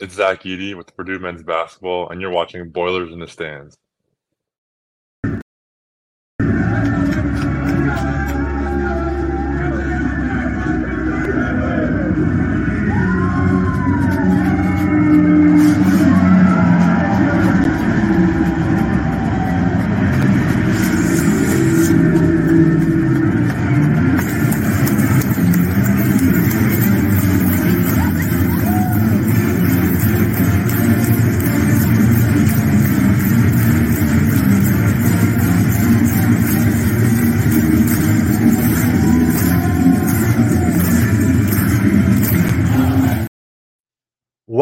It's 0.00 0.14
Zach 0.14 0.44
Edey 0.44 0.74
with 0.74 0.96
Purdue 0.96 1.18
men's 1.18 1.42
basketball, 1.42 2.08
and 2.08 2.22
you're 2.22 2.30
watching 2.30 2.70
Boilers 2.70 3.12
in 3.12 3.18
the 3.18 3.26
Stands. 3.26 3.76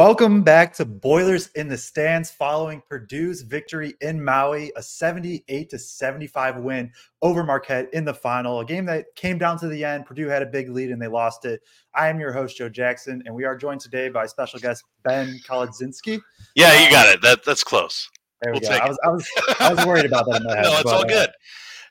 Welcome 0.09 0.43
back 0.43 0.73
to 0.77 0.87
Boilers 0.87 1.49
in 1.49 1.69
the 1.69 1.77
Stands 1.77 2.31
following 2.31 2.83
Purdue's 2.89 3.43
victory 3.43 3.93
in 4.01 4.25
Maui, 4.25 4.73
a 4.75 4.83
78 4.83 5.69
to 5.69 5.79
75 5.79 6.57
win 6.63 6.91
over 7.21 7.45
Marquette 7.45 7.91
in 7.93 8.07
the 8.07 8.15
final, 8.15 8.61
a 8.61 8.65
game 8.65 8.87
that 8.87 9.15
came 9.17 9.37
down 9.37 9.59
to 9.59 9.69
the 9.69 9.85
end. 9.85 10.07
Purdue 10.07 10.29
had 10.29 10.41
a 10.41 10.47
big 10.47 10.71
lead 10.71 10.93
and 10.93 11.03
they 11.03 11.09
lost 11.09 11.45
it. 11.45 11.61
I 11.95 12.09
am 12.09 12.19
your 12.19 12.33
host, 12.33 12.57
Joe 12.57 12.71
Jackson, 12.71 13.23
and 13.27 13.35
we 13.35 13.45
are 13.45 13.55
joined 13.55 13.83
today 13.83 14.09
by 14.09 14.25
special 14.25 14.59
guest 14.59 14.83
Ben 15.03 15.39
Kolodzinski. 15.47 16.23
Yeah, 16.55 16.83
you 16.83 16.91
got 16.91 17.15
it. 17.15 17.21
That 17.21 17.45
that's 17.45 17.63
close. 17.63 18.09
There 18.41 18.55
we 18.55 18.61
we'll 18.61 18.71
go. 18.71 18.77
I 18.77 18.89
was, 18.89 18.99
I 19.05 19.09
was 19.11 19.29
I 19.61 19.75
was 19.75 19.85
worried 19.85 20.07
about 20.07 20.25
that 20.31 20.41
head. 20.41 20.43
no, 20.63 20.73
it's 20.73 20.85
but, 20.85 20.95
all 20.95 21.03
uh, 21.03 21.05
good. 21.05 21.31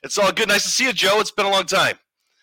It's 0.02 0.18
all 0.18 0.32
good. 0.32 0.48
Nice 0.48 0.64
to 0.64 0.70
see 0.70 0.86
you, 0.86 0.92
Joe. 0.92 1.20
It's 1.20 1.30
been 1.30 1.46
a 1.46 1.52
long 1.52 1.66
time. 1.66 1.96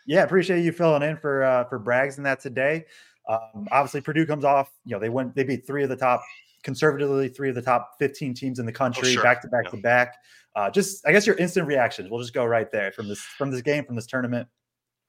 Yeah, 0.07 0.23
appreciate 0.23 0.63
you 0.63 0.72
filling 0.72 1.03
in 1.03 1.17
for 1.17 1.44
uh, 1.44 1.66
for 1.66 1.81
Braggs 1.81 2.16
and 2.16 2.25
that 2.25 2.39
today. 2.39 2.85
Um, 3.28 3.68
obviously, 3.72 4.02
Purdue 4.02 4.26
comes 4.26 4.45
off. 4.45 4.72
You 4.86 4.95
know, 4.95 5.00
they 5.00 5.09
went. 5.09 5.36
They 5.36 5.44
beat 5.44 5.66
three 5.66 5.84
of 5.84 5.90
the 5.90 5.95
top, 5.95 6.22
conservatively, 6.64 7.30
three 7.30 7.50
of 7.50 7.56
the 7.56 7.62
top 7.62 7.95
15 8.00 8.34
teams 8.34 8.59
in 8.59 8.66
the 8.66 8.72
oh, 8.72 8.76
country, 8.76 9.09
oh, 9.09 9.14
sure. 9.14 9.23
back 9.23 9.42
to 9.42 9.48
back 9.48 9.70
to 9.72 9.78
back. 9.78 10.16
Uh, 10.56 10.70
just, 10.70 11.06
I 11.06 11.12
guess, 11.12 11.28
your 11.28 11.36
instant 11.36 11.68
reactions. 11.68 12.09
We'll 12.09 12.22
just 12.22 12.34
go 12.34 12.46
right 12.46 12.72
there 12.72 12.92
from 12.92 13.08
this 13.08 13.20
from 13.20 13.52
this 13.52 13.62
game 13.62 13.84
from 13.86 13.96
this 13.96 14.06
tournament. 14.06 14.48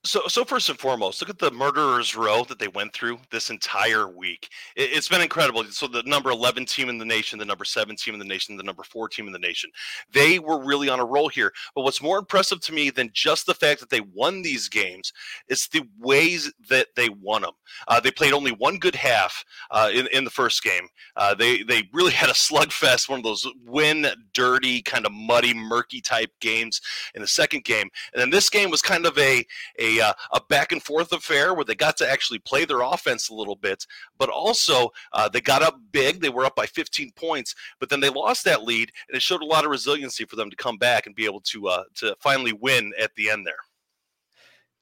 So, 0.06 0.22
so 0.28 0.44
first 0.44 0.68
and 0.68 0.78
foremost, 0.78 1.20
look 1.20 1.30
at 1.30 1.38
the 1.40 1.50
murderers 1.50 2.14
row 2.14 2.44
that 2.44 2.60
they 2.60 2.68
went 2.68 2.92
through 2.92 3.18
this 3.32 3.50
entire 3.50 4.06
week. 4.06 4.48
It, 4.76 4.92
has 4.92 5.08
been 5.08 5.20
incredible. 5.20 5.64
So, 5.64 5.88
the 5.88 6.04
number 6.04 6.30
eleven 6.30 6.64
team 6.64 6.88
in 6.88 6.96
the 6.96 7.04
nation, 7.04 7.40
the 7.40 7.44
number 7.44 7.64
seven 7.64 7.96
team 7.96 8.14
in 8.14 8.20
the 8.20 8.24
nation, 8.24 8.56
the 8.56 8.62
number 8.62 8.84
four 8.84 9.08
team 9.08 9.26
in 9.26 9.32
the 9.32 9.38
nation, 9.40 9.68
they 10.12 10.38
were 10.38 10.64
really 10.64 10.88
on 10.88 11.00
a 11.00 11.04
roll 11.04 11.28
here. 11.28 11.52
But 11.74 11.82
what's 11.82 12.00
more 12.00 12.18
impressive 12.18 12.60
to 12.60 12.72
me 12.72 12.90
than 12.90 13.10
just 13.12 13.46
the 13.46 13.54
fact 13.54 13.80
that 13.80 13.90
they 13.90 14.00
won 14.00 14.42
these 14.42 14.68
games 14.68 15.12
is 15.48 15.66
the 15.66 15.82
ways 15.98 16.52
that 16.70 16.86
they 16.94 17.08
won 17.08 17.42
them. 17.42 17.54
Uh, 17.88 17.98
they 17.98 18.12
played 18.12 18.32
only 18.32 18.52
one 18.52 18.78
good 18.78 18.94
half 18.94 19.44
uh, 19.72 19.90
in 19.92 20.06
in 20.12 20.22
the 20.22 20.30
first 20.30 20.62
game. 20.62 20.86
Uh, 21.16 21.34
they 21.34 21.64
they 21.64 21.82
really 21.92 22.12
had 22.12 22.30
a 22.30 22.34
slugfest, 22.34 23.08
one 23.08 23.18
of 23.18 23.24
those 23.24 23.44
win 23.64 24.06
dirty, 24.32 24.82
kind 24.82 25.04
of 25.04 25.10
muddy, 25.10 25.52
murky 25.52 26.00
type 26.00 26.30
games 26.40 26.80
in 27.16 27.22
the 27.22 27.28
second 27.28 27.64
game, 27.64 27.88
and 28.12 28.20
then 28.20 28.30
this 28.30 28.48
game 28.48 28.70
was 28.70 28.82
kind 28.82 29.04
of 29.04 29.18
a 29.18 29.44
a 29.80 29.95
uh, 30.00 30.12
a 30.32 30.40
back 30.48 30.72
and 30.72 30.82
forth 30.82 31.12
affair 31.12 31.54
where 31.54 31.64
they 31.64 31.74
got 31.74 31.96
to 31.98 32.10
actually 32.10 32.38
play 32.40 32.64
their 32.64 32.82
offense 32.82 33.28
a 33.28 33.34
little 33.34 33.56
bit, 33.56 33.86
but 34.18 34.28
also 34.28 34.90
uh, 35.12 35.28
they 35.28 35.40
got 35.40 35.62
up 35.62 35.78
big. 35.92 36.20
They 36.20 36.28
were 36.28 36.44
up 36.44 36.56
by 36.56 36.66
15 36.66 37.12
points, 37.12 37.54
but 37.80 37.88
then 37.88 38.00
they 38.00 38.08
lost 38.08 38.44
that 38.44 38.64
lead, 38.64 38.92
and 39.08 39.16
it 39.16 39.22
showed 39.22 39.42
a 39.42 39.46
lot 39.46 39.64
of 39.64 39.70
resiliency 39.70 40.24
for 40.24 40.36
them 40.36 40.50
to 40.50 40.56
come 40.56 40.78
back 40.78 41.06
and 41.06 41.14
be 41.14 41.24
able 41.24 41.40
to 41.40 41.68
uh, 41.68 41.84
to 41.96 42.16
finally 42.20 42.52
win 42.52 42.92
at 43.00 43.14
the 43.14 43.30
end 43.30 43.46
there. 43.46 43.54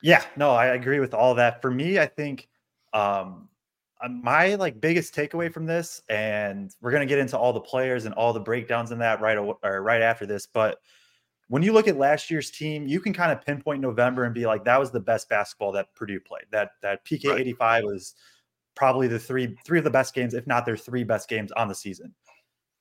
Yeah, 0.03 0.23
no, 0.37 0.51
I 0.51 0.67
agree 0.67 1.01
with 1.01 1.15
all 1.15 1.35
that. 1.37 1.63
For 1.63 1.71
me, 1.71 1.99
I 1.99 2.07
think 2.07 2.49
um, 2.93 3.49
uh, 4.03 4.09
my 4.09 4.55
like 4.57 4.81
biggest 4.81 5.15
takeaway 5.15 5.53
from 5.53 5.67
this, 5.67 6.03
and 6.09 6.75
we're 6.81 6.93
gonna 6.93 7.07
get 7.07 7.19
into 7.19 7.39
all 7.39 7.53
the 7.53 7.61
players 7.61 8.05
and 8.05 8.15
all 8.15 8.33
the 8.33 8.41
breakdowns 8.41 8.91
in 8.91 8.99
that 8.99 9.21
right 9.21 9.39
or 9.39 9.83
right 9.83 10.03
after 10.03 10.27
this, 10.27 10.47
but 10.47 10.79
when 11.49 11.63
you 11.63 11.73
look 11.73 11.89
at 11.89 11.97
last 11.97 12.31
year's 12.31 12.51
team, 12.51 12.87
you 12.87 13.01
can 13.01 13.13
kind 13.13 13.31
of 13.31 13.45
pinpoint 13.45 13.81
November 13.81 14.25
and 14.25 14.35
be 14.35 14.47
like, 14.47 14.65
that 14.65 14.81
was 14.81 14.91
the 14.91 15.01
best 15.01 15.29
basketball 15.29 15.73
that 15.73 15.95
Purdue 15.95 16.21
played. 16.21 16.45
That 16.51 16.73
that 16.83 17.05
PK 17.05 17.31
right. 17.31 17.41
85 17.41 17.85
was 17.85 18.15
probably 18.75 19.09
the 19.09 19.19
three 19.19 19.57
three 19.65 19.79
of 19.79 19.85
the 19.85 19.91
best 19.91 20.15
games, 20.15 20.35
if 20.35 20.47
not 20.47 20.65
their 20.65 20.77
three 20.77 21.05
best 21.05 21.29
games 21.29 21.53
on 21.53 21.69
the 21.69 21.75
season. 21.75 22.15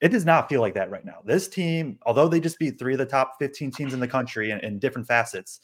It 0.02 0.10
does 0.10 0.26
not 0.26 0.50
feel 0.50 0.60
like 0.60 0.74
that 0.74 0.92
right 0.92 1.06
now. 1.06 1.20
This 1.24 1.48
team, 1.48 1.98
although 2.06 2.28
they 2.28 2.42
just 2.42 2.60
beat 2.60 2.78
three 2.78 2.94
of 2.94 3.00
the 3.00 3.06
top 3.06 3.36
15 3.40 3.72
teams 3.72 3.94
in 3.94 4.02
the 4.02 4.08
country 4.08 4.52
in, 4.52 4.60
in 4.60 4.78
different 4.78 5.08
facets, 5.08 5.62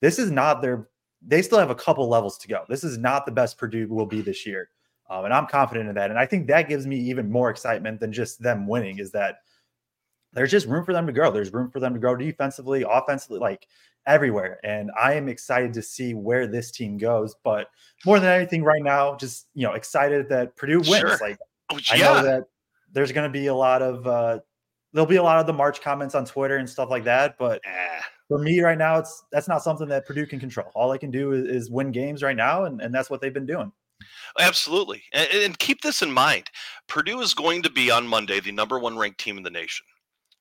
this 0.00 0.18
is 0.18 0.30
not 0.30 0.62
their. 0.62 0.88
They 1.24 1.42
still 1.42 1.58
have 1.58 1.70
a 1.70 1.74
couple 1.74 2.08
levels 2.08 2.38
to 2.38 2.48
go. 2.48 2.64
This 2.68 2.82
is 2.82 2.98
not 2.98 3.26
the 3.26 3.32
best 3.32 3.58
Purdue 3.58 3.86
will 3.88 4.06
be 4.06 4.20
this 4.20 4.44
year, 4.44 4.70
um, 5.08 5.24
and 5.24 5.32
I'm 5.32 5.46
confident 5.46 5.88
in 5.88 5.94
that. 5.94 6.10
And 6.10 6.18
I 6.18 6.26
think 6.26 6.48
that 6.48 6.68
gives 6.68 6.86
me 6.86 6.96
even 6.96 7.30
more 7.30 7.50
excitement 7.50 8.00
than 8.00 8.12
just 8.12 8.42
them 8.42 8.66
winning. 8.66 8.98
Is 8.98 9.12
that 9.12 9.36
there's 10.32 10.50
just 10.50 10.66
room 10.66 10.84
for 10.84 10.92
them 10.92 11.06
to 11.06 11.12
grow. 11.12 11.30
There's 11.30 11.52
room 11.52 11.70
for 11.70 11.80
them 11.80 11.94
to 11.94 12.00
grow 12.00 12.16
defensively, 12.16 12.84
offensively, 12.88 13.38
like 13.38 13.66
everywhere. 14.06 14.58
And 14.64 14.90
I 15.00 15.14
am 15.14 15.28
excited 15.28 15.72
to 15.74 15.82
see 15.82 16.14
where 16.14 16.46
this 16.46 16.70
team 16.70 16.96
goes. 16.96 17.34
But 17.44 17.68
more 18.04 18.18
than 18.18 18.30
anything, 18.30 18.62
right 18.62 18.82
now, 18.82 19.16
just 19.16 19.48
you 19.54 19.66
know, 19.66 19.74
excited 19.74 20.28
that 20.30 20.56
Purdue 20.56 20.80
wins. 20.80 20.98
Sure. 20.98 21.18
Like 21.20 21.38
oh, 21.70 21.78
yeah. 21.94 21.94
I 21.94 21.98
know 21.98 22.22
that 22.22 22.44
there's 22.92 23.12
going 23.12 23.30
to 23.30 23.32
be 23.32 23.46
a 23.46 23.54
lot 23.54 23.82
of 23.82 24.06
uh, 24.06 24.38
there'll 24.92 25.06
be 25.06 25.16
a 25.16 25.22
lot 25.22 25.38
of 25.38 25.46
the 25.46 25.52
March 25.52 25.80
comments 25.80 26.14
on 26.14 26.24
Twitter 26.24 26.56
and 26.56 26.68
stuff 26.68 26.90
like 26.90 27.04
that. 27.04 27.36
But 27.38 27.60
eh. 27.64 28.00
for 28.28 28.38
me 28.38 28.60
right 28.60 28.78
now, 28.78 28.98
it's 28.98 29.24
that's 29.32 29.48
not 29.48 29.62
something 29.62 29.88
that 29.88 30.06
Purdue 30.06 30.26
can 30.26 30.40
control. 30.40 30.70
All 30.74 30.92
I 30.92 30.98
can 30.98 31.10
do 31.10 31.32
is, 31.32 31.44
is 31.44 31.70
win 31.70 31.92
games 31.92 32.22
right 32.22 32.36
now, 32.36 32.64
and, 32.64 32.80
and 32.80 32.94
that's 32.94 33.10
what 33.10 33.20
they've 33.20 33.34
been 33.34 33.46
doing. 33.46 33.72
Absolutely. 34.40 35.02
And, 35.12 35.28
and, 35.32 35.58
keep 35.60 35.82
this 35.82 36.02
in 36.02 36.10
mind 36.10 36.50
Purdue 36.88 37.20
is 37.20 37.34
going 37.34 37.62
to 37.62 37.70
be 37.70 37.88
on 37.88 38.06
Monday 38.06 38.40
the 38.40 38.50
number 38.50 38.80
one 38.80 38.98
ranked 38.98 39.20
team 39.20 39.36
in 39.36 39.44
the 39.44 39.50
nation. 39.50 39.86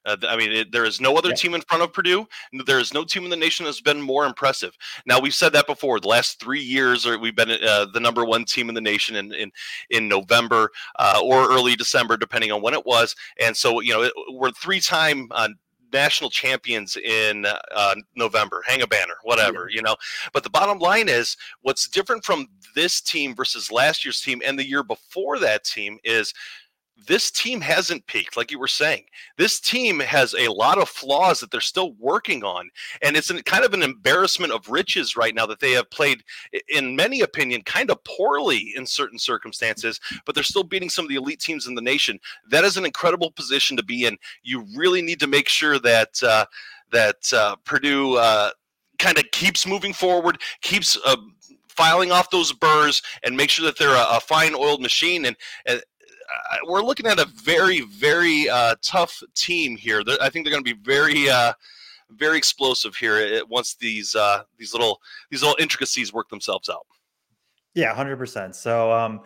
Uh, 0.05 0.17
I 0.27 0.35
mean, 0.35 0.51
it, 0.51 0.71
there 0.71 0.85
is 0.85 0.99
no 0.99 1.15
other 1.17 1.29
yeah. 1.29 1.35
team 1.35 1.53
in 1.53 1.61
front 1.61 1.83
of 1.83 1.93
Purdue. 1.93 2.27
There 2.65 2.79
is 2.79 2.93
no 2.93 3.03
team 3.03 3.23
in 3.23 3.29
the 3.29 3.35
nation 3.35 3.65
that's 3.65 3.81
been 3.81 4.01
more 4.01 4.25
impressive. 4.25 4.77
Now 5.05 5.19
we've 5.19 5.33
said 5.33 5.53
that 5.53 5.67
before. 5.67 5.99
The 5.99 6.07
last 6.07 6.39
three 6.39 6.61
years, 6.61 7.05
or 7.05 7.17
we've 7.19 7.35
been 7.35 7.51
uh, 7.51 7.85
the 7.93 7.99
number 7.99 8.25
one 8.25 8.45
team 8.45 8.69
in 8.69 8.75
the 8.75 8.81
nation 8.81 9.15
in 9.15 9.33
in, 9.33 9.51
in 9.89 10.07
November 10.07 10.71
uh, 10.97 11.21
or 11.23 11.51
early 11.51 11.75
December, 11.75 12.17
depending 12.17 12.51
on 12.51 12.61
when 12.61 12.73
it 12.73 12.85
was. 12.85 13.15
And 13.39 13.55
so, 13.55 13.79
you 13.79 13.93
know, 13.93 14.03
it, 14.03 14.13
we're 14.29 14.51
three-time 14.51 15.27
uh, 15.31 15.49
national 15.93 16.29
champions 16.29 16.95
in 16.97 17.45
uh, 17.45 17.95
November. 18.15 18.63
Hang 18.65 18.81
a 18.81 18.87
banner, 18.87 19.15
whatever, 19.23 19.69
you 19.69 19.81
know. 19.81 19.95
But 20.33 20.43
the 20.43 20.49
bottom 20.49 20.79
line 20.79 21.09
is, 21.09 21.37
what's 21.61 21.87
different 21.87 22.23
from 22.23 22.47
this 22.75 23.01
team 23.01 23.35
versus 23.35 23.71
last 23.71 24.05
year's 24.05 24.21
team 24.21 24.41
and 24.45 24.57
the 24.57 24.67
year 24.67 24.83
before 24.83 25.39
that 25.39 25.63
team 25.63 25.99
is 26.03 26.33
this 27.07 27.31
team 27.31 27.61
hasn't 27.61 28.05
peaked, 28.05 28.37
like 28.37 28.51
you 28.51 28.59
were 28.59 28.67
saying. 28.67 29.03
This 29.37 29.59
team 29.59 29.99
has 29.99 30.35
a 30.37 30.49
lot 30.49 30.77
of 30.77 30.89
flaws 30.89 31.39
that 31.39 31.51
they're 31.51 31.61
still 31.61 31.93
working 31.93 32.43
on, 32.43 32.69
and 33.01 33.15
it's 33.15 33.29
an, 33.29 33.41
kind 33.43 33.65
of 33.65 33.73
an 33.73 33.81
embarrassment 33.81 34.53
of 34.53 34.67
riches 34.69 35.15
right 35.15 35.33
now 35.33 35.45
that 35.47 35.59
they 35.59 35.71
have 35.71 35.89
played, 35.89 36.23
in 36.69 36.95
many 36.95 37.21
opinion, 37.21 37.61
kind 37.63 37.89
of 37.89 38.03
poorly 38.03 38.73
in 38.75 38.85
certain 38.85 39.17
circumstances. 39.17 39.99
But 40.25 40.35
they're 40.35 40.43
still 40.43 40.63
beating 40.63 40.89
some 40.89 41.05
of 41.05 41.09
the 41.09 41.15
elite 41.15 41.39
teams 41.39 41.67
in 41.67 41.75
the 41.75 41.81
nation. 41.81 42.19
That 42.49 42.63
is 42.63 42.77
an 42.77 42.85
incredible 42.85 43.31
position 43.31 43.77
to 43.77 43.83
be 43.83 44.05
in. 44.05 44.17
You 44.43 44.65
really 44.75 45.01
need 45.01 45.19
to 45.21 45.27
make 45.27 45.49
sure 45.49 45.79
that 45.79 46.21
uh, 46.21 46.45
that 46.91 47.33
uh, 47.33 47.55
Purdue 47.65 48.17
uh, 48.17 48.51
kind 48.99 49.17
of 49.17 49.25
keeps 49.31 49.65
moving 49.65 49.93
forward, 49.93 50.39
keeps 50.61 50.97
uh, 51.05 51.15
filing 51.69 52.11
off 52.11 52.29
those 52.29 52.53
burrs 52.53 53.01
and 53.23 53.35
make 53.35 53.49
sure 53.49 53.65
that 53.65 53.77
they're 53.77 53.95
a, 53.95 54.17
a 54.17 54.19
fine 54.19 54.53
oiled 54.53 54.81
machine. 54.81 55.25
And, 55.25 55.35
and, 55.65 55.81
we're 56.67 56.81
looking 56.81 57.07
at 57.07 57.19
a 57.19 57.25
very, 57.25 57.81
very 57.81 58.49
uh, 58.49 58.75
tough 58.81 59.21
team 59.35 59.75
here. 59.75 60.03
I 60.21 60.29
think 60.29 60.45
they're 60.45 60.53
going 60.53 60.63
to 60.63 60.75
be 60.75 60.79
very, 60.81 61.29
uh, 61.29 61.53
very 62.09 62.37
explosive 62.37 62.95
here 62.95 63.41
once 63.49 63.75
these 63.75 64.15
uh, 64.15 64.43
these 64.57 64.73
little 64.73 65.01
these 65.29 65.41
little 65.41 65.57
intricacies 65.59 66.13
work 66.13 66.29
themselves 66.29 66.69
out. 66.69 66.85
Yeah, 67.73 67.93
hundred 67.93 68.17
percent. 68.17 68.55
So 68.55 68.91
um, 68.91 69.21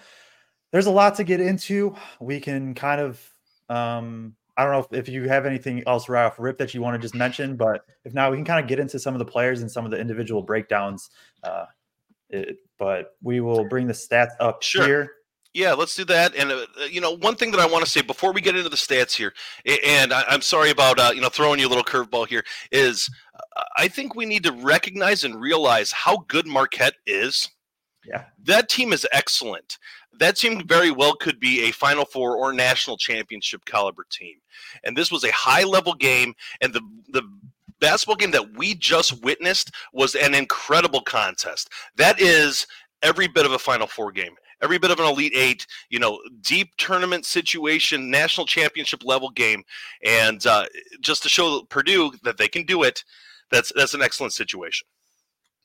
there's 0.71 0.85
a 0.85 0.91
lot 0.91 1.15
to 1.15 1.23
get 1.23 1.41
into. 1.41 1.95
We 2.19 2.39
can 2.39 2.75
kind 2.75 3.01
of 3.01 3.31
um, 3.69 4.35
I 4.57 4.63
don't 4.63 4.71
know 4.71 4.97
if, 4.97 5.07
if 5.07 5.13
you 5.13 5.27
have 5.27 5.45
anything 5.45 5.83
else 5.87 6.07
right 6.07 6.25
off 6.25 6.39
rip 6.39 6.57
that 6.59 6.73
you 6.73 6.81
want 6.81 6.95
to 6.95 6.99
just 6.99 7.15
mention, 7.15 7.57
but 7.57 7.85
if 8.05 8.13
not, 8.13 8.31
we 8.31 8.37
can 8.37 8.45
kind 8.45 8.63
of 8.63 8.69
get 8.69 8.79
into 8.79 8.99
some 8.99 9.13
of 9.13 9.19
the 9.19 9.25
players 9.25 9.61
and 9.61 9.71
some 9.71 9.85
of 9.85 9.91
the 9.91 9.99
individual 9.99 10.41
breakdowns. 10.41 11.09
Uh, 11.43 11.65
it, 12.29 12.57
but 12.77 13.15
we 13.21 13.41
will 13.41 13.67
bring 13.67 13.87
the 13.87 13.93
stats 13.93 14.31
up 14.39 14.63
sure. 14.63 14.85
here. 14.85 15.11
Yeah, 15.55 15.71
let's 15.71 15.95
do 15.95 16.03
that. 16.05 16.35
And 16.35 16.51
uh, 16.51 16.65
you 16.91 16.99
know, 16.99 17.15
one 17.15 17.37
thing 17.37 17.49
that 17.51 17.61
I 17.61 17.65
want 17.65 17.85
to 17.85 17.89
say 17.89 18.01
before 18.01 18.33
we 18.33 18.41
get 18.41 18.57
into 18.57 18.67
the 18.67 18.75
stats 18.75 19.13
here, 19.13 19.33
and 19.85 20.11
I, 20.11 20.25
am 20.27 20.41
sorry 20.41 20.69
about 20.69 20.99
uh, 20.99 21.11
you 21.15 21.21
know 21.21 21.29
throwing 21.29 21.61
you 21.61 21.67
a 21.67 21.69
little 21.69 21.83
curveball 21.83 22.27
here, 22.27 22.43
is 22.73 23.09
uh, 23.33 23.63
I 23.77 23.87
think 23.87 24.15
we 24.15 24.25
need 24.25 24.43
to 24.43 24.51
recognize 24.51 25.23
and 25.23 25.39
realize 25.39 25.93
how 25.93 26.25
good 26.27 26.45
Marquette 26.45 26.95
is. 27.07 27.49
Yeah. 28.03 28.25
That 28.43 28.67
team 28.67 28.91
is 28.91 29.07
excellent. 29.13 29.77
That 30.19 30.35
team 30.35 30.67
very 30.67 30.91
well 30.91 31.15
could 31.15 31.39
be 31.39 31.63
a 31.63 31.71
Final 31.71 32.03
Four 32.03 32.35
or 32.35 32.51
national 32.51 32.97
championship 32.97 33.63
caliber 33.63 34.05
team. 34.11 34.35
And 34.83 34.95
this 34.97 35.09
was 35.09 35.23
a 35.23 35.31
high 35.31 35.63
level 35.63 35.93
game. 35.93 36.33
And 36.59 36.73
the, 36.73 36.81
the 37.07 37.23
basketball 37.79 38.17
game 38.17 38.31
that 38.31 38.57
we 38.57 38.75
just 38.75 39.23
witnessed 39.23 39.71
was 39.93 40.15
an 40.15 40.35
incredible 40.35 41.01
contest. 41.01 41.69
That 41.95 42.19
is 42.19 42.67
every 43.01 43.27
bit 43.27 43.45
of 43.45 43.53
a 43.53 43.59
Final 43.59 43.87
Four 43.87 44.11
game 44.11 44.35
every 44.65 44.79
bit 44.79 44.89
of 44.89 44.99
an 44.99 45.05
elite 45.05 45.33
eight 45.35 45.67
you 45.89 45.99
know 45.99 46.19
deep 46.41 46.71
tournament 46.77 47.23
situation 47.23 48.09
national 48.09 48.47
championship 48.47 49.03
level 49.05 49.29
game 49.29 49.63
and 50.03 50.47
uh, 50.47 50.65
just 51.01 51.21
to 51.21 51.29
show 51.29 51.61
purdue 51.69 52.11
that 52.23 52.37
they 52.37 52.47
can 52.47 52.65
do 52.65 52.81
it 52.81 53.03
that's 53.51 53.71
that's 53.75 53.93
an 53.93 54.01
excellent 54.01 54.33
situation 54.33 54.87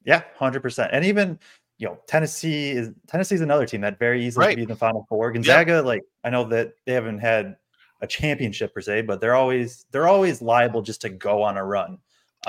yeah 0.05 0.23
100% 0.39 0.91
and 0.93 1.05
even 1.05 1.39
you 1.79 1.87
know 1.87 1.99
tennessee 2.07 2.73
is 2.73 2.91
tennessee's 3.09 3.41
another 3.41 3.65
team 3.65 3.81
that 3.81 3.99
very 3.99 4.23
easily 4.23 4.47
right. 4.47 4.57
be 4.57 4.63
in 4.63 4.69
the 4.69 4.77
final 4.77 5.07
four 5.09 5.33
gonzaga 5.33 5.77
yep. 5.77 5.85
like 5.87 6.03
i 6.25 6.29
know 6.31 6.45
that 6.45 6.75
they 6.85 6.93
haven't 6.93 7.19
had 7.19 7.57
a 8.03 8.07
championship 8.07 8.75
per 8.75 8.83
se 8.83 9.01
but 9.01 9.19
they're 9.19 9.35
always 9.35 9.87
they're 9.91 10.09
always 10.09 10.43
liable 10.43 10.83
just 10.83 11.01
to 11.01 11.09
go 11.09 11.43
on 11.43 11.57
a 11.57 11.65
run 11.65 11.97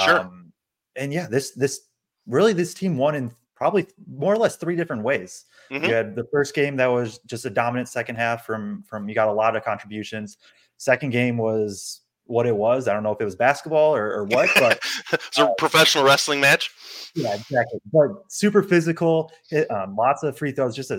sure. 0.02 0.20
Um, 0.20 0.52
and 0.98 1.14
yeah 1.14 1.28
this 1.28 1.52
this 1.52 1.88
really 2.28 2.52
this 2.52 2.74
team 2.74 2.98
won 2.98 3.16
in 3.16 3.32
probably 3.62 3.86
more 4.12 4.34
or 4.34 4.38
less 4.38 4.56
three 4.56 4.76
different 4.76 5.04
ways. 5.04 5.46
Mm-hmm. 5.72 5.86
You 5.86 5.94
had 5.94 6.16
the 6.16 6.26
first 6.32 6.56
game 6.56 6.78
that 6.78 6.88
was 6.88 7.20
just 7.28 7.46
a 7.46 7.50
dominant 7.52 7.90
second 7.90 8.16
half 8.16 8.44
from 8.44 8.84
from 8.88 9.08
you 9.08 9.14
got 9.14 9.28
a 9.28 9.32
lot 9.32 9.56
of 9.56 9.64
contributions. 9.64 10.40
Second 10.78 11.12
game 11.12 11.38
was 11.38 12.02
what 12.24 12.48
it 12.48 12.56
was. 12.56 12.88
I 12.88 12.94
don't 12.94 13.04
know 13.04 13.12
if 13.12 13.22
it 13.22 13.26
was 13.26 13.36
basketball 13.36 13.96
or, 13.96 14.12
or 14.14 14.24
what, 14.26 14.50
but 14.56 14.80
it's 15.14 15.38
a 15.38 15.46
uh, 15.46 15.54
professional 15.60 16.04
wrestling 16.04 16.40
match. 16.40 16.72
Yeah, 17.14 17.36
exactly. 17.36 17.80
But 17.94 18.10
super 18.30 18.64
physical, 18.64 19.32
hit, 19.48 19.70
um, 19.70 19.96
lots 19.96 20.24
of 20.24 20.36
free 20.36 20.54
throws, 20.54 20.76
just 20.76 20.90
a 20.90 20.96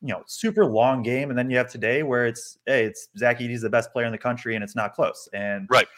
you 0.00 0.14
know 0.14 0.22
super 0.28 0.66
long 0.66 1.02
game. 1.02 1.30
And 1.30 1.38
then 1.38 1.50
you 1.50 1.56
have 1.56 1.68
today 1.68 2.04
where 2.04 2.26
it's 2.26 2.56
hey, 2.64 2.84
it's 2.84 3.08
Zach 3.18 3.40
Edey's 3.40 3.62
the 3.62 3.70
best 3.70 3.92
player 3.92 4.06
in 4.06 4.12
the 4.12 4.18
country, 4.18 4.54
and 4.54 4.62
it's 4.62 4.76
not 4.76 4.94
close. 4.94 5.28
And 5.32 5.66
right, 5.68 5.88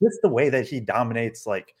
just 0.00 0.20
the 0.22 0.28
way 0.28 0.50
that 0.50 0.68
he 0.68 0.78
dominates. 0.78 1.48
Like 1.48 1.74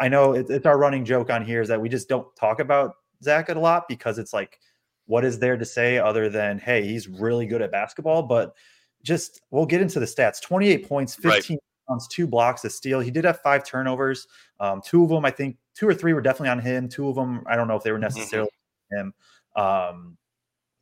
I 0.00 0.08
know 0.08 0.32
it, 0.32 0.50
it's 0.50 0.66
our 0.66 0.78
running 0.78 1.04
joke 1.04 1.30
on 1.30 1.44
here 1.44 1.62
is 1.62 1.68
that 1.68 1.80
we 1.80 1.88
just 1.88 2.08
don't 2.08 2.26
talk 2.34 2.58
about 2.58 2.94
Zach 3.22 3.48
a 3.48 3.54
lot 3.54 3.88
because 3.88 4.18
it's 4.18 4.32
like, 4.32 4.60
what 5.06 5.24
is 5.24 5.38
there 5.38 5.56
to 5.56 5.64
say 5.64 5.98
other 5.98 6.28
than, 6.28 6.58
hey, 6.58 6.86
he's 6.86 7.08
really 7.08 7.46
good 7.46 7.62
at 7.62 7.70
basketball? 7.70 8.22
But 8.22 8.54
just 9.02 9.42
we'll 9.50 9.66
get 9.66 9.80
into 9.80 10.00
the 10.00 10.06
stats 10.06 10.40
28 10.42 10.88
points, 10.88 11.14
15 11.14 11.58
right. 11.88 12.00
two 12.10 12.26
blocks, 12.26 12.64
a 12.64 12.70
steal. 12.70 13.00
He 13.00 13.10
did 13.10 13.24
have 13.24 13.40
five 13.40 13.64
turnovers. 13.64 14.26
Um, 14.58 14.82
two 14.84 15.04
of 15.04 15.10
them, 15.10 15.24
I 15.24 15.30
think, 15.30 15.56
two 15.74 15.88
or 15.88 15.94
three 15.94 16.12
were 16.12 16.20
definitely 16.20 16.50
on 16.50 16.58
him. 16.58 16.88
Two 16.88 17.08
of 17.08 17.14
them, 17.14 17.44
I 17.46 17.56
don't 17.56 17.68
know 17.68 17.76
if 17.76 17.82
they 17.82 17.92
were 17.92 17.98
mm-hmm. 17.98 18.16
necessarily 18.16 18.50
mm-hmm. 18.92 18.98
him. 18.98 19.14
Um, 19.54 20.16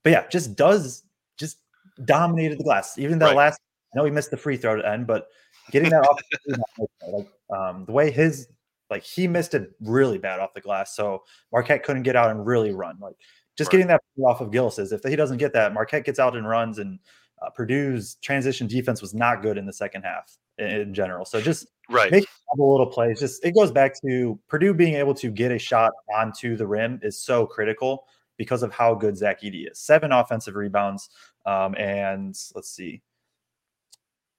but 0.02 0.10
yeah, 0.10 0.26
just 0.28 0.56
does 0.56 1.04
just 1.36 1.58
dominated 2.04 2.58
the 2.58 2.64
glass. 2.64 2.98
Even 2.98 3.18
that 3.18 3.26
right. 3.26 3.36
last, 3.36 3.60
I 3.92 3.98
know 3.98 4.04
he 4.04 4.10
missed 4.10 4.30
the 4.30 4.36
free 4.36 4.56
throw 4.56 4.76
to 4.76 4.88
end, 4.88 5.06
but 5.06 5.28
getting 5.70 5.90
that 5.90 6.02
off 6.02 6.20
like 7.08 7.28
um, 7.50 7.84
the 7.84 7.92
way 7.92 8.10
his 8.10 8.48
like 8.90 9.02
he 9.02 9.26
missed 9.26 9.54
it 9.54 9.70
really 9.80 10.18
bad 10.18 10.40
off 10.40 10.54
the 10.54 10.60
glass. 10.60 10.94
So 10.94 11.24
Marquette 11.52 11.82
couldn't 11.84 12.02
get 12.02 12.16
out 12.16 12.30
and 12.30 12.46
really 12.46 12.72
run. 12.72 12.98
Like 13.00 13.16
just 13.56 13.68
right. 13.68 13.72
getting 13.72 13.86
that 13.88 14.02
off 14.24 14.40
of 14.40 14.50
Gillis's. 14.50 14.92
If 14.92 15.02
he 15.02 15.16
doesn't 15.16 15.38
get 15.38 15.52
that, 15.54 15.72
Marquette 15.72 16.04
gets 16.04 16.18
out 16.18 16.36
and 16.36 16.46
runs. 16.48 16.78
And 16.78 16.98
uh, 17.42 17.50
Purdue's 17.50 18.16
transition 18.16 18.66
defense 18.66 19.00
was 19.00 19.14
not 19.14 19.42
good 19.42 19.58
in 19.58 19.66
the 19.66 19.72
second 19.72 20.02
half 20.02 20.36
in, 20.58 20.66
in 20.66 20.94
general. 20.94 21.24
So 21.24 21.40
just 21.40 21.66
right, 21.90 22.10
make 22.10 22.24
a 22.24 22.56
little 22.56 22.86
plays. 22.86 23.20
Just 23.20 23.44
it 23.44 23.54
goes 23.54 23.70
back 23.70 23.94
to 24.02 24.38
Purdue 24.48 24.74
being 24.74 24.94
able 24.94 25.14
to 25.14 25.30
get 25.30 25.50
a 25.52 25.58
shot 25.58 25.92
onto 26.14 26.56
the 26.56 26.66
rim 26.66 27.00
is 27.02 27.20
so 27.20 27.46
critical 27.46 28.06
because 28.36 28.62
of 28.62 28.72
how 28.72 28.94
good 28.94 29.16
Zach 29.16 29.42
Edey 29.42 29.70
is. 29.70 29.78
Seven 29.78 30.12
offensive 30.12 30.54
rebounds, 30.56 31.10
um, 31.46 31.74
and 31.76 32.34
let's 32.54 32.70
see, 32.70 33.02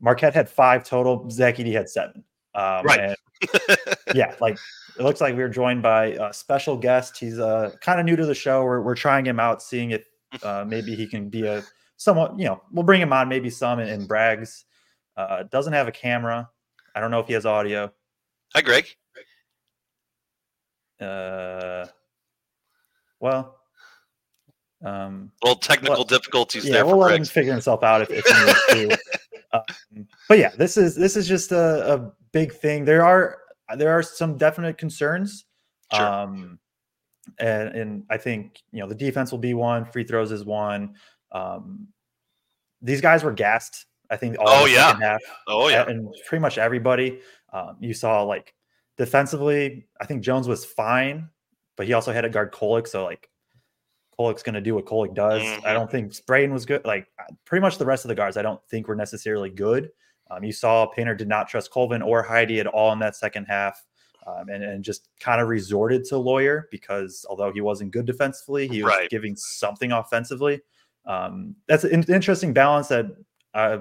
Marquette 0.02 0.34
had 0.34 0.50
five 0.50 0.84
total. 0.84 1.30
Zach 1.30 1.58
Edey 1.58 1.74
had 1.74 1.90
seven. 1.90 2.24
Um, 2.56 2.86
right. 2.86 3.00
And 3.00 3.16
yeah, 4.16 4.34
like 4.40 4.58
it 4.98 5.04
looks 5.04 5.22
like 5.22 5.36
we 5.36 5.44
are 5.44 5.50
joined 5.50 5.82
by 5.82 6.08
a 6.08 6.34
special 6.34 6.78
guest. 6.78 7.18
He's 7.18 7.38
uh, 7.38 7.72
kind 7.82 8.00
of 8.00 8.06
new 8.06 8.16
to 8.16 8.26
the 8.26 8.34
show. 8.34 8.64
We're, 8.64 8.82
we're 8.82 8.96
trying 8.96 9.26
him 9.26 9.40
out, 9.40 9.62
seeing 9.62 9.92
if 9.92 10.06
uh, 10.42 10.64
maybe 10.66 10.96
he 10.96 11.06
can 11.06 11.30
be 11.30 11.46
a 11.46 11.64
somewhat, 11.98 12.38
you 12.38 12.46
know, 12.46 12.62
we'll 12.72 12.84
bring 12.86 13.02
him 13.02 13.14
on 13.14 13.30
maybe 13.30 13.50
some 13.50 13.80
in, 13.80 13.88
in 13.90 14.08
Braggs. 14.08 14.64
Uh, 15.18 15.44
doesn't 15.44 15.74
have 15.74 15.88
a 15.88 15.92
camera. 15.92 16.50
I 16.96 17.00
don't 17.00 17.12
know 17.12 17.20
if 17.20 17.28
he 17.28 17.34
has 17.34 17.46
audio. 17.46 17.92
Hi, 18.54 18.62
Greg. 18.62 18.86
Uh, 21.00 21.86
well, 23.20 23.58
um, 24.84 25.32
well, 25.44 25.56
technical 25.56 25.96
well, 25.96 26.04
difficulties 26.06 26.66
yeah, 26.66 26.74
there. 26.74 26.86
We'll 26.86 26.98
let 26.98 27.08
Greg. 27.10 27.20
him 27.20 27.26
figure 27.26 27.52
himself 27.52 27.84
out 27.84 28.02
if, 28.02 28.10
if 28.12 28.26
he 28.26 28.46
needs 28.46 28.92
to. 28.92 28.98
Um, 29.54 30.08
but 30.28 30.38
yeah, 30.38 30.50
this 30.58 30.76
is 30.76 30.96
this 30.96 31.16
is 31.16 31.30
just 31.30 31.54
a, 31.54 31.94
a 31.94 32.12
big 32.36 32.54
thing. 32.54 32.84
There 32.84 33.04
are 33.04 33.38
there 33.78 33.98
are 33.98 34.04
some 34.04 34.38
definite 34.38 34.78
concerns. 34.78 35.46
Sure. 35.94 36.06
Um, 36.06 36.60
and, 37.40 37.70
and 37.70 38.04
I 38.10 38.18
think 38.18 38.62
you 38.72 38.82
know 38.82 38.88
the 38.88 38.96
defense 38.96 39.32
will 39.32 39.40
be 39.40 39.56
one. 39.56 39.86
Free 39.86 40.04
throws 40.04 40.32
is 40.32 40.44
one. 40.44 40.96
Um, 41.32 41.88
these 42.82 43.02
guys 43.02 43.24
were 43.24 43.32
gassed. 43.32 43.86
I 44.12 44.18
think. 44.18 44.38
All 44.38 44.48
oh 44.48 44.66
yeah. 44.66 45.00
Half, 45.00 45.22
oh 45.48 45.70
yeah. 45.70 45.88
And 45.88 46.14
pretty 46.28 46.42
much 46.42 46.60
everybody. 46.60 47.22
Um, 47.52 47.78
you 47.80 47.94
saw 47.94 48.22
like 48.24 48.54
defensively. 48.98 49.88
I 50.00 50.06
think 50.06 50.22
Jones 50.22 50.48
was 50.48 50.66
fine, 50.66 51.30
but 51.78 51.88
he 51.88 51.94
also 51.94 52.12
had 52.12 52.22
to 52.22 52.30
guard 52.30 52.52
Kolek. 52.52 52.88
So 52.88 53.06
like 53.06 53.30
Kolek's 54.20 54.44
going 54.44 54.56
to 54.56 54.62
do 54.62 54.76
what 54.76 54.86
Kolek 54.86 55.16
does. 55.16 55.42
Mm-hmm. 55.42 55.66
I 55.66 55.74
don't 55.74 55.90
think 55.90 56.14
Braden 56.28 56.54
was 56.54 56.66
good. 56.66 56.86
Like 56.86 57.08
pretty 57.46 57.62
much 57.62 57.78
the 57.78 57.86
rest 57.86 58.04
of 58.04 58.10
the 58.10 58.16
guards, 58.16 58.36
I 58.36 58.42
don't 58.42 58.62
think 58.70 58.88
were 58.88 58.96
necessarily 58.96 59.50
good. 59.50 59.90
Um, 60.32 60.44
you 60.44 60.52
saw 60.52 60.86
Painter 60.86 61.16
did 61.16 61.28
not 61.28 61.48
trust 61.48 61.72
Colvin 61.72 62.02
or 62.02 62.24
Heide 62.24 62.60
at 62.60 62.68
all 62.68 62.92
in 62.94 63.00
that 63.00 63.16
second 63.16 63.46
half. 63.46 63.84
Um, 64.28 64.50
and, 64.50 64.64
and 64.64 64.84
just 64.84 65.10
kind 65.20 65.40
of 65.40 65.48
resorted 65.50 66.04
to 66.06 66.18
Loyer 66.18 66.68
because 66.72 67.28
although 67.30 67.52
he 67.52 67.62
wasn't 67.62 67.92
good 67.92 68.08
defensively, 68.08 68.68
he 68.68 68.82
was 68.82 68.90
right. 68.92 69.08
giving 69.08 69.36
something 69.36 69.92
offensively. 69.92 70.62
Um, 71.06 71.56
that's 71.68 71.84
an 71.84 72.04
interesting 72.10 72.52
balance 72.52 72.88
that 72.88 73.06
uh, 73.54 73.78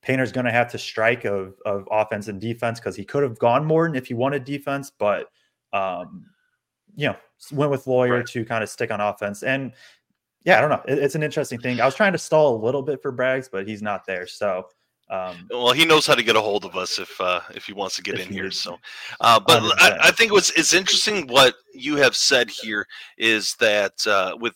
Painter's 0.00 0.32
going 0.32 0.46
to 0.46 0.52
have 0.52 0.70
to 0.72 0.78
strike 0.78 1.26
of, 1.26 1.54
of 1.66 1.86
offense 1.90 2.28
and 2.28 2.40
defense 2.40 2.80
because 2.80 2.96
he 2.96 3.04
could 3.04 3.22
have 3.22 3.38
gone 3.38 3.64
more 3.64 3.94
if 3.94 4.06
he 4.06 4.14
wanted 4.14 4.44
defense, 4.44 4.90
but 4.90 5.30
um, 5.72 6.24
you 6.96 7.08
know, 7.08 7.16
went 7.52 7.70
with 7.70 7.86
Loyer 7.86 8.18
right. 8.18 8.26
to 8.26 8.44
kind 8.44 8.62
of 8.62 8.70
stick 8.70 8.90
on 8.90 9.00
offense. 9.00 9.42
And 9.42 9.72
yeah, 10.44 10.58
I 10.58 10.60
don't 10.60 10.70
know. 10.70 10.82
It, 10.88 10.98
it's 10.98 11.14
an 11.14 11.22
interesting 11.22 11.60
thing. 11.60 11.80
I 11.80 11.84
was 11.84 11.94
trying 11.94 12.12
to 12.12 12.18
stall 12.18 12.56
a 12.56 12.64
little 12.64 12.82
bit 12.82 13.02
for 13.02 13.12
Braggs, 13.12 13.48
but 13.50 13.68
he's 13.68 13.82
not 13.82 14.06
there. 14.06 14.26
So 14.26 14.68
um, 15.10 15.48
well, 15.50 15.72
he 15.72 15.86
knows 15.86 16.06
how 16.06 16.14
to 16.14 16.22
get 16.22 16.36
a 16.36 16.40
hold 16.40 16.64
of 16.64 16.76
us 16.76 16.98
if 16.98 17.18
uh, 17.20 17.40
if 17.54 17.64
he 17.64 17.72
wants 17.72 17.96
to 17.96 18.02
get 18.02 18.20
in 18.20 18.28
here. 18.28 18.50
So, 18.50 18.78
uh, 19.20 19.40
but 19.40 19.62
I, 19.78 19.98
I, 20.02 20.10
think 20.10 20.32
what's 20.32 20.50
it's 20.50 20.74
interesting 20.74 21.26
what 21.28 21.54
you 21.72 21.96
have 21.96 22.14
said 22.14 22.50
here 22.50 22.86
is 23.16 23.54
that 23.54 24.06
uh, 24.06 24.36
with 24.38 24.52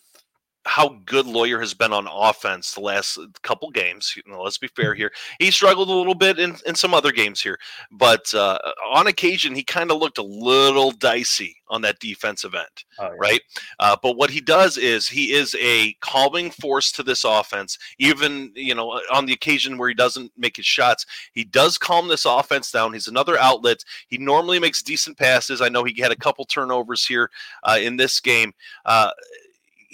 how 0.65 0.99
good 1.05 1.25
Loyer 1.25 1.59
has 1.59 1.73
been 1.73 1.91
on 1.91 2.07
offense 2.09 2.73
the 2.73 2.81
last 2.81 3.19
couple 3.41 3.69
games. 3.69 4.13
You 4.15 4.31
know, 4.31 4.41
let's 4.41 4.57
be 4.57 4.67
fair 4.67 4.91
mm-hmm. 4.91 4.99
here. 4.99 5.11
He 5.39 5.51
struggled 5.51 5.89
a 5.89 5.93
little 5.93 6.15
bit 6.15 6.39
in, 6.39 6.55
in 6.65 6.75
some 6.75 6.93
other 6.93 7.11
games 7.11 7.41
here, 7.41 7.57
but 7.91 8.33
uh, 8.33 8.57
on 8.91 9.07
occasion 9.07 9.55
he 9.55 9.63
kind 9.63 9.91
of 9.91 9.97
looked 9.97 10.17
a 10.17 10.23
little 10.23 10.91
dicey 10.91 11.57
on 11.67 11.81
that 11.81 11.99
defensive 11.99 12.53
end, 12.53 12.83
oh, 12.99 13.05
yeah. 13.05 13.15
right? 13.19 13.41
Uh, 13.79 13.95
but 14.01 14.15
what 14.15 14.29
he 14.29 14.39
does 14.39 14.77
is 14.77 15.07
he 15.07 15.33
is 15.33 15.55
a 15.59 15.93
calming 16.01 16.49
force 16.51 16.91
to 16.93 17.03
this 17.03 17.23
offense. 17.23 17.77
Even 17.99 18.51
you 18.55 18.75
know 18.75 19.01
on 19.11 19.25
the 19.25 19.33
occasion 19.33 19.77
where 19.77 19.89
he 19.89 19.95
doesn't 19.95 20.31
make 20.37 20.55
his 20.55 20.65
shots, 20.65 21.05
he 21.33 21.43
does 21.43 21.77
calm 21.77 22.07
this 22.07 22.25
offense 22.25 22.71
down. 22.71 22.93
He's 22.93 23.07
another 23.07 23.37
outlet. 23.37 23.83
He 24.07 24.17
normally 24.17 24.59
makes 24.59 24.81
decent 24.81 25.17
passes. 25.17 25.61
I 25.61 25.69
know 25.69 25.83
he 25.83 25.99
had 26.01 26.11
a 26.11 26.15
couple 26.15 26.45
turnovers 26.45 27.05
here 27.05 27.29
uh, 27.63 27.79
in 27.81 27.97
this 27.97 28.19
game 28.19 28.53
uh, 28.85 29.11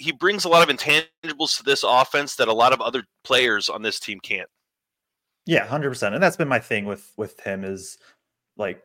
he 0.00 0.12
brings 0.12 0.46
a 0.46 0.48
lot 0.48 0.68
of 0.68 0.74
intangibles 0.74 1.58
to 1.58 1.62
this 1.62 1.84
offense 1.86 2.36
that 2.36 2.48
a 2.48 2.54
lot 2.54 2.72
of 2.72 2.80
other 2.80 3.04
players 3.22 3.68
on 3.68 3.82
this 3.82 4.00
team 4.00 4.18
can't. 4.18 4.48
Yeah, 5.46 5.66
hundred 5.66 5.90
percent, 5.90 6.14
and 6.14 6.22
that's 6.22 6.36
been 6.36 6.48
my 6.48 6.58
thing 6.58 6.86
with 6.86 7.12
with 7.16 7.38
him 7.40 7.64
is 7.64 7.98
like 8.56 8.82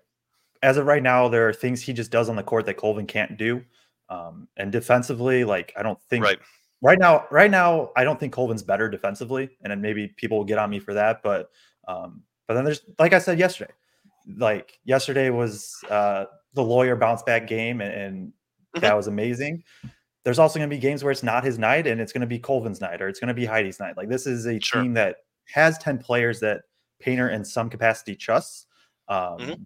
as 0.62 0.78
of 0.78 0.86
right 0.86 1.04
now, 1.04 1.28
there 1.28 1.48
are 1.48 1.54
things 1.54 1.82
he 1.82 1.94
just 1.94 2.12
does 2.12 2.28
on 2.28 2.36
the 2.36 2.44
court 2.44 2.66
that 2.66 2.78
Colvin 2.78 3.06
can't 3.08 3.38
do, 3.38 3.64
um, 4.10 4.48
and 4.58 4.72
defensively, 4.72 5.44
like 5.44 5.74
I 5.78 5.84
don't 5.84 6.02
think 6.10 6.24
right 6.24 6.40
right 6.82 7.00
now, 7.00 7.26
right 7.32 7.52
now, 7.52 7.92
I 7.96 8.04
don't 8.04 8.20
think 8.20 8.34
Colvin's 8.34 8.64
better 8.64 8.90
defensively, 8.90 9.50
and 9.64 9.72
then 9.72 9.82
maybe 9.82 10.14
people 10.18 10.38
will 10.38 10.46
get 10.46 10.58
on 10.58 10.70
me 10.70 10.80
for 10.80 10.94
that, 10.94 11.22
but 11.24 11.50
um, 11.88 12.24
but 12.48 12.56
then 12.56 12.66
there's 12.66 12.82
like 13.00 13.14
I 13.14 13.20
said 13.20 13.40
yesterday, 13.40 13.72
like 14.38 14.80
yesterday 14.84 15.30
was 15.30 15.78
uh, 15.90 16.26
the 16.54 16.64
Loyer 16.64 16.96
bounce 16.96 17.24
back 17.24 17.48
game, 17.48 17.80
and, 17.80 17.94
and 17.94 18.28
mm-hmm. 18.28 18.82
that 18.82 18.98
was 18.98 19.08
amazing 19.08 19.64
there's 20.26 20.40
also 20.40 20.60
going 20.60 20.70
to 20.70 20.76
be 20.76 20.80
games 20.80 21.04
where 21.04 21.12
it's 21.12 21.24
not 21.24 21.44
his 21.44 21.58
night 21.58 21.88
and 21.88 22.02
it's 22.02 22.12
going 22.12 22.22
to 22.22 22.28
be 22.28 22.40
Colvin's 22.40 22.82
night 22.82 23.02
or 23.02 23.08
it's 23.08 23.20
going 23.20 23.30
to 23.30 23.34
be 23.34 23.46
Heide's 23.46 23.80
night. 23.80 23.96
Like 23.96 24.10
this 24.10 24.28
is 24.28 24.46
a 24.46 24.60
sure. 24.60 24.82
team 24.82 24.94
that 24.96 25.18
has 25.54 25.78
10 25.78 26.00
players 26.00 26.40
that 26.42 26.62
Painter 27.00 27.30
in 27.30 27.46
some 27.46 27.70
capacity 27.70 28.16
trusts. 28.16 28.66
Um, 29.08 29.38
mm-hmm. 29.38 29.64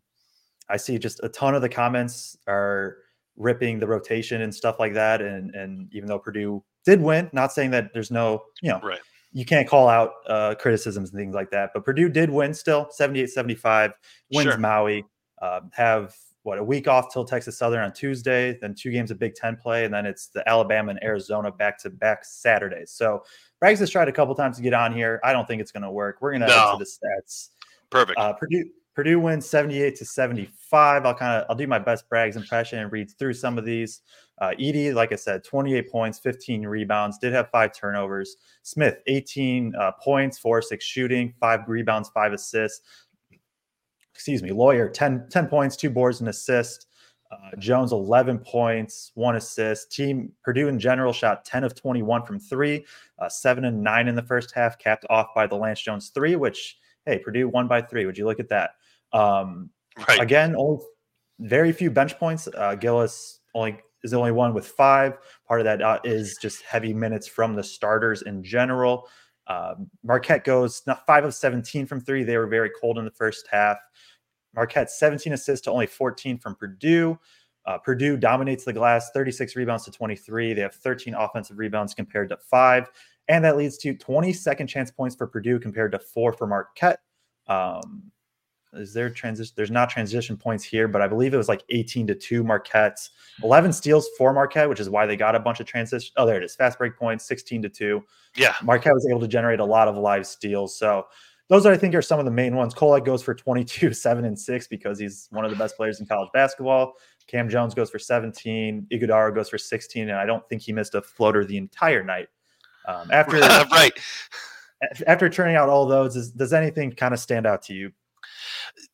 I 0.70 0.78
see 0.78 1.00
just 1.00 1.22
a 1.24 1.30
ton 1.30 1.56
of 1.56 1.62
the 1.62 1.70
comments 1.70 2.38
are 2.48 2.98
ripping 3.38 3.80
the 3.80 3.88
rotation 3.88 4.42
and 4.42 4.54
stuff 4.54 4.80
like 4.80 4.94
that. 4.94 5.22
And, 5.22 5.56
and 5.56 5.88
even 5.94 6.08
though 6.08 6.20
Purdue 6.20 6.64
did 6.86 7.02
win. 7.02 7.30
Not 7.34 7.54
saying 7.54 7.72
that 7.72 7.94
there's 7.94 8.12
no, 8.12 8.44
you 8.62 8.70
know, 8.70 8.80
right. 8.82 9.00
you 9.32 9.46
can't 9.46 9.68
call 9.68 9.88
out 9.88 10.14
uh, 10.28 10.56
criticisms 10.56 11.12
and 11.12 11.20
things 11.20 11.36
like 11.36 11.52
that. 11.52 11.72
But 11.74 11.86
Purdue 11.86 12.10
did 12.10 12.30
win 12.30 12.54
still 12.54 12.88
78 12.92 13.30
75, 13.30 13.94
wins 14.34 14.50
Sure. 14.50 14.58
Maui, 14.58 15.06
uh, 15.42 15.62
have 15.74 16.16
what 16.44 16.58
a 16.58 16.64
week 16.64 16.88
off 16.88 17.12
till 17.12 17.26
Texas 17.26 17.58
Southern 17.58 17.84
on 17.84 17.92
Tuesday, 17.92 18.58
then 18.62 18.74
two 18.74 18.92
games 18.92 19.12
of 19.12 19.20
Big 19.20 19.36
Ten 19.36 19.58
play, 19.58 19.86
and 19.86 19.94
then 19.94 20.06
it's 20.06 20.28
the 20.28 20.48
Alabama 20.48 20.92
and 20.92 21.04
Arizona 21.04 21.52
back 21.52 21.78
to 21.80 21.90
back 21.90 22.24
Saturdays. 22.24 22.92
So 22.92 23.24
Braggs 23.62 23.80
has 23.80 23.90
tried 23.90 24.08
a 24.08 24.12
couple 24.12 24.34
times 24.36 24.58
to 24.58 24.64
get 24.64 24.74
on 24.74 24.94
here. 24.94 25.20
I 25.24 25.34
don't 25.34 25.48
think 25.48 25.62
it's 25.62 25.72
going 25.72 25.84
to 25.84 25.92
work. 25.92 26.18
We're 26.22 26.32
going 26.32 26.42
to 26.42 26.48
head 26.48 26.72
to 26.72 26.78
the 26.78 26.86
stats. 26.86 27.50
Perfect. 27.90 28.18
Uh, 28.18 28.34
Purdue 28.34 28.66
Purdue 28.96 29.20
wins 29.20 29.50
78 29.50 29.96
to 29.98 30.06
75. 30.06 31.06
I'll 31.06 31.14
kind 31.14 31.42
of 31.42 31.46
I'll 31.50 31.56
do 31.56 31.68
my 31.68 31.80
best 31.80 32.10
Braggs 32.10 32.36
impression 32.36 32.80
and 32.80 32.92
read 32.92 33.12
through 33.18 33.34
some 33.34 33.58
of 33.58 33.66
these. 33.66 34.02
Uh, 34.42 34.52
Edey, 34.60 34.94
like 34.94 35.12
I 35.12 35.16
said, 35.16 35.44
28 35.44 35.92
points, 35.92 36.20
15 36.20 36.66
rebounds, 36.66 37.18
did 37.18 37.34
have 37.34 37.50
five 37.50 37.74
turnovers. 37.74 38.38
Smith, 38.64 39.00
18 39.08 39.76
uh, 39.76 39.92
points, 40.02 40.38
four, 40.38 40.62
six 40.62 40.86
shooting, 40.86 41.34
five 41.40 41.62
rebounds, 41.68 42.10
five 42.10 42.32
assists. 42.32 42.82
Excuse 44.20 44.44
me, 44.44 44.52
Loyer, 44.52 44.90
10, 44.90 45.28
10 45.30 45.48
points, 45.48 45.78
two 45.78 45.90
boards, 45.90 46.20
and 46.20 46.28
assist. 46.28 46.88
Uh, 47.32 47.56
Jones, 47.58 47.94
11 47.94 48.40
points, 48.40 49.14
one 49.16 49.38
assist. 49.38 49.94
Team 49.94 50.34
Purdue 50.44 50.68
in 50.68 50.78
general 50.78 51.14
shot 51.14 51.46
10 51.46 51.64
of 51.64 51.74
21 51.74 52.26
from 52.26 52.38
three, 52.38 52.86
uh, 53.20 53.30
seven 53.30 53.64
and 53.64 53.82
nine 53.82 54.10
in 54.10 54.16
the 54.16 54.22
first 54.22 54.52
half, 54.54 54.78
capped 54.78 55.06
off 55.10 55.28
by 55.34 55.48
the 55.48 55.56
Lance 55.56 55.80
Jones 55.80 56.10
three, 56.10 56.36
which, 56.36 56.80
hey, 57.06 57.18
Purdue 57.18 57.48
won 57.48 57.70
by 57.70 57.82
three. 57.82 58.06
Would 58.06 58.18
you 58.18 58.26
look 58.26 58.42
at 58.42 58.50
that? 58.50 58.72
Um, 59.14 59.70
right. 60.06 60.20
Again, 60.20 60.54
only 60.58 60.84
very 61.40 61.72
few 61.72 61.90
bench 61.90 62.20
points. 62.20 62.50
Uh, 62.54 62.76
Gillis 62.76 63.40
only 63.56 63.80
is 64.04 64.12
the 64.12 64.18
only 64.18 64.34
one 64.34 64.54
with 64.54 64.68
five. 64.68 65.18
Part 65.48 65.62
of 65.62 65.64
that 65.64 65.82
uh, 65.82 66.00
is 66.04 66.38
just 66.42 66.62
heavy 66.64 66.94
minutes 66.94 67.26
from 67.26 67.56
the 67.56 67.64
starters 67.64 68.24
in 68.24 68.44
general. 68.44 69.08
Um, 69.50 69.90
Marquette 70.04 70.44
goes 70.44 70.84
not 70.86 71.06
five 71.08 71.26
of 71.26 71.34
17 71.34 71.88
from 71.88 72.00
three. 72.02 72.24
They 72.24 72.38
were 72.38 72.48
very 72.48 72.70
cold 72.80 73.00
in 73.00 73.06
the 73.06 73.12
first 73.12 73.48
half. 73.52 73.78
Marquette 74.56 74.92
17 74.92 75.34
assists 75.34 75.64
to 75.66 75.72
only 75.72 75.88
14 75.88 76.38
from 76.38 76.56
Purdue. 76.56 77.20
Uh, 77.66 77.78
Purdue 77.78 78.18
dominates 78.18 78.64
the 78.64 78.74
glass, 78.74 79.12
36 79.14 79.56
rebounds 79.56 79.86
to 79.86 79.92
23. 79.92 80.54
They 80.54 80.62
have 80.62 80.74
13 80.74 81.14
offensive 81.14 81.58
rebounds 81.58 81.94
compared 81.94 82.30
to 82.30 82.38
five. 82.38 82.90
And 83.28 83.46
that 83.46 83.58
leads 83.58 83.78
to 83.80 83.94
20 83.94 84.34
second 84.34 84.68
chance 84.68 84.90
points 84.90 85.16
for 85.16 85.28
Purdue 85.28 85.60
compared 85.60 85.92
to 85.92 86.00
four 86.00 86.34
for 86.34 86.48
Marquette. 86.48 87.00
Um, 87.48 88.12
is 88.74 88.94
there 88.94 89.10
transition? 89.10 89.54
There's 89.56 89.72
not 89.72 89.90
transition 89.90 90.38
points 90.38 90.64
here, 90.64 90.88
but 90.88 91.02
I 91.02 91.08
believe 91.08 91.34
it 91.34 91.38
was 91.38 91.48
like 91.48 91.64
18 91.70 92.08
to 92.08 92.16
2 92.16 92.44
Marquette's 92.44 93.12
11 93.44 93.74
steals 93.74 94.08
for 94.18 94.32
Marquette, 94.34 94.70
which 94.70 94.80
is 94.80 94.90
why 94.90 95.06
they 95.06 95.16
got 95.16 95.36
a 95.36 95.40
bunch 95.40 95.60
of 95.60 95.66
transition. 95.66 96.12
Oh, 96.18 96.26
there 96.26 96.38
it 96.38 96.44
is. 96.44 96.56
Fast 96.56 96.78
break 96.78 96.96
points, 96.96 97.26
16 97.26 97.64
to 97.64 97.70
2. 97.70 98.04
yeah. 98.36 98.56
Marquette 98.64 98.94
was 98.94 99.08
able 99.10 99.22
to 99.22 99.28
generate 99.28 99.60
a 99.60 99.66
lot 99.66 99.88
of 99.88 99.96
live 99.96 100.26
steals. 100.28 100.78
So 100.78 101.08
those 101.50 101.66
are, 101.66 101.74
I 101.74 101.78
think 101.78 101.96
are 101.96 102.02
some 102.02 102.20
of 102.20 102.26
the 102.26 102.32
main 102.32 102.56
ones. 102.56 102.74
Kolek 102.74 103.04
goes 103.04 103.22
for 103.22 103.34
22, 103.34 103.94
7, 103.94 104.26
and 104.26 104.40
6 104.40 104.68
because 104.68 105.00
he's 105.00 105.28
one 105.32 105.44
of 105.44 105.52
the 105.52 105.58
best 105.58 105.76
players 105.76 106.00
in 106.00 106.06
college 106.06 106.30
basketball. 106.32 106.94
Cam 107.28 107.50
Jones 107.50 107.74
goes 107.76 107.90
for 107.90 108.00
17. 108.00 108.88
Ighodaro 108.92 109.34
goes 109.34 109.50
for 109.50 109.58
16, 109.58 110.10
and 110.10 110.18
I 110.18 110.26
don't 110.26 110.48
think 110.48 110.62
he 110.62 110.72
missed 110.72 110.96
a 110.96 111.02
floater 111.02 111.44
the 111.44 111.58
entire 111.58 112.04
night. 112.04 112.28
Um, 112.88 113.10
after 113.12 113.40
right. 113.40 113.92
after 115.06 115.30
turning 115.30 115.56
out 115.56 115.70
all 115.70 115.86
those, 115.86 116.16
is, 116.16 116.32
does 116.32 116.54
anything 116.54 116.92
kind 116.92 117.14
of 117.14 117.20
stand 117.20 117.46
out 117.46 117.62
to 117.64 117.74
you? 117.74 117.92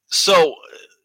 So 0.07 0.55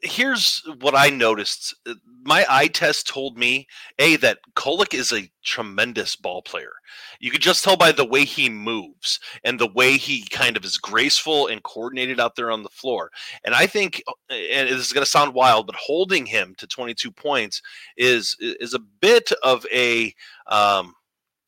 here's 0.02 0.62
what 0.80 0.94
I 0.94 1.10
noticed. 1.10 1.74
Uh, 1.86 1.94
My 2.24 2.44
eye 2.48 2.68
test 2.68 3.08
told 3.08 3.38
me 3.38 3.66
a 3.98 4.16
that 4.16 4.38
Kolek 4.54 4.94
is 4.94 5.12
a 5.12 5.30
tremendous 5.44 6.16
ball 6.16 6.42
player. 6.42 6.72
You 7.18 7.30
could 7.30 7.42
just 7.42 7.64
tell 7.64 7.76
by 7.76 7.92
the 7.92 8.04
way 8.04 8.24
he 8.24 8.48
moves 8.48 9.20
and 9.44 9.58
the 9.58 9.70
way 9.72 9.96
he 9.96 10.26
kind 10.28 10.56
of 10.56 10.64
is 10.64 10.76
graceful 10.78 11.46
and 11.48 11.62
coordinated 11.62 12.20
out 12.20 12.36
there 12.36 12.50
on 12.50 12.62
the 12.62 12.68
floor. 12.68 13.10
And 13.44 13.54
I 13.54 13.66
think, 13.66 14.02
uh, 14.06 14.34
and 14.34 14.68
this 14.68 14.86
is 14.86 14.92
going 14.92 15.04
to 15.04 15.10
sound 15.10 15.34
wild, 15.34 15.66
but 15.66 15.76
holding 15.76 16.26
him 16.26 16.54
to 16.58 16.66
22 16.66 17.10
points 17.10 17.62
is 17.96 18.36
is 18.40 18.74
a 18.74 18.80
bit 19.00 19.32
of 19.42 19.66
a 19.72 20.14
um, 20.46 20.94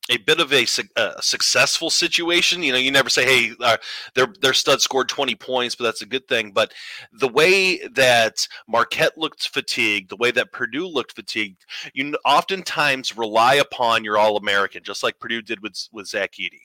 a 0.09 0.17
bit 0.17 0.39
of 0.41 0.51
a, 0.51 0.65
a 0.97 1.21
successful 1.21 1.89
situation. 1.89 2.61
You 2.61 2.73
know, 2.73 2.77
you 2.77 2.91
never 2.91 3.09
say, 3.09 3.25
"Hey, 3.25 3.55
uh, 3.61 3.77
their 4.15 4.27
their 4.41 4.53
stud 4.53 4.81
scored 4.81 5.09
20 5.09 5.35
points," 5.35 5.75
but 5.75 5.85
that's 5.85 6.01
a 6.01 6.07
good 6.07 6.27
thing. 6.27 6.51
But 6.51 6.73
the 7.11 7.27
way 7.27 7.87
that 7.87 8.47
Marquette 8.67 9.17
looked 9.17 9.47
fatigued, 9.47 10.09
the 10.09 10.17
way 10.17 10.31
that 10.31 10.51
Purdue 10.51 10.87
looked 10.87 11.13
fatigued, 11.13 11.65
you 11.93 12.15
oftentimes 12.25 13.17
rely 13.17 13.55
upon 13.55 14.03
your 14.03 14.17
All 14.17 14.37
American, 14.37 14.83
just 14.83 15.03
like 15.03 15.19
Purdue 15.19 15.41
did 15.41 15.61
with 15.61 15.87
with 15.91 16.07
Zach 16.07 16.33
Edey. 16.33 16.63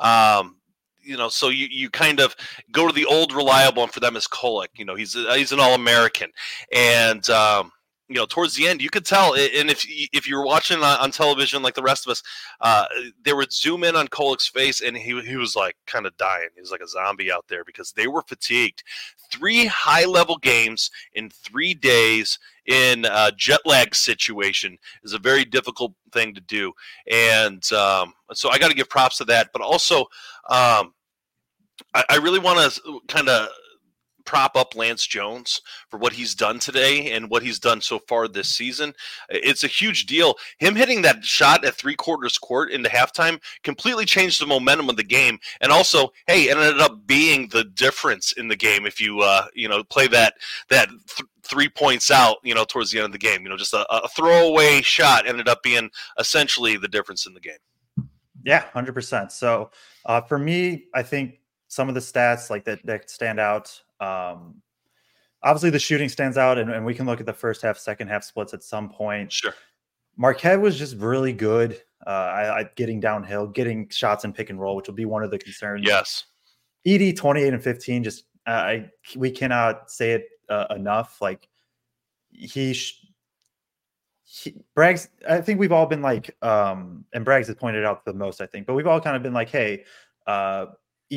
Um, 0.00 0.56
you 1.02 1.16
know, 1.16 1.28
so 1.28 1.50
you, 1.50 1.66
you 1.70 1.90
kind 1.90 2.18
of 2.18 2.34
go 2.70 2.86
to 2.86 2.94
the 2.94 3.04
old 3.06 3.32
reliable, 3.32 3.82
and 3.82 3.92
for 3.92 4.00
them 4.00 4.16
is 4.16 4.26
Kolek. 4.26 4.68
You 4.76 4.84
know, 4.84 4.94
he's 4.94 5.14
a, 5.14 5.36
he's 5.36 5.52
an 5.52 5.60
All 5.60 5.74
American, 5.74 6.30
and 6.72 7.28
um, 7.30 7.72
you 8.14 8.20
know, 8.20 8.26
towards 8.26 8.54
the 8.54 8.68
end, 8.68 8.80
you 8.80 8.90
could 8.90 9.04
tell. 9.04 9.34
And 9.34 9.68
if 9.68 9.84
if 10.12 10.28
you're 10.28 10.44
watching 10.44 10.78
on, 10.78 11.00
on 11.00 11.10
television 11.10 11.62
like 11.62 11.74
the 11.74 11.82
rest 11.82 12.06
of 12.06 12.12
us, 12.12 12.22
uh, 12.60 12.84
they 13.24 13.32
would 13.32 13.52
zoom 13.52 13.82
in 13.82 13.96
on 13.96 14.06
Kolek's 14.06 14.46
face, 14.46 14.80
and 14.80 14.96
he 14.96 15.20
he 15.22 15.36
was 15.36 15.56
like 15.56 15.74
kind 15.88 16.06
of 16.06 16.16
dying. 16.16 16.48
He 16.54 16.60
was 16.60 16.70
like 16.70 16.80
a 16.80 16.86
zombie 16.86 17.32
out 17.32 17.46
there 17.48 17.64
because 17.64 17.90
they 17.90 18.06
were 18.06 18.22
fatigued. 18.22 18.84
Three 19.32 19.66
high 19.66 20.04
level 20.04 20.36
games 20.36 20.92
in 21.12 21.28
three 21.28 21.74
days 21.74 22.38
in 22.66 23.04
a 23.04 23.32
jet 23.36 23.62
lag 23.64 23.96
situation 23.96 24.78
is 25.02 25.12
a 25.12 25.18
very 25.18 25.44
difficult 25.44 25.92
thing 26.12 26.34
to 26.34 26.40
do, 26.40 26.72
and 27.10 27.64
um, 27.72 28.14
so 28.32 28.48
I 28.48 28.58
got 28.58 28.68
to 28.68 28.76
give 28.76 28.88
props 28.88 29.18
to 29.18 29.24
that. 29.24 29.48
But 29.52 29.62
also, 29.62 30.02
um, 30.48 30.94
I, 31.94 32.04
I 32.10 32.16
really 32.18 32.38
want 32.38 32.74
to 32.74 33.00
kind 33.08 33.28
of 33.28 33.48
prop 34.24 34.56
up 34.56 34.74
Lance 34.74 35.06
Jones 35.06 35.60
for 35.88 35.98
what 35.98 36.12
he's 36.12 36.34
done 36.34 36.58
today 36.58 37.12
and 37.12 37.30
what 37.30 37.42
he's 37.42 37.58
done 37.58 37.80
so 37.80 37.98
far 38.08 38.28
this 38.28 38.48
season. 38.48 38.94
It's 39.28 39.64
a 39.64 39.68
huge 39.68 40.06
deal. 40.06 40.36
Him 40.58 40.74
hitting 40.74 41.02
that 41.02 41.24
shot 41.24 41.64
at 41.64 41.74
three 41.74 41.94
quarters 41.94 42.38
court 42.38 42.70
into 42.70 42.88
halftime 42.88 43.40
completely 43.62 44.04
changed 44.04 44.40
the 44.40 44.46
momentum 44.46 44.88
of 44.88 44.96
the 44.96 45.04
game. 45.04 45.38
And 45.60 45.70
also, 45.70 46.12
hey, 46.26 46.48
it 46.48 46.56
ended 46.56 46.80
up 46.80 47.06
being 47.06 47.48
the 47.48 47.64
difference 47.64 48.32
in 48.32 48.48
the 48.48 48.56
game 48.56 48.86
if 48.86 49.00
you 49.00 49.20
uh, 49.20 49.46
you 49.54 49.68
know 49.68 49.84
play 49.84 50.06
that 50.08 50.34
that 50.68 50.88
th- 50.88 51.28
three 51.42 51.68
points 51.68 52.10
out, 52.10 52.38
you 52.42 52.54
know, 52.54 52.64
towards 52.64 52.90
the 52.90 52.98
end 52.98 53.06
of 53.06 53.12
the 53.12 53.18
game. 53.18 53.42
You 53.42 53.50
know, 53.50 53.56
just 53.56 53.74
a, 53.74 53.86
a 53.92 54.08
throwaway 54.08 54.82
shot 54.82 55.26
ended 55.26 55.48
up 55.48 55.62
being 55.62 55.90
essentially 56.18 56.76
the 56.76 56.88
difference 56.88 57.26
in 57.26 57.34
the 57.34 57.40
game. 57.40 58.08
Yeah, 58.44 58.64
hundred 58.72 58.92
percent. 58.92 59.32
So 59.32 59.70
uh, 60.06 60.20
for 60.22 60.38
me, 60.38 60.86
I 60.94 61.02
think 61.02 61.40
some 61.68 61.88
of 61.88 61.94
the 61.94 62.00
stats 62.00 62.50
like 62.50 62.64
that 62.64 62.84
that 62.86 63.10
stand 63.10 63.40
out. 63.40 63.80
Um, 64.04 64.62
obviously, 65.42 65.70
the 65.70 65.78
shooting 65.78 66.08
stands 66.08 66.36
out, 66.36 66.58
and, 66.58 66.70
and 66.70 66.84
we 66.84 66.94
can 66.94 67.06
look 67.06 67.20
at 67.20 67.26
the 67.26 67.32
first 67.32 67.62
half, 67.62 67.78
second 67.78 68.08
half 68.08 68.24
splits 68.24 68.54
at 68.54 68.62
some 68.62 68.88
point. 68.88 69.32
Sure. 69.32 69.54
Marquette 70.16 70.60
was 70.60 70.78
just 70.78 70.96
really 70.96 71.32
good. 71.32 71.80
Uh, 72.06 72.10
I, 72.10 72.60
I 72.60 72.70
getting 72.76 73.00
downhill, 73.00 73.46
getting 73.46 73.88
shots 73.88 74.24
and 74.24 74.34
pick 74.34 74.50
and 74.50 74.60
roll, 74.60 74.76
which 74.76 74.86
will 74.86 74.94
be 74.94 75.06
one 75.06 75.22
of 75.22 75.30
the 75.30 75.38
concerns. 75.38 75.86
Yes. 75.86 76.24
Ed 76.86 77.16
twenty 77.16 77.42
eight 77.42 77.54
and 77.54 77.62
fifteen. 77.62 78.04
Just 78.04 78.24
uh, 78.46 78.50
I 78.50 78.90
we 79.16 79.30
cannot 79.30 79.90
say 79.90 80.12
it 80.12 80.28
uh, 80.48 80.66
enough. 80.70 81.22
Like 81.22 81.48
he, 82.30 82.74
sh- 82.74 83.06
he 84.24 84.54
Braggs. 84.76 85.08
I 85.28 85.40
think 85.40 85.58
we've 85.58 85.72
all 85.72 85.86
been 85.86 86.02
like, 86.02 86.36
um, 86.42 87.06
and 87.14 87.24
Braggs 87.24 87.46
has 87.46 87.56
pointed 87.56 87.84
out 87.84 88.04
the 88.04 88.12
most. 88.12 88.42
I 88.42 88.46
think, 88.46 88.66
but 88.66 88.74
we've 88.74 88.86
all 88.86 89.00
kind 89.00 89.16
of 89.16 89.22
been 89.22 89.32
like, 89.32 89.48
hey, 89.48 89.84
uh, 90.26 90.66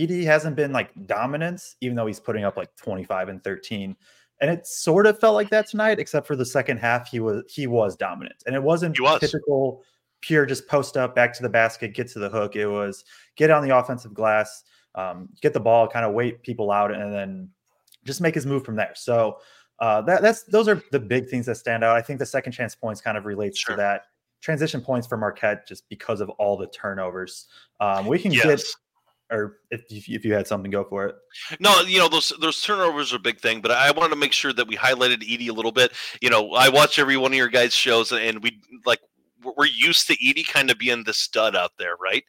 Ed 0.04 0.26
hasn't 0.26 0.56
been 0.56 0.72
like 0.72 0.92
dominance, 1.08 1.76
even 1.82 1.96
though 1.96 2.06
he's 2.06 2.20
putting 2.20 2.44
up 2.44 2.58
like 2.58 2.76
twenty 2.76 3.04
five 3.04 3.30
and 3.30 3.44
thirteen. 3.44 3.96
And 4.40 4.52
it 4.52 4.68
sort 4.68 5.08
of 5.08 5.20
felt 5.20 5.34
like 5.34 5.50
that 5.50 5.68
tonight, 5.68 5.98
except 6.00 6.28
for 6.28 6.36
the 6.36 6.46
second 6.46 6.78
half, 6.78 7.10
he 7.10 7.20
was 7.20 7.44
he 7.48 7.66
was 7.68 7.96
dominant, 7.96 8.44
and 8.46 8.56
it 8.56 8.62
wasn't 8.62 9.00
was. 9.00 9.20
typical 9.20 9.84
pure 10.22 10.46
just 10.46 10.68
post 10.68 10.98
up, 10.98 11.16
back 11.16 11.34
to 11.34 11.44
the 11.44 11.50
basket, 11.50 11.94
get 11.94 12.08
to 12.10 12.20
the 12.20 12.30
hook. 12.30 12.56
It 12.56 12.68
was 12.68 13.04
get 13.36 13.50
on 13.52 13.68
the 13.68 13.76
offensive 13.76 14.14
glass, 14.14 14.64
um, 14.96 15.30
get 15.42 15.54
the 15.54 15.60
ball, 15.60 15.88
kind 15.88 16.06
of 16.06 16.14
wait 16.14 16.44
people 16.44 16.72
out, 16.72 16.92
and 16.94 17.14
then 17.14 17.50
just 18.04 18.22
make 18.22 18.36
his 18.36 18.46
move 18.46 18.64
from 18.64 18.76
there. 18.76 18.94
So 18.96 19.40
uh, 19.80 20.02
that, 20.04 20.22
that's 20.22 20.44
those 20.44 20.68
are 20.68 20.82
the 20.92 21.00
big 21.00 21.28
things 21.30 21.46
that 21.48 21.56
stand 21.56 21.84
out. 21.84 21.96
I 21.96 22.02
think 22.02 22.20
the 22.20 22.26
second 22.26 22.52
chance 22.52 22.74
points 22.76 23.02
kind 23.02 23.18
of 23.18 23.26
relates 23.26 23.58
Sure. 23.60 23.76
to 23.76 23.82
that. 23.82 24.04
Transition 24.42 24.82
points 24.82 25.08
for 25.08 25.18
Marquette 25.18 25.68
just 25.68 25.90
because 25.90 26.22
of 26.22 26.30
all 26.32 26.58
the 26.58 26.68
turnovers. 26.68 27.48
Um, 27.80 28.06
we 28.06 28.20
can 28.20 28.32
get, 28.32 28.46
Yes. 28.46 28.76
Or 29.30 29.58
if 29.72 30.08
you, 30.08 30.16
if 30.16 30.24
you 30.24 30.34
had 30.34 30.48
something, 30.48 30.72
go 30.72 30.86
for 30.86 31.06
it. 31.08 31.16
No, 31.60 31.82
you 31.82 32.00
know 32.00 32.08
those 32.08 32.32
those 32.40 32.62
turnovers 32.62 33.12
are 33.12 33.18
a 33.18 33.20
big 33.20 33.40
thing, 33.40 33.60
but 33.60 33.72
I 33.72 33.92
wanted 33.92 34.12
to 34.12 34.16
make 34.16 34.32
sure 34.32 34.54
that 34.54 34.68
we 34.68 34.78
highlighted 34.78 35.22
Edey 35.22 35.50
a 35.50 35.54
little 35.54 35.74
bit. 35.74 35.92
You 36.22 36.30
know, 36.30 36.52
I 36.54 36.70
watch 36.70 36.98
every 36.98 37.18
one 37.18 37.34
of 37.34 37.38
your 37.38 37.50
guys' 37.50 37.74
shows, 37.74 38.14
and 38.14 38.42
we 38.42 38.62
like 38.86 39.02
we're- 39.44 39.70
used 39.76 40.08
to 40.08 40.18
Edey 40.18 40.48
kind 40.48 40.72
of 40.72 40.78
being 40.78 41.04
the 41.04 41.14
stud 41.14 41.56
out 41.56 41.72
there, 41.78 41.96
right? 41.98 42.24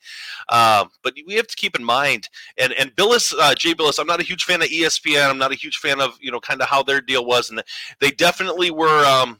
Um, 0.48 0.90
but 1.02 1.14
we 1.26 1.34
have 1.34 1.46
to 1.46 1.56
keep 1.56 1.76
in 1.76 1.84
mind, 1.84 2.28
and 2.56 2.72
and 2.72 2.94
Bilas, 2.96 3.32
uh, 3.38 3.54
Jay 3.54 3.74
Bilas, 3.74 4.00
I'm 4.00 4.06
not 4.06 4.20
a 4.20 4.24
huge 4.24 4.44
fan 4.44 4.62
of 4.62 4.68
ESPN. 4.68 5.30
I'm 5.30 5.38
not 5.38 5.52
a 5.52 5.56
huge 5.56 5.76
fan 5.76 6.00
of 6.00 6.18
you 6.20 6.32
know 6.32 6.40
kind 6.40 6.60
of 6.60 6.68
how 6.68 6.82
their 6.82 7.00
deal 7.00 7.24
was, 7.24 7.50
and 7.50 7.62
they 8.00 8.10
definitely 8.10 8.70
were. 8.70 9.04
Um, 9.06 9.38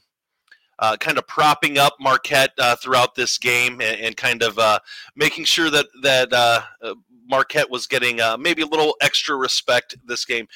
uh, 0.81 0.97
kind 0.97 1.19
of 1.19 1.27
propping 1.27 1.79
up 1.79 1.95
Marquette 1.99 2.53
uh, 2.59 2.77
throughout 2.77 3.15
this 3.15 3.37
game 3.39 3.81
and, 3.81 4.01
and 4.01 4.17
kind 4.17 4.43
of 4.43 4.59
uh, 4.59 4.79
making 5.17 5.45
sure 5.45 5.71
that 5.71 5.87
that 6.03 6.33
uh, 6.33 6.61
uh, 6.83 6.95
Marquette 7.29 7.71
was 7.71 7.87
getting 7.87 8.21
maybe 8.41 8.63
a 8.63 8.67
little 8.67 8.97
extra 9.01 9.37
respect 9.37 9.97
this 10.05 10.25
game. 10.25 10.47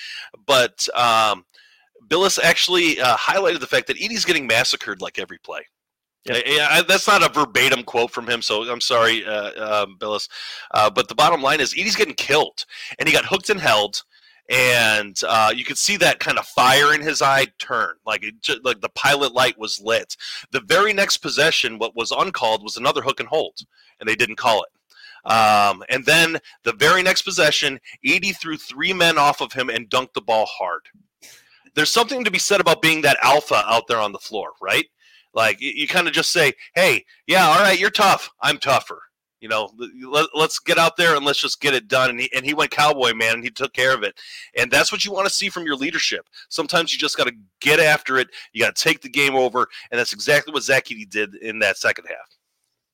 But 0.47 0.87
um, 0.95 1.45
Bilas 2.09 2.38
actually 2.43 2.97
highlighted 2.97 3.61
the 3.61 3.67
fact 3.67 3.87
that 3.88 4.00
Edey's 4.00 4.25
getting 4.25 4.47
massacred 4.47 5.00
like 5.00 5.19
every 5.19 5.38
play. 5.38 5.67
Yep. 6.25 6.45
I, 6.47 6.83
that's 6.87 7.09
not 7.09 7.25
a 7.25 7.33
verbatim 7.33 7.83
quote 7.83 8.12
from 8.12 8.29
him, 8.29 8.43
so 8.43 8.62
I'm 8.71 8.81
sorry, 8.81 9.26
uh, 9.26 9.83
um, 9.83 9.97
Bilas. 9.99 10.29
Uh, 10.71 10.88
but 10.88 11.09
the 11.09 11.17
bottom 11.17 11.43
line 11.43 11.61
is 11.61 11.75
Edey's 11.75 11.97
getting 11.97 12.14
killed, 12.14 12.64
and 12.99 13.09
he 13.09 13.14
got 13.14 13.26
hooked 13.26 13.50
and 13.50 13.61
held 13.61 14.02
and 14.52 15.19
uh, 15.26 15.52
you 15.55 15.64
could 15.64 15.79
see 15.79 15.97
that 15.97 16.19
kind 16.19 16.38
of 16.38 16.47
fire 16.47 16.95
in 16.95 17.00
his 17.00 17.23
eye 17.23 17.47
turn, 17.59 17.95
like 18.05 18.25
it, 18.25 18.35
like 18.64 18.81
the 18.81 18.88
pilot 18.91 19.33
light 19.33 19.59
was 19.59 19.81
lit. 19.83 20.17
The 20.50 20.61
very 20.61 20.93
next 20.93 21.19
possession, 21.19 21.79
what 21.79 21.97
was 21.97 22.11
uncalled, 22.11 22.62
was 22.62 22.76
another 22.76 23.02
hook 23.02 23.21
and 23.21 23.29
hold, 23.29 23.59
and 24.00 24.09
they 24.09 24.17
didn't 24.17 24.37
call 24.37 24.62
it. 24.62 24.69
Um, 25.25 25.85
and 25.88 26.05
then 26.05 26.38
the 26.64 26.73
very 26.73 27.02
next 27.02 27.23
possession, 27.23 27.79
Edey 28.05 28.37
threw 28.37 28.57
three 28.57 28.93
men 28.93 29.19
off 29.19 29.41
of 29.41 29.52
him 29.52 29.69
and 29.69 29.88
dunked 29.88 30.14
the 30.14 30.21
ball 30.21 30.47
hard. 30.47 30.83
There's 31.75 31.91
something 31.91 32.25
to 32.25 32.31
be 32.31 32.38
said 32.38 32.61
about 32.61 32.83
being 32.83 33.02
that 33.02 33.19
alpha 33.23 33.62
out 33.67 33.87
there 33.88 34.00
on 34.00 34.12
the 34.12 34.19
floor, 34.19 34.50
right? 34.61 34.87
Like 35.33 35.61
you, 35.61 35.71
you 35.75 35.88
kind 35.88 36.07
of 36.07 36.12
just 36.12 36.31
say, 36.31 36.52
"Hey, 36.75 37.05
yeah, 37.26 37.47
all 37.47 37.61
right, 37.61 37.79
you're 37.79 37.91
tough. 37.91 38.31
I'm 38.41 38.59
tougher." 38.59 39.00
You 39.43 39.49
know, 39.49 39.71
let, 39.76 40.29
us 40.37 40.61
get 40.61 40.79
out 40.79 40.97
there 40.97 41.17
and 41.17 41.25
let's 41.25 41.41
just 41.41 41.61
get 41.61 41.75
it 41.75 41.88
done. 41.88 42.11
And 42.11 42.21
he, 42.21 42.33
and 42.33 42.47
he 42.47 42.55
went 42.55 42.71
cowboy, 42.71 43.12
man, 43.12 43.35
and 43.35 43.43
he 43.43 43.50
took 43.50 43.73
care 43.73 43.93
of 43.93 44.05
it. 44.05 44.14
And 44.57 44.71
that's 44.71 44.93
what 44.93 45.05
you 45.05 45.11
want 45.11 45.26
to 45.26 45.35
see 45.35 45.49
from 45.49 45.64
your 45.64 45.75
leadership. 45.75 46.29
Sometimes 46.49 46.93
you 46.93 46.99
just 46.99 47.17
got 47.17 47.26
to 47.26 47.35
get 47.61 47.81
after 47.81 48.19
it. 48.19 48.29
You 48.52 48.62
got 48.62 48.76
to 48.76 48.81
take 48.83 49.02
the 49.02 49.09
game 49.09 49.35
over. 49.35 49.67
And 49.91 49.99
that's 49.99 50.12
exactly 50.12 50.52
what 50.52 50.62
Zach 50.62 50.85
Edey 50.85 51.11
did 51.11 51.35
in 51.35 51.59
that 51.59 51.76
second 51.76 52.05
half. 52.07 52.38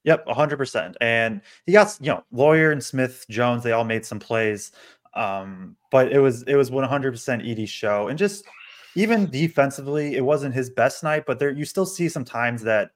Yep, 0.09 0.27
100%. 0.27 0.95
And 1.03 1.43
he 1.67 1.73
got, 1.73 1.99
you 2.01 2.09
know, 2.09 2.25
Loyer 2.33 2.73
and 2.73 2.83
Smith, 2.83 3.27
Jones, 3.29 3.63
they 3.63 3.73
all 3.73 3.85
made 3.85 4.07
some 4.07 4.19
plays. 4.19 4.73
Um, 5.13 5.77
but 5.91 6.11
it 6.11 6.19
was 6.19 6.45
it 6.45 6.55
was 6.55 6.71
100% 6.71 7.47
Edey's 7.47 7.69
show. 7.69 8.09
And 8.09 8.19
just 8.19 8.47
even 8.95 9.29
defensively, 9.29 10.17
it 10.17 10.25
wasn't 10.25 10.55
his 10.55 10.71
best 10.71 11.05
night, 11.05 11.25
but 11.27 11.39
there 11.39 11.51
you 11.51 11.67
still 11.67 11.85
see 11.85 12.09
some 12.09 12.25
times 12.25 12.63
that 12.63 12.93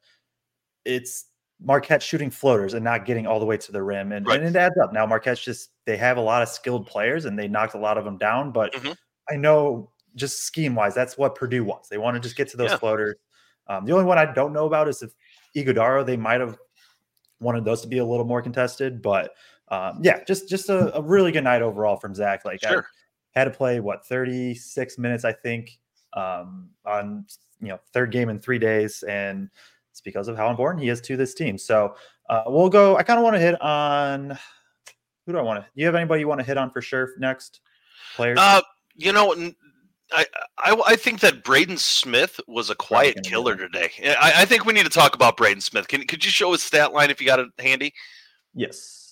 it's 0.86 1.26
Marquette 1.60 2.02
shooting 2.02 2.30
floaters 2.30 2.72
and 2.72 2.82
not 2.82 3.04
getting 3.04 3.26
all 3.26 3.38
the 3.38 3.44
way 3.44 3.58
to 3.58 3.72
the 3.72 3.82
rim, 3.82 4.12
and, 4.12 4.26
right. 4.26 4.40
and 4.40 4.48
it 4.48 4.58
adds 4.58 4.74
up. 4.82 4.94
Now 4.94 5.04
Marquette's 5.04 5.44
just 5.44 5.68
they 5.84 5.98
have 5.98 6.16
a 6.16 6.20
lot 6.22 6.40
of 6.42 6.48
skilled 6.48 6.86
players 6.86 7.26
and 7.26 7.38
they 7.38 7.46
knocked 7.46 7.74
a 7.74 7.78
lot 7.78 7.98
of 7.98 8.06
them 8.06 8.16
down, 8.16 8.52
but 8.52 8.72
mm-hmm. 8.72 8.92
I 9.30 9.36
know 9.36 9.90
just 10.14 10.44
scheme 10.44 10.74
wise, 10.74 10.94
that's 10.94 11.18
what 11.18 11.34
Purdue 11.34 11.62
wants. 11.62 11.90
They 11.90 11.98
want 11.98 12.14
to 12.14 12.20
just 12.20 12.36
get 12.36 12.48
to 12.48 12.56
those 12.56 12.70
yeah. 12.70 12.78
floaters. 12.78 13.16
Um, 13.66 13.84
the 13.84 13.92
only 13.92 14.06
one 14.06 14.16
I 14.16 14.32
don't 14.32 14.54
know 14.54 14.64
about 14.64 14.88
is 14.88 15.02
if 15.02 15.12
Ighodaro, 15.54 16.06
they 16.06 16.16
might 16.16 16.40
have 16.40 16.56
wanted 17.42 17.64
those 17.64 17.80
to 17.82 17.88
be 17.88 17.98
a 17.98 18.04
little 18.04 18.24
more 18.24 18.40
contested, 18.42 19.02
but 19.02 19.32
um, 19.68 20.00
yeah, 20.02 20.22
just 20.24 20.48
just 20.48 20.68
a, 20.68 20.94
a, 20.96 21.00
really 21.00 21.32
good 21.32 21.44
night 21.44 21.62
overall 21.62 21.96
from 21.96 22.14
Zach. 22.14 22.44
Like 22.44 22.60
sure. 22.60 22.86
I 23.34 23.38
had 23.38 23.44
to 23.44 23.50
play 23.50 23.80
what 23.80 24.06
36 24.06 24.98
minutes, 24.98 25.24
I 25.24 25.32
think, 25.32 25.78
um, 26.12 26.68
on 26.84 27.24
you 27.60 27.68
know 27.68 27.80
third 27.92 28.10
game 28.10 28.28
in 28.28 28.38
three 28.38 28.58
days, 28.58 29.02
and 29.02 29.48
it's 29.90 30.00
because 30.00 30.28
of 30.28 30.36
how 30.36 30.50
important 30.50 30.82
he 30.82 30.90
is 30.90 31.00
to 31.02 31.16
this 31.16 31.34
team. 31.34 31.56
So 31.56 31.96
uh, 32.28 32.44
we'll 32.46 32.68
go. 32.68 32.96
I 32.96 33.02
kind 33.02 33.18
of 33.18 33.24
want 33.24 33.36
to 33.36 33.40
hit 33.40 33.60
on 33.62 34.38
who 35.26 35.32
do 35.32 35.38
I 35.38 35.42
want 35.42 35.60
to? 35.60 35.70
Do 35.74 35.80
you 35.80 35.86
have 35.86 35.94
anybody 35.94 36.20
you 36.20 36.28
want 36.28 36.40
to 36.40 36.46
hit 36.46 36.58
on 36.58 36.70
for 36.70 36.82
sure 36.82 37.10
next 37.18 37.60
players? 38.16 38.38
Uh, 38.40 38.60
you 38.94 39.12
know, 39.12 39.34
I, 40.12 40.26
I, 40.58 40.82
I 40.88 40.96
think 40.96 41.20
that 41.20 41.44
Braden 41.44 41.78
Smith 41.78 42.40
was 42.46 42.70
a 42.70 42.74
quiet 42.74 43.22
killer 43.24 43.56
today. 43.56 43.90
I, 44.20 44.42
I 44.42 44.44
think 44.44 44.64
we 44.64 44.72
need 44.72 44.84
to 44.84 44.90
talk 44.90 45.14
about 45.14 45.36
Braden 45.36 45.60
Smith. 45.60 45.88
Can 45.88 46.06
could 46.06 46.24
you 46.24 46.30
show 46.30 46.52
his 46.52 46.62
stat 46.62 46.92
line 46.92 47.10
if 47.10 47.20
you 47.20 47.26
got 47.26 47.40
it 47.40 47.48
handy? 47.58 47.92
Yes. 48.54 49.02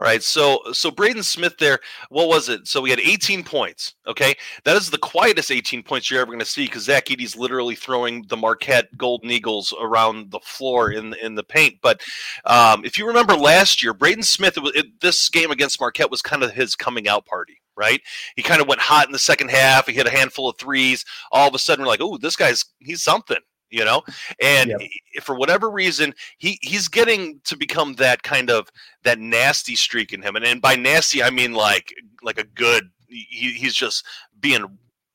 All 0.00 0.08
right, 0.08 0.24
so 0.24 0.58
so 0.72 0.90
Braden 0.90 1.22
Smith 1.22 1.56
there, 1.58 1.78
what 2.08 2.26
was 2.26 2.48
it? 2.48 2.66
So 2.66 2.80
we 2.80 2.90
had 2.90 2.98
18 2.98 3.44
points. 3.44 3.94
Okay, 4.08 4.34
that 4.64 4.76
is 4.76 4.90
the 4.90 4.98
quietest 4.98 5.52
18 5.52 5.84
points 5.84 6.10
you're 6.10 6.20
ever 6.20 6.32
going 6.32 6.40
to 6.40 6.44
see 6.44 6.64
because 6.64 6.82
Zach 6.82 7.06
Edey's 7.06 7.36
literally 7.36 7.76
throwing 7.76 8.24
the 8.28 8.36
Marquette 8.36 8.88
Golden 8.96 9.30
Eagles 9.30 9.72
around 9.80 10.32
the 10.32 10.40
floor 10.40 10.90
in 10.90 11.14
in 11.22 11.36
the 11.36 11.44
paint. 11.44 11.76
But 11.80 12.02
um, 12.44 12.84
if 12.84 12.98
you 12.98 13.06
remember 13.06 13.36
last 13.36 13.84
year, 13.84 13.94
Braden 13.94 14.24
Smith, 14.24 14.56
it, 14.56 14.76
it, 14.76 15.00
this 15.00 15.28
game 15.28 15.52
against 15.52 15.80
Marquette 15.80 16.10
was 16.10 16.22
kind 16.22 16.42
of 16.42 16.50
his 16.50 16.74
coming 16.74 17.06
out 17.06 17.24
party 17.24 17.60
right? 17.76 18.00
He 18.36 18.42
kind 18.42 18.60
of 18.60 18.68
went 18.68 18.80
hot 18.80 19.06
in 19.06 19.12
the 19.12 19.18
second 19.18 19.50
half. 19.50 19.86
He 19.86 19.92
hit 19.92 20.06
a 20.06 20.10
handful 20.10 20.48
of 20.48 20.58
threes. 20.58 21.04
All 21.32 21.48
of 21.48 21.54
a 21.54 21.58
sudden, 21.58 21.84
we're 21.84 21.90
like, 21.90 22.00
"Oh, 22.02 22.18
this 22.18 22.36
guy's 22.36 22.64
he's 22.80 23.02
something." 23.02 23.38
you 23.74 23.84
know 23.84 24.02
and 24.40 24.70
yep. 24.70 24.80
for 25.22 25.34
whatever 25.34 25.68
reason 25.68 26.14
he 26.38 26.58
he's 26.62 26.86
getting 26.86 27.40
to 27.44 27.56
become 27.56 27.94
that 27.94 28.22
kind 28.22 28.48
of 28.48 28.68
that 29.02 29.18
nasty 29.18 29.74
streak 29.74 30.12
in 30.12 30.22
him 30.22 30.36
and, 30.36 30.44
and 30.44 30.62
by 30.62 30.76
nasty 30.76 31.22
i 31.22 31.28
mean 31.28 31.52
like 31.52 31.92
like 32.22 32.38
a 32.38 32.44
good 32.44 32.90
he, 33.08 33.52
he's 33.52 33.74
just 33.74 34.06
being 34.40 34.64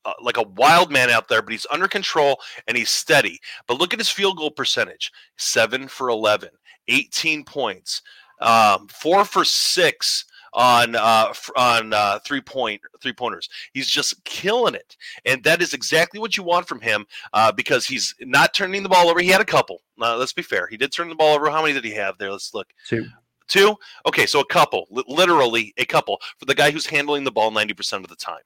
uh, 0.06 0.14
like 0.22 0.38
a 0.38 0.44
wild 0.44 0.92
man 0.92 1.10
out 1.10 1.28
there 1.30 1.42
but 1.42 1.52
he's 1.52 1.68
under 1.72 1.88
control 1.88 2.38
and 2.68 2.76
he's 2.76 2.90
steady 2.90 3.40
but 3.66 3.80
look 3.80 3.94
at 3.94 4.00
his 4.00 4.10
field 4.10 4.38
goal 4.38 4.52
percentage 4.52 5.12
7 5.38 5.88
for 5.88 6.10
11 6.10 6.50
18 6.90 7.46
points 7.46 8.02
um, 8.42 8.88
4 8.88 9.26
for 9.26 9.46
6 9.46 10.26
on 10.54 10.96
uh, 10.96 11.34
on 11.56 11.94
uh, 11.94 12.20
three 12.20 12.42
point 12.42 12.82
three 13.02 13.14
pointers. 13.14 13.50
He's 13.74 13.88
just 13.88 14.24
killing 14.24 14.76
it, 14.76 14.96
and 15.26 15.44
that 15.44 15.62
is 15.62 15.74
exactly 15.74 16.20
what 16.20 16.38
you 16.38 16.44
want 16.44 16.68
from 16.68 16.82
him 16.82 17.06
uh, 17.34 17.52
because 17.52 17.86
he's 17.86 18.16
not 18.22 18.54
turning 18.54 18.84
the 18.84 18.90
ball 18.90 19.10
over. 19.10 19.20
He 19.20 19.30
had 19.30 19.42
a 19.42 19.46
couple. 19.46 19.82
Uh, 20.02 20.18
let's 20.18 20.34
be 20.34 20.42
fair. 20.42 20.68
He 20.68 20.78
did 20.78 20.92
turn 20.92 21.10
the 21.10 21.16
ball 21.16 21.36
over. 21.36 21.50
How 21.50 21.62
many 21.62 21.74
did 21.74 21.86
he 21.86 21.94
have 21.94 22.18
there? 22.18 22.32
Let's 22.32 22.54
look. 22.54 22.68
Two. 22.88 23.08
Two. 23.48 23.76
Okay, 24.06 24.28
so 24.28 24.40
a 24.40 24.46
couple, 24.46 24.88
literally 24.92 25.74
a 25.78 25.86
couple 25.86 26.22
for 26.38 26.46
the 26.46 26.54
guy 26.54 26.70
who's 26.70 26.86
handling 26.86 27.24
the 27.24 27.32
ball 27.32 27.50
ninety 27.50 27.74
percent 27.74 28.04
of 28.04 28.10
the 28.10 28.16
time. 28.16 28.42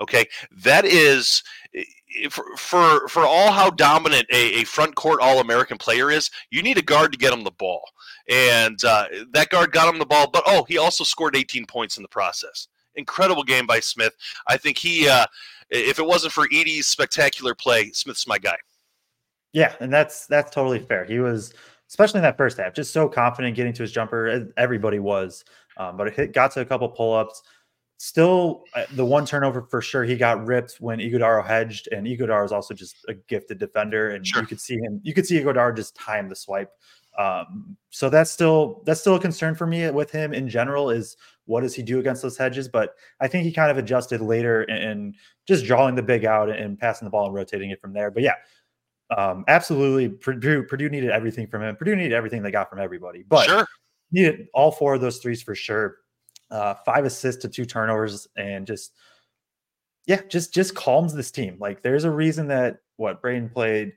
Okay, 0.00 0.24
that 0.50 0.84
is 0.84 1.42
for 2.30 2.44
for, 2.56 3.08
for 3.08 3.24
all 3.24 3.52
how 3.52 3.70
dominant 3.70 4.26
a, 4.32 4.60
a 4.60 4.64
front 4.64 4.94
court 4.94 5.20
All 5.20 5.40
American 5.40 5.78
player 5.78 6.10
is. 6.10 6.30
You 6.50 6.62
need 6.62 6.78
a 6.78 6.82
guard 6.82 7.12
to 7.12 7.18
get 7.18 7.32
him 7.32 7.44
the 7.44 7.50
ball, 7.50 7.82
and 8.28 8.82
uh, 8.84 9.06
that 9.32 9.50
guard 9.50 9.72
got 9.72 9.92
him 9.92 9.98
the 9.98 10.06
ball. 10.06 10.28
But 10.30 10.44
oh, 10.46 10.64
he 10.64 10.78
also 10.78 11.04
scored 11.04 11.36
18 11.36 11.66
points 11.66 11.96
in 11.96 12.02
the 12.02 12.08
process. 12.08 12.68
Incredible 12.96 13.44
game 13.44 13.66
by 13.66 13.80
Smith. 13.80 14.14
I 14.48 14.56
think 14.56 14.76
he, 14.76 15.08
uh, 15.08 15.26
if 15.70 15.98
it 15.98 16.06
wasn't 16.06 16.32
for 16.32 16.48
Edey's 16.52 16.88
spectacular 16.88 17.54
play, 17.54 17.90
Smith's 17.92 18.26
my 18.26 18.38
guy. 18.38 18.56
Yeah, 19.52 19.74
and 19.80 19.92
that's 19.92 20.26
that's 20.26 20.50
totally 20.50 20.78
fair. 20.78 21.04
He 21.04 21.18
was, 21.18 21.54
especially 21.88 22.18
in 22.18 22.22
that 22.22 22.36
first 22.36 22.58
half, 22.58 22.74
just 22.74 22.92
so 22.92 23.08
confident 23.08 23.56
getting 23.56 23.72
to 23.74 23.82
his 23.82 23.92
jumper. 23.92 24.52
Everybody 24.56 24.98
was, 24.98 25.44
um, 25.76 25.96
but 25.96 26.08
it 26.08 26.14
hit, 26.14 26.32
got 26.32 26.52
to 26.52 26.60
a 26.60 26.64
couple 26.64 26.88
pull 26.88 27.14
ups 27.14 27.42
still 28.02 28.64
uh, 28.74 28.84
the 28.94 29.04
one 29.04 29.26
turnover 29.26 29.60
for 29.60 29.82
sure 29.82 30.04
he 30.04 30.16
got 30.16 30.46
ripped 30.46 30.76
when 30.80 31.00
Ighodaro 31.00 31.46
hedged 31.46 31.86
and 31.92 32.06
Ighodaro 32.06 32.46
is 32.46 32.50
also 32.50 32.72
just 32.72 32.96
a 33.08 33.14
gifted 33.28 33.58
defender 33.58 34.12
and 34.12 34.26
sure. 34.26 34.40
you 34.40 34.48
could 34.48 34.58
see 34.58 34.76
him 34.76 35.02
you 35.02 35.12
could 35.12 35.26
see 35.26 35.38
Ighodaro 35.38 35.76
just 35.76 35.94
time 35.94 36.26
the 36.26 36.34
swipe. 36.34 36.72
Um, 37.18 37.76
so 37.90 38.08
that's 38.08 38.30
still 38.30 38.82
that's 38.86 39.02
still 39.02 39.16
a 39.16 39.20
concern 39.20 39.54
for 39.54 39.66
me 39.66 39.90
with 39.90 40.10
him 40.10 40.32
in 40.32 40.48
general 40.48 40.88
is 40.88 41.18
what 41.44 41.60
does 41.60 41.74
he 41.74 41.82
do 41.82 41.98
against 41.98 42.22
those 42.22 42.38
hedges? 42.38 42.68
But 42.68 42.94
I 43.20 43.28
think 43.28 43.44
he 43.44 43.52
kind 43.52 43.70
of 43.70 43.76
adjusted 43.76 44.22
later 44.22 44.62
and 44.62 45.14
just 45.46 45.66
drawing 45.66 45.94
the 45.94 46.02
big 46.02 46.24
out 46.24 46.48
and 46.48 46.78
passing 46.78 47.04
the 47.04 47.10
ball 47.10 47.26
and 47.26 47.34
rotating 47.34 47.68
it 47.68 47.82
from 47.82 47.92
there. 47.92 48.10
But 48.10 48.22
yeah 48.22 48.36
um, 49.14 49.44
absolutely 49.46 50.08
Purdue, 50.08 50.62
Purdue 50.62 50.88
needed 50.88 51.10
everything 51.10 51.48
from 51.48 51.62
him. 51.62 51.76
Purdue 51.76 51.96
needed 51.96 52.14
everything 52.14 52.42
they 52.42 52.50
got 52.50 52.70
from 52.70 52.78
everybody 52.78 53.24
but 53.28 53.44
sure. 53.44 53.66
needed 54.10 54.46
all 54.54 54.72
four 54.72 54.94
of 54.94 55.02
those 55.02 55.18
threes 55.18 55.42
for 55.42 55.54
sure 55.54 55.96
uh, 56.50 56.74
five 56.84 57.04
assists 57.04 57.42
to 57.42 57.48
two 57.48 57.64
turnovers, 57.64 58.26
and 58.36 58.66
just 58.66 58.92
yeah, 60.06 60.20
just 60.28 60.52
just 60.52 60.74
calms 60.74 61.14
this 61.14 61.30
team. 61.30 61.56
Like 61.60 61.82
there's 61.82 62.04
a 62.04 62.10
reason 62.10 62.48
that 62.48 62.78
what 62.96 63.22
Braden 63.22 63.50
played. 63.50 63.92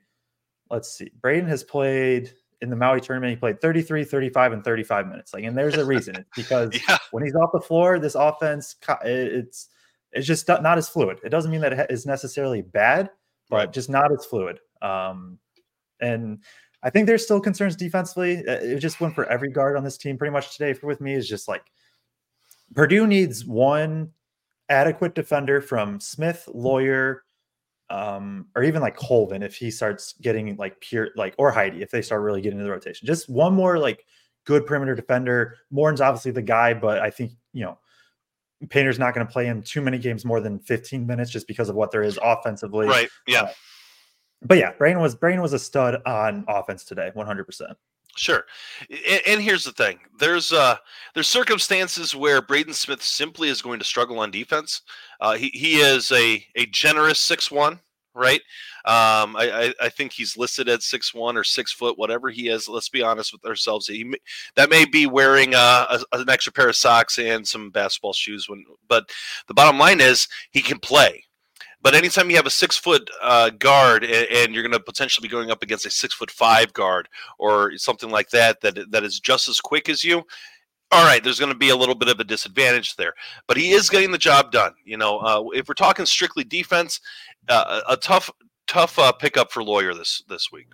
Let's 0.69 0.91
see, 0.91 1.11
Braden 1.21 1.47
has 1.49 1.63
played 1.63 2.33
in 2.61 2.69
the 2.69 2.75
Maui 2.75 3.01
tournament. 3.01 3.31
He 3.31 3.35
played 3.35 3.59
33, 3.59 4.05
35, 4.05 4.53
and 4.53 4.63
35 4.63 5.07
minutes. 5.07 5.33
Like, 5.33 5.43
and 5.43 5.55
there's 5.55 5.75
a 5.75 5.85
reason. 5.85 6.15
It's 6.15 6.29
because 6.35 6.71
yeah. 6.87 6.97
when 7.11 7.23
he's 7.23 7.35
off 7.35 7.51
the 7.53 7.59
floor, 7.59 7.99
this 7.99 8.15
offense 8.15 8.75
it's 9.03 9.69
it's 10.13 10.27
just 10.27 10.47
not 10.47 10.77
as 10.77 10.87
fluid. 10.87 11.19
It 11.23 11.29
doesn't 11.29 11.51
mean 11.51 11.61
that 11.61 11.73
it 11.73 11.91
is 11.91 12.05
necessarily 12.05 12.61
bad, 12.61 13.09
but 13.49 13.55
right. 13.55 13.73
just 13.73 13.89
not 13.89 14.11
as 14.11 14.25
fluid. 14.25 14.59
Um, 14.81 15.39
and 15.99 16.43
I 16.83 16.89
think 16.89 17.07
there's 17.07 17.23
still 17.23 17.39
concerns 17.39 17.75
defensively. 17.75 18.33
It 18.35 18.79
just 18.79 19.01
went 19.01 19.15
for 19.15 19.25
every 19.25 19.49
guard 19.49 19.75
on 19.75 19.83
this 19.83 19.97
team 19.97 20.17
pretty 20.17 20.31
much 20.31 20.55
today. 20.55 20.73
For 20.73 20.87
with 20.87 21.01
me 21.01 21.13
is 21.13 21.27
just 21.27 21.47
like 21.47 21.63
Purdue 22.75 23.07
needs 23.07 23.45
one 23.45 24.11
adequate 24.69 25.15
defender 25.15 25.61
from 25.61 25.99
Smith, 25.99 26.47
Loyer, 26.53 27.23
um, 27.89 28.47
or 28.55 28.63
even 28.63 28.81
like 28.81 28.95
Colvin 28.95 29.43
if 29.43 29.55
he 29.55 29.69
starts 29.69 30.13
getting 30.13 30.55
like 30.55 30.79
pure 30.79 31.09
like 31.15 31.35
or 31.37 31.51
Heide 31.51 31.75
if 31.75 31.91
they 31.91 32.01
start 32.01 32.21
really 32.21 32.41
getting 32.41 32.57
into 32.57 32.65
the 32.65 32.71
rotation. 32.71 33.05
Just 33.05 33.29
one 33.29 33.53
more 33.53 33.77
like 33.77 34.05
good 34.45 34.65
perimeter 34.65 34.95
defender. 34.95 35.57
Morton's 35.69 36.01
obviously 36.01 36.31
the 36.31 36.41
guy, 36.41 36.73
but 36.73 36.99
I 36.99 37.09
think 37.09 37.33
you 37.51 37.63
know 37.63 37.77
Painter's 38.69 38.99
not 38.99 39.13
going 39.13 39.25
to 39.27 39.31
play 39.31 39.45
him 39.45 39.61
too 39.61 39.81
many 39.81 39.97
games 39.97 40.25
more 40.25 40.39
than 40.39 40.59
15 40.59 41.05
minutes 41.05 41.29
just 41.29 41.47
because 41.47 41.69
of 41.69 41.75
what 41.75 41.91
there 41.91 42.03
is 42.03 42.17
offensively. 42.23 42.87
Right. 42.87 43.09
Yeah. 43.27 43.43
Uh, 43.43 43.51
but 44.45 44.57
yeah, 44.57 44.71
Brain 44.73 44.99
was 44.99 45.15
Brain 45.15 45.41
was 45.41 45.53
a 45.53 45.59
stud 45.59 46.01
on 46.05 46.45
offense 46.47 46.83
today, 46.83 47.11
one 47.13 47.25
hundred 47.25 47.45
percent. 47.45 47.77
Sure, 48.15 48.43
and, 48.89 49.21
and, 49.25 49.41
here's 49.41 49.63
the 49.63 49.71
thing: 49.71 49.99
there's 50.19 50.53
uh, 50.53 50.75
there's 51.15 51.27
circumstances 51.27 52.15
where 52.15 52.43
Braden 52.43 52.73
Smith 52.73 53.01
simply 53.01 53.49
is 53.49 53.61
going 53.61 53.79
to 53.79 53.85
struggle 53.85 54.19
on 54.19 54.29
defense. 54.29 54.83
Uh, 55.19 55.33
he 55.33 55.49
he 55.49 55.77
is 55.77 56.11
a 56.11 56.45
a 56.55 56.67
generous 56.67 57.19
six 57.19 57.49
one, 57.49 57.79
right? 58.13 58.41
Um, 58.85 59.35
I, 59.35 59.51
I, 59.51 59.85
I 59.85 59.89
think 59.89 60.11
he's 60.11 60.37
listed 60.37 60.69
at 60.69 60.83
six 60.83 61.13
one 61.13 61.37
or 61.37 61.43
six 61.43 61.71
foot, 61.71 61.97
whatever 61.97 62.29
he 62.29 62.49
is. 62.49 62.67
Let's 62.67 62.89
be 62.89 63.01
honest 63.01 63.31
with 63.33 63.45
ourselves. 63.45 63.87
He 63.87 64.13
that 64.55 64.69
may 64.69 64.85
be 64.85 65.07
wearing 65.07 65.55
uh, 65.55 65.99
a, 66.11 66.17
an 66.19 66.29
extra 66.29 66.53
pair 66.53 66.69
of 66.69 66.75
socks 66.75 67.17
and 67.17 67.47
some 67.47 67.71
basketball 67.71 68.13
shoes. 68.13 68.47
When, 68.47 68.63
but 68.87 69.09
the 69.47 69.53
bottom 69.55 69.79
line 69.79 70.01
is 70.01 70.27
he 70.51 70.61
can 70.61 70.79
play. 70.79 71.23
But 71.83 71.93
anytime 71.93 72.29
you 72.29 72.37
have 72.37 72.47
a 72.47 72.49
six 72.51 72.77
foot 72.77 73.07
uh, 73.21 73.51
guard 73.51 74.03
and, 74.03 74.27
and, 74.31 74.53
you're 74.53 74.63
going 74.63 74.71
to 74.71 74.79
potentially 74.79 75.27
be 75.27 75.31
going 75.31 75.51
up 75.51 75.61
against 75.61 75.85
a 75.85 75.91
six 75.91 76.13
foot 76.13 76.31
five 76.31 76.73
guard 76.73 77.09
or 77.37 77.77
something 77.77 78.09
like 78.09 78.29
that, 78.29 78.61
that 78.61 78.79
that 78.91 79.03
is 79.03 79.19
just 79.19 79.47
as 79.49 79.59
quick 79.59 79.89
as 79.89 80.03
you, 80.03 80.23
all 80.93 81.05
right, 81.05 81.23
there's 81.23 81.39
going 81.39 81.51
to 81.51 81.57
be 81.57 81.69
a 81.69 81.75
little 81.75 81.95
bit 81.95 82.07
of 82.07 82.19
a 82.19 82.23
disadvantage 82.23 82.95
there. 82.95 83.13
But 83.47 83.57
he 83.57 83.71
is 83.71 83.89
getting 83.89 84.11
the 84.11 84.17
job 84.17 84.51
done. 84.51 84.73
You 84.85 84.97
know, 84.97 85.17
uh, 85.19 85.43
if 85.53 85.67
we're 85.67 85.73
talking 85.73 86.05
strictly 86.05 86.43
defense, 86.43 86.99
uh, 87.49 87.81
a 87.89 87.97
tough 87.97 88.31
tough 88.67 88.97
uh, 88.97 89.11
pickup 89.11 89.51
for 89.51 89.63
Loyer 89.63 89.93
this 89.93 90.23
this 90.29 90.51
week. 90.51 90.67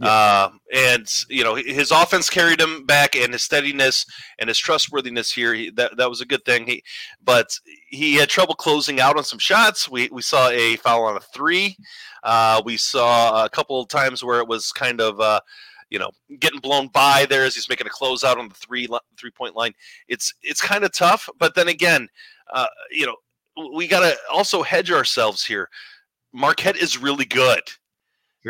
Yeah. 0.00 0.08
Uh, 0.08 0.50
and 0.74 1.06
you 1.28 1.44
know 1.44 1.54
his 1.54 1.90
offense 1.90 2.28
carried 2.30 2.60
him 2.60 2.84
back, 2.84 3.16
and 3.16 3.32
his 3.32 3.42
steadiness 3.42 4.06
and 4.38 4.48
his 4.48 4.58
trustworthiness 4.58 5.32
here 5.32 5.54
he, 5.54 5.70
that 5.70 5.96
that 5.96 6.08
was 6.08 6.20
a 6.20 6.26
good 6.26 6.44
thing. 6.44 6.66
He, 6.66 6.82
but 7.24 7.58
he 7.88 8.14
had 8.14 8.28
trouble 8.28 8.54
closing 8.54 9.00
out 9.00 9.16
on 9.16 9.24
some 9.24 9.38
shots. 9.38 9.88
We 9.88 10.08
we 10.12 10.22
saw 10.22 10.48
a 10.50 10.76
foul 10.76 11.04
on 11.04 11.16
a 11.16 11.20
three. 11.20 11.76
Uh, 12.22 12.62
we 12.64 12.76
saw 12.76 13.44
a 13.44 13.48
couple 13.48 13.80
of 13.80 13.88
times 13.88 14.24
where 14.24 14.40
it 14.40 14.48
was 14.48 14.72
kind 14.72 15.00
of 15.00 15.20
uh, 15.20 15.40
you 15.90 15.98
know 15.98 16.10
getting 16.40 16.60
blown 16.60 16.88
by 16.88 17.26
there 17.28 17.44
as 17.44 17.54
he's 17.54 17.68
making 17.68 17.86
a 17.86 17.90
closeout 17.90 18.36
on 18.36 18.48
the 18.48 18.54
three 18.54 18.88
three 19.18 19.30
point 19.30 19.56
line. 19.56 19.72
It's 20.08 20.34
it's 20.42 20.60
kind 20.60 20.84
of 20.84 20.92
tough, 20.92 21.28
but 21.38 21.54
then 21.54 21.68
again, 21.68 22.08
uh, 22.52 22.66
you 22.90 23.06
know 23.06 23.16
we 23.74 23.86
got 23.86 24.00
to 24.00 24.16
also 24.30 24.62
hedge 24.62 24.90
ourselves 24.90 25.44
here. 25.44 25.68
Marquette 26.32 26.76
is 26.76 26.98
really 26.98 27.24
good. 27.24 27.62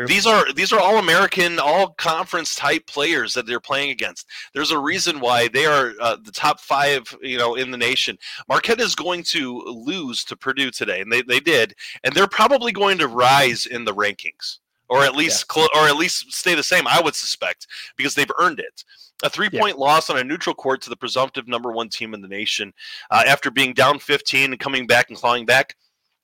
These 0.05 0.27
are 0.27 0.51
these 0.53 0.71
are 0.71 0.79
all 0.79 0.97
American, 0.97 1.59
all 1.59 1.89
conference 1.97 2.55
type 2.55 2.85
players 2.85 3.33
that 3.33 3.47
they're 3.47 3.59
playing 3.59 3.89
against. 3.89 4.27
There's 4.53 4.71
a 4.71 4.77
reason 4.77 5.19
why 5.19 5.47
they 5.47 5.65
are 5.65 5.93
uh, 5.99 6.17
the 6.23 6.31
top 6.31 6.59
five, 6.59 7.03
you 7.21 7.37
know, 7.37 7.55
in 7.55 7.71
the 7.71 7.77
nation. 7.77 8.17
Marquette 8.47 8.79
is 8.79 8.95
going 8.95 9.23
to 9.23 9.59
lose 9.65 10.23
to 10.25 10.35
Purdue 10.35 10.69
today, 10.69 11.01
and 11.01 11.11
they, 11.11 11.23
they 11.23 11.39
did, 11.39 11.73
and 12.03 12.13
they're 12.13 12.27
probably 12.27 12.71
going 12.71 12.99
to 12.99 13.07
rise 13.07 13.65
in 13.65 13.85
the 13.85 13.93
rankings, 13.93 14.59
or 14.87 15.03
at 15.03 15.15
least 15.15 15.45
yeah. 15.49 15.61
cl- 15.61 15.69
or 15.73 15.87
at 15.87 15.97
least 15.97 16.31
stay 16.31 16.53
the 16.53 16.63
same. 16.63 16.87
I 16.87 17.01
would 17.01 17.15
suspect 17.15 17.65
because 17.95 18.13
they've 18.13 18.31
earned 18.39 18.59
it. 18.59 18.83
A 19.23 19.29
three 19.31 19.49
point 19.49 19.77
yeah. 19.77 19.83
loss 19.83 20.11
on 20.11 20.17
a 20.17 20.23
neutral 20.23 20.53
court 20.53 20.81
to 20.83 20.91
the 20.91 20.95
presumptive 20.95 21.47
number 21.47 21.71
one 21.71 21.89
team 21.89 22.13
in 22.13 22.21
the 22.21 22.27
nation 22.27 22.71
uh, 23.09 23.23
after 23.25 23.49
being 23.49 23.73
down 23.73 23.97
15 23.97 24.51
and 24.51 24.59
coming 24.59 24.85
back 24.85 25.09
and 25.09 25.17
clawing 25.17 25.45
back 25.45 25.75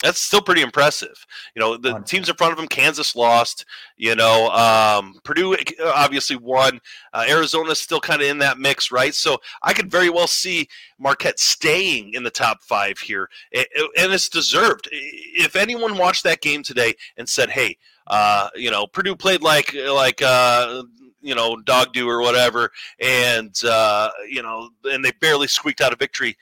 that's 0.04 0.22
still 0.22 0.42
pretty 0.42 0.62
impressive. 0.62 1.26
You 1.56 1.62
know, 1.62 1.78
the 1.78 2.00
teams 2.02 2.28
in 2.28 2.36
front 2.36 2.52
of 2.52 2.58
them, 2.58 2.68
Kansas 2.68 3.16
lost. 3.16 3.66
You 3.96 4.16
know, 4.16 4.50
um, 4.50 5.16
Purdue 5.24 5.56
obviously 5.84 6.36
won. 6.36 6.82
Uh, 7.14 7.26
Arizona's 7.28 7.80
still 7.80 8.02
kind 8.02 8.22
of 8.22 8.28
in 8.28 8.38
that 8.40 8.60
mix, 8.60 8.92
right? 8.92 9.16
So 9.16 9.38
I 9.64 9.74
could 9.74 9.90
very 9.90 10.10
well 10.10 10.28
see 10.28 10.68
Marquette 11.00 11.40
staying 11.40 12.14
in 12.14 12.24
the 12.24 12.30
top 12.30 12.62
five 12.64 13.00
here, 13.00 13.30
and 13.54 13.66
it's 14.12 14.28
deserved. 14.28 14.90
If 14.92 15.56
anyone 15.56 15.98
watched 15.98 16.26
that 16.26 16.42
game 16.42 16.64
today 16.64 16.94
and 17.16 17.28
said, 17.28 17.50
"Hey," 17.50 17.78
uh, 18.08 18.50
you 18.56 18.72
know, 18.72 18.86
Purdue 18.86 19.16
played 19.16 19.42
like 19.42 19.74
like 19.74 20.22
uh, 20.22 20.84
you 21.22 21.34
know 21.34 21.56
dog 21.62 21.94
do 21.94 22.10
or 22.10 22.22
whatever, 22.22 22.72
and 23.00 23.56
uh, 23.64 24.10
you 24.30 24.44
know, 24.44 24.70
and 24.84 25.04
they 25.04 25.12
barely 25.22 25.48
squeaked 25.48 25.80
out 25.80 25.94
a 25.94 25.96
victory 25.96 26.36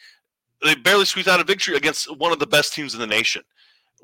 they 0.63 0.75
barely 0.75 1.05
squeaked 1.05 1.27
out 1.27 1.39
a 1.39 1.43
victory 1.43 1.75
against 1.75 2.15
one 2.17 2.31
of 2.31 2.39
the 2.39 2.47
best 2.47 2.73
teams 2.73 2.93
in 2.93 2.99
the 2.99 3.07
nation. 3.07 3.43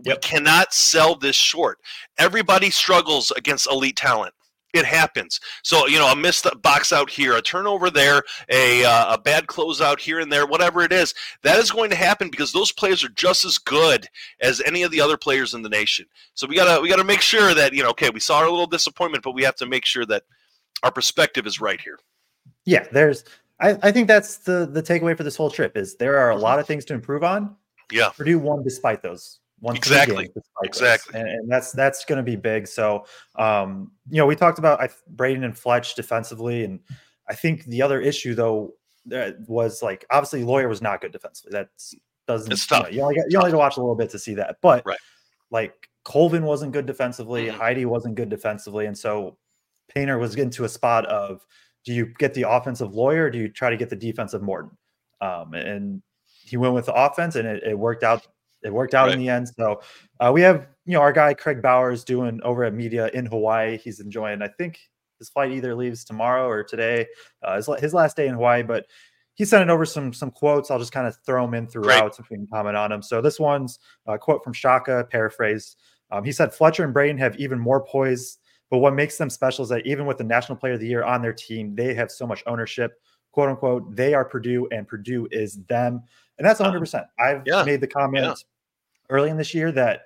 Yep. 0.03 0.15
We 0.15 0.19
cannot 0.19 0.73
sell 0.73 1.15
this 1.15 1.35
short. 1.35 1.79
Everybody 2.17 2.69
struggles 2.69 3.31
against 3.31 3.69
elite 3.69 3.95
talent. 3.95 4.33
It 4.73 4.85
happens. 4.85 5.39
So 5.63 5.87
you 5.87 5.97
know, 5.97 6.11
a 6.11 6.15
missed 6.15 6.45
box 6.61 6.91
out 6.91 7.09
here, 7.09 7.35
a 7.35 7.41
turnover 7.41 7.89
there, 7.89 8.21
a 8.49 8.83
uh, 8.83 9.15
a 9.15 9.17
bad 9.17 9.47
closeout 9.47 9.99
here 9.99 10.19
and 10.19 10.31
there, 10.31 10.45
whatever 10.45 10.81
it 10.81 10.91
is, 10.91 11.13
that 11.43 11.57
is 11.57 11.71
going 11.71 11.89
to 11.89 11.95
happen 11.95 12.29
because 12.29 12.51
those 12.51 12.71
players 12.71 13.03
are 13.03 13.09
just 13.09 13.45
as 13.45 13.57
good 13.57 14.05
as 14.41 14.61
any 14.65 14.83
of 14.83 14.91
the 14.91 15.01
other 15.01 15.17
players 15.17 15.53
in 15.53 15.61
the 15.61 15.69
nation. 15.69 16.05
So 16.33 16.45
we 16.47 16.55
gotta 16.55 16.81
we 16.81 16.89
gotta 16.89 17.05
make 17.05 17.21
sure 17.21 17.53
that 17.53 17.73
you 17.73 17.81
know, 17.81 17.89
okay, 17.89 18.09
we 18.09 18.19
saw 18.19 18.39
our 18.39 18.49
little 18.49 18.67
disappointment, 18.67 19.23
but 19.23 19.31
we 19.31 19.43
have 19.43 19.55
to 19.55 19.65
make 19.65 19.85
sure 19.85 20.05
that 20.07 20.23
our 20.83 20.91
perspective 20.91 21.47
is 21.47 21.61
right 21.61 21.79
here. 21.79 21.97
Yeah, 22.65 22.85
there's 22.91 23.23
I, 23.59 23.77
I 23.81 23.91
think 23.91 24.07
that's 24.07 24.37
the 24.37 24.65
the 24.65 24.83
takeaway 24.83 25.15
for 25.17 25.23
this 25.23 25.35
whole 25.35 25.49
trip 25.49 25.77
is 25.77 25.95
there 25.95 26.17
are 26.17 26.31
a 26.31 26.35
lot 26.35 26.59
of 26.59 26.67
things 26.67 26.85
to 26.85 26.93
improve 26.93 27.23
on. 27.23 27.55
Yeah, 27.91 28.09
Purdue 28.09 28.39
won 28.39 28.63
despite 28.63 29.01
those. 29.01 29.39
One 29.59 29.75
exactly, 29.75 30.29
exactly, 30.63 31.19
and, 31.19 31.27
and, 31.27 31.51
that's 31.51 31.71
that's 31.71 32.05
going 32.05 32.17
to 32.17 32.23
be 32.23 32.35
big. 32.35 32.67
So, 32.67 33.05
um, 33.37 33.91
you 34.07 34.17
know, 34.17 34.27
we 34.27 34.35
talked 34.35 34.59
about 34.59 34.79
I, 34.79 34.89
Braden 35.07 35.43
and 35.43 35.57
Fletch 35.57 35.95
defensively, 35.95 36.63
and 36.63 36.79
I 37.27 37.33
think 37.33 37.65
the 37.65 37.81
other 37.81 37.99
issue 37.99 38.35
though 38.35 38.75
was 39.47 39.81
like 39.81 40.05
obviously 40.11 40.43
Loyer 40.43 40.67
was 40.67 40.81
not 40.81 41.01
good 41.01 41.11
defensively. 41.11 41.53
That 41.53 41.69
doesn't 42.27 42.51
it's 42.51 42.67
tough. 42.67 42.91
You, 42.91 42.97
know, 42.97 42.97
you 42.97 43.01
only 43.01 43.15
got, 43.15 43.25
you 43.29 43.37
only 43.39 43.51
to 43.51 43.57
watch 43.57 43.77
a 43.77 43.79
little 43.79 43.95
bit 43.95 44.11
to 44.11 44.19
see 44.19 44.35
that, 44.35 44.57
but 44.61 44.85
right. 44.85 44.99
like 45.49 45.89
Colvin 46.03 46.43
wasn't 46.43 46.71
good 46.71 46.85
defensively, 46.85 47.47
mm-hmm. 47.47 47.57
Heide 47.57 47.85
wasn't 47.87 48.13
good 48.13 48.29
defensively, 48.29 48.85
and 48.85 48.95
so 48.97 49.37
Painter 49.87 50.19
was 50.19 50.35
getting 50.35 50.51
to 50.51 50.65
a 50.65 50.69
spot 50.69 51.07
of 51.07 51.43
do 51.87 51.93
you 51.93 52.05
get 52.19 52.33
the 52.33 52.43
offensive 52.43 52.93
Loyer 52.93 53.31
do 53.31 53.37
you 53.37 53.47
try 53.47 53.69
to 53.69 53.77
get 53.77 53.89
the 53.89 53.95
defensive 53.95 54.41
Morton? 54.41 54.71
Um, 55.21 55.53
and 55.53 56.01
he 56.43 56.57
went 56.57 56.73
with 56.73 56.87
the 56.87 56.93
offense 56.93 57.35
and 57.37 57.47
it, 57.47 57.63
it 57.63 57.79
worked 57.79 58.03
out. 58.03 58.27
It 58.61 58.73
worked 58.73 58.93
out 58.93 59.05
right. 59.05 59.13
in 59.13 59.19
the 59.19 59.29
end. 59.29 59.47
So 59.47 59.81
uh, 60.19 60.31
we 60.33 60.41
have, 60.41 60.67
you 60.85 60.93
know, 60.93 60.99
our 60.99 61.13
guy 61.13 61.33
Kraig 61.33 61.61
Bowers 61.61 62.03
doing 62.03 62.41
over 62.43 62.65
at 62.65 62.73
media 62.73 63.09
in 63.13 63.25
Hawaii. 63.25 63.77
He's 63.77 64.01
enjoying, 64.01 64.41
I 64.41 64.49
think 64.49 64.81
his 65.17 65.29
flight 65.29 65.51
either 65.51 65.73
leaves 65.75 66.03
tomorrow 66.03 66.45
or 66.45 66.61
today, 66.61 67.07
uh, 67.41 67.55
his, 67.55 67.69
his 67.79 67.93
last 67.93 68.17
day 68.17 68.27
in 68.27 68.33
Hawaii, 68.33 68.63
but 68.63 68.85
he 69.35 69.45
sent 69.45 69.63
it 69.63 69.71
over 69.71 69.85
some 69.85 70.11
some 70.11 70.31
quotes. 70.31 70.69
I'll 70.69 70.79
just 70.79 70.91
kind 70.91 71.07
of 71.07 71.15
throw 71.25 71.45
them 71.45 71.53
in 71.53 71.67
throughout 71.67 72.15
so 72.15 72.23
we 72.29 72.35
can 72.35 72.47
comment 72.47 72.75
on 72.75 72.89
them. 72.89 73.01
So 73.01 73.21
this 73.21 73.39
one's 73.39 73.79
a 74.07 74.17
quote 74.17 74.43
from 74.43 74.51
Shaka, 74.51 75.07
paraphrased. 75.09 75.77
Um, 76.11 76.25
he 76.25 76.31
said 76.33 76.53
Fletcher 76.53 76.83
and 76.83 76.93
Braden 76.93 77.19
have 77.19 77.37
even 77.37 77.59
more 77.59 77.85
poise 77.85 78.39
but 78.69 78.79
what 78.79 78.93
makes 78.93 79.17
them 79.17 79.29
special 79.29 79.63
is 79.63 79.69
that 79.69 79.85
even 79.85 80.05
with 80.05 80.17
the 80.17 80.23
National 80.23 80.57
Player 80.57 80.73
of 80.73 80.79
the 80.79 80.87
Year 80.87 81.03
on 81.03 81.21
their 81.21 81.33
team, 81.33 81.75
they 81.75 81.93
have 81.93 82.11
so 82.11 82.27
much 82.27 82.43
ownership, 82.47 82.99
quote 83.31 83.49
unquote. 83.49 83.95
They 83.95 84.13
are 84.13 84.25
Purdue, 84.25 84.67
and 84.71 84.87
Purdue 84.87 85.27
is 85.31 85.63
them, 85.65 86.01
and 86.37 86.45
that's 86.45 86.59
100. 86.59 86.79
percent 86.79 87.05
I've 87.19 87.43
yeah. 87.45 87.63
made 87.63 87.81
the 87.81 87.87
comment 87.87 88.25
yeah. 88.25 88.33
early 89.09 89.29
in 89.29 89.37
this 89.37 89.53
year 89.53 89.71
that 89.71 90.01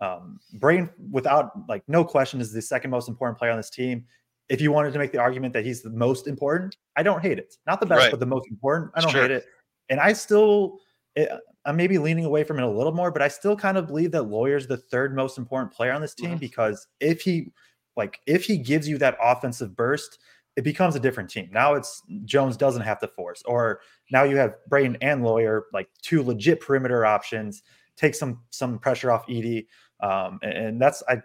um, 0.00 0.38
Brain, 0.54 0.88
without 1.10 1.68
like 1.68 1.82
no 1.88 2.04
question, 2.04 2.40
is 2.40 2.52
the 2.52 2.62
second 2.62 2.90
most 2.90 3.08
important 3.08 3.38
player 3.38 3.50
on 3.50 3.58
this 3.58 3.70
team. 3.70 4.04
If 4.48 4.60
you 4.60 4.70
wanted 4.70 4.92
to 4.92 4.98
make 4.98 5.12
the 5.12 5.18
argument 5.18 5.52
that 5.54 5.64
he's 5.64 5.82
the 5.82 5.90
most 5.90 6.28
important, 6.28 6.76
I 6.94 7.02
don't 7.02 7.20
hate 7.20 7.38
it. 7.38 7.56
Not 7.66 7.80
the 7.80 7.86
best, 7.86 8.02
right. 8.02 8.10
but 8.10 8.20
the 8.20 8.26
most 8.26 8.48
important. 8.48 8.92
I 8.94 9.00
don't 9.00 9.10
sure. 9.10 9.22
hate 9.22 9.30
it, 9.30 9.44
and 9.88 10.00
I 10.00 10.12
still. 10.12 10.78
It, 11.14 11.28
eh, 11.30 11.36
I'm 11.66 11.76
maybe 11.76 11.98
leaning 11.98 12.24
away 12.24 12.44
from 12.44 12.60
it 12.60 12.62
a 12.62 12.70
little 12.70 12.92
more, 12.92 13.10
but 13.10 13.22
I 13.22 13.26
still 13.26 13.56
kind 13.56 13.76
of 13.76 13.88
believe 13.88 14.12
that 14.12 14.22
Loyer's 14.22 14.68
the 14.68 14.76
third 14.76 15.16
most 15.16 15.36
important 15.36 15.72
player 15.72 15.92
on 15.92 16.00
this 16.00 16.14
team 16.14 16.30
mm-hmm. 16.30 16.38
because 16.38 16.86
if 17.00 17.20
he 17.20 17.50
like 17.96 18.20
if 18.26 18.44
he 18.44 18.58
gives 18.58 18.88
you 18.88 18.98
that 18.98 19.16
offensive 19.22 19.76
burst, 19.76 20.18
it 20.56 20.62
becomes 20.62 20.96
a 20.96 21.00
different 21.00 21.30
team. 21.30 21.48
Now 21.52 21.74
it's 21.74 22.02
Jones 22.24 22.56
doesn't 22.56 22.82
have 22.82 22.98
to 23.00 23.08
force, 23.08 23.42
or 23.46 23.80
now 24.10 24.22
you 24.24 24.36
have 24.36 24.54
Braden 24.68 24.96
and 25.00 25.22
Loyer 25.24 25.66
like 25.72 25.88
two 26.02 26.22
legit 26.22 26.60
perimeter 26.60 27.04
options, 27.04 27.62
take 27.96 28.14
some 28.14 28.40
some 28.50 28.78
pressure 28.78 29.10
off 29.10 29.26
Edey, 29.26 29.66
Um, 30.00 30.38
and, 30.42 30.52
and 30.52 30.80
that's 30.80 31.02
I 31.08 31.22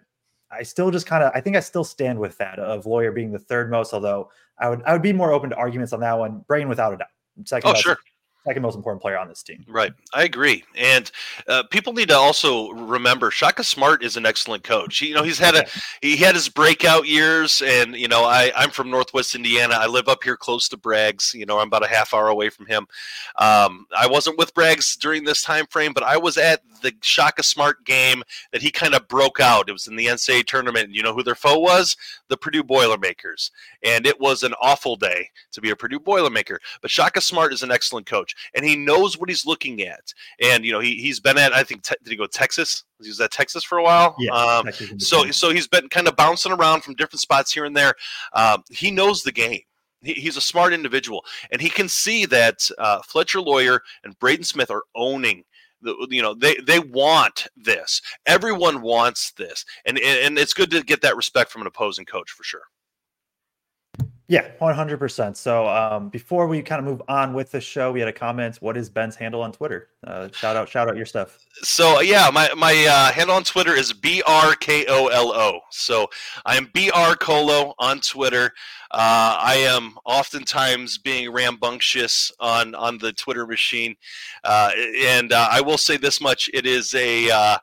I 0.52 0.64
still 0.64 0.92
just 0.92 1.06
kind 1.06 1.24
of 1.24 1.32
I 1.34 1.42
think 1.42 1.56
I 1.56 1.62
still 1.62 1.84
stand 1.84 2.20
with 2.20 2.38
that 2.38 2.60
of 2.60 2.86
Loyer 2.86 3.12
being 3.12 3.32
the 3.32 3.40
third 3.40 3.72
most, 3.72 3.94
although 3.94 4.30
I 4.60 4.70
would 4.70 4.82
I 4.84 4.94
would 4.94 5.02
be 5.02 5.14
more 5.14 5.32
open 5.32 5.50
to 5.52 5.56
arguments 5.56 5.94
on 5.94 6.00
that 6.02 6.18
one. 6.18 6.44
Braden 6.48 6.70
without 6.70 6.94
a 6.94 6.98
doubt. 6.98 7.08
Second 7.46 7.72
oh, 7.72 7.74
sure 7.76 7.98
second 8.46 8.64
most 8.64 8.76
important 8.76 9.02
player 9.02 9.18
on 9.18 9.28
this 9.28 9.44
team. 9.44 9.64
Right. 9.68 9.94
I 10.14 10.24
agree. 10.24 10.64
And 10.76 11.12
uh, 11.48 11.64
people 11.64 11.94
need 11.94 12.10
to 12.10 12.16
also 12.16 12.72
remember 12.72 13.30
Shaka 13.30 13.64
Smart 13.64 14.04
is 14.04 14.18
an 14.18 14.26
excellent 14.26 14.64
coach. 14.64 14.98
He, 14.98 15.10
you 15.10 15.16
know, 15.16 15.24
he's 15.24 15.38
had 15.38 15.56
a 15.56 15.66
he 16.02 16.18
had 16.18 16.34
his 16.36 16.50
breakout 16.50 17.08
years 17.08 17.62
and 17.62 17.96
you 17.96 18.08
know, 18.08 18.24
I 18.24 18.52
I'm 18.56 18.72
from 18.72 18.90
Northwest 18.90 19.36
Indiana. 19.36 19.76
I 19.76 19.88
live 19.88 20.08
up 20.08 20.24
here 20.24 20.38
close 20.38 20.68
to 20.70 20.78
Braggs, 20.78 21.34
you 21.34 21.46
know, 21.46 21.60
I'm 21.60 21.68
about 21.68 21.86
a 21.86 21.88
half 21.88 22.14
hour 22.14 22.30
away 22.30 22.50
from 22.50 22.66
him. 22.66 22.88
Um, 23.36 23.86
I 23.96 24.08
wasn't 24.08 24.38
with 24.38 24.54
Braggs 24.54 24.98
during 24.98 25.24
this 25.24 25.44
time 25.44 25.68
frame, 25.68 25.94
but 25.94 26.04
I 26.04 26.18
was 26.18 26.38
at 26.38 26.62
the 26.82 26.94
Shaka 27.02 27.44
Smart 27.44 27.84
game 27.86 28.24
that 28.52 28.62
he 28.62 28.72
kind 28.72 28.94
of 28.94 29.08
broke 29.08 29.40
out. 29.40 29.70
It 29.70 29.74
was 29.74 29.88
in 29.88 29.96
the 29.96 30.08
NCAA 30.08 30.46
tournament. 30.46 30.94
You 30.94 31.04
know 31.04 31.14
who 31.14 31.24
their 31.24 31.36
foe 31.36 31.60
was? 31.60 31.96
The 32.28 32.38
Purdue 32.38 32.64
Boilermakers. 32.64 33.52
And 33.84 34.06
it 34.06 34.20
was 34.20 34.44
an 34.44 34.54
awful 34.62 34.96
day 34.96 35.30
to 35.52 35.62
be 35.62 35.70
a 35.70 35.76
Purdue 35.76 36.00
Boilermaker. 36.00 36.58
But 36.82 36.92
Shaka 36.92 37.22
Smart 37.22 37.54
is 37.54 37.64
an 37.64 37.72
excellent 37.72 38.06
coach. 38.06 38.31
Coach, 38.32 38.52
and 38.56 38.66
he 38.66 38.76
knows 38.76 39.18
what 39.18 39.30
he's 39.30 39.46
looking 39.46 39.82
at. 39.82 40.14
And 40.42 40.66
you 40.66 40.72
know, 40.72 40.80
he 40.80 40.96
he's 40.96 41.20
been 41.20 41.38
at 41.38 41.54
I 41.54 41.64
think 41.64 41.84
te- 41.84 41.96
did 42.04 42.12
he 42.12 42.18
go 42.18 42.26
to 42.26 42.38
Texas? 42.38 42.84
He 43.02 43.08
was 43.08 43.20
at 43.20 43.32
Texas 43.32 43.64
for 43.64 43.78
a 43.78 43.84
while. 43.84 44.16
Yeah. 44.20 44.32
Um, 44.32 44.72
so 44.98 45.30
so 45.32 45.52
he's 45.52 45.68
been 45.68 45.90
kind 45.90 46.08
of 46.08 46.16
bouncing 46.16 46.52
around 46.52 46.82
from 46.84 46.96
different 46.96 47.22
spots 47.22 47.52
here 47.52 47.66
and 47.66 47.76
there. 47.76 47.94
Um, 48.34 48.64
he 48.70 48.92
knows 48.92 49.24
the 49.24 49.32
game. 49.32 49.62
He, 50.02 50.14
he's 50.14 50.38
a 50.38 50.42
smart 50.42 50.74
individual, 50.74 51.24
and 51.52 51.62
he 51.62 51.70
can 51.70 51.88
see 51.88 52.26
that 52.28 52.68
uh, 52.78 53.02
Fletcher 53.04 53.42
Loyer 53.42 53.82
and 54.04 54.18
Braden 54.20 54.44
Smith 54.44 54.72
are 54.72 54.84
owning 54.96 55.44
the, 55.84 56.08
you 56.12 56.22
know 56.22 56.36
they 56.36 56.56
they 56.58 56.78
want 56.78 57.48
this 57.58 58.04
everyone 58.28 58.84
wants 58.84 59.32
this 59.32 59.66
and 59.86 59.98
and 59.98 60.38
it's 60.38 60.54
good 60.54 60.70
to 60.70 60.84
get 60.84 61.02
that 61.02 61.16
respect 61.16 61.52
from 61.52 61.62
an 61.62 61.68
opposing 61.68 62.06
coach 62.06 62.30
for 62.30 62.44
sure 62.44 62.62
yeah. 64.32 64.48
100% 64.62 65.36
so 65.36 65.68
um, 65.68 66.08
before 66.08 66.48
we 66.48 66.62
kind 66.62 66.80
of 66.80 66.86
move 66.86 67.02
on 67.10 67.34
with 67.34 67.52
the 67.52 67.60
show 67.60 67.92
we 67.92 68.00
had 68.00 68.08
a 68.08 68.14
comment 68.14 68.58
what 68.62 68.78
is 68.78 68.90
ben's 68.90 69.16
handle 69.16 69.42
on 69.42 69.52
twitter? 69.52 69.90
Uh, 70.06 70.30
shout 70.32 70.56
out 70.56 70.70
shout 70.70 70.88
out 70.88 70.96
your 70.96 71.06
stuff. 71.06 71.38
So 71.64 72.00
yeah 72.00 72.30
my 72.34 72.50
my 72.56 72.86
uh, 72.90 73.12
handle 73.12 73.36
on 73.36 73.44
twitter 73.44 73.76
is 73.76 73.92
b-r-k-o-l-o 73.92 75.60
so 75.70 76.08
i 76.46 76.56
am 76.56 76.70
br-colo 76.74 77.74
on 77.78 78.00
twitter. 78.00 78.54
Uh, 78.94 79.40
I 79.40 79.56
am 79.56 79.98
oftentimes 80.04 80.98
being 80.98 81.32
rambunctious 81.32 82.30
on 82.42 82.76
on 82.76 82.98
the 82.98 83.14
Twitter 83.14 83.48
machine, 83.48 83.96
uh, 84.44 84.72
and 85.06 85.32
uh, 85.32 85.48
I 85.50 85.62
will 85.62 85.78
say 85.78 85.96
this 85.96 86.20
much: 86.20 86.50
it 86.54 86.66
is 86.66 86.94
a 86.94 87.32
uh, 87.32 87.58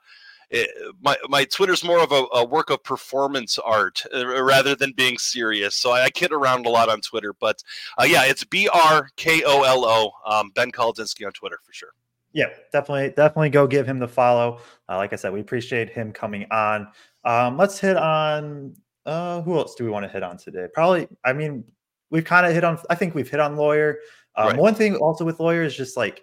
it, 0.51 0.71
my 1.01 1.17
my 1.29 1.45
Twitter's 1.45 1.85
more 1.85 2.03
of 2.03 2.13
a, 2.13 2.25
a, 2.33 2.45
work 2.45 2.71
of 2.71 2.83
performance 2.83 3.59
art 3.59 4.03
uh, 4.15 4.43
rather 4.43 4.75
than 4.75 4.93
being 4.93 5.19
serious. 5.19 5.75
So 5.75 5.93
I, 5.93 6.05
I 6.05 6.11
kid 6.11 6.33
around 6.33 6.67
a 6.67 6.71
lot 6.71 6.89
on 6.89 7.01
Twitter, 7.01 7.35
but 7.35 7.63
uh, 8.01 8.05
yeah, 8.05 8.25
it's 8.25 8.45
B 8.45 8.69
R 8.73 9.09
K 9.17 9.43
O 9.45 9.63
L 9.63 9.85
O 9.85 10.13
um, 10.31 10.51
Ben 10.55 10.71
Kolodzinski 10.71 11.27
on 11.27 11.33
Twitter 11.33 11.59
for 11.65 11.73
sure. 11.73 11.91
Yeah, 12.33 12.49
definitely, 12.73 13.11
definitely 13.17 13.51
go 13.51 13.67
give 13.67 13.87
him 13.87 13.99
the 13.99 14.09
follow. 14.09 14.61
like 14.89 15.13
I 15.13 15.17
said, 15.17 15.33
we 15.33 15.41
appreciate 15.41 15.91
him 15.91 16.13
coming 16.13 16.47
on. 16.51 16.89
Um, 17.25 17.57
let's 17.57 17.79
hit 17.79 17.97
on 17.97 18.75
uh, 19.09 19.41
who 19.41 19.57
else 19.57 19.75
do 19.75 19.85
we 19.85 19.91
want 19.91 20.05
to 20.05 20.09
hit 20.09 20.23
on 20.23 20.37
today? 20.37 20.67
Probably, 20.73 21.09
I 21.25 21.33
mean, 21.33 21.65
we've 22.11 22.27
kind 22.27 22.47
of 22.47 22.53
hit 22.53 22.63
on. 22.63 22.79
I 22.91 22.95
think 22.95 23.15
we've 23.15 23.29
hit 23.29 23.41
on 23.41 23.57
Loyer. 23.57 24.01
Um, 24.37 24.49
right. 24.49 24.57
One 24.59 24.75
thing 24.75 24.97
also 24.97 25.25
with 25.25 25.41
Loyer 25.41 25.63
is 25.63 25.75
just 25.75 25.97
like 25.97 26.23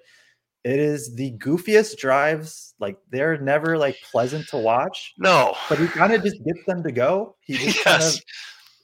it 0.65 0.79
is 0.79 1.15
the 1.15 1.31
goofiest 1.37 1.97
drives. 1.97 2.73
Like 2.79 2.97
they're 3.11 3.37
never 3.37 3.77
like 3.77 3.97
pleasant 4.11 4.47
to 4.49 4.57
watch. 4.57 5.13
No, 5.19 5.55
but 5.69 5.77
he 5.77 5.87
kind 5.87 6.11
of 6.11 6.23
just 6.23 6.43
gets 6.43 6.65
them 6.65 6.83
to 6.83 6.91
go. 6.91 7.35
He 7.41 7.53
just 7.57 7.77
yes. 7.77 7.83
kind 7.85 8.03
of. 8.03 8.21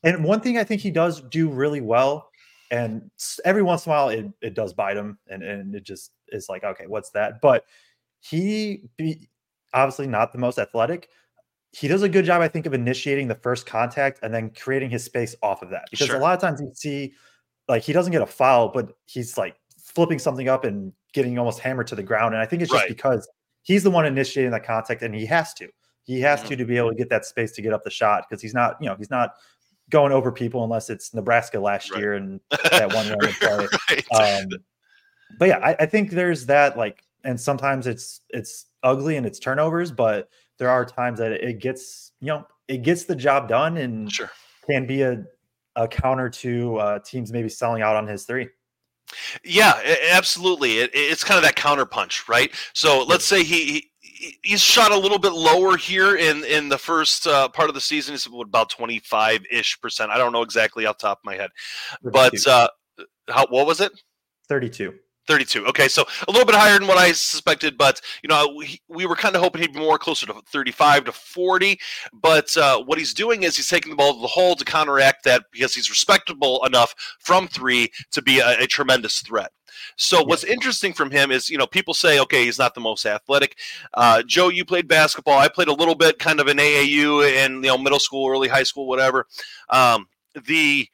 And 0.04 0.24
one 0.24 0.40
thing 0.40 0.58
I 0.58 0.64
think 0.64 0.82
he 0.82 0.92
does 0.92 1.22
do 1.22 1.50
really 1.50 1.82
well, 1.82 2.30
and 2.70 3.10
every 3.44 3.64
once 3.64 3.86
in 3.86 3.92
a 3.92 3.96
while 3.96 4.10
it, 4.10 4.28
it 4.42 4.54
does 4.54 4.74
bite 4.74 4.96
him, 4.96 5.18
and 5.28 5.44
and 5.44 5.76
it 5.76 5.84
just 5.84 6.12
is 6.30 6.48
like 6.48 6.64
okay, 6.64 6.86
what's 6.88 7.10
that? 7.12 7.42
But 7.42 7.66
he 8.20 8.84
be 8.96 9.28
obviously 9.74 10.08
not 10.08 10.32
the 10.32 10.38
most 10.38 10.60
athletic, 10.60 11.10
he 11.72 11.88
does 11.88 12.04
a 12.04 12.10
good 12.10 12.26
job, 12.26 12.42
I 12.42 12.48
think, 12.48 12.66
of 12.66 12.74
initiating 12.74 13.28
the 13.28 13.36
first 13.36 13.66
contact 13.66 14.20
and 14.22 14.34
then 14.34 14.52
creating 14.52 14.90
his 14.90 15.04
space 15.04 15.36
off 15.42 15.62
of 15.62 15.70
that. 15.70 15.86
Because 15.90 16.08
sure. 16.08 16.18
a 16.18 16.20
lot 16.20 16.34
of 16.34 16.42
times 16.42 16.60
you 16.60 16.72
see, 16.76 17.14
like, 17.68 17.82
he 17.82 17.94
doesn't 17.94 18.12
get 18.12 18.22
a 18.22 18.28
foul, 18.28 18.70
but 18.70 18.94
he's 19.06 19.38
like 19.38 19.56
flipping 19.94 20.20
something 20.20 20.48
up 20.48 20.64
and 20.64 20.94
getting 21.14 21.38
almost 21.38 21.60
hammered 21.60 21.88
to 21.88 21.96
the 21.96 22.04
ground. 22.04 22.34
And 22.34 22.42
I 22.42 22.46
think 22.46 22.62
it's 22.62 22.72
just 22.72 22.84
right. 22.84 22.90
because 22.90 23.28
he's 23.64 23.84
the 23.84 23.92
one 23.92 24.06
initiating 24.06 24.52
that 24.52 24.64
contact 24.64 25.02
and 25.02 25.14
he 25.14 25.26
has 25.26 25.54
to. 25.56 25.70
He 26.04 26.22
has 26.22 26.40
mm-hmm. 26.40 26.50
to 26.50 26.56
to 26.58 26.66
be 26.66 26.78
able 26.78 26.90
to 26.90 26.96
get 26.96 27.10
that 27.10 27.26
space 27.26 27.52
to 27.54 27.62
get 27.62 27.74
up 27.74 27.84
the 27.84 27.90
shot 27.90 28.26
because 28.28 28.42
he's 28.42 28.54
not, 28.54 28.78
you 28.80 28.88
know, 28.88 28.96
he's 28.96 29.10
not 29.10 29.36
going 29.90 30.12
over 30.12 30.32
people 30.32 30.64
unless 30.64 30.90
it's 30.90 31.14
Nebraska 31.14 31.60
last 31.60 31.92
right. 31.92 32.00
year 32.00 32.14
and 32.14 32.40
that 32.50 32.94
one 32.94 33.10
run 33.22 33.34
play. 33.34 33.68
right. 33.90 34.42
um, 34.42 34.48
but 35.40 35.50
yeah, 35.50 35.60
I, 35.60 35.76
I 35.80 35.86
think 35.86 36.12
there's 36.12 36.46
that 36.48 36.78
like, 36.78 37.04
and 37.24 37.40
sometimes 37.40 37.86
it's 37.86 38.22
it's 38.30 38.66
ugly 38.82 39.16
and 39.18 39.28
it's 39.28 39.38
turnovers, 39.38 39.92
but 39.92 40.30
there 40.58 40.70
are 40.70 40.86
times 40.86 41.20
that 41.20 41.32
it 41.32 41.60
gets 41.60 42.14
you 42.20 42.28
know 42.28 42.48
it 42.68 42.82
gets 42.82 43.04
the 43.04 43.16
job 43.16 43.48
done 43.48 43.78
and 43.78 44.12
sure. 44.12 44.32
can 44.68 44.88
be 44.88 45.04
a, 45.04 45.24
a 45.76 45.88
counter 45.88 46.30
to 46.30 46.78
uh, 46.78 47.00
teams 47.00 47.32
maybe 47.32 47.50
selling 47.50 47.84
out 47.84 47.96
on 47.96 48.08
his 48.08 48.24
three. 48.24 48.50
Yeah, 49.44 49.80
absolutely. 50.12 50.80
It, 50.80 50.92
it's 50.94 51.24
kind 51.24 51.38
of 51.38 51.44
that 51.44 51.56
counterpunch, 51.56 52.28
right? 52.28 52.52
So 52.74 53.04
let's 53.04 53.26
say 53.26 53.44
he, 53.44 53.90
he 54.02 54.38
he's 54.44 54.62
shot 54.62 54.92
a 54.92 54.98
little 54.98 55.20
bit 55.20 55.34
lower 55.34 55.78
here 55.78 56.16
in 56.16 56.44
in 56.46 56.70
the 56.70 56.78
first 56.78 57.28
uh, 57.28 57.50
part 57.50 57.70
of 57.70 57.76
the 57.76 57.82
season. 57.82 58.14
It's 58.16 58.28
about 58.28 58.70
twenty 58.70 59.00
five 59.00 59.42
ish 59.52 59.80
percent. 59.82 60.12
I 60.12 60.18
don't 60.18 60.32
know 60.32 60.42
exactly 60.42 60.86
off 60.86 60.98
top 60.98 61.20
of 61.20 61.26
my 61.26 61.36
head, 61.36 61.50
32. 62.04 62.12
but 62.12 62.48
uh, 62.48 62.68
how 63.30 63.48
what 63.48 63.66
was 63.66 63.82
it? 63.82 63.92
Thirty 64.48 64.70
two. 64.70 64.96
32. 65.32 65.66
Okay, 65.68 65.88
so 65.88 66.04
a 66.28 66.32
little 66.32 66.46
bit 66.46 66.56
higher 66.56 66.78
than 66.78 66.90
what 66.90 66.98
I 66.98 67.14
suspected, 67.14 67.78
but 67.78 68.02
you 68.22 68.28
know 68.28 68.54
we, 68.58 68.82
we 68.90 69.06
were 69.06 69.16
kind 69.16 69.34
of 69.34 69.42
hoping 69.42 69.62
he'd 69.62 69.74
be 69.74 69.80
more 69.80 69.98
closer 69.98 70.26
to 70.26 70.34
35 70.52 71.06
to 71.06 71.12
40. 71.14 71.80
But 72.12 72.56
uh, 72.58 72.84
what 72.84 72.98
he's 72.98 73.14
doing 73.14 73.44
is 73.44 73.56
he's 73.56 73.70
taking 73.70 73.92
the 73.92 73.96
ball 73.96 74.14
to 74.14 74.20
the 74.20 74.28
hole 74.28 74.56
to 74.56 74.66
counteract 74.66 75.24
that 75.24 75.46
because 75.54 75.74
he's 75.74 75.90
respectable 75.90 76.62
enough 76.66 76.94
from 77.20 77.48
three 77.48 77.90
to 78.12 78.22
be 78.22 78.40
a, 78.40 78.60
a 78.60 78.68
tremendous 78.68 79.22
threat. 79.22 79.52
So 79.96 80.22
what's 80.22 80.44
interesting 80.44 80.92
from 80.92 81.10
him 81.10 81.32
is, 81.32 81.50
you 81.50 81.58
know, 81.58 81.66
people 81.66 81.94
say, 81.94 82.20
okay, 82.20 82.44
he's 82.44 82.60
not 82.60 82.76
the 82.76 82.82
most 82.82 83.06
athletic. 83.06 83.58
Uh, 83.94 84.22
Joe, 84.24 84.50
you 84.50 84.66
played 84.66 84.90
basketball. 84.90 85.40
I 85.40 85.48
played 85.48 85.70
a 85.70 85.74
little 85.74 85.96
bit, 85.96 86.20
kind 86.20 86.42
of 86.42 86.50
in 86.50 86.58
AAU 86.58 87.32
and 87.38 87.64
you 87.64 87.72
know 87.72 87.78
middle 87.78 88.00
school, 88.00 88.30
early 88.30 88.50
high 88.50 88.64
school, 88.64 88.86
whatever. 88.86 89.28
Um, 89.70 90.10
the 90.46 90.90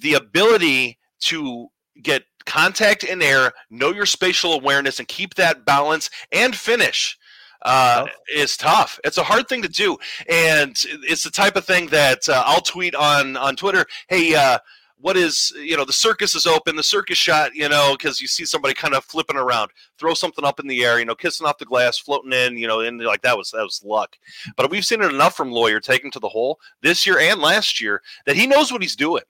the 0.00 0.14
ability 0.14 0.98
to 1.20 1.68
get 2.02 2.24
contact 2.46 3.04
in 3.04 3.22
air, 3.22 3.52
know 3.70 3.92
your 3.92 4.06
spatial 4.06 4.52
awareness, 4.52 4.98
and 4.98 5.08
keep 5.08 5.34
that 5.34 5.64
balance 5.64 6.10
and 6.32 6.54
finish 6.54 7.18
uh, 7.62 8.06
is 8.34 8.56
tough. 8.56 8.98
It's 9.04 9.18
a 9.18 9.22
hard 9.22 9.48
thing 9.48 9.62
to 9.62 9.68
do, 9.68 9.96
and 10.28 10.76
it's 11.02 11.22
the 11.22 11.30
type 11.30 11.56
of 11.56 11.64
thing 11.64 11.86
that 11.88 12.28
uh, 12.28 12.42
I'll 12.46 12.60
tweet 12.60 12.94
on 12.94 13.36
on 13.36 13.56
Twitter. 13.56 13.84
Hey, 14.08 14.34
uh, 14.34 14.58
what 15.00 15.16
is 15.16 15.52
you 15.56 15.76
know 15.76 15.84
the 15.84 15.92
circus 15.92 16.34
is 16.34 16.46
open, 16.46 16.76
the 16.76 16.82
circus 16.82 17.18
shot, 17.18 17.54
you 17.54 17.68
know, 17.68 17.96
because 17.98 18.20
you 18.20 18.28
see 18.28 18.44
somebody 18.44 18.74
kind 18.74 18.94
of 18.94 19.04
flipping 19.04 19.36
around, 19.36 19.70
throw 19.98 20.14
something 20.14 20.44
up 20.44 20.60
in 20.60 20.66
the 20.66 20.84
air, 20.84 20.98
you 20.98 21.04
know, 21.04 21.14
kissing 21.14 21.46
off 21.46 21.58
the 21.58 21.64
glass, 21.64 21.98
floating 21.98 22.32
in, 22.32 22.56
you 22.56 22.66
know, 22.66 22.80
and 22.80 23.00
like 23.00 23.22
that 23.22 23.36
was 23.36 23.50
that 23.50 23.62
was 23.62 23.82
luck. 23.84 24.16
But 24.56 24.70
we've 24.70 24.84
seen 24.84 25.02
it 25.02 25.12
enough 25.12 25.36
from 25.36 25.50
Loyer 25.50 25.80
taking 25.80 26.10
to 26.12 26.18
the 26.18 26.28
hole 26.28 26.58
this 26.82 27.06
year 27.06 27.18
and 27.18 27.40
last 27.40 27.80
year 27.80 28.02
that 28.26 28.36
he 28.36 28.46
knows 28.46 28.72
what 28.72 28.82
he's 28.82 28.96
doing 28.96 29.22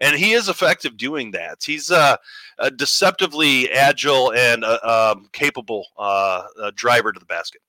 and 0.00 0.16
he 0.16 0.32
is 0.32 0.48
effective 0.48 0.96
doing 0.96 1.30
that. 1.32 1.62
He's 1.62 1.90
uh, 1.90 2.16
a 2.58 2.70
deceptively 2.70 3.70
agile 3.70 4.32
and 4.32 4.64
uh, 4.64 5.14
um, 5.16 5.28
capable 5.32 5.86
uh, 5.98 6.44
driver 6.74 7.12
to 7.12 7.20
the 7.20 7.26
basket. 7.26 7.60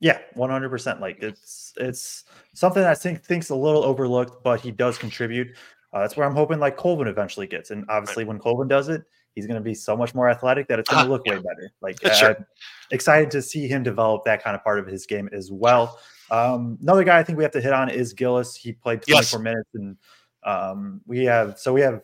Yeah, 0.00 0.18
one 0.34 0.50
hundred 0.50 0.70
percent. 0.70 1.00
Like 1.00 1.22
it's 1.22 1.74
it's 1.76 2.24
something 2.54 2.82
I 2.82 2.94
think 2.94 3.22
thinks 3.22 3.50
a 3.50 3.54
little 3.54 3.84
overlooked, 3.84 4.42
but 4.42 4.60
he 4.60 4.70
does 4.70 4.96
contribute. 4.96 5.48
Uh, 5.92 6.00
that's 6.00 6.16
where 6.16 6.26
I'm 6.26 6.34
hoping 6.34 6.58
like 6.58 6.76
Colvin 6.76 7.06
eventually 7.06 7.46
gets, 7.46 7.70
and 7.70 7.84
obviously 7.88 8.24
right. 8.24 8.28
when 8.28 8.38
Colvin 8.38 8.68
does 8.68 8.88
it, 8.88 9.02
he's 9.34 9.46
going 9.46 9.56
to 9.56 9.64
be 9.64 9.74
so 9.74 9.96
much 9.96 10.14
more 10.14 10.30
athletic 10.30 10.68
that 10.68 10.78
it's 10.78 10.88
going 10.88 11.04
to 11.04 11.10
uh, 11.10 11.12
look 11.12 11.22
yeah. 11.26 11.34
way 11.34 11.38
better. 11.38 11.72
Like 11.82 11.98
sure. 12.14 12.30
I'm 12.30 12.46
excited 12.90 13.30
to 13.32 13.42
see 13.42 13.68
him 13.68 13.82
develop 13.82 14.24
that 14.24 14.42
kind 14.42 14.56
of 14.56 14.64
part 14.64 14.78
of 14.78 14.86
his 14.86 15.04
game 15.04 15.28
as 15.32 15.50
well. 15.50 15.98
Um, 16.30 16.78
another 16.80 17.04
guy 17.04 17.18
I 17.18 17.22
think 17.22 17.38
we 17.38 17.44
have 17.44 17.52
to 17.52 17.60
hit 17.60 17.72
on 17.72 17.90
is 17.90 18.12
Gillis. 18.12 18.54
He 18.54 18.72
played 18.72 19.02
24 19.02 19.16
yes. 19.16 19.38
minutes 19.38 19.70
and 19.74 19.96
um, 20.44 21.00
we 21.06 21.24
have 21.24 21.58
so 21.58 21.72
we 21.72 21.80
have, 21.80 22.02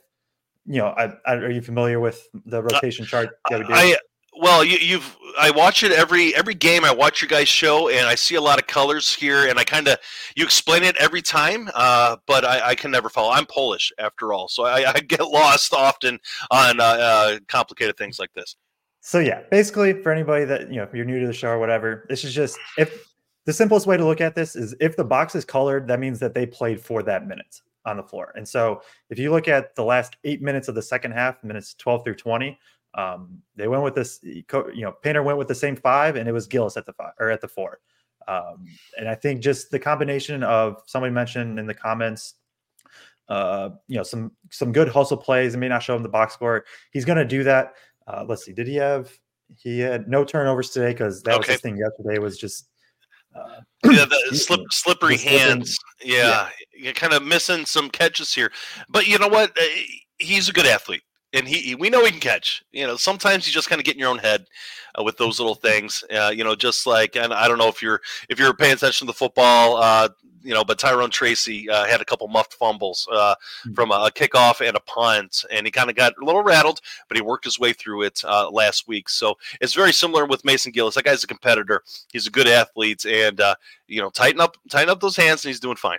you 0.67 0.79
know, 0.79 0.89
I, 0.89 1.13
I, 1.27 1.35
are 1.35 1.51
you 1.51 1.63
familiar 1.63 2.01
with 2.01 2.27
the 2.45 2.59
uh, 2.59 2.63
rotation 2.63 3.05
uh, 3.05 3.09
chart 3.09 3.39
that 3.51 3.61
we 3.61 3.67
do? 3.67 3.73
I, 3.73 3.97
well, 4.39 4.63
you, 4.63 4.99
have 4.99 5.17
I 5.39 5.51
watch 5.51 5.83
it 5.83 5.93
every 5.93 6.35
every 6.35 6.55
game. 6.55 6.85
I 6.85 6.93
watch 6.93 7.23
your 7.23 7.29
guys' 7.29 7.49
show, 7.49 7.89
and 7.89 8.07
I 8.07 8.15
see 8.15 8.35
a 8.35 8.41
lot 8.41 8.59
of 8.59 8.67
colors 8.67 9.15
here, 9.15 9.49
and 9.49 9.59
I 9.59 9.65
kind 9.65 9.89
of 9.89 9.99
you 10.35 10.45
explain 10.45 10.83
it 10.83 10.97
every 10.99 11.23
time, 11.23 11.71
uh, 11.75 12.17
but 12.27 12.45
I, 12.45 12.69
I, 12.69 12.75
can 12.75 12.91
never 12.91 13.09
follow. 13.09 13.33
I'm 13.33 13.47
Polish 13.47 13.93
after 13.99 14.33
all, 14.33 14.49
so 14.49 14.65
I, 14.65 14.93
I 14.93 15.01
get 15.01 15.21
lost 15.29 15.73
often 15.73 16.19
on 16.51 16.81
uh, 16.81 16.85
uh, 16.85 17.39
complicated 17.49 17.97
things 17.97 18.19
like 18.19 18.33
this. 18.35 18.57
So 19.01 19.21
yeah, 19.21 19.43
basically, 19.51 20.03
for 20.03 20.13
anybody 20.13 20.45
that 20.45 20.69
you 20.69 20.77
know, 20.77 20.83
if 20.83 20.93
you're 20.93 21.05
new 21.05 21.21
to 21.21 21.27
the 21.27 21.33
show 21.33 21.49
or 21.49 21.59
whatever, 21.59 22.07
this 22.09 22.25
is 22.25 22.35
just 22.35 22.59
if 22.77 23.07
the 23.47 23.53
simplest 23.53 23.87
way 23.87 23.97
to 23.97 24.05
look 24.05 24.21
at 24.21 24.35
this 24.35 24.57
is 24.57 24.75
if 24.81 24.97
the 24.97 25.05
box 25.05 25.35
is 25.35 25.45
colored, 25.45 25.87
that 25.89 26.01
means 26.01 26.19
that 26.19 26.35
they 26.35 26.45
played 26.45 26.81
for 26.81 27.03
that 27.05 27.27
minute 27.27 27.61
on 27.87 27.97
the 27.97 28.03
floor. 28.03 28.33
And 28.37 28.47
so 28.47 28.83
if 29.09 29.19
you 29.19 29.31
look 29.31 29.49
at 29.49 29.75
the 29.75 29.85
last 29.85 30.17
eight 30.25 30.43
minutes 30.43 30.69
of 30.69 30.75
the 30.75 30.83
second 30.83 31.13
half, 31.13 31.43
minutes 31.43 31.75
12 31.75 32.05
through 32.05 32.17
20, 32.17 32.59
um, 32.95 33.41
they 33.55 33.69
went 33.69 33.83
with 33.83 33.95
this, 33.95 34.21
you 34.23 34.45
know, 34.77 34.93
Painter 35.03 35.23
went 35.23 35.39
with 35.39 35.49
the 35.49 35.55
same 35.55 35.77
five 35.77 36.17
and 36.17 36.29
it 36.29 36.33
was 36.33 36.47
Gillis 36.47 36.77
at 36.77 36.87
the 36.87 36.93
five 36.93 37.13
or 37.19 37.31
at 37.31 37.41
the 37.41 37.49
four. 37.49 37.81
Um, 38.29 38.67
and 38.99 39.09
I 39.09 39.15
think 39.15 39.41
just 39.41 39.71
the 39.71 39.79
combination 39.79 40.43
of 40.43 40.83
somebody 40.87 41.13
mentioned 41.13 41.59
in 41.59 41.67
the 41.67 41.75
comments, 41.75 42.35
uh, 43.29 43.71
you 43.89 43.97
know, 43.97 44.03
some 44.03 44.33
some 44.51 44.73
good 44.73 44.89
hustle 44.89 45.17
plays. 45.17 45.55
It 45.55 45.59
may 45.59 45.69
not 45.69 45.83
show 45.83 45.95
him 45.95 46.03
the 46.03 46.09
box 46.09 46.35
score. 46.35 46.65
He's 46.93 47.05
going 47.05 47.19
to 47.19 47.25
do 47.25 47.45
that. 47.45 47.75
Uh, 48.07 48.25
let's 48.29 48.45
see. 48.45 48.53
Did 48.53 48.67
he 48.67 48.77
have? 48.77 49.13
He 49.57 49.79
had 49.79 50.09
no 50.09 50.25
turnovers 50.25 50.71
today 50.71 50.93
because 50.93 51.23
that 51.23 51.33
okay. 51.33 51.39
was 51.39 51.47
his 51.49 51.61
thing 51.61 51.77
yesterday. 51.77 52.19
Was 52.19 52.39
just 52.39 52.69
uh, 53.37 53.61
yeah, 53.85 54.05
the 54.05 54.37
slip, 54.37 54.61
slippery 54.71 55.17
hands. 55.17 55.79
Yeah, 56.03 56.17
yeah, 56.17 56.49
you're 56.75 56.93
kind 56.93 57.13
of 57.13 57.23
missing 57.23 57.67
some 57.67 57.91
catches 57.91 58.35
here. 58.35 58.53
But 58.89 59.07
you 59.07 59.19
know 59.19 59.29
what? 59.29 59.51
Uh, 59.59 59.65
he's 60.19 60.49
a 60.49 60.53
good 60.53 60.67
athlete. 60.67 61.03
And 61.37 61.47
he, 61.47 61.75
we 61.75 61.91
know 61.91 62.05
he 62.05 62.11
can 62.11 62.21
catch. 62.21 62.65
You 62.73 62.87
know, 62.87 62.97
sometimes 62.97 63.47
you 63.47 63.53
just 63.53 63.69
kind 63.69 63.81
of 63.81 63.85
get 63.85 63.95
in 63.95 64.01
your 64.01 64.09
own 64.09 64.19
head 64.19 64.47
uh, 64.99 65.03
with 65.03 65.17
those 65.19 65.39
little 65.39 65.55
things. 65.55 66.03
Uh, 66.11 66.33
you 66.35 66.43
know, 66.43 66.55
just 66.55 66.87
like, 66.87 67.17
and 67.17 67.33
I 67.33 67.47
don't 67.47 67.59
know 67.59 67.69
if 67.69 67.83
you're 67.83 68.01
if 68.29 68.39
you're 68.39 68.55
paying 68.55 68.73
attention 68.73 69.07
to 69.07 69.13
the 69.13 69.17
football. 69.17 69.77
Uh, 69.77 70.09
you 70.43 70.55
know, 70.55 70.65
but 70.65 70.79
Tyrone 70.79 71.11
Tracy 71.11 71.69
uh, 71.69 71.85
had 71.87 72.01
a 72.01 72.05
couple 72.05 72.29
muffed 72.29 72.55
fumbles 72.55 73.09
uh, 73.11 73.35
mm-hmm. 73.35 73.75
from 73.75 73.91
a 73.91 74.11
kickoff 74.15 74.67
and 74.67 74.77
a 74.77 74.81
punt, 74.81 75.45
and 75.51 75.67
he 75.67 75.73
kind 75.73 75.91
of 75.91 75.97
got 75.97 76.15
a 76.23 76.25
little 76.25 76.45
rattled, 76.45 76.81
but 77.09 77.17
he 77.17 77.21
worked 77.21 77.45
his 77.45 77.59
way 77.59 77.73
through 77.73 78.03
it 78.03 78.23
uh, 78.25 78.49
last 78.51 78.87
week. 78.87 79.09
So 79.09 79.35
it's 79.61 79.75
very 79.75 79.93
similar 79.93 80.25
with 80.25 80.45
Mason 80.45 80.71
Gillis. 80.71 80.95
That 80.95 81.05
guy's 81.05 81.25
a 81.25 81.27
competitor. 81.27 81.83
He's 82.13 82.29
a 82.29 82.31
good 82.31 82.47
athlete, 82.47 83.05
and 83.05 83.41
uh, 83.41 83.57
you 83.89 84.01
know, 84.01 84.09
tighten 84.09 84.41
up, 84.41 84.57
tighten 84.71 84.89
up 84.89 85.01
those 85.01 85.17
hands, 85.17 85.45
and 85.45 85.51
he's 85.51 85.61
doing 85.61 85.77
fine. 85.77 85.99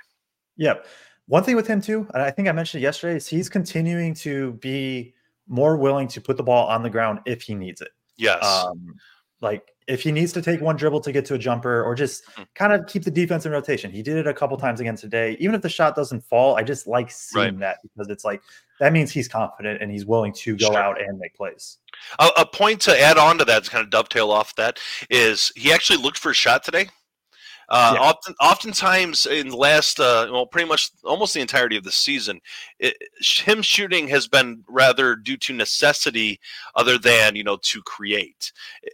Yep. 0.56 0.86
One 1.28 1.44
thing 1.44 1.58
with 1.58 1.68
him 1.68 1.82
too, 1.82 2.08
and 2.14 2.24
I 2.24 2.32
think 2.32 2.48
I 2.48 2.54
mentioned 2.54 2.82
it 2.82 2.86
yesterday, 2.86 3.18
is 3.18 3.28
he's 3.28 3.50
continuing 3.50 4.14
to 4.16 4.54
be 4.54 5.14
more 5.48 5.78
willing 5.78 6.08
to 6.10 6.22
put 6.22 6.38
the 6.38 6.44
ball 6.44 6.68
on 6.68 6.84
the 6.84 6.90
ground 6.90 7.20
if 7.26 7.42
he 7.42 7.56
needs 7.56 7.82
it. 7.82 7.90
Yes. 8.18 8.44
Um, 8.44 8.96
like 9.42 9.72
if 9.88 10.02
he 10.02 10.12
needs 10.12 10.34
to 10.34 10.42
take 10.42 10.60
one 10.62 10.76
dribble 10.76 11.00
to 11.02 11.12
get 11.12 11.26
to 11.26 11.36
a 11.36 11.38
jumper 11.38 11.84
or 11.84 11.96
just 11.96 12.26
mm-hmm. 12.26 12.44
kind 12.56 12.74
of 12.74 12.88
keep 12.88 13.04
the 13.04 13.12
defense 13.12 13.46
in 13.46 13.52
rotation. 13.52 13.92
He 13.92 14.02
did 14.02 14.18
it 14.18 14.28
a 14.28 14.34
couple 14.34 14.58
times 14.58 14.80
again 14.80 14.96
today. 14.96 15.38
Even 15.40 15.56
if 15.56 15.62
the 15.62 15.70
shot 15.70 15.96
doesn't 15.96 16.22
fall, 16.26 16.56
I 16.56 16.64
just 16.64 16.88
like 16.88 17.10
seeing 17.10 17.46
right. 17.46 17.60
that 17.60 17.78
because 17.84 18.10
it's 18.10 18.26
like 18.26 18.42
that 18.80 18.92
means 18.92 19.12
he's 19.12 19.28
confident 19.28 19.82
and 19.82 19.92
he's 19.92 20.06
willing 20.06 20.34
to 20.34 20.58
go 20.58 20.68
sure. 20.68 20.78
out 20.78 21.02
and 21.02 21.18
make 21.18 21.36
plays. 21.36 21.78
A, 22.20 22.30
a, 22.38 22.46
point 22.46 22.82
to 22.82 23.00
add 23.00 23.18
on 23.18 23.38
to 23.38 23.46
that 23.46 23.64
to 23.64 23.70
kind 23.70 23.84
of 23.84 23.90
dovetail 23.90 24.32
off 24.32 24.56
that 24.56 24.80
is 25.10 25.52
he 25.56 25.72
actually 25.72 26.02
looked 26.02 26.18
for 26.18 26.32
a 26.32 26.36
shot 26.36 26.64
today. 26.64 26.90
Uh, 27.70 27.92
yeah. 27.96 28.02
often, 28.02 28.36
oftentimes 28.40 29.26
in 29.26 29.50
the 29.50 29.58
last, 29.58 30.00
uh, 30.00 30.28
well, 30.32 30.46
pretty 30.46 30.68
much 30.68 30.92
almost 31.04 31.34
the 31.34 31.42
entirety 31.42 31.76
of 31.76 31.84
the 31.84 31.92
season, 31.92 32.40
it, 32.80 32.96
him 33.20 33.62
shooting 33.62 34.08
has 34.08 34.28
been 34.28 34.64
rather 34.70 35.16
due 35.16 35.36
to 35.36 35.54
necessity, 35.54 36.40
other 36.76 36.98
than 36.98 37.36
you 37.36 37.44
know 37.44 37.58
to 37.64 37.82
create. 37.82 38.54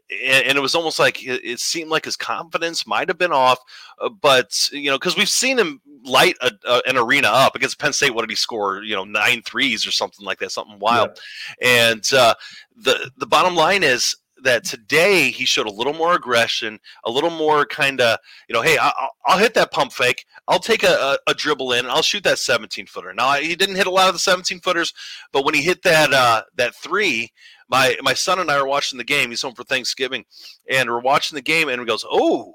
And, 0.09 0.45
and 0.47 0.57
it 0.57 0.62
was 0.62 0.73
almost 0.73 0.97
like 0.97 1.23
it, 1.23 1.41
it, 1.43 1.59
seemed 1.59 1.91
like 1.91 2.05
his 2.05 2.15
confidence 2.15 2.88
might 2.88 3.09
have 3.09 3.17
been 3.19 3.31
off, 3.31 3.59
uh, 4.01 4.09
but 4.09 4.69
you 4.71 4.89
know 4.89 4.97
because 4.97 5.15
we've 5.15 5.29
seen 5.29 5.59
him 5.59 5.79
light 6.03 6.36
a, 6.41 6.51
a, 6.67 6.81
an 6.88 6.97
arena 6.97 7.27
up 7.27 7.55
against 7.55 7.79
Penn 7.79 7.93
State. 7.93 8.15
What 8.15 8.21
did 8.21 8.31
he 8.31 8.36
score? 8.36 8.81
You 8.81 8.95
know, 8.95 9.03
nine 9.03 9.43
threes 9.43 9.86
or 9.86 9.91
something 9.91 10.25
like 10.25 10.39
that, 10.39 10.51
something 10.51 10.79
wild. 10.79 11.19
Yeah. 11.62 11.91
And 11.91 12.13
uh, 12.13 12.33
the 12.75 13.12
the 13.17 13.27
bottom 13.27 13.55
line 13.55 13.83
is 13.83 14.15
that 14.43 14.63
today 14.63 15.29
he 15.32 15.45
showed 15.45 15.67
a 15.67 15.71
little 15.71 15.93
more 15.93 16.15
aggression, 16.15 16.79
a 17.06 17.12
little 17.12 17.29
more 17.29 17.65
kind 17.65 17.99
of, 17.99 18.19
you 18.47 18.53
know, 18.53 18.62
hey, 18.62 18.77
I'll, 18.77 18.93
I'll, 19.25 19.38
hit 19.38 19.53
that 19.56 19.71
pump 19.71 19.91
fake. 19.91 20.25
I'll 20.47 20.60
take 20.60 20.84
a, 20.84 21.17
a, 21.27 21.32
a 21.32 21.34
dribble 21.34 21.73
in. 21.73 21.86
I'll 21.86 22.01
shoot 22.01 22.23
that 22.23 22.39
17 22.39 22.86
footer. 22.86 23.13
Now 23.13 23.34
he 23.34 23.56
didn't 23.56 23.75
hit 23.75 23.88
a 23.88 23.91
lot 23.91 24.08
of 24.08 24.13
the 24.13 24.19
17 24.19 24.60
footers, 24.60 24.93
but 25.32 25.45
when 25.45 25.53
he 25.53 25.62
hit 25.62 25.84
that 25.84 26.13
uh, 26.13 26.43
that 26.56 26.75
three, 26.75 27.32
my 27.69 27.95
my 28.01 28.13
son 28.13 28.39
and 28.39 28.51
I 28.51 28.58
are 28.58 28.67
watching 28.67 28.97
the 28.97 29.03
game. 29.03 29.29
He's 29.29 29.41
home 29.41 29.56
for 29.56 29.63
Thanksgiving, 29.63 30.25
and 30.69 30.89
we're 30.89 30.99
watching 30.99 31.36
the 31.36 31.41
game, 31.41 31.69
and 31.69 31.79
he 31.79 31.86
goes, 31.86 32.06
"Oh, 32.10 32.53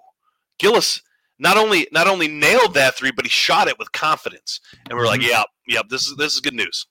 Gillis." 0.59 1.03
Not 1.40 1.57
only 1.57 1.87
not 1.92 2.09
only 2.09 2.27
nailed 2.27 2.74
that 2.74 2.96
three, 2.96 3.12
but 3.12 3.24
he 3.24 3.29
shot 3.29 3.68
it 3.68 3.79
with 3.79 3.92
confidence, 3.92 4.61
and 4.88 4.98
we're 4.98 5.07
like, 5.07 5.22
"Yeah, 5.22 5.38
mm-hmm. 5.38 5.72
yeah, 5.72 5.83
this 5.88 6.09
is 6.09 6.16
this 6.16 6.35
is 6.35 6.40
good 6.40 6.55
news." 6.55 6.87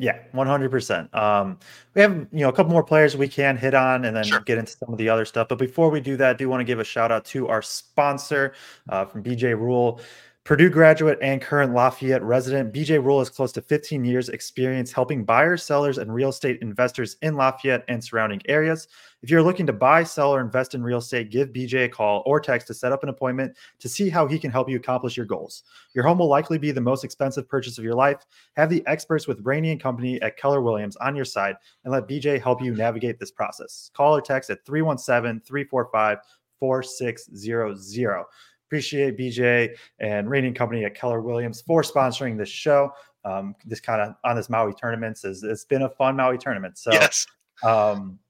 Yeah, 0.00 0.18
one 0.32 0.46
hundred 0.46 0.70
percent. 0.70 1.14
Um, 1.14 1.58
we 1.94 2.00
have 2.00 2.12
you 2.32 2.40
know 2.40 2.48
a 2.48 2.52
couple 2.54 2.72
more 2.72 2.82
players 2.82 3.18
we 3.18 3.28
can 3.28 3.58
hit 3.58 3.74
on, 3.74 4.06
and 4.06 4.16
then 4.16 4.24
sure. 4.24 4.40
get 4.40 4.56
into 4.56 4.72
some 4.72 4.90
of 4.90 4.96
the 4.96 5.10
other 5.10 5.26
stuff. 5.26 5.48
But 5.48 5.58
before 5.58 5.90
we 5.90 6.00
do 6.00 6.16
that, 6.16 6.30
I 6.30 6.32
do 6.32 6.48
want 6.48 6.62
to 6.62 6.64
give 6.64 6.78
a 6.78 6.84
shout 6.84 7.12
out 7.12 7.26
to 7.26 7.48
our 7.48 7.60
sponsor 7.60 8.54
uh, 8.88 9.04
from 9.04 9.22
BJ 9.22 9.54
Rule. 9.54 10.00
Purdue 10.42 10.70
graduate 10.70 11.18
and 11.20 11.40
current 11.40 11.74
Lafayette 11.74 12.22
resident, 12.22 12.72
BJ 12.72 13.04
Rule 13.04 13.18
has 13.18 13.28
close 13.28 13.52
to 13.52 13.60
15 13.60 14.04
years 14.04 14.30
experience 14.30 14.90
helping 14.90 15.22
buyers, 15.22 15.62
sellers, 15.62 15.98
and 15.98 16.12
real 16.12 16.30
estate 16.30 16.58
investors 16.62 17.16
in 17.20 17.36
Lafayette 17.36 17.84
and 17.88 18.02
surrounding 18.02 18.40
areas. 18.46 18.88
If 19.22 19.28
you're 19.28 19.42
looking 19.42 19.66
to 19.66 19.74
buy, 19.74 20.02
sell, 20.02 20.34
or 20.34 20.40
invest 20.40 20.74
in 20.74 20.82
real 20.82 20.98
estate, 20.98 21.30
give 21.30 21.50
BJ 21.50 21.84
a 21.84 21.88
call 21.90 22.22
or 22.24 22.40
text 22.40 22.68
to 22.68 22.74
set 22.74 22.90
up 22.90 23.02
an 23.02 23.10
appointment 23.10 23.54
to 23.80 23.88
see 23.88 24.08
how 24.08 24.26
he 24.26 24.38
can 24.38 24.50
help 24.50 24.70
you 24.70 24.76
accomplish 24.76 25.14
your 25.14 25.26
goals. 25.26 25.62
Your 25.94 26.04
home 26.04 26.18
will 26.18 26.28
likely 26.28 26.56
be 26.56 26.72
the 26.72 26.80
most 26.80 27.04
expensive 27.04 27.46
purchase 27.46 27.76
of 27.76 27.84
your 27.84 27.94
life. 27.94 28.24
Have 28.56 28.70
the 28.70 28.82
experts 28.86 29.28
with 29.28 29.44
Rainey 29.44 29.72
and 29.72 29.80
Company 29.80 30.20
at 30.22 30.38
Keller 30.38 30.62
Williams 30.62 30.96
on 30.96 31.14
your 31.14 31.26
side 31.26 31.56
and 31.84 31.92
let 31.92 32.08
BJ 32.08 32.40
help 32.40 32.62
you 32.62 32.74
navigate 32.74 33.18
this 33.18 33.30
process. 33.30 33.90
Call 33.92 34.16
or 34.16 34.22
text 34.22 34.48
at 34.48 34.64
317 34.64 35.42
345 35.46 36.18
4600. 36.60 38.24
Appreciate 38.70 39.18
BJ 39.18 39.76
and 39.98 40.32
and 40.32 40.54
Company 40.54 40.84
at 40.84 40.94
Keller 40.94 41.20
Williams 41.20 41.60
for 41.60 41.82
sponsoring 41.82 42.38
this 42.38 42.48
show. 42.48 42.92
Um, 43.24 43.56
this 43.64 43.80
kind 43.80 44.00
of 44.00 44.14
on 44.24 44.36
this 44.36 44.48
Maui 44.48 44.72
tournaments 44.74 45.24
is 45.24 45.42
it's 45.42 45.64
been 45.64 45.82
a 45.82 45.88
fun 45.88 46.14
Maui 46.14 46.38
tournament. 46.38 46.78
So 46.78 46.92
yes. 46.92 47.26
Um, 47.64 48.20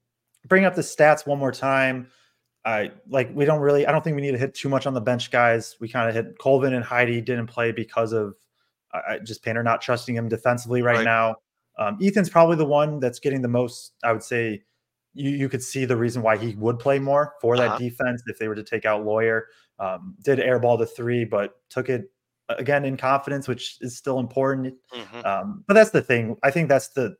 bring 0.48 0.64
up 0.64 0.74
the 0.74 0.80
stats 0.80 1.26
one 1.26 1.38
more 1.38 1.52
time. 1.52 2.08
I 2.64 2.90
like 3.06 3.30
we 3.34 3.44
don't 3.44 3.60
really 3.60 3.86
I 3.86 3.92
don't 3.92 4.02
think 4.02 4.16
we 4.16 4.22
need 4.22 4.32
to 4.32 4.38
hit 4.38 4.54
too 4.54 4.70
much 4.70 4.86
on 4.86 4.94
the 4.94 5.00
bench 5.00 5.30
guys. 5.30 5.76
We 5.78 5.90
kind 5.90 6.08
of 6.08 6.14
hit 6.14 6.38
Colvin 6.38 6.72
and 6.72 6.82
Heide 6.82 7.24
didn't 7.26 7.46
play 7.46 7.70
because 7.70 8.14
of 8.14 8.34
uh, 8.94 9.18
just 9.18 9.42
Painter 9.42 9.62
not 9.62 9.82
trusting 9.82 10.14
him 10.14 10.28
defensively 10.28 10.80
right, 10.80 10.96
right. 10.96 11.04
now. 11.04 11.36
Um, 11.78 11.98
Ethan's 12.02 12.30
probably 12.30 12.56
the 12.56 12.64
one 12.64 12.98
that's 12.98 13.20
getting 13.20 13.42
the 13.42 13.48
most. 13.48 13.92
I 14.02 14.12
would 14.12 14.22
say 14.22 14.62
you 15.14 15.30
you 15.30 15.48
could 15.48 15.62
see 15.62 15.84
the 15.84 15.96
reason 15.96 16.22
why 16.22 16.36
he 16.36 16.54
would 16.56 16.78
play 16.78 16.98
more 16.98 17.34
for 17.40 17.56
that 17.56 17.68
uh-huh. 17.68 17.78
defense 17.78 18.22
if 18.26 18.38
they 18.38 18.48
were 18.48 18.54
to 18.54 18.64
take 18.64 18.84
out 18.84 19.04
Loyer. 19.04 19.48
Um, 19.80 20.14
did 20.22 20.38
airball 20.38 20.78
the 20.78 20.86
three, 20.86 21.24
but 21.24 21.56
took 21.70 21.88
it 21.88 22.12
again 22.48 22.84
in 22.84 22.96
confidence, 22.96 23.48
which 23.48 23.78
is 23.80 23.96
still 23.96 24.18
important. 24.18 24.74
Mm-hmm. 24.92 25.26
Um, 25.26 25.64
but 25.66 25.74
that's 25.74 25.90
the 25.90 26.02
thing. 26.02 26.36
I 26.42 26.50
think 26.50 26.68
that's 26.68 26.88
the 26.88 27.16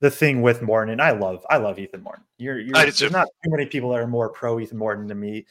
the 0.00 0.10
thing 0.10 0.42
with 0.42 0.62
Morton, 0.62 0.92
and 0.92 1.00
I 1.00 1.12
love 1.12 1.44
I 1.48 1.56
love 1.56 1.78
Ethan 1.78 2.02
Morton. 2.02 2.24
You're, 2.38 2.60
you're 2.60 2.74
there's 2.74 3.10
not 3.10 3.28
too 3.42 3.50
many 3.50 3.66
people 3.66 3.90
that 3.90 4.00
are 4.00 4.06
more 4.06 4.28
pro 4.28 4.60
Ethan 4.60 4.78
Morton 4.78 5.06
than 5.06 5.18
me, 5.18 5.46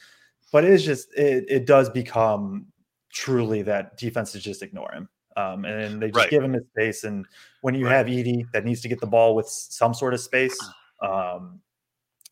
but 0.52 0.64
it's 0.64 0.84
just 0.84 1.12
it, 1.14 1.44
it 1.48 1.66
does 1.66 1.90
become 1.90 2.66
truly 3.12 3.62
that 3.62 3.96
defenses 3.96 4.42
just 4.42 4.62
ignore 4.62 4.92
him. 4.92 5.08
Um, 5.36 5.64
and 5.66 6.00
they 6.00 6.08
just 6.08 6.16
right. 6.16 6.30
give 6.30 6.42
him 6.42 6.54
his 6.54 6.64
space. 6.68 7.04
And 7.04 7.26
when 7.60 7.74
you 7.74 7.86
right. 7.86 7.94
have 7.94 8.06
Edey 8.06 8.50
that 8.52 8.64
needs 8.64 8.80
to 8.82 8.88
get 8.88 9.00
the 9.00 9.06
ball 9.06 9.34
with 9.34 9.48
some 9.48 9.92
sort 9.92 10.14
of 10.14 10.20
space, 10.20 10.56
um, 11.02 11.60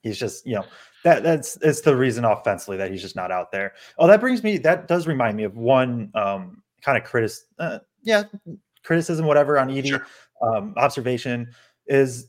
he's 0.02 0.18
just 0.18 0.46
you 0.46 0.54
know 0.54 0.64
that 1.04 1.22
that's 1.22 1.56
it's 1.62 1.82
the 1.82 1.94
reason 1.94 2.24
offensively 2.24 2.76
that 2.78 2.90
he's 2.90 3.02
just 3.02 3.16
not 3.16 3.30
out 3.30 3.52
there. 3.52 3.74
Oh, 3.98 4.06
that 4.08 4.20
brings 4.20 4.42
me 4.42 4.58
that 4.58 4.88
does 4.88 5.06
remind 5.06 5.36
me 5.36 5.44
of 5.44 5.56
one 5.56 6.10
um, 6.14 6.62
kind 6.82 6.98
of 6.98 7.04
critic, 7.04 7.32
uh, 7.58 7.78
yeah, 8.02 8.24
criticism, 8.82 9.26
whatever 9.26 9.58
on 9.58 9.68
Edey 9.68 9.88
sure. 9.88 10.06
um, 10.42 10.74
observation 10.76 11.52
is 11.86 12.28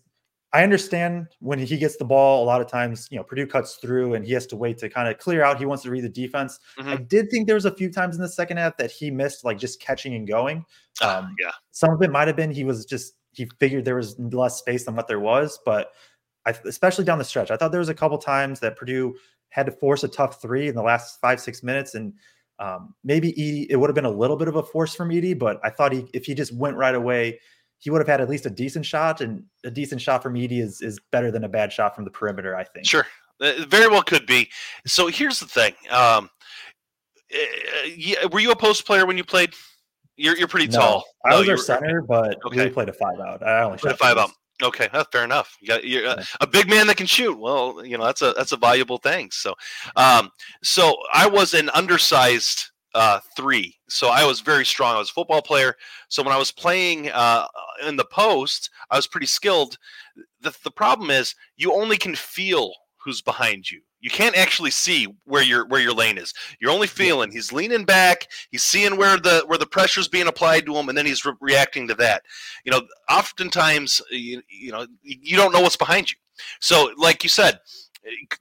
I 0.55 0.63
understand 0.63 1.27
when 1.39 1.59
he 1.59 1.77
gets 1.77 1.97
the 1.97 2.05
ball, 2.05 2.41
a 2.41 2.45
lot 2.45 2.61
of 2.61 2.67
times, 2.67 3.09
you 3.11 3.17
know, 3.17 3.23
Purdue 3.23 3.45
cuts 3.45 3.75
through 3.75 4.13
and 4.13 4.25
he 4.25 4.31
has 4.31 4.45
to 4.47 4.55
wait 4.55 4.77
to 4.77 4.87
kind 4.87 5.09
of 5.09 5.17
clear 5.17 5.43
out. 5.43 5.59
He 5.59 5.65
wants 5.65 5.83
to 5.83 5.91
read 5.91 6.05
the 6.05 6.09
defense. 6.09 6.59
Mm-hmm. 6.79 6.89
I 6.89 6.95
did 6.95 7.29
think 7.29 7.45
there 7.45 7.55
was 7.55 7.65
a 7.65 7.75
few 7.75 7.91
times 7.91 8.15
in 8.15 8.21
the 8.21 8.29
second 8.29 8.55
half 8.55 8.77
that 8.77 8.89
he 8.89 9.11
missed 9.11 9.43
like 9.43 9.57
just 9.57 9.81
catching 9.81 10.15
and 10.15 10.25
going. 10.25 10.63
Ah, 11.01 11.19
um, 11.19 11.35
yeah. 11.41 11.51
Some 11.71 11.91
of 11.91 12.01
it 12.01 12.09
might 12.09 12.27
have 12.27 12.37
been 12.37 12.51
he 12.51 12.63
was 12.63 12.85
just, 12.85 13.15
he 13.33 13.49
figured 13.59 13.83
there 13.83 13.97
was 13.97 14.17
less 14.17 14.57
space 14.57 14.85
than 14.85 14.95
what 14.95 15.09
there 15.09 15.19
was. 15.19 15.59
But 15.65 15.91
I, 16.45 16.53
especially 16.65 17.05
down 17.05 17.17
the 17.17 17.23
stretch, 17.23 17.51
I 17.51 17.57
thought 17.57 17.71
there 17.71 17.79
was 17.79 17.89
a 17.89 17.93
couple 17.93 18.17
times 18.17 18.59
that 18.59 18.77
Purdue 18.77 19.15
had 19.49 19.65
to 19.65 19.71
force 19.71 20.03
a 20.03 20.07
tough 20.07 20.41
three 20.41 20.67
in 20.67 20.75
the 20.75 20.83
last 20.83 21.19
five, 21.21 21.39
six 21.39 21.63
minutes. 21.63 21.95
And 21.95 22.13
um, 22.59 22.93
maybe 23.03 23.31
Edey, 23.33 23.67
it 23.69 23.77
would 23.77 23.89
have 23.89 23.95
been 23.95 24.05
a 24.05 24.09
little 24.09 24.35
bit 24.35 24.47
of 24.47 24.55
a 24.55 24.63
force 24.63 24.93
from 24.95 25.09
Edey, 25.09 25.37
but 25.37 25.59
I 25.63 25.69
thought 25.69 25.91
he, 25.91 26.07
if 26.13 26.25
he 26.25 26.33
just 26.33 26.53
went 26.53 26.77
right 26.77 26.95
away, 26.95 27.39
he 27.79 27.89
would 27.89 27.99
have 27.99 28.07
had 28.07 28.21
at 28.21 28.29
least 28.29 28.45
a 28.45 28.49
decent 28.49 28.85
shot, 28.85 29.21
and 29.21 29.43
a 29.63 29.71
decent 29.71 30.01
shot 30.01 30.23
from 30.23 30.33
Edey 30.33 30.61
is 30.61 30.81
is 30.81 30.99
better 31.11 31.29
than 31.29 31.43
a 31.43 31.49
bad 31.49 31.71
shot 31.71 31.93
from 31.93 32.05
the 32.05 32.09
perimeter. 32.09 32.55
I 32.55 32.63
think. 32.63 32.87
Sure, 32.87 33.05
it 33.41 33.67
very 33.67 33.87
well 33.87 34.01
could 34.01 34.25
be. 34.25 34.49
So 34.87 35.07
here's 35.07 35.39
the 35.39 35.45
thing. 35.45 35.73
Um, 35.91 36.29
uh, 37.33 38.27
were 38.31 38.39
you 38.39 38.51
a 38.51 38.55
post 38.55 38.85
player 38.85 39.05
when 39.05 39.17
you 39.17 39.23
played? 39.23 39.53
You're 40.15 40.37
you're 40.37 40.47
pretty 40.47 40.67
no, 40.67 40.79
tall. 40.79 41.05
I 41.25 41.31
no, 41.31 41.39
was 41.39 41.49
our 41.49 41.57
center, 41.57 42.01
but 42.01 42.37
okay. 42.45 42.65
we 42.65 42.69
played 42.71 42.89
a 42.89 42.93
five 42.93 43.19
out. 43.19 43.43
I 43.43 43.63
only 43.63 43.77
played 43.77 43.93
a 43.93 43.97
five 43.97 44.17
out. 44.17 44.31
Okay, 44.63 44.87
that's 44.93 45.09
fair 45.11 45.23
enough. 45.23 45.57
You 45.59 45.67
got 45.67 45.83
you're 45.83 46.07
uh, 46.07 46.23
a 46.39 46.47
big 46.47 46.69
man 46.69 46.87
that 46.87 46.97
can 46.97 47.07
shoot. 47.07 47.37
Well, 47.37 47.85
you 47.85 47.97
know 47.97 48.05
that's 48.05 48.21
a 48.21 48.33
that's 48.37 48.53
a 48.53 48.57
valuable 48.57 48.97
thing. 48.97 49.29
So, 49.31 49.53
um, 49.97 50.29
so 50.63 50.95
I 51.13 51.27
was 51.27 51.53
an 51.53 51.69
undersized 51.69 52.71
uh, 52.93 53.19
three. 53.35 53.75
So 53.89 54.07
I 54.07 54.25
was 54.25 54.39
very 54.39 54.65
strong. 54.65 54.95
I 54.95 54.99
was 54.99 55.09
a 55.09 55.13
football 55.13 55.41
player. 55.41 55.75
So 56.07 56.23
when 56.23 56.31
I 56.31 56.37
was 56.37 56.51
playing 56.51 57.11
uh, 57.11 57.45
in 57.85 57.97
the 57.97 58.05
post, 58.05 58.69
I 58.89 58.95
was 58.95 59.05
pretty 59.05 59.27
skilled. 59.27 59.77
The, 60.39 60.55
the 60.63 60.71
problem 60.71 61.09
is 61.11 61.35
you 61.57 61.73
only 61.73 61.97
can 61.97 62.15
feel 62.15 62.73
who's 63.05 63.21
behind 63.21 63.71
you. 63.71 63.81
You 64.01 64.09
can't 64.09 64.35
actually 64.35 64.71
see 64.71 65.07
where 65.23 65.43
your 65.43 65.65
where 65.67 65.81
your 65.81 65.93
lane 65.93 66.17
is. 66.17 66.33
You're 66.59 66.71
only 66.71 66.87
feeling 66.87 67.31
he's 67.31 67.53
leaning 67.53 67.85
back. 67.85 68.27
He's 68.51 68.63
seeing 68.63 68.97
where 68.97 69.17
the 69.17 69.43
where 69.47 69.57
the 69.57 69.65
pressure's 69.65 70.07
being 70.07 70.27
applied 70.27 70.65
to 70.65 70.75
him, 70.75 70.89
and 70.89 70.97
then 70.97 71.05
he's 71.05 71.23
re- 71.23 71.33
reacting 71.39 71.87
to 71.87 71.95
that. 71.95 72.23
You 72.65 72.71
know, 72.71 72.81
oftentimes 73.09 74.01
you, 74.11 74.41
you 74.49 74.71
know 74.71 74.85
you 75.01 75.37
don't 75.37 75.53
know 75.53 75.61
what's 75.61 75.77
behind 75.77 76.11
you. 76.11 76.17
So, 76.59 76.91
like 76.97 77.23
you 77.23 77.29
said, 77.29 77.59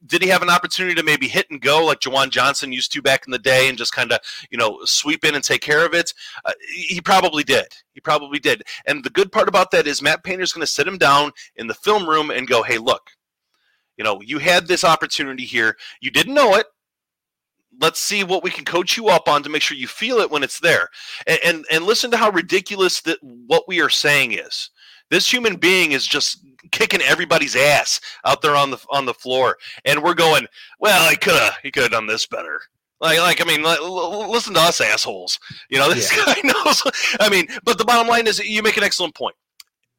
Did 0.07 0.23
he 0.23 0.29
have 0.29 0.43
an 0.43 0.51
opportunity 0.51 0.95
to 0.95 1.03
maybe 1.03 1.29
hit 1.29 1.51
and 1.51 1.61
go 1.61 1.87
like 1.87 2.01
JaJuan 2.01 2.31
Johnson 2.31 2.73
used 2.73 2.93
to 2.93 3.03
back 3.03 3.27
in 3.27 3.31
the 3.31 3.39
day 3.39 3.69
and 3.69 3.79
just 3.79 3.95
kind 3.95 4.13
of, 4.13 4.21
you 4.51 4.59
know, 4.59 4.81
sweep 4.85 5.25
in 5.25 5.35
and 5.35 5.43
take 5.45 5.63
care 5.63 5.87
of 5.87 5.95
it? 5.95 6.13
Uh, 6.45 6.53
he 6.75 7.01
probably 7.01 7.45
did. 7.45 7.67
He 7.95 8.01
probably 8.01 8.39
did. 8.39 8.63
And 8.87 9.05
the 9.05 9.11
good 9.11 9.33
part 9.33 9.49
about 9.49 9.71
that 9.71 9.87
is 9.87 10.03
Matt 10.03 10.25
Painter's 10.25 10.53
going 10.53 10.67
to 10.67 10.73
sit 10.73 10.87
him 10.87 10.99
down 10.99 11.33
in 11.57 11.67
the 11.67 11.75
film 11.75 12.09
room 12.09 12.31
and 12.31 12.47
go, 12.47 12.63
hey, 12.63 12.79
look, 12.79 13.11
you 13.97 14.05
know, 14.05 14.21
you 14.21 14.39
had 14.39 14.67
this 14.67 14.85
opportunity 14.85 15.45
here. 15.45 15.77
You 16.01 16.11
didn't 16.11 16.35
know 16.35 16.55
it 16.57 16.67
let's 17.81 17.99
see 17.99 18.23
what 18.23 18.45
we 18.45 18.53
can 18.53 18.65
coach 18.65 18.97
you 18.97 19.09
up 19.09 19.27
on 19.27 19.43
to 19.43 19.49
make 19.49 19.61
sure 19.61 19.77
you 19.77 19.89
feel 19.89 20.19
it 20.19 20.31
when 20.31 20.45
it's 20.45 20.61
there 20.61 20.89
and 21.27 21.41
and, 21.45 21.65
and 21.73 21.85
listen 21.85 22.09
to 22.09 22.17
how 22.17 22.31
ridiculous 22.31 23.01
that 23.01 23.19
what 23.21 23.65
we 23.67 23.81
are 23.81 23.89
saying 23.89 24.31
is 24.31 24.71
this 25.11 25.33
human 25.33 25.57
being 25.57 25.93
is 25.93 26.07
just 26.07 26.45
kicking 26.71 27.03
everybody's 27.03 27.57
ass 27.57 28.01
out 28.25 28.43
there 28.43 28.57
on 28.57 28.71
the 28.71 28.79
on 28.91 29.07
the 29.07 29.15
floor, 29.15 29.57
and 29.85 30.03
we're 30.03 30.15
going, 30.15 30.47
well, 30.81 31.09
he 31.11 31.17
could 31.17 31.35
have 31.35 31.57
he 31.63 31.71
could 31.71 31.85
have 31.85 31.93
done 31.93 32.07
this 32.07 32.27
better. 32.27 32.61
Like, 33.01 33.19
like 33.19 33.41
I 33.41 33.45
mean, 33.45 33.63
like, 33.63 33.81
listen 33.81 34.55
to 34.55 34.61
us 34.61 34.81
assholes. 34.81 35.39
You 35.69 35.79
know, 35.79 35.93
this 35.93 36.15
yeah. 36.17 36.25
guy 36.35 36.41
knows. 36.43 36.83
I 37.21 37.29
mean, 37.29 37.47
but 37.65 37.79
the 37.79 37.85
bottom 37.85 38.09
line 38.09 38.27
is, 38.27 38.39
you 38.39 38.63
make 38.63 38.77
an 38.77 38.85
excellent 38.85 39.15
point 39.15 39.37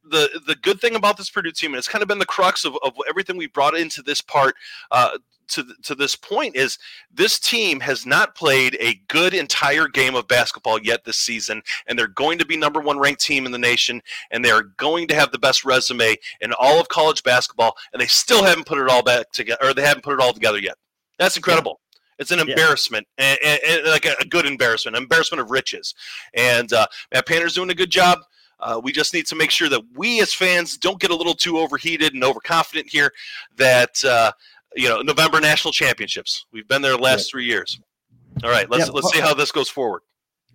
the 0.09 0.41
the 0.45 0.55
good 0.55 0.79
thing 0.79 0.95
about 0.95 1.17
this 1.17 1.29
Purdue 1.29 1.51
team, 1.51 1.71
and 1.71 1.77
it's 1.77 1.87
kind 1.87 2.01
of 2.01 2.07
been 2.07 2.19
the 2.19 2.25
crux 2.25 2.65
of, 2.65 2.77
of 2.83 2.93
everything 3.09 3.37
we 3.37 3.47
brought 3.47 3.75
into 3.75 4.01
this 4.01 4.21
part 4.21 4.55
uh, 4.91 5.17
to 5.49 5.65
to 5.83 5.95
this 5.95 6.15
point 6.15 6.55
is 6.55 6.77
this 7.11 7.39
team 7.39 7.79
has 7.79 8.05
not 8.05 8.35
played 8.35 8.77
a 8.79 9.01
good 9.07 9.33
entire 9.33 9.87
game 9.87 10.15
of 10.15 10.27
basketball 10.27 10.79
yet 10.79 11.03
this 11.03 11.17
season, 11.17 11.61
and 11.87 11.97
they're 11.97 12.07
going 12.07 12.37
to 12.39 12.45
be 12.45 12.57
number 12.57 12.79
one 12.79 12.99
ranked 12.99 13.21
team 13.21 13.45
in 13.45 13.51
the 13.51 13.57
nation, 13.57 14.01
and 14.31 14.43
they 14.43 14.51
are 14.51 14.63
going 14.63 15.07
to 15.07 15.15
have 15.15 15.31
the 15.31 15.39
best 15.39 15.65
resume 15.65 16.15
in 16.41 16.53
all 16.59 16.79
of 16.79 16.87
college 16.89 17.23
basketball, 17.23 17.75
and 17.93 18.01
they 18.01 18.07
still 18.07 18.43
haven't 18.43 18.65
put 18.67 18.77
it 18.77 18.89
all 18.89 19.03
back 19.03 19.31
together, 19.31 19.59
or 19.63 19.73
they 19.73 19.83
haven't 19.83 20.03
put 20.03 20.13
it 20.13 20.19
all 20.19 20.33
together 20.33 20.59
yet. 20.59 20.75
That's 21.17 21.37
incredible. 21.37 21.79
Yeah. 21.79 21.81
It's 22.17 22.31
an 22.31 22.39
embarrassment, 22.39 23.07
yeah. 23.17 23.35
and, 23.43 23.59
and, 23.65 23.79
and, 23.79 23.91
like 23.91 24.05
a, 24.05 24.15
a, 24.21 24.25
good 24.25 24.45
embarrassment, 24.45 24.95
an 24.95 25.03
embarrassment 25.03 25.41
of 25.41 25.51
riches. 25.51 25.93
And 26.33 26.71
uh, 26.71 26.87
Matt 27.13 27.25
Painter's 27.25 27.53
doing 27.53 27.69
a 27.69 27.75
good 27.75 27.89
job. 27.89 28.19
Uh, 28.59 28.79
we 28.83 28.91
just 28.91 29.13
need 29.13 29.25
to 29.27 29.35
make 29.35 29.51
sure 29.51 29.69
that 29.69 29.81
we 29.95 30.21
as 30.21 30.33
fans 30.33 30.77
don't 30.77 30.99
get 30.99 31.11
a 31.11 31.15
little 31.15 31.35
too 31.35 31.57
overheated 31.57 32.13
and 32.13 32.23
overconfident 32.23 32.87
here. 32.87 33.11
That 33.57 34.03
uh, 34.03 34.31
you 34.75 34.89
know, 34.89 35.01
November 35.01 35.39
national 35.39 35.71
championships. 35.71 36.45
We've 36.51 36.67
been 36.67 36.81
there 36.81 36.93
the 36.93 37.03
last 37.03 37.29
three 37.29 37.45
years. 37.45 37.79
All 38.43 38.49
right, 38.49 38.69
let's 38.69 38.87
yeah, 38.87 38.93
let's 38.93 39.11
see 39.11 39.19
how 39.19 39.33
this 39.33 39.51
goes 39.51 39.69
forward. 39.69 40.01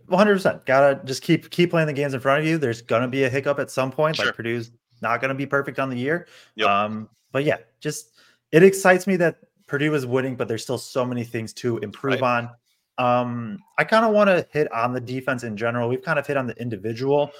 One 0.06 0.18
hundred 0.18 0.34
percent. 0.34 0.66
Gotta 0.66 1.00
just 1.04 1.22
keep 1.22 1.50
keep 1.50 1.70
playing 1.70 1.86
the 1.86 1.92
games 1.92 2.14
in 2.14 2.20
front 2.20 2.42
of 2.42 2.46
you. 2.46 2.58
There's 2.58 2.82
gonna 2.82 3.08
be 3.08 3.24
a 3.24 3.28
hiccup 3.28 3.58
at 3.58 3.70
some 3.70 3.90
point. 3.90 4.16
Sure. 4.16 4.26
Like 4.26 4.34
Purdue's 4.34 4.72
not 5.02 5.20
gonna 5.20 5.34
be 5.34 5.46
perfect 5.46 5.78
on 5.78 5.88
the 5.88 5.96
year. 5.96 6.26
Yep. 6.56 6.68
Um, 6.68 7.08
but 7.32 7.44
yeah, 7.44 7.56
just 7.80 8.18
it 8.52 8.62
excites 8.62 9.06
me 9.06 9.16
that 9.16 9.36
Purdue 9.66 9.94
is 9.94 10.04
winning, 10.04 10.34
but 10.34 10.48
there's 10.48 10.62
still 10.62 10.78
so 10.78 11.04
many 11.04 11.24
things 11.24 11.52
to 11.54 11.78
improve 11.78 12.20
right. 12.20 12.50
on. 12.98 13.22
Um, 13.22 13.58
I 13.78 13.84
kind 13.84 14.04
of 14.04 14.12
want 14.12 14.28
to 14.28 14.46
hit 14.52 14.70
on 14.72 14.92
the 14.92 15.00
defense 15.00 15.44
in 15.44 15.56
general. 15.56 15.88
We've 15.88 16.02
kind 16.02 16.18
of 16.18 16.26
hit 16.26 16.36
on 16.36 16.46
the 16.46 16.60
individual, 16.60 17.30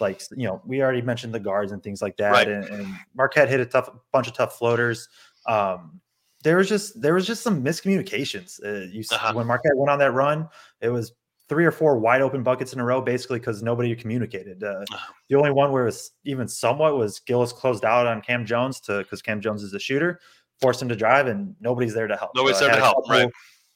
like 0.00 0.22
you 0.36 0.46
know, 0.46 0.62
we 0.64 0.82
already 0.82 1.02
mentioned 1.02 1.34
the 1.34 1.40
guards 1.40 1.72
and 1.72 1.82
things 1.82 2.02
like 2.02 2.16
that. 2.18 2.30
Right. 2.32 2.48
And, 2.48 2.64
and 2.64 2.94
Marquette 3.14 3.48
hit 3.48 3.60
a 3.60 3.66
tough 3.66 3.90
bunch 4.12 4.28
of 4.28 4.34
tough 4.34 4.56
floaters. 4.56 5.08
Um, 5.46 6.00
there 6.42 6.56
was 6.56 6.68
just 6.68 7.00
there 7.00 7.14
was 7.14 7.26
just 7.26 7.42
some 7.42 7.62
miscommunications. 7.62 8.62
Uh, 8.64 8.86
you 8.90 9.04
uh-huh. 9.10 9.32
when 9.34 9.46
Marquette 9.46 9.76
went 9.76 9.90
on 9.90 9.98
that 9.98 10.12
run, 10.12 10.48
it 10.80 10.88
was 10.88 11.12
three 11.48 11.64
or 11.64 11.72
four 11.72 11.98
wide 11.98 12.22
open 12.22 12.42
buckets 12.42 12.72
in 12.72 12.80
a 12.80 12.84
row, 12.84 13.00
basically 13.00 13.38
because 13.38 13.62
nobody 13.62 13.94
communicated. 13.94 14.62
Uh, 14.62 14.84
uh-huh. 14.90 15.12
The 15.28 15.36
only 15.36 15.50
one 15.50 15.72
where 15.72 15.82
it 15.82 15.86
was 15.86 16.12
even 16.24 16.48
somewhat 16.48 16.96
was 16.96 17.20
Gillis 17.20 17.52
closed 17.52 17.84
out 17.84 18.06
on 18.06 18.22
Kam 18.22 18.46
Jones 18.46 18.80
to 18.82 18.98
because 18.98 19.20
Kam 19.20 19.40
Jones 19.40 19.62
is 19.62 19.74
a 19.74 19.80
shooter, 19.80 20.20
forced 20.60 20.80
him 20.80 20.88
to 20.88 20.96
drive, 20.96 21.26
and 21.26 21.54
nobody's 21.60 21.92
there 21.92 22.06
to 22.06 22.16
help. 22.16 22.30
Nobody's 22.34 22.60
there 22.60 22.70
to 22.70 22.76
help, 22.76 23.04
couple, 23.04 23.10
right? 23.10 23.32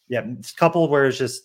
Yeah, 0.08 0.20
a 0.20 0.56
couple 0.56 0.88
where 0.88 1.06
it's 1.06 1.18
just 1.18 1.42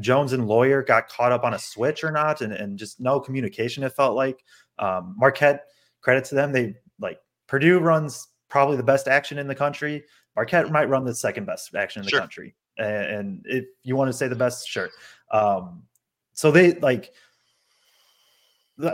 Jones 0.00 0.32
and 0.32 0.46
Loyer 0.46 0.82
got 0.82 1.08
caught 1.08 1.32
up 1.32 1.44
on 1.44 1.54
a 1.54 1.58
switch 1.58 2.04
or 2.04 2.10
not, 2.10 2.40
and, 2.40 2.52
and 2.52 2.78
just 2.78 3.00
no 3.00 3.20
communication. 3.20 3.82
It 3.82 3.92
felt 3.92 4.16
like 4.16 4.44
um, 4.78 5.14
Marquette. 5.16 5.66
Credit 6.02 6.24
to 6.26 6.34
them, 6.36 6.52
they 6.52 6.76
like 7.00 7.18
Purdue 7.48 7.80
runs 7.80 8.28
probably 8.48 8.76
the 8.76 8.82
best 8.82 9.08
action 9.08 9.38
in 9.38 9.48
the 9.48 9.54
country. 9.54 10.04
Marquette 10.36 10.70
might 10.70 10.88
run 10.88 11.04
the 11.04 11.14
second 11.14 11.46
best 11.46 11.74
action 11.74 12.00
in 12.00 12.04
the 12.04 12.10
sure. 12.10 12.20
country. 12.20 12.54
And 12.78 13.42
if 13.46 13.64
you 13.82 13.96
want 13.96 14.08
to 14.08 14.12
say 14.12 14.28
the 14.28 14.36
best, 14.36 14.68
sure. 14.68 14.90
Um, 15.32 15.82
so 16.32 16.50
they 16.50 16.74
like 16.74 17.12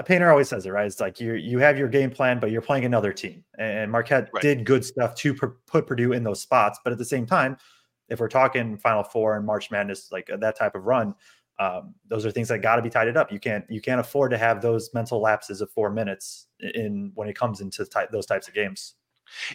painter 0.06 0.30
always 0.30 0.48
says 0.48 0.64
it, 0.66 0.70
right? 0.70 0.86
It's 0.86 1.00
like 1.00 1.20
you 1.20 1.34
you 1.34 1.58
have 1.58 1.76
your 1.76 1.88
game 1.88 2.10
plan, 2.10 2.38
but 2.38 2.50
you're 2.50 2.62
playing 2.62 2.84
another 2.84 3.12
team. 3.12 3.44
And 3.58 3.90
Marquette 3.90 4.30
right. 4.32 4.42
did 4.42 4.64
good 4.64 4.84
stuff 4.84 5.14
to 5.16 5.34
pr- 5.34 5.46
put 5.66 5.86
Purdue 5.86 6.12
in 6.12 6.22
those 6.22 6.40
spots, 6.40 6.78
but 6.84 6.92
at 6.92 6.98
the 6.98 7.04
same 7.04 7.26
time, 7.26 7.56
if 8.08 8.20
we're 8.20 8.28
talking 8.28 8.76
Final 8.76 9.02
Four 9.02 9.36
and 9.36 9.46
March 9.46 9.70
Madness, 9.70 10.10
like 10.12 10.28
that 10.38 10.56
type 10.56 10.74
of 10.74 10.84
run, 10.84 11.14
um, 11.58 11.94
those 12.08 12.26
are 12.26 12.30
things 12.30 12.48
that 12.48 12.58
got 12.58 12.76
to 12.76 12.82
be 12.82 12.90
tied 12.90 13.14
up. 13.16 13.30
You 13.30 13.38
can't 13.38 13.64
you 13.68 13.80
can't 13.80 14.00
afford 14.00 14.30
to 14.32 14.38
have 14.38 14.60
those 14.60 14.90
mental 14.94 15.20
lapses 15.20 15.60
of 15.60 15.70
four 15.70 15.90
minutes 15.90 16.48
in 16.60 17.12
when 17.14 17.28
it 17.28 17.36
comes 17.36 17.60
into 17.60 17.84
ty- 17.84 18.08
those 18.10 18.26
types 18.26 18.48
of 18.48 18.54
games. 18.54 18.94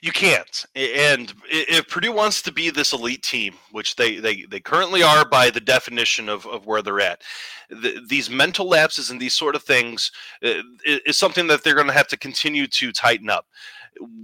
You 0.01 0.11
can't. 0.11 0.65
And 0.75 1.33
if 1.45 1.87
Purdue 1.87 2.11
wants 2.11 2.41
to 2.43 2.51
be 2.51 2.69
this 2.69 2.93
elite 2.93 3.23
team, 3.23 3.55
which 3.71 3.95
they 3.95 4.17
they, 4.17 4.43
they 4.49 4.59
currently 4.59 5.03
are 5.03 5.27
by 5.27 5.49
the 5.49 5.59
definition 5.59 6.29
of, 6.29 6.45
of 6.47 6.65
where 6.65 6.81
they're 6.81 7.01
at, 7.01 7.21
the, 7.69 8.01
these 8.07 8.29
mental 8.29 8.67
lapses 8.67 9.11
and 9.11 9.19
these 9.19 9.35
sort 9.35 9.55
of 9.55 9.63
things 9.63 10.11
uh, 10.43 10.61
is 10.85 11.17
something 11.17 11.47
that 11.47 11.63
they're 11.63 11.75
going 11.75 11.87
to 11.87 11.93
have 11.93 12.07
to 12.07 12.17
continue 12.17 12.67
to 12.67 12.91
tighten 12.91 13.29
up. 13.29 13.47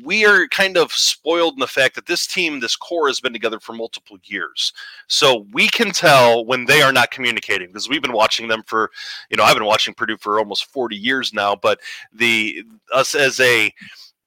We 0.04 0.26
are 0.26 0.48
kind 0.48 0.78
of 0.78 0.92
spoiled 0.92 1.54
in 1.54 1.60
the 1.60 1.68
fact 1.68 1.96
that 1.96 2.06
this 2.06 2.28
team, 2.28 2.60
this 2.60 2.76
core, 2.76 3.08
has 3.08 3.20
been 3.20 3.34
together 3.34 3.60
for 3.60 3.74
multiple 3.74 4.18
years. 4.24 4.74
So 5.08 5.46
we 5.52 5.68
can 5.68 5.92
tell 5.92 6.46
when 6.46 6.66
they 6.66 6.82
are 6.82 6.94
not 6.94 7.12
communicating 7.12 7.68
because 7.68 7.90
we've 7.90 8.02
been 8.02 8.14
watching 8.14 8.48
them 8.48 8.64
for, 8.66 8.92
you 9.30 9.38
know, 9.38 9.44
I've 9.44 9.56
been 9.56 9.66
watching 9.66 9.94
Purdue 9.94 10.18
for 10.18 10.40
almost 10.40 10.66
40 10.66 10.96
years 10.96 11.34
now. 11.34 11.56
But 11.56 11.80
the 12.12 12.64
us 12.94 13.16
as 13.16 13.40
a 13.40 13.74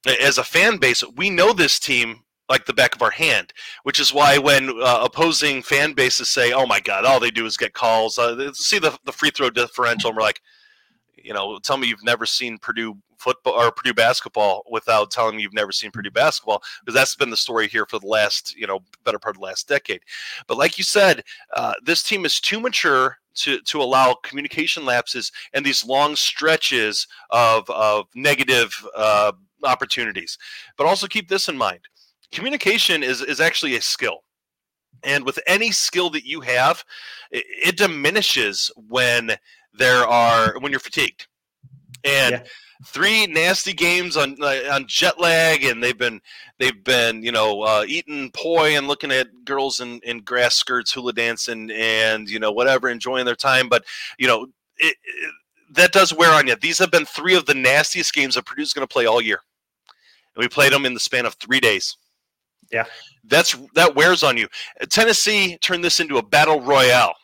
as 0.07 0.38
a 0.38 0.44
fan 0.44 0.78
base, 0.78 1.03
we 1.16 1.30
know 1.30 1.53
this 1.53 1.78
team 1.78 2.20
like 2.49 2.64
the 2.64 2.72
back 2.72 2.94
of 2.94 3.03
our 3.03 3.11
hand, 3.11 3.53
which 3.82 3.99
is 3.99 4.14
why 4.14 4.38
when 4.38 4.70
uh, 4.80 5.01
opposing 5.03 5.62
fan 5.62 5.92
bases 5.92 6.30
say, 6.30 6.53
"Oh 6.53 6.66
my 6.66 6.80
God, 6.80 7.05
all 7.05 7.20
they 7.20 7.30
do 7.30 7.47
is 7.47 7.57
get 7.57 7.72
calls," 7.72 8.18
uh, 8.18 8.53
see 8.53 8.78
the 8.78 8.97
the 9.05 9.12
free 9.12 9.30
throw 9.30 9.51
differential, 9.51 10.11
and 10.11 10.16
we're 10.16 10.22
like, 10.22 10.40
you 11.16 11.34
know, 11.34 11.59
tell 11.59 11.76
me 11.76 11.88
you've 11.88 12.05
never 12.05 12.24
seen 12.24 12.59
Purdue 12.59 12.97
football 13.19 13.55
or 13.55 13.71
Purdue 13.71 13.95
basketball 13.95 14.64
without 14.71 15.11
telling 15.11 15.37
me 15.37 15.43
you've 15.43 15.55
never 15.55 15.73
seen 15.73 15.91
Purdue 15.91 16.11
basketball, 16.11 16.62
because 16.81 16.95
that's 16.95 17.14
been 17.14 17.31
the 17.31 17.37
story 17.37 17.69
here 17.69 17.87
for 17.87 17.99
the 17.99 18.07
last, 18.07 18.55
you 18.57 18.67
know, 18.67 18.81
better 19.05 19.19
part 19.19 19.37
of 19.37 19.41
the 19.41 19.47
last 19.47 19.69
decade. 19.69 20.01
But 20.47 20.59
like 20.59 20.79
you 20.79 20.85
said, 20.85 21.23
uh, 21.55 21.75
this 21.85 22.03
team 22.03 22.25
is 22.25 22.41
too 22.41 22.61
mature 22.61 23.19
to, 23.37 23.61
to 23.61 23.83
allow 23.83 24.14
communication 24.23 24.85
lapses 24.85 25.31
and 25.53 25.64
these 25.64 25.85
long 25.85 26.17
stretches 26.17 27.07
of, 27.31 27.69
of 27.71 28.07
negative 28.14 28.73
uh, 28.97 29.33
opportunities. 29.64 30.39
But 30.77 30.87
also 30.87 31.07
keep 31.07 31.29
this 31.29 31.49
in 31.49 31.57
mind 31.57 31.81
communication 32.33 33.03
is, 33.03 33.23
is 33.23 33.41
actually 33.41 33.77
a 33.77 33.81
skill. 33.81 34.21
And 35.05 35.25
with 35.25 35.39
any 35.47 35.71
skill 35.71 36.11
that 36.11 36.25
you 36.25 36.41
have, 36.41 36.85
it, 37.31 37.45
it 37.49 37.77
diminishes 37.77 38.71
when 38.89 39.33
there 39.73 40.07
are 40.07 40.59
when 40.59 40.73
you're 40.73 40.81
fatigued. 40.81 41.27
And 42.05 42.33
yeah. 42.33 42.43
Three 42.85 43.27
nasty 43.27 43.72
games 43.72 44.16
on 44.16 44.41
on 44.43 44.87
jet 44.87 45.18
lag, 45.20 45.64
and 45.64 45.83
they've 45.83 45.97
been 45.97 46.20
they've 46.59 46.83
been 46.85 47.22
you 47.22 47.33
know 47.33 47.62
uh, 47.62 47.85
eating 47.87 48.31
poi 48.33 48.77
and 48.77 48.89
looking 48.89 49.11
at 49.11 49.45
girls 49.45 49.81
in, 49.81 50.01
in 50.01 50.20
grass 50.20 50.55
skirts, 50.55 50.93
hula 50.93 51.12
dancing, 51.12 51.70
and 51.72 52.29
you 52.29 52.39
know 52.39 52.53
whatever, 52.53 52.89
enjoying 52.89 53.24
their 53.24 53.37
time. 53.37 53.68
But 53.68 53.85
you 54.18 54.27
know 54.27 54.45
it, 54.79 54.97
it 55.05 55.33
that 55.72 55.93
does 55.93 56.14
wear 56.14 56.33
on 56.33 56.47
you. 56.47 56.57
These 56.57 56.79
have 56.79 56.91
been 56.91 57.05
three 57.05 57.35
of 57.35 57.47
the 57.47 57.55
nastiest 57.55 58.12
games 58.12 58.35
that 58.35 58.47
Purdue's 58.47 58.72
going 58.72 58.87
to 58.87 58.93
play 58.93 59.07
all 59.07 59.20
year, 59.20 59.41
and 60.35 60.43
we 60.43 60.49
played 60.49 60.72
them 60.72 60.87
in 60.87 60.95
the 60.95 61.01
span 61.01 61.27
of 61.27 61.35
three 61.35 61.61
days. 61.61 61.97
Yeah, 62.72 62.85
that's 63.24 63.57
that 63.74 63.95
wears 63.95 64.22
on 64.22 64.37
you. 64.37 64.49
Tennessee 64.91 65.57
turned 65.59 65.85
this 65.85 66.01
into 66.01 66.18
a 66.18 66.22
battle 66.22 66.61
royale 66.61 67.14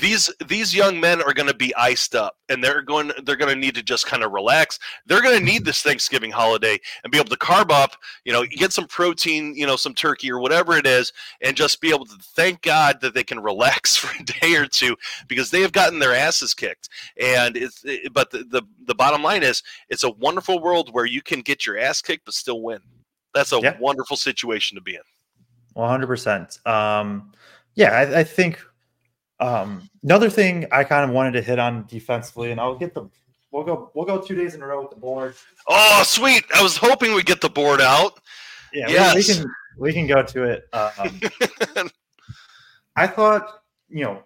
these 0.00 0.30
these 0.46 0.74
young 0.74 1.00
men 1.00 1.22
are 1.22 1.34
going 1.34 1.48
to 1.48 1.54
be 1.54 1.74
iced 1.76 2.14
up 2.14 2.36
and 2.48 2.62
they're 2.62 2.82
going 2.82 3.12
they're 3.24 3.36
going 3.36 3.52
to 3.52 3.58
need 3.58 3.74
to 3.74 3.82
just 3.82 4.06
kind 4.06 4.22
of 4.22 4.32
relax. 4.32 4.78
They're 5.06 5.22
going 5.22 5.38
to 5.38 5.44
need 5.44 5.64
this 5.64 5.82
thanksgiving 5.82 6.30
holiday 6.30 6.78
and 7.02 7.10
be 7.10 7.18
able 7.18 7.30
to 7.30 7.36
carb 7.36 7.70
up 7.70 7.96
you 8.24 8.32
know 8.32 8.44
get 8.44 8.72
some 8.72 8.86
protein 8.86 9.54
you 9.54 9.66
know 9.66 9.76
some 9.76 9.94
turkey 9.94 10.30
or 10.30 10.38
whatever 10.38 10.76
it 10.76 10.86
is 10.86 11.12
and 11.40 11.56
just 11.56 11.80
be 11.80 11.90
able 11.90 12.06
to 12.06 12.16
thank 12.34 12.62
god 12.62 13.00
that 13.00 13.14
they 13.14 13.24
can 13.24 13.40
relax 13.40 13.96
for 14.02 14.14
a 14.20 14.24
day 14.24 14.56
or 14.56 14.66
two 14.66 14.96
because 15.28 15.50
they 15.50 15.60
have 15.60 15.72
gotten 15.72 15.98
their 15.98 16.14
asses 16.14 16.54
kicked. 16.54 16.88
And 17.20 17.56
it's 17.56 17.84
it, 17.84 18.12
but 18.12 18.30
the, 18.30 18.44
the 18.44 18.62
the 18.86 18.94
bottom 18.94 19.22
line 19.22 19.42
is 19.42 19.62
it's 19.88 20.04
a 20.04 20.10
wonderful 20.10 20.60
world 20.60 20.92
where 20.92 21.06
you 21.06 21.22
can 21.22 21.40
get 21.40 21.66
your 21.66 21.78
ass 21.78 22.00
kicked 22.00 22.24
but 22.24 22.34
still 22.34 22.62
win. 22.62 22.80
That's 23.34 23.52
a 23.52 23.60
yeah. 23.60 23.78
wonderful 23.78 24.16
situation 24.16 24.76
to 24.76 24.82
be 24.82 24.94
in. 24.94 25.02
100% 25.74 26.66
um 26.66 27.32
yeah 27.76 27.92
I, 27.92 28.20
I 28.20 28.24
think 28.24 28.62
um, 29.42 29.90
another 30.04 30.30
thing 30.30 30.66
I 30.70 30.84
kind 30.84 31.08
of 31.08 31.14
wanted 31.14 31.32
to 31.32 31.42
hit 31.42 31.58
on 31.58 31.84
defensively, 31.86 32.52
and 32.52 32.60
I'll 32.60 32.76
get 32.76 32.94
the 32.94 33.08
we'll 33.50 33.64
go 33.64 33.90
we'll 33.94 34.06
go 34.06 34.20
two 34.20 34.36
days 34.36 34.54
in 34.54 34.62
a 34.62 34.66
row 34.66 34.80
with 34.82 34.90
the 34.90 34.96
board. 34.96 35.34
Oh, 35.68 36.02
sweet! 36.06 36.44
I 36.54 36.62
was 36.62 36.76
hoping 36.76 37.12
we'd 37.12 37.26
get 37.26 37.40
the 37.40 37.50
board 37.50 37.80
out. 37.80 38.20
Yeah, 38.72 38.88
yes. 38.88 39.14
we, 39.14 39.18
we, 39.18 39.24
can 39.24 39.54
we 39.78 39.92
can 39.92 40.06
go 40.06 40.22
to 40.22 40.44
it. 40.44 40.68
Um, 40.72 41.20
I 42.96 43.06
thought, 43.06 43.62
you 43.88 44.04
know, 44.04 44.22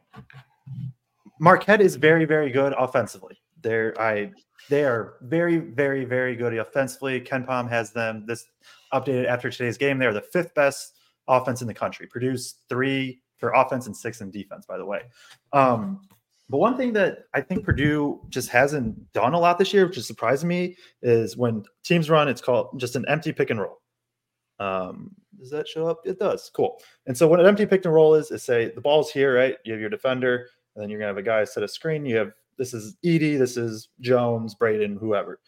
Marquette 1.40 1.80
is 1.80 1.96
very, 1.96 2.26
very 2.26 2.50
good 2.50 2.74
offensively. 2.76 3.38
They're 3.62 3.98
I 3.98 4.32
they 4.68 4.84
are 4.84 5.14
very, 5.22 5.58
very, 5.58 6.04
very 6.04 6.36
good 6.36 6.56
offensively. 6.58 7.20
KenPom 7.22 7.70
has 7.70 7.92
them 7.92 8.24
this 8.26 8.46
updated 8.92 9.26
after 9.26 9.50
today's 9.50 9.78
game. 9.78 9.98
They 9.98 10.06
are 10.06 10.12
the 10.12 10.20
fifth 10.20 10.54
best 10.54 10.98
offense 11.26 11.62
in 11.62 11.68
the 11.68 11.74
country. 11.74 12.06
Purdue's 12.06 12.56
three 12.68 13.22
for 13.36 13.50
offense 13.50 13.86
and 13.86 13.96
six 13.96 14.20
in 14.20 14.30
defense, 14.30 14.66
by 14.66 14.78
the 14.78 14.84
way. 14.84 15.02
Um, 15.52 16.00
but 16.48 16.58
one 16.58 16.76
thing 16.76 16.92
that 16.92 17.24
I 17.34 17.40
think 17.40 17.64
Purdue 17.64 18.20
just 18.28 18.48
hasn't 18.48 19.12
done 19.12 19.34
a 19.34 19.38
lot 19.38 19.58
this 19.58 19.74
year, 19.74 19.86
which 19.86 19.98
is 19.98 20.06
surprising 20.06 20.48
me, 20.48 20.76
is 21.02 21.36
when 21.36 21.64
teams 21.82 22.08
run, 22.08 22.28
it's 22.28 22.40
called 22.40 22.78
just 22.78 22.96
an 22.96 23.04
empty 23.08 23.32
pick 23.32 23.50
and 23.50 23.60
roll. 23.60 23.80
Um, 24.58 25.10
does 25.38 25.50
that 25.50 25.68
show 25.68 25.86
up? 25.86 26.00
It 26.04 26.18
does. 26.18 26.50
Cool. 26.54 26.80
And 27.06 27.16
so 27.16 27.26
what 27.26 27.40
an 27.40 27.46
empty 27.46 27.66
pick 27.66 27.84
and 27.84 27.92
roll 27.92 28.14
is, 28.14 28.30
is 28.30 28.42
say 28.42 28.70
the 28.74 28.80
ball's 28.80 29.10
here, 29.10 29.34
right? 29.34 29.56
You 29.64 29.72
have 29.72 29.80
your 29.80 29.90
defender, 29.90 30.48
and 30.74 30.82
then 30.82 30.88
you're 30.88 31.00
gonna 31.00 31.08
have 31.08 31.18
a 31.18 31.22
guy 31.22 31.44
set 31.44 31.62
a 31.62 31.68
screen. 31.68 32.06
You 32.06 32.16
have 32.16 32.32
this 32.58 32.72
is 32.72 32.96
Edey, 33.04 33.38
this 33.38 33.56
is 33.56 33.88
Jones, 34.00 34.54
Braden, 34.54 34.96
whoever. 34.96 35.40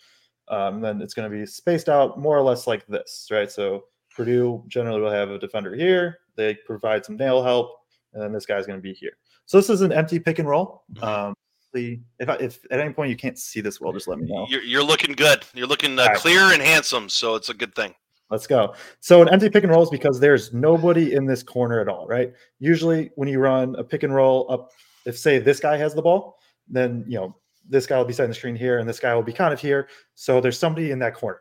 Um, 0.48 0.80
then 0.80 1.00
it's 1.00 1.14
going 1.14 1.30
to 1.30 1.36
be 1.36 1.46
spaced 1.46 1.88
out 1.88 2.18
more 2.18 2.36
or 2.36 2.42
less 2.42 2.66
like 2.66 2.86
this, 2.86 3.28
right? 3.30 3.50
So 3.50 3.84
Purdue 4.14 4.64
generally 4.68 5.00
will 5.00 5.10
have 5.10 5.30
a 5.30 5.38
defender 5.38 5.74
here. 5.74 6.18
They 6.36 6.54
provide 6.66 7.04
some 7.04 7.16
nail 7.16 7.42
help, 7.42 7.77
and 8.18 8.24
then 8.24 8.32
this 8.32 8.46
guy's 8.46 8.66
going 8.66 8.78
to 8.78 8.82
be 8.82 8.92
here. 8.92 9.12
So 9.46 9.58
this 9.58 9.70
is 9.70 9.80
an 9.80 9.92
empty 9.92 10.18
pick 10.18 10.40
and 10.40 10.48
roll. 10.48 10.82
Mm-hmm. 10.94 11.04
Um, 11.04 11.34
if, 11.72 12.28
I, 12.28 12.34
if 12.34 12.58
at 12.72 12.80
any 12.80 12.92
point 12.92 13.10
you 13.10 13.16
can't 13.16 13.38
see 13.38 13.60
this 13.60 13.80
well, 13.80 13.92
just 13.92 14.08
let 14.08 14.18
me 14.18 14.26
know. 14.26 14.46
You're, 14.48 14.62
you're 14.62 14.82
looking 14.82 15.14
good. 15.14 15.44
You're 15.54 15.68
looking 15.68 15.96
uh, 15.98 16.02
All 16.02 16.08
right. 16.08 16.16
clear 16.16 16.40
and 16.52 16.60
handsome, 16.60 17.08
so 17.08 17.36
it's 17.36 17.48
a 17.48 17.54
good 17.54 17.74
thing. 17.76 17.94
Let's 18.30 18.46
go. 18.46 18.74
So 19.00 19.22
an 19.22 19.28
empty 19.28 19.48
pick 19.48 19.62
and 19.62 19.72
roll 19.72 19.84
is 19.84 19.90
because 19.90 20.18
there's 20.18 20.52
nobody 20.52 21.14
in 21.14 21.24
this 21.24 21.42
corner 21.42 21.80
at 21.80 21.88
all, 21.88 22.06
right? 22.08 22.32
Usually 22.58 23.10
when 23.14 23.28
you 23.28 23.38
run 23.38 23.76
a 23.76 23.84
pick 23.84 24.02
and 24.02 24.14
roll 24.14 24.50
up, 24.50 24.70
if 25.06 25.16
say 25.16 25.38
this 25.38 25.60
guy 25.60 25.76
has 25.76 25.94
the 25.94 26.02
ball, 26.02 26.36
then 26.68 27.04
you 27.06 27.18
know 27.18 27.36
this 27.68 27.86
guy 27.86 27.96
will 27.96 28.04
be 28.04 28.12
setting 28.12 28.30
the 28.30 28.34
screen 28.34 28.56
here, 28.56 28.78
and 28.78 28.88
this 28.88 28.98
guy 28.98 29.14
will 29.14 29.22
be 29.22 29.32
kind 29.32 29.54
of 29.54 29.60
here. 29.60 29.88
So 30.14 30.40
there's 30.40 30.58
somebody 30.58 30.90
in 30.90 30.98
that 30.98 31.14
corner. 31.14 31.40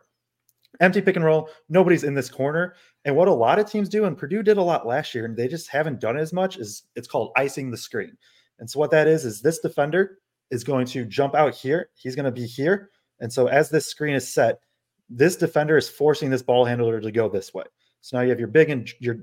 Empty 0.80 1.02
pick 1.02 1.16
and 1.16 1.24
roll, 1.24 1.48
nobody's 1.68 2.04
in 2.04 2.14
this 2.14 2.30
corner. 2.30 2.74
And 3.08 3.16
what 3.16 3.26
a 3.26 3.32
lot 3.32 3.58
of 3.58 3.64
teams 3.64 3.88
do, 3.88 4.04
and 4.04 4.18
Purdue 4.18 4.42
did 4.42 4.58
a 4.58 4.62
lot 4.62 4.86
last 4.86 5.14
year, 5.14 5.24
and 5.24 5.34
they 5.34 5.48
just 5.48 5.70
haven't 5.70 5.98
done 5.98 6.18
as 6.18 6.30
much, 6.30 6.58
is 6.58 6.82
it's 6.94 7.08
called 7.08 7.32
icing 7.36 7.70
the 7.70 7.76
screen. 7.78 8.14
And 8.58 8.68
so 8.68 8.78
what 8.78 8.90
that 8.90 9.08
is 9.08 9.24
is 9.24 9.40
this 9.40 9.60
defender 9.60 10.18
is 10.50 10.62
going 10.62 10.84
to 10.88 11.06
jump 11.06 11.34
out 11.34 11.54
here. 11.54 11.88
He's 11.94 12.14
going 12.14 12.26
to 12.26 12.30
be 12.30 12.44
here. 12.44 12.90
And 13.20 13.32
so 13.32 13.46
as 13.46 13.70
this 13.70 13.86
screen 13.86 14.14
is 14.14 14.30
set, 14.30 14.60
this 15.08 15.36
defender 15.36 15.78
is 15.78 15.88
forcing 15.88 16.28
this 16.28 16.42
ball 16.42 16.66
handler 16.66 17.00
to 17.00 17.10
go 17.10 17.30
this 17.30 17.54
way. 17.54 17.64
So 18.02 18.18
now 18.18 18.24
you 18.24 18.28
have 18.28 18.38
your 18.38 18.48
big 18.48 18.68
and 18.68 18.86
your, 19.00 19.20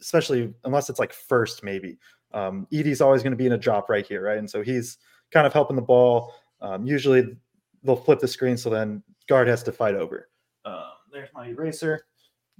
especially 0.00 0.52
unless 0.64 0.90
it's 0.90 0.98
like 0.98 1.12
first, 1.12 1.62
maybe. 1.62 2.00
Um, 2.34 2.66
Edey's 2.72 3.00
always 3.00 3.22
going 3.22 3.30
to 3.30 3.36
be 3.36 3.46
in 3.46 3.52
a 3.52 3.58
drop 3.58 3.88
right 3.88 4.04
here, 4.04 4.24
right? 4.24 4.38
And 4.38 4.50
so 4.50 4.60
he's 4.60 4.98
kind 5.30 5.46
of 5.46 5.52
helping 5.52 5.76
the 5.76 5.82
ball. 5.82 6.34
Um, 6.60 6.84
usually 6.84 7.36
they'll 7.84 7.94
flip 7.94 8.18
the 8.18 8.26
screen, 8.26 8.56
so 8.56 8.70
then 8.70 9.04
guard 9.28 9.46
has 9.46 9.62
to 9.62 9.70
fight 9.70 9.94
over. 9.94 10.28
Um, 10.64 10.82
there's 11.12 11.28
my 11.32 11.46
eraser. 11.46 12.06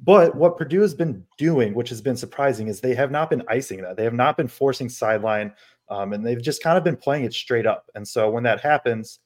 But 0.03 0.35
what 0.35 0.57
Purdue 0.57 0.81
has 0.81 0.95
been 0.95 1.25
doing, 1.37 1.75
which 1.75 1.91
has 1.91 2.01
been 2.01 2.17
surprising, 2.17 2.69
is 2.69 2.81
they 2.81 2.95
have 2.95 3.11
not 3.11 3.29
been 3.29 3.43
icing 3.49 3.83
that. 3.83 3.97
They 3.97 4.05
have 4.05 4.15
not 4.15 4.37
been 4.37 4.49
forcing 4.49 4.89
sideline, 4.89 5.53
um, 5.91 6.13
and 6.13 6.25
they've 6.25 6.41
just 6.41 6.63
kind 6.63 6.79
of 6.79 6.85
been 6.85 6.97
playing 6.97 7.25
it 7.25 7.35
straight 7.35 7.67
up. 7.67 7.91
And 7.95 8.07
so 8.07 8.31
when 8.31 8.43
that 8.45 8.61
happens, 8.61 9.21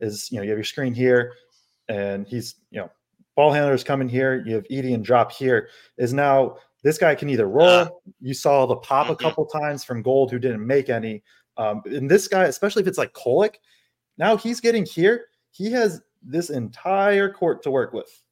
is 0.00 0.30
you 0.30 0.38
know 0.38 0.42
you 0.42 0.50
have 0.50 0.58
your 0.58 0.64
screen 0.64 0.94
here, 0.94 1.32
and 1.88 2.26
he's 2.26 2.56
you 2.70 2.80
know 2.80 2.90
ball 3.36 3.52
handlers 3.52 3.84
coming 3.84 4.08
here. 4.08 4.42
You 4.44 4.56
have 4.56 4.64
Edey 4.64 4.94
and 4.94 5.04
drop 5.04 5.30
here. 5.30 5.68
Is 5.96 6.12
now 6.12 6.56
this 6.82 6.98
guy 6.98 7.14
can 7.14 7.28
either 7.30 7.48
roll. 7.48 7.68
Uh, 7.68 7.88
you 8.20 8.34
saw 8.34 8.66
the 8.66 8.76
pop 8.76 9.08
a 9.10 9.16
couple 9.16 9.46
times 9.46 9.84
from 9.84 10.02
Gold, 10.02 10.30
who 10.30 10.38
didn't 10.38 10.66
make 10.66 10.88
any. 10.88 11.22
Um, 11.56 11.82
and 11.86 12.10
this 12.10 12.28
guy, 12.28 12.44
especially 12.44 12.82
if 12.82 12.88
it's 12.88 12.98
like 12.98 13.12
Kolek, 13.12 13.54
now 14.18 14.36
he's 14.36 14.60
getting 14.60 14.84
here. 14.84 15.26
He 15.52 15.70
has 15.72 16.02
this 16.22 16.50
entire 16.50 17.32
court 17.32 17.62
to 17.62 17.70
work 17.70 17.92
with, 17.92 18.22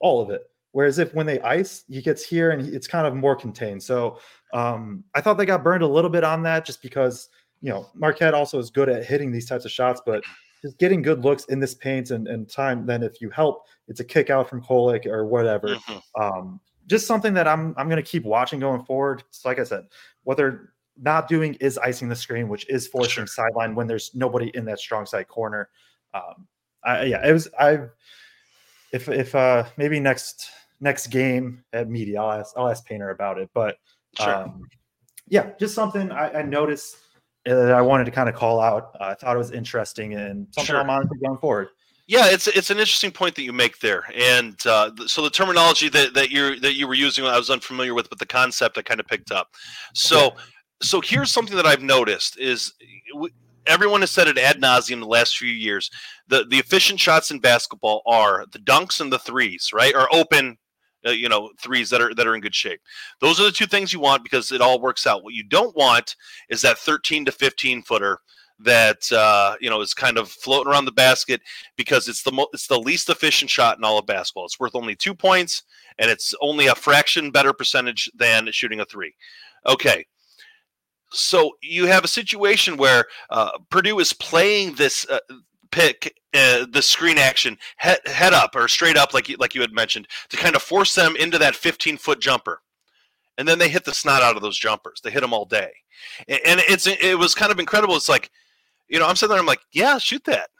all 0.00 0.22
of 0.22 0.30
it. 0.30 0.42
Whereas 0.72 0.98
if 0.98 1.14
when 1.14 1.26
they 1.26 1.40
ice, 1.40 1.84
he 1.88 2.02
gets 2.02 2.24
here 2.24 2.50
and 2.50 2.66
it's 2.74 2.86
kind 2.86 3.06
of 3.06 3.14
more 3.14 3.34
contained. 3.34 3.82
So 3.82 4.18
um, 4.52 5.02
I 5.14 5.20
thought 5.20 5.38
they 5.38 5.46
got 5.46 5.64
burned 5.64 5.82
a 5.82 5.86
little 5.88 6.10
bit 6.10 6.24
on 6.24 6.42
that 6.42 6.64
just 6.64 6.82
because, 6.82 7.28
you 7.60 7.70
know, 7.70 7.88
Marquette 7.94 8.34
also 8.34 8.58
is 8.58 8.70
good 8.70 8.88
at 8.88 9.04
hitting 9.04 9.32
these 9.32 9.48
types 9.48 9.64
of 9.64 9.70
shots, 9.70 10.00
but 10.04 10.22
just 10.62 10.78
getting 10.78 11.02
good 11.02 11.24
looks 11.24 11.44
in 11.46 11.58
this 11.60 11.74
paint 11.74 12.10
and, 12.10 12.28
and 12.28 12.48
time. 12.50 12.84
Then 12.84 13.02
if 13.02 13.20
you 13.20 13.30
help, 13.30 13.66
it's 13.88 14.00
a 14.00 14.04
kick 14.04 14.28
out 14.28 14.48
from 14.48 14.62
Kolek 14.62 15.06
or 15.06 15.24
whatever. 15.26 15.68
Mhm. 15.76 16.02
Um, 16.20 16.60
just 16.86 17.06
something 17.06 17.34
that 17.34 17.46
I'm 17.46 17.74
I'm 17.76 17.88
going 17.88 18.02
to 18.02 18.10
keep 18.10 18.24
watching 18.24 18.60
going 18.60 18.84
forward. 18.84 19.22
So 19.30 19.48
like 19.48 19.58
I 19.58 19.64
said, 19.64 19.86
what 20.24 20.36
they're 20.36 20.72
not 21.00 21.28
doing 21.28 21.54
is 21.60 21.78
icing 21.78 22.08
the 22.08 22.16
screen, 22.16 22.48
which 22.48 22.68
is 22.68 22.86
forcing 22.88 23.10
Sure. 23.10 23.26
sideline 23.26 23.74
when 23.74 23.86
there's 23.86 24.10
nobody 24.14 24.50
in 24.54 24.64
that 24.66 24.80
strong 24.80 25.06
side 25.06 25.28
corner. 25.28 25.68
Um, 26.14 26.46
I, 26.84 27.04
yeah, 27.04 27.26
it 27.26 27.32
was 27.32 27.48
I. 27.58 27.80
If 28.92 29.08
if 29.08 29.34
uh 29.34 29.64
maybe 29.76 30.00
next 30.00 30.50
next 30.80 31.08
game 31.08 31.64
at 31.72 31.88
media, 31.88 32.20
I'll 32.20 32.40
ask 32.40 32.54
I'll 32.56 32.68
ask 32.68 32.84
Painter 32.84 33.10
about 33.10 33.38
it. 33.38 33.50
But 33.54 33.76
Sure. 34.18 34.34
um, 34.34 34.62
yeah, 35.28 35.50
just 35.60 35.74
something 35.74 36.10
I, 36.10 36.40
I 36.40 36.42
noticed 36.42 36.96
uh, 37.46 37.54
that 37.54 37.72
I 37.72 37.82
wanted 37.82 38.04
to 38.04 38.10
kind 38.10 38.28
of 38.28 38.34
call 38.34 38.58
out. 38.58 38.96
Uh, 38.98 39.04
I 39.04 39.14
thought 39.14 39.34
it 39.34 39.38
was 39.38 39.50
interesting 39.50 40.14
and 40.14 40.46
something 40.52 40.66
Sure. 40.66 40.78
I'll 40.78 40.84
monitor 40.84 41.14
going 41.22 41.38
forward. 41.38 41.68
Yeah, 42.06 42.30
it's 42.30 42.46
it's 42.46 42.70
an 42.70 42.78
interesting 42.78 43.10
point 43.10 43.34
that 43.34 43.42
you 43.42 43.52
make 43.52 43.80
there, 43.80 44.04
and 44.16 44.56
uh, 44.66 44.92
so 45.06 45.20
the 45.20 45.28
terminology 45.28 45.90
that, 45.90 46.14
that 46.14 46.30
you 46.30 46.58
that 46.60 46.74
you 46.74 46.88
were 46.88 46.94
using, 46.94 47.26
I 47.26 47.36
was 47.36 47.50
unfamiliar 47.50 47.92
with, 47.92 48.08
but 48.08 48.18
the 48.18 48.24
concept 48.24 48.78
I 48.78 48.82
kind 48.82 48.98
of 48.98 49.06
picked 49.06 49.30
up. 49.30 49.50
So, 49.92 50.34
so 50.80 51.02
here's 51.02 51.30
something 51.30 51.54
that 51.54 51.66
I've 51.66 51.82
noticed 51.82 52.38
is 52.38 52.72
everyone 53.68 54.00
has 54.00 54.10
said 54.10 54.28
it 54.28 54.38
ad 54.38 54.60
nauseum 54.60 55.00
the 55.00 55.06
last 55.06 55.36
few 55.36 55.50
years. 55.50 55.90
The 56.28 56.44
the 56.48 56.58
efficient 56.58 57.00
shots 57.00 57.30
in 57.30 57.38
basketball 57.38 58.02
are 58.06 58.44
the 58.52 58.58
dunks 58.58 59.00
and 59.00 59.12
the 59.12 59.18
threes, 59.18 59.70
right? 59.72 59.94
Or 59.94 60.12
open, 60.14 60.56
uh, 61.06 61.10
you 61.10 61.28
know, 61.28 61.50
threes 61.60 61.90
that 61.90 62.00
are 62.00 62.14
that 62.14 62.26
are 62.26 62.34
in 62.34 62.40
good 62.40 62.54
shape. 62.54 62.80
Those 63.20 63.40
are 63.40 63.44
the 63.44 63.52
two 63.52 63.66
things 63.66 63.92
you 63.92 64.00
want 64.00 64.22
because 64.22 64.52
it 64.52 64.60
all 64.60 64.80
works 64.80 65.06
out. 65.06 65.22
What 65.22 65.34
you 65.34 65.44
don't 65.44 65.76
want 65.76 66.16
is 66.48 66.62
that 66.62 66.78
13 66.78 67.24
to 67.26 67.32
15 67.32 67.82
footer 67.82 68.18
that 68.60 69.10
uh, 69.12 69.54
you 69.60 69.70
know 69.70 69.80
is 69.80 69.94
kind 69.94 70.18
of 70.18 70.28
floating 70.28 70.70
around 70.70 70.84
the 70.84 70.92
basket 70.92 71.40
because 71.76 72.08
it's 72.08 72.22
the 72.22 72.32
mo- 72.32 72.48
it's 72.52 72.66
the 72.66 72.78
least 72.78 73.08
efficient 73.08 73.50
shot 73.50 73.78
in 73.78 73.84
all 73.84 73.98
of 73.98 74.06
basketball. 74.06 74.44
It's 74.44 74.58
worth 74.58 74.74
only 74.74 74.96
two 74.96 75.14
points, 75.14 75.62
and 75.98 76.10
it's 76.10 76.34
only 76.40 76.66
a 76.66 76.74
fraction 76.74 77.30
better 77.30 77.52
percentage 77.52 78.10
than 78.14 78.50
shooting 78.52 78.80
a 78.80 78.84
three. 78.84 79.14
Okay, 79.66 80.04
so 81.10 81.52
you 81.62 81.86
have 81.86 82.04
a 82.04 82.08
situation 82.08 82.76
where 82.76 83.06
uh, 83.30 83.50
Purdue 83.70 83.98
is 83.98 84.12
playing 84.12 84.74
this 84.74 85.06
uh, 85.08 85.20
pick, 85.70 86.14
uh, 86.34 86.66
the 86.70 86.82
screen 86.82 87.18
action 87.18 87.56
head, 87.76 88.00
head 88.06 88.34
up 88.34 88.54
or 88.54 88.68
straight 88.68 88.96
up, 88.96 89.14
like 89.14 89.28
you, 89.28 89.36
like 89.38 89.54
you 89.54 89.60
had 89.60 89.72
mentioned, 89.72 90.08
to 90.28 90.36
kind 90.36 90.56
of 90.56 90.62
force 90.62 90.94
them 90.94 91.16
into 91.16 91.38
that 91.38 91.54
15 91.54 91.96
foot 91.96 92.20
jumper. 92.20 92.60
And 93.36 93.46
then 93.46 93.58
they 93.58 93.68
hit 93.68 93.84
the 93.84 93.94
snot 93.94 94.22
out 94.22 94.36
of 94.36 94.42
those 94.42 94.58
jumpers. 94.58 95.00
They 95.02 95.10
hit 95.10 95.20
them 95.20 95.32
all 95.32 95.44
day, 95.44 95.70
and, 96.26 96.40
and 96.44 96.60
it's 96.68 96.88
it 96.88 97.16
was 97.16 97.36
kind 97.36 97.52
of 97.52 97.60
incredible. 97.60 97.94
It's 97.94 98.08
like, 98.08 98.30
you 98.88 98.98
know, 98.98 99.06
I'm 99.06 99.14
sitting 99.14 99.30
there, 99.30 99.38
I'm 99.38 99.46
like, 99.46 99.60
yeah, 99.72 99.98
shoot 99.98 100.24
that. 100.24 100.50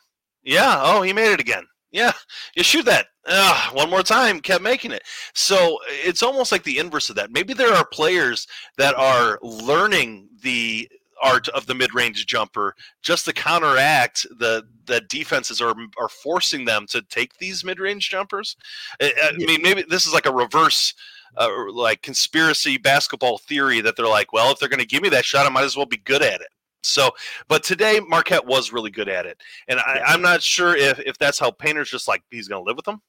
Yeah. 0.45 0.81
Oh, 0.81 1.03
he 1.03 1.13
made 1.13 1.33
it 1.33 1.41
again. 1.41 1.65
Yeah. 1.91 2.13
You 2.55 2.63
shoot 2.63 2.85
that. 2.85 3.07
Ugh, 3.27 3.75
one 3.75 3.91
more 3.91 4.03
time. 4.03 4.41
Kept 4.41 4.63
making 4.63 4.93
it. 4.93 5.03
So 5.35 5.79
it's 5.89 6.23
almost 6.23 6.53
like 6.53 6.63
the 6.63 6.79
inverse 6.79 7.09
of 7.11 7.17
that. 7.17 7.31
Maybe 7.33 7.55
there 7.55 7.73
are 7.73 7.87
players 7.87 8.47
that 8.77 8.95
are 8.95 9.39
learning 9.43 10.29
the 10.43 10.89
art 11.23 11.49
of 11.49 11.67
the 11.67 11.75
mid-range 11.75 12.27
jumper 12.27 12.75
just 13.03 13.25
to 13.25 13.33
counteract 13.33 14.25
the 14.39 14.63
the 14.87 15.01
defenses 15.09 15.61
are 15.61 15.75
are 15.99 16.09
forcing 16.09 16.65
them 16.65 16.87
to 16.89 17.03
take 17.03 17.37
these 17.39 17.65
mid-range 17.65 18.09
jumpers. 18.09 18.57
I, 19.01 19.13
I 19.23 19.33
mean, 19.37 19.61
maybe 19.63 19.85
this 19.89 20.07
is 20.07 20.13
like 20.13 20.27
a 20.27 20.33
reverse. 20.33 20.95
Uh, 21.37 21.71
like 21.73 22.03
conspiracy 22.03 22.79
basketball 22.79 23.39
theory 23.39 23.81
that 23.81 23.95
they're 23.97 24.09
like, 24.09 24.33
well, 24.33 24.51
if 24.51 24.59
they're 24.59 24.69
going 24.69 24.81
to 24.81 24.87
give 24.87 25.03
me 25.03 25.11
that 25.11 25.25
shot, 25.25 25.47
I 25.47 25.51
might 25.51 25.63
as 25.63 25.77
well 25.77 25.87
be 25.87 25.99
good 25.99 26.23
at 26.23 26.41
it. 26.41 26.49
So, 26.83 27.11
but 27.49 27.63
today 27.65 28.01
Marquette 28.07 28.47
was 28.47 28.73
really 28.73 28.91
good 28.91 29.09
at 29.09 29.27
it, 29.27 29.41
and 29.67 29.81
I, 29.81 30.01
I'm 30.07 30.23
not 30.23 30.43
sure 30.43 30.77
if 30.77 30.99
if 31.01 31.19
that's 31.19 31.39
how 31.39 31.51
Painter's 31.51 31.91
just 31.91 32.07
like 32.09 32.23
he's 32.31 32.49
going 32.49 32.63
to 32.63 32.67
live 32.67 32.77
with 32.77 32.85
them, 32.85 33.03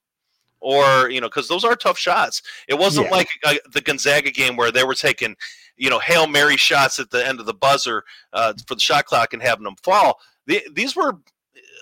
or 0.60 1.10
you 1.10 1.22
know, 1.22 1.28
because 1.28 1.48
those 1.48 1.64
are 1.64 1.76
tough 1.76 1.98
shots. 1.98 2.42
It 2.68 2.74
wasn't 2.76 3.08
Yeah. 3.08 3.12
like 3.16 3.28
uh, 3.46 3.56
the 3.72 3.82
Gonzaga 3.82 4.32
game 4.32 4.56
where 4.56 4.72
they 4.72 4.84
were 4.84 4.96
taking 4.96 5.36
you 5.78 5.90
know 5.90 6.00
hail 6.00 6.28
mary 6.28 6.58
shots 6.58 7.00
at 7.00 7.10
the 7.12 7.26
end 7.26 7.40
of 7.40 7.46
the 7.46 7.54
buzzer 7.54 8.04
uh, 8.34 8.54
for 8.68 8.76
the 8.76 8.82
shot 8.82 9.06
clock 9.06 9.34
and 9.34 9.42
having 9.42 9.64
them 9.64 9.76
fall. 9.84 10.20
The, 10.48 10.62
these 10.74 10.96
were 10.96 11.14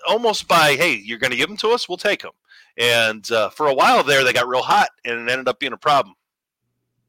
almost 0.08 0.48
by 0.48 0.76
hey, 0.76 0.94
you're 0.94 1.20
going 1.20 1.32
to 1.32 1.38
give 1.38 1.48
them 1.48 1.58
to 1.58 1.70
us, 1.70 1.88
we'll 1.88 1.98
take 1.98 2.22
them. 2.22 2.34
And 2.78 3.32
uh, 3.32 3.50
for 3.50 3.68
a 3.68 3.74
while 3.74 4.04
there, 4.04 4.24
they 4.24 4.34
got 4.34 4.48
real 4.48 4.62
hot, 4.62 4.90
and 5.04 5.20
it 5.22 5.32
ended 5.32 5.48
up 5.48 5.60
being 5.60 5.74
a 5.74 5.78
problem. 5.78 6.16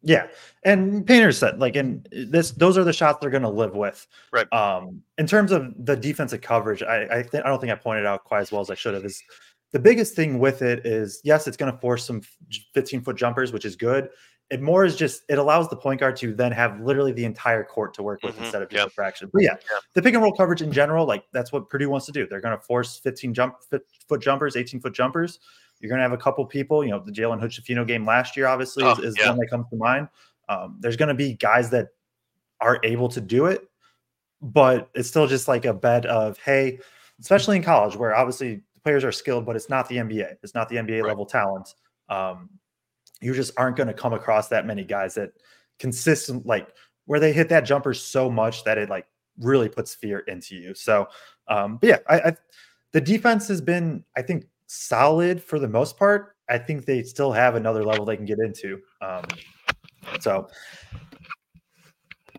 Yeah, 0.03 0.29
and 0.65 1.05
Painter 1.07 1.33
said 1.33 1.59
like, 1.59 1.75
and 1.77 2.07
this 2.13 2.53
those 2.53 2.79
are 2.79 2.85
the 2.85 2.93
shots 2.93 3.19
they're 3.21 3.31
going 3.31 3.43
to 3.43 3.49
live 3.49 3.75
with. 3.75 4.07
Right. 4.33 4.51
Um, 4.53 5.03
in 5.19 5.27
terms 5.27 5.51
of 5.51 5.73
the 5.85 5.97
defensive 5.97 6.41
coverage, 6.41 6.83
I 6.83 7.03
I, 7.19 7.23
th- 7.23 7.43
I 7.45 7.49
don't 7.49 7.61
think 7.61 7.73
I 7.73 7.77
pointed 7.77 8.07
out 8.07 8.23
quite 8.25 8.41
as 8.41 8.53
well 8.53 8.61
as 8.61 8.71
I 8.71 8.75
should 8.75 8.95
have. 8.95 9.05
Is 9.05 9.21
the 9.73 9.79
biggest 9.81 10.15
thing 10.15 10.39
with 10.39 10.63
it 10.63 10.87
is 10.87 11.21
yes, 11.25 11.47
it's 11.49 11.57
going 11.57 11.73
to 11.73 11.79
force 11.79 12.07
some 12.07 12.23
15 12.75 13.03
foot 13.03 13.17
jumpers, 13.17 13.53
which 13.53 13.65
is 13.65 13.75
good. 13.77 14.09
it 14.51 14.63
more 14.63 14.85
is 14.87 14.97
just 14.97 15.25
it 15.29 15.37
allows 15.37 15.69
the 15.69 15.77
point 15.77 16.01
guard 16.01 16.17
to 16.17 16.33
then 16.33 16.53
have 16.53 16.81
literally 16.81 17.13
the 17.13 17.25
entire 17.25 17.63
court 17.65 17.93
to 17.93 18.03
work 18.03 18.23
with 18.23 18.35
Mhm, 18.37 18.45
instead 18.45 18.63
of 18.63 18.73
yeah. 18.73 18.79
just 18.79 18.89
a 18.89 18.95
fraction. 18.95 19.31
But 19.33 19.43
yeah, 19.43 19.57
Yeah. 19.71 19.79
the 19.95 20.01
pick 20.01 20.15
and 20.15 20.23
roll 20.23 20.33
coverage 20.33 20.63
in 20.63 20.73
general, 20.73 21.05
like 21.07 21.25
that's 21.33 21.53
what 21.53 21.69
Purdue 21.69 21.91
wants 21.91 22.07
to 22.07 22.13
do. 22.13 22.27
They're 22.27 22.41
going 22.41 22.57
to 22.57 22.63
force 22.65 22.99
15 23.01 23.35
jump 23.35 23.57
foot 24.09 24.23
jumpers, 24.23 24.57
18 24.57 24.81
foot 24.81 24.95
jumpers. 24.95 25.39
You're 25.81 25.89
going 25.89 25.99
to 25.99 26.03
have 26.03 26.13
a 26.13 26.17
couple 26.19 26.45
people. 26.47 26.85
You 26.85 26.91
know, 26.91 27.01
the 27.01 27.13
Jalen 27.13 27.41
Hood-Schifino 27.41 27.87
game 27.87 28.05
last 28.05 28.37
year, 28.37 28.47
obviously, 28.47 28.85
is, 28.85 28.99
Oh, 28.99 29.03
is 29.03 29.17
yeah. 29.19 29.29
one 29.29 29.39
that 29.39 29.49
comes 29.49 29.67
to 29.71 29.77
mind. 29.77 30.09
Um, 30.49 30.77
there's 30.81 30.97
going 30.97 31.09
to 31.09 31.15
be 31.15 31.35
guys 31.35 31.71
that 31.71 31.89
are 32.61 32.81
able 32.83 33.09
to 33.11 33.21
do 33.21 33.47
it, 33.47 33.69
but 34.43 34.91
it's 34.95 35.09
still 35.09 35.27
just 35.27 35.47
like 35.49 35.65
a 35.65 35.75
bet 35.75 36.07
of 36.07 36.39
hey, 36.39 36.79
especially 37.21 37.57
in 37.57 37.63
college 37.63 37.97
where 37.97 38.17
obviously 38.17 38.57
the 38.75 38.81
players 38.83 39.05
are 39.05 39.13
skilled, 39.13 39.45
but 39.47 39.57
it's 39.57 39.69
not 39.69 39.89
the 39.89 39.97
NBA. 39.97 40.37
It's 40.43 40.55
not 40.55 40.69
the 40.69 40.77
NBA 40.77 41.03
Right. 41.03 41.09
level 41.09 41.27
talent. 41.27 41.75
Um, 42.09 42.49
you 43.21 43.35
just 43.35 43.53
aren't 43.57 43.77
going 43.77 43.89
to 43.89 43.95
come 43.95 44.13
across 44.13 44.49
that 44.49 44.67
many 44.67 44.85
guys 44.85 45.15
that 45.15 45.33
consistent 45.79 46.47
like 46.47 46.69
where 47.07 47.21
they 47.21 47.33
hit 47.33 47.49
that 47.49 47.61
jumper 47.63 47.95
so 47.95 48.31
much 48.31 48.65
that 48.65 48.79
it 48.79 48.89
like 48.89 49.07
really 49.39 49.69
puts 49.69 49.95
fear 49.95 50.21
into 50.21 50.55
you. 50.57 50.75
So, 50.75 51.09
um, 51.49 51.77
but 51.77 51.89
yeah, 51.89 51.99
I, 52.09 52.21
I 52.21 52.33
the 52.93 53.01
defense 53.01 53.49
has 53.49 53.61
been 53.61 54.05
I 54.17 54.23
think 54.23 54.47
solid 54.69 55.43
for 55.43 55.59
the 55.59 55.69
most 55.69 55.99
part. 55.99 56.37
I 56.49 56.59
think 56.59 56.87
they 56.87 57.03
still 57.03 57.33
have 57.33 57.57
another 57.57 57.85
level 57.85 58.05
they 58.05 58.17
can 58.17 58.25
get 58.25 58.39
into. 58.39 58.81
Um, 59.03 59.25
so. 60.21 60.49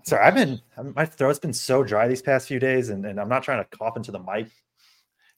Sorry, 0.03 0.25
I've 0.25 0.33
been 0.33 0.59
my 0.95 1.05
throat's 1.05 1.37
been 1.37 1.53
so 1.53 1.83
dry 1.83 2.07
these 2.07 2.21
past 2.21 2.47
few 2.47 2.57
days, 2.57 2.89
and, 2.89 3.05
and 3.05 3.19
I'm 3.19 3.29
not 3.29 3.43
trying 3.43 3.63
to 3.63 3.77
cough 3.77 3.95
into 3.95 4.11
the 4.11 4.19
mic. 4.19 4.47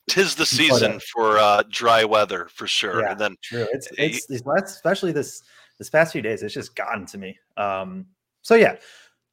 Tis 0.07 0.35
the 0.35 0.41
But, 0.41 0.43
uh, 0.43 0.45
season 0.45 0.99
for 1.11 1.37
uh, 1.39 1.63
dry 1.69 2.05
weather 2.05 2.47
for 2.53 2.67
sure. 2.67 3.01
Yeah. 3.01 3.11
And 3.11 3.19
then 3.19 3.35
True. 3.41 3.67
It's 3.73 3.89
Y- 3.91 4.19
it's 4.29 4.29
especially 4.29 5.11
this 5.11 5.43
this 5.77 5.89
past 5.89 6.13
few 6.13 6.21
days. 6.21 6.41
It's 6.41 6.53
just 6.53 6.75
gotten 6.75 7.05
to 7.07 7.17
me. 7.17 7.37
Um. 7.57 8.05
So 8.43 8.55
yeah. 8.55 8.77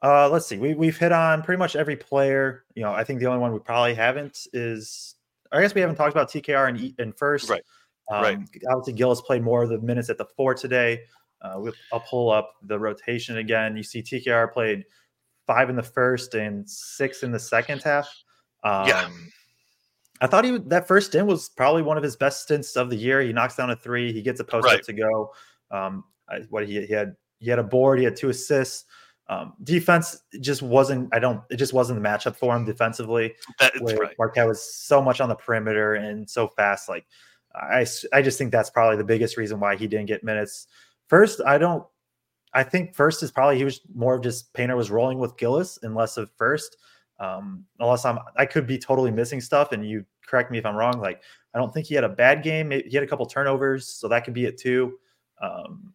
Uh. 0.03 0.29
Let's 0.29 0.47
see. 0.47 0.59
We 0.59 0.75
we've 0.75 0.99
hit 0.99 1.13
on 1.13 1.43
pretty 1.43 1.59
much 1.59 1.77
every 1.77 1.97
player. 1.97 2.65
You 2.75 2.83
know, 2.83 2.93
I 2.93 3.05
think 3.05 3.21
the 3.21 3.27
only 3.27 3.39
one 3.39 3.53
we 3.53 3.61
probably 3.61 3.95
haven't 3.95 4.47
is. 4.53 5.15
I 5.53 5.61
guess 5.61 5.75
we 5.75 5.81
haven't 5.81 5.97
talked 5.97 6.13
about 6.13 6.31
TKR 6.31 6.69
and 6.69 6.95
in 6.99 7.13
Furst. 7.13 7.49
Right, 7.49 7.63
Um, 8.11 8.23
right. 8.23 8.39
Obviously, 8.71 8.93
Gillis 8.95 9.21
played 9.21 9.43
more 9.43 9.63
of 9.63 9.69
the 9.71 9.79
minutes 9.81 10.11
at 10.11 10.19
the 10.19 10.27
four 10.37 10.55
today. 10.55 11.03
Uh, 11.41 11.55
we'll, 11.57 11.73
I'll 11.93 12.01
pull 12.01 12.31
up 12.31 12.53
the 12.63 12.79
rotation 12.79 13.39
again. 13.39 13.77
You 13.77 13.83
see, 13.83 14.03
TKR 14.03 14.53
played 14.53 14.85
five 15.47 15.71
in 15.71 15.77
the 15.77 15.83
first 15.83 16.35
and 16.35 16.69
six 16.69 17.23
in 17.23 17.31
the 17.33 17.39
second 17.39 17.83
half. 17.83 18.09
Um, 18.65 18.89
Yeah. 18.89 19.09
I 20.21 20.27
thought 20.27 20.45
he 20.45 20.51
would- 20.53 20.69
that 20.71 20.89
first 20.89 21.09
stint 21.11 21.27
was 21.29 21.49
probably 21.49 21.83
one 21.83 21.97
of 21.97 22.03
his 22.03 22.17
best 22.17 22.43
stints 22.43 22.77
of 22.77 22.91
the 22.91 22.97
year. 22.97 23.21
He 23.21 23.33
knocks 23.33 23.55
down 23.57 23.71
a 23.71 23.77
three. 23.77 24.13
He 24.13 24.21
gets 24.21 24.41
a 24.41 24.45
post 24.45 24.65
Right. 24.67 24.81
up 24.81 24.85
to 24.87 24.93
go. 24.93 25.33
Um, 25.71 26.05
I, 26.29 26.41
what 26.51 26.67
he, 26.67 26.85
he 26.85 26.93
had 26.93 27.15
he 27.39 27.49
had 27.49 27.61
a 27.61 27.63
board. 27.65 28.01
He 28.01 28.05
had 28.05 28.17
two 28.17 28.29
assists. 28.31 28.85
Um, 29.31 29.53
defense 29.63 30.23
just 30.41 30.63
wasn't. 30.63 31.15
I 31.15 31.19
don't. 31.19 31.43
It 31.51 31.57
just 31.57 31.75
wasn't 31.75 32.03
the 32.03 32.09
matchup 32.09 32.37
for 32.37 32.57
him 32.57 32.65
defensively. 32.65 33.35
that's 33.61 33.79
Where 33.81 33.97
right. 33.97 34.15
Marquette 34.19 34.47
was 34.47 34.63
so 34.63 35.03
much 35.03 35.21
on 35.21 35.29
the 35.29 35.35
perimeter 35.35 35.95
and 35.95 36.29
so 36.29 36.49
fast. 36.49 36.89
Like 36.89 37.07
I 37.55 37.87
I 38.13 38.23
just 38.23 38.39
think 38.39 38.53
that's 38.53 38.71
probably 38.71 38.97
the 38.97 39.05
biggest 39.05 39.37
reason 39.37 39.61
why 39.61 39.77
he 39.77 39.87
didn't 39.87 40.07
get 40.07 40.25
minutes. 40.25 40.67
First, 41.09 41.41
I 41.47 41.59
don't. 41.59 41.85
I 42.55 42.63
think 42.63 42.95
Furst 42.95 43.23
is 43.23 43.31
probably 43.31 43.59
he 43.59 43.65
was 43.65 43.83
more 43.95 44.15
of 44.15 44.23
just 44.23 44.53
Painter 44.55 44.77
was 44.77 44.91
rolling 44.91 45.19
with 45.19 45.37
Gillis 45.37 45.79
and 45.83 45.95
less 45.95 46.17
of 46.17 46.31
Furst. 46.39 46.79
Um, 47.21 47.65
unless 47.81 48.05
I'm, 48.05 48.19
I 48.37 48.47
could 48.47 48.67
be 48.67 48.79
totally 48.79 49.11
missing 49.11 49.41
stuff, 49.41 49.73
and 49.73 49.87
you 49.87 50.05
correct 50.27 50.51
me 50.51 50.59
if 50.59 50.65
I'm 50.65 50.77
wrong. 50.77 51.01
Like 51.01 51.23
I 51.55 51.59
don't 51.59 51.75
think 51.75 51.87
he 51.87 51.95
had 51.95 52.05
a 52.05 52.09
bad 52.09 52.43
game. 52.43 52.71
He 52.71 52.95
had 52.95 53.03
a 53.03 53.07
couple 53.07 53.27
turnovers, 53.27 53.87
so 53.87 54.09
that 54.09 54.25
could 54.25 54.35
be 54.35 54.47
it 54.47 54.57
too. 54.57 54.99
Um, 55.43 55.93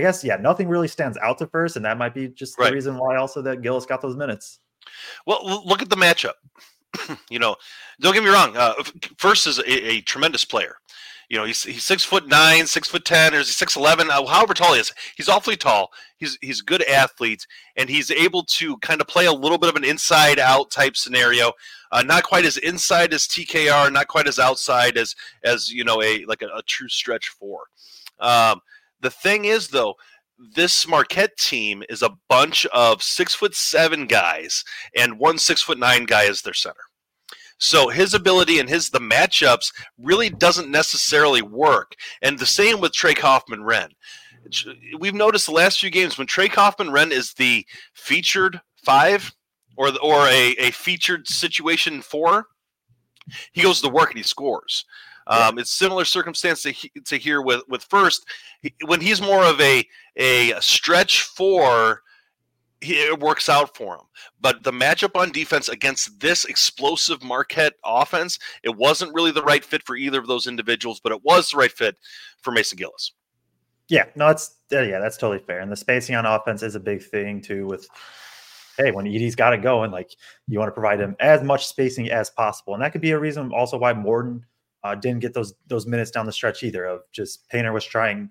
I 0.00 0.02
guess 0.02 0.24
yeah, 0.24 0.36
nothing 0.36 0.66
really 0.66 0.88
stands 0.88 1.18
out 1.18 1.36
to 1.38 1.46
Furst, 1.46 1.76
and 1.76 1.84
that 1.84 1.98
might 1.98 2.14
be 2.14 2.28
just 2.28 2.58
Right. 2.58 2.70
the 2.70 2.74
reason 2.74 2.96
why 2.96 3.16
also 3.16 3.42
that 3.42 3.60
Gillis 3.60 3.84
got 3.84 4.00
those 4.00 4.16
minutes. 4.16 4.60
Well, 5.26 5.62
look 5.66 5.82
at 5.82 5.90
the 5.90 5.96
matchup. 5.96 6.32
you 7.30 7.38
know, 7.38 7.54
don't 8.00 8.14
get 8.14 8.24
me 8.24 8.30
wrong. 8.30 8.56
Uh, 8.56 8.72
Furst 9.18 9.46
is 9.46 9.58
a, 9.58 9.70
a 9.90 10.00
tremendous 10.00 10.42
player. 10.46 10.76
You 11.28 11.36
know, 11.36 11.44
he's 11.44 11.62
he's 11.62 11.84
six 11.84 12.02
foot 12.02 12.26
nine, 12.28 12.66
six 12.66 12.88
foot 12.88 13.04
ten, 13.04 13.34
or 13.34 13.40
is 13.40 13.48
he 13.48 13.52
six 13.52 13.76
eleven? 13.76 14.10
Uh, 14.10 14.24
however 14.24 14.54
tall 14.54 14.72
he 14.72 14.80
is, 14.80 14.90
he's 15.16 15.28
awfully 15.28 15.54
tall. 15.56 15.90
He's 16.16 16.38
he's 16.40 16.60
a 16.60 16.64
good 16.64 16.82
athlete, 16.88 17.46
and 17.76 17.90
he's 17.90 18.10
able 18.10 18.42
to 18.44 18.78
kind 18.78 19.02
of 19.02 19.06
play 19.06 19.26
a 19.26 19.32
little 19.32 19.58
bit 19.58 19.68
of 19.68 19.76
an 19.76 19.84
inside 19.84 20.38
out 20.38 20.70
type 20.70 20.96
scenario. 20.96 21.52
Uh, 21.92 22.02
not 22.02 22.22
quite 22.24 22.46
as 22.46 22.56
inside 22.56 23.12
as 23.12 23.28
TKR, 23.28 23.92
not 23.92 24.08
quite 24.08 24.26
as 24.26 24.38
outside 24.38 24.96
as 24.96 25.14
as 25.44 25.70
you 25.70 25.84
know 25.84 26.02
a 26.02 26.24
like 26.24 26.40
a, 26.40 26.46
a 26.46 26.62
true 26.62 26.88
stretch 26.88 27.28
four. 27.28 27.64
Um, 28.18 28.60
the 29.00 29.10
thing 29.10 29.44
is, 29.44 29.68
though, 29.68 29.94
this 30.54 30.86
Marquette 30.88 31.36
team 31.36 31.82
is 31.88 32.02
a 32.02 32.16
bunch 32.28 32.64
of 32.66 33.02
six 33.02 33.34
foot 33.34 33.54
seven 33.54 34.06
guys 34.06 34.64
and 34.96 35.18
one 35.18 35.38
six 35.38 35.60
foot 35.62 35.78
nine 35.78 36.06
guy 36.06 36.24
is 36.24 36.42
their 36.42 36.54
center. 36.54 36.80
So 37.58 37.90
his 37.90 38.14
ability 38.14 38.58
and 38.58 38.68
his 38.68 38.88
the 38.88 39.00
matchups 39.00 39.70
really 39.98 40.30
doesn't 40.30 40.70
necessarily 40.70 41.42
work. 41.42 41.92
And 42.22 42.38
the 42.38 42.46
same 42.46 42.80
with 42.80 42.94
Trey 42.94 43.12
Kaufman-Renn. 43.12 43.90
We've 44.98 45.14
noticed 45.14 45.44
the 45.44 45.52
last 45.52 45.78
few 45.78 45.90
games 45.90 46.16
when 46.16 46.26
Trey 46.26 46.48
Kaufman-Renn 46.48 47.10
is 47.10 47.34
the 47.34 47.66
featured 47.92 48.62
five 48.82 49.34
or 49.76 49.90
or 50.02 50.26
a, 50.28 50.52
a 50.52 50.70
featured 50.70 51.28
situation 51.28 52.00
four, 52.00 52.46
he 53.52 53.62
goes 53.62 53.82
to 53.82 53.90
work 53.90 54.08
and 54.08 54.18
he 54.18 54.24
scores. 54.24 54.86
Um, 55.26 55.58
it's 55.58 55.70
similar 55.70 56.04
circumstance 56.04 56.62
to, 56.62 56.70
he- 56.70 56.90
to 57.06 57.16
here 57.16 57.42
with 57.42 57.62
with 57.68 57.84
Furst 57.84 58.26
he- 58.62 58.74
when 58.86 59.00
he's 59.00 59.20
more 59.20 59.44
of 59.44 59.60
a 59.60 59.84
a 60.16 60.52
stretch 60.60 61.22
four 61.22 62.02
he, 62.80 62.94
it 62.94 63.20
works 63.20 63.48
out 63.48 63.76
for 63.76 63.96
him. 63.96 64.06
But 64.40 64.62
the 64.62 64.72
matchup 64.72 65.18
on 65.18 65.32
defense 65.32 65.68
against 65.68 66.18
this 66.18 66.44
explosive 66.46 67.22
Marquette 67.22 67.74
offense, 67.84 68.38
it 68.62 68.74
wasn't 68.74 69.12
really 69.14 69.32
the 69.32 69.42
right 69.42 69.64
fit 69.64 69.82
for 69.84 69.96
either 69.96 70.18
of 70.18 70.26
those 70.26 70.46
individuals, 70.46 71.00
but 71.00 71.12
it 71.12 71.22
was 71.22 71.50
the 71.50 71.58
right 71.58 71.70
fit 71.70 71.96
for 72.40 72.52
Mason 72.52 72.78
Gillis. 72.78 73.12
Yeah, 73.88 74.04
no, 74.14 74.28
it's 74.28 74.56
yeah, 74.70 74.82
yeah, 74.82 74.98
that's 75.00 75.16
totally 75.16 75.44
fair. 75.44 75.60
And 75.60 75.70
the 75.70 75.76
spacing 75.76 76.14
on 76.14 76.24
offense 76.24 76.62
is 76.62 76.74
a 76.74 76.80
big 76.80 77.02
thing 77.02 77.42
too. 77.42 77.66
With 77.66 77.86
hey, 78.78 78.92
when 78.92 79.06
Edey's 79.06 79.34
got 79.34 79.50
to 79.50 79.58
go, 79.58 79.82
and 79.82 79.92
like 79.92 80.10
you 80.46 80.58
want 80.58 80.68
to 80.68 80.72
provide 80.72 81.00
him 81.00 81.16
as 81.20 81.42
much 81.42 81.66
spacing 81.66 82.08
as 82.10 82.30
possible, 82.30 82.74
and 82.74 82.82
that 82.82 82.92
could 82.92 83.00
be 83.00 83.10
a 83.10 83.18
reason 83.18 83.52
also 83.52 83.76
why 83.76 83.92
Morton 83.92 84.46
uh, 84.82 84.94
didn't 84.94 85.20
get 85.20 85.34
those 85.34 85.54
those 85.66 85.86
minutes 85.86 86.10
down 86.10 86.26
the 86.26 86.32
stretch 86.32 86.62
either. 86.62 86.84
Of 86.84 87.02
just 87.12 87.48
Painter 87.48 87.72
was 87.72 87.84
trying. 87.84 88.30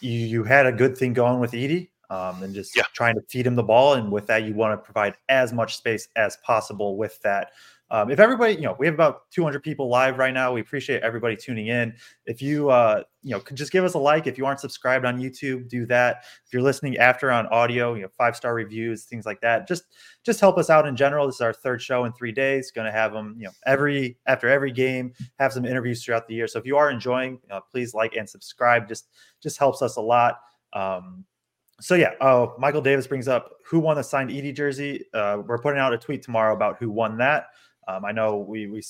You 0.00 0.18
you 0.18 0.44
had 0.44 0.66
a 0.66 0.72
good 0.72 0.96
thing 0.96 1.12
going 1.12 1.40
with 1.40 1.52
Edey, 1.52 1.90
um, 2.14 2.42
and 2.42 2.54
just 2.54 2.76
Yeah. 2.76 2.84
trying 2.92 3.14
to 3.16 3.22
feed 3.28 3.46
him 3.46 3.54
the 3.56 3.62
ball, 3.62 3.94
and 3.94 4.10
with 4.12 4.26
that, 4.28 4.44
you 4.44 4.54
want 4.54 4.72
to 4.78 4.84
provide 4.84 5.16
as 5.28 5.52
much 5.52 5.76
space 5.76 6.08
as 6.16 6.36
possible 6.38 6.96
with 6.96 7.20
that. 7.22 7.50
Um, 7.90 8.10
if 8.10 8.18
everybody, 8.18 8.54
you 8.54 8.62
know, 8.62 8.74
we 8.78 8.86
have 8.86 8.94
about 8.94 9.30
200 9.30 9.62
people 9.62 9.88
live 9.88 10.18
right 10.18 10.32
now. 10.32 10.52
We 10.52 10.60
appreciate 10.62 11.02
everybody 11.02 11.36
tuning 11.36 11.66
in. 11.68 11.94
If 12.24 12.40
you, 12.40 12.70
uh, 12.70 13.02
you 13.22 13.30
know, 13.30 13.40
could 13.40 13.56
just 13.56 13.70
give 13.70 13.84
us 13.84 13.94
a 13.94 13.98
like. 13.98 14.26
If 14.26 14.38
you 14.38 14.46
aren't 14.46 14.58
subscribed 14.58 15.04
on 15.04 15.20
YouTube, 15.20 15.68
do 15.68 15.84
that. 15.86 16.24
If 16.46 16.52
you're 16.52 16.62
listening 16.62 16.96
after 16.96 17.30
on 17.30 17.46
audio, 17.48 17.94
you 17.94 18.02
know, 18.02 18.08
five 18.08 18.34
star 18.36 18.54
reviews, 18.54 19.04
things 19.04 19.26
like 19.26 19.40
that. 19.42 19.68
Just, 19.68 19.84
just 20.24 20.40
help 20.40 20.56
us 20.56 20.70
out 20.70 20.86
in 20.88 20.96
general. 20.96 21.26
This 21.26 21.36
is 21.36 21.40
our 21.42 21.52
third 21.52 21.82
show 21.82 22.04
in 22.04 22.12
three 22.14 22.32
days. 22.32 22.72
Going 22.72 22.86
to 22.86 22.90
have 22.92 23.12
them, 23.12 23.34
you 23.38 23.44
know, 23.44 23.52
every 23.66 24.18
after 24.26 24.48
every 24.48 24.72
game, 24.72 25.12
have 25.38 25.52
some 25.52 25.66
interviews 25.66 26.02
throughout 26.02 26.26
the 26.26 26.34
year. 26.34 26.48
So 26.48 26.58
if 26.58 26.66
you 26.66 26.76
are 26.78 26.90
enjoying, 26.90 27.38
uh, 27.50 27.60
please 27.70 27.92
like 27.94 28.16
and 28.16 28.28
subscribe. 28.28 28.88
Just, 28.88 29.08
just 29.42 29.58
helps 29.58 29.82
us 29.82 29.96
a 29.96 30.00
lot. 30.02 30.38
Um, 30.72 31.24
so 31.80 31.94
yeah, 31.94 32.12
oh, 32.20 32.54
Michael 32.58 32.80
Davis 32.80 33.06
brings 33.06 33.28
up 33.28 33.50
who 33.66 33.80
won 33.80 33.96
the 33.96 34.02
signed 34.02 34.30
Edey 34.30 34.54
jersey. 34.54 35.04
Uh, 35.12 35.38
we're 35.46 35.58
putting 35.58 35.80
out 35.80 35.92
a 35.92 35.98
tweet 35.98 36.22
tomorrow 36.22 36.54
about 36.54 36.78
who 36.78 36.90
won 36.90 37.18
that. 37.18 37.46
Um, 37.88 38.04
I 38.04 38.12
know 38.12 38.38
we 38.38 38.66
we 38.66 38.82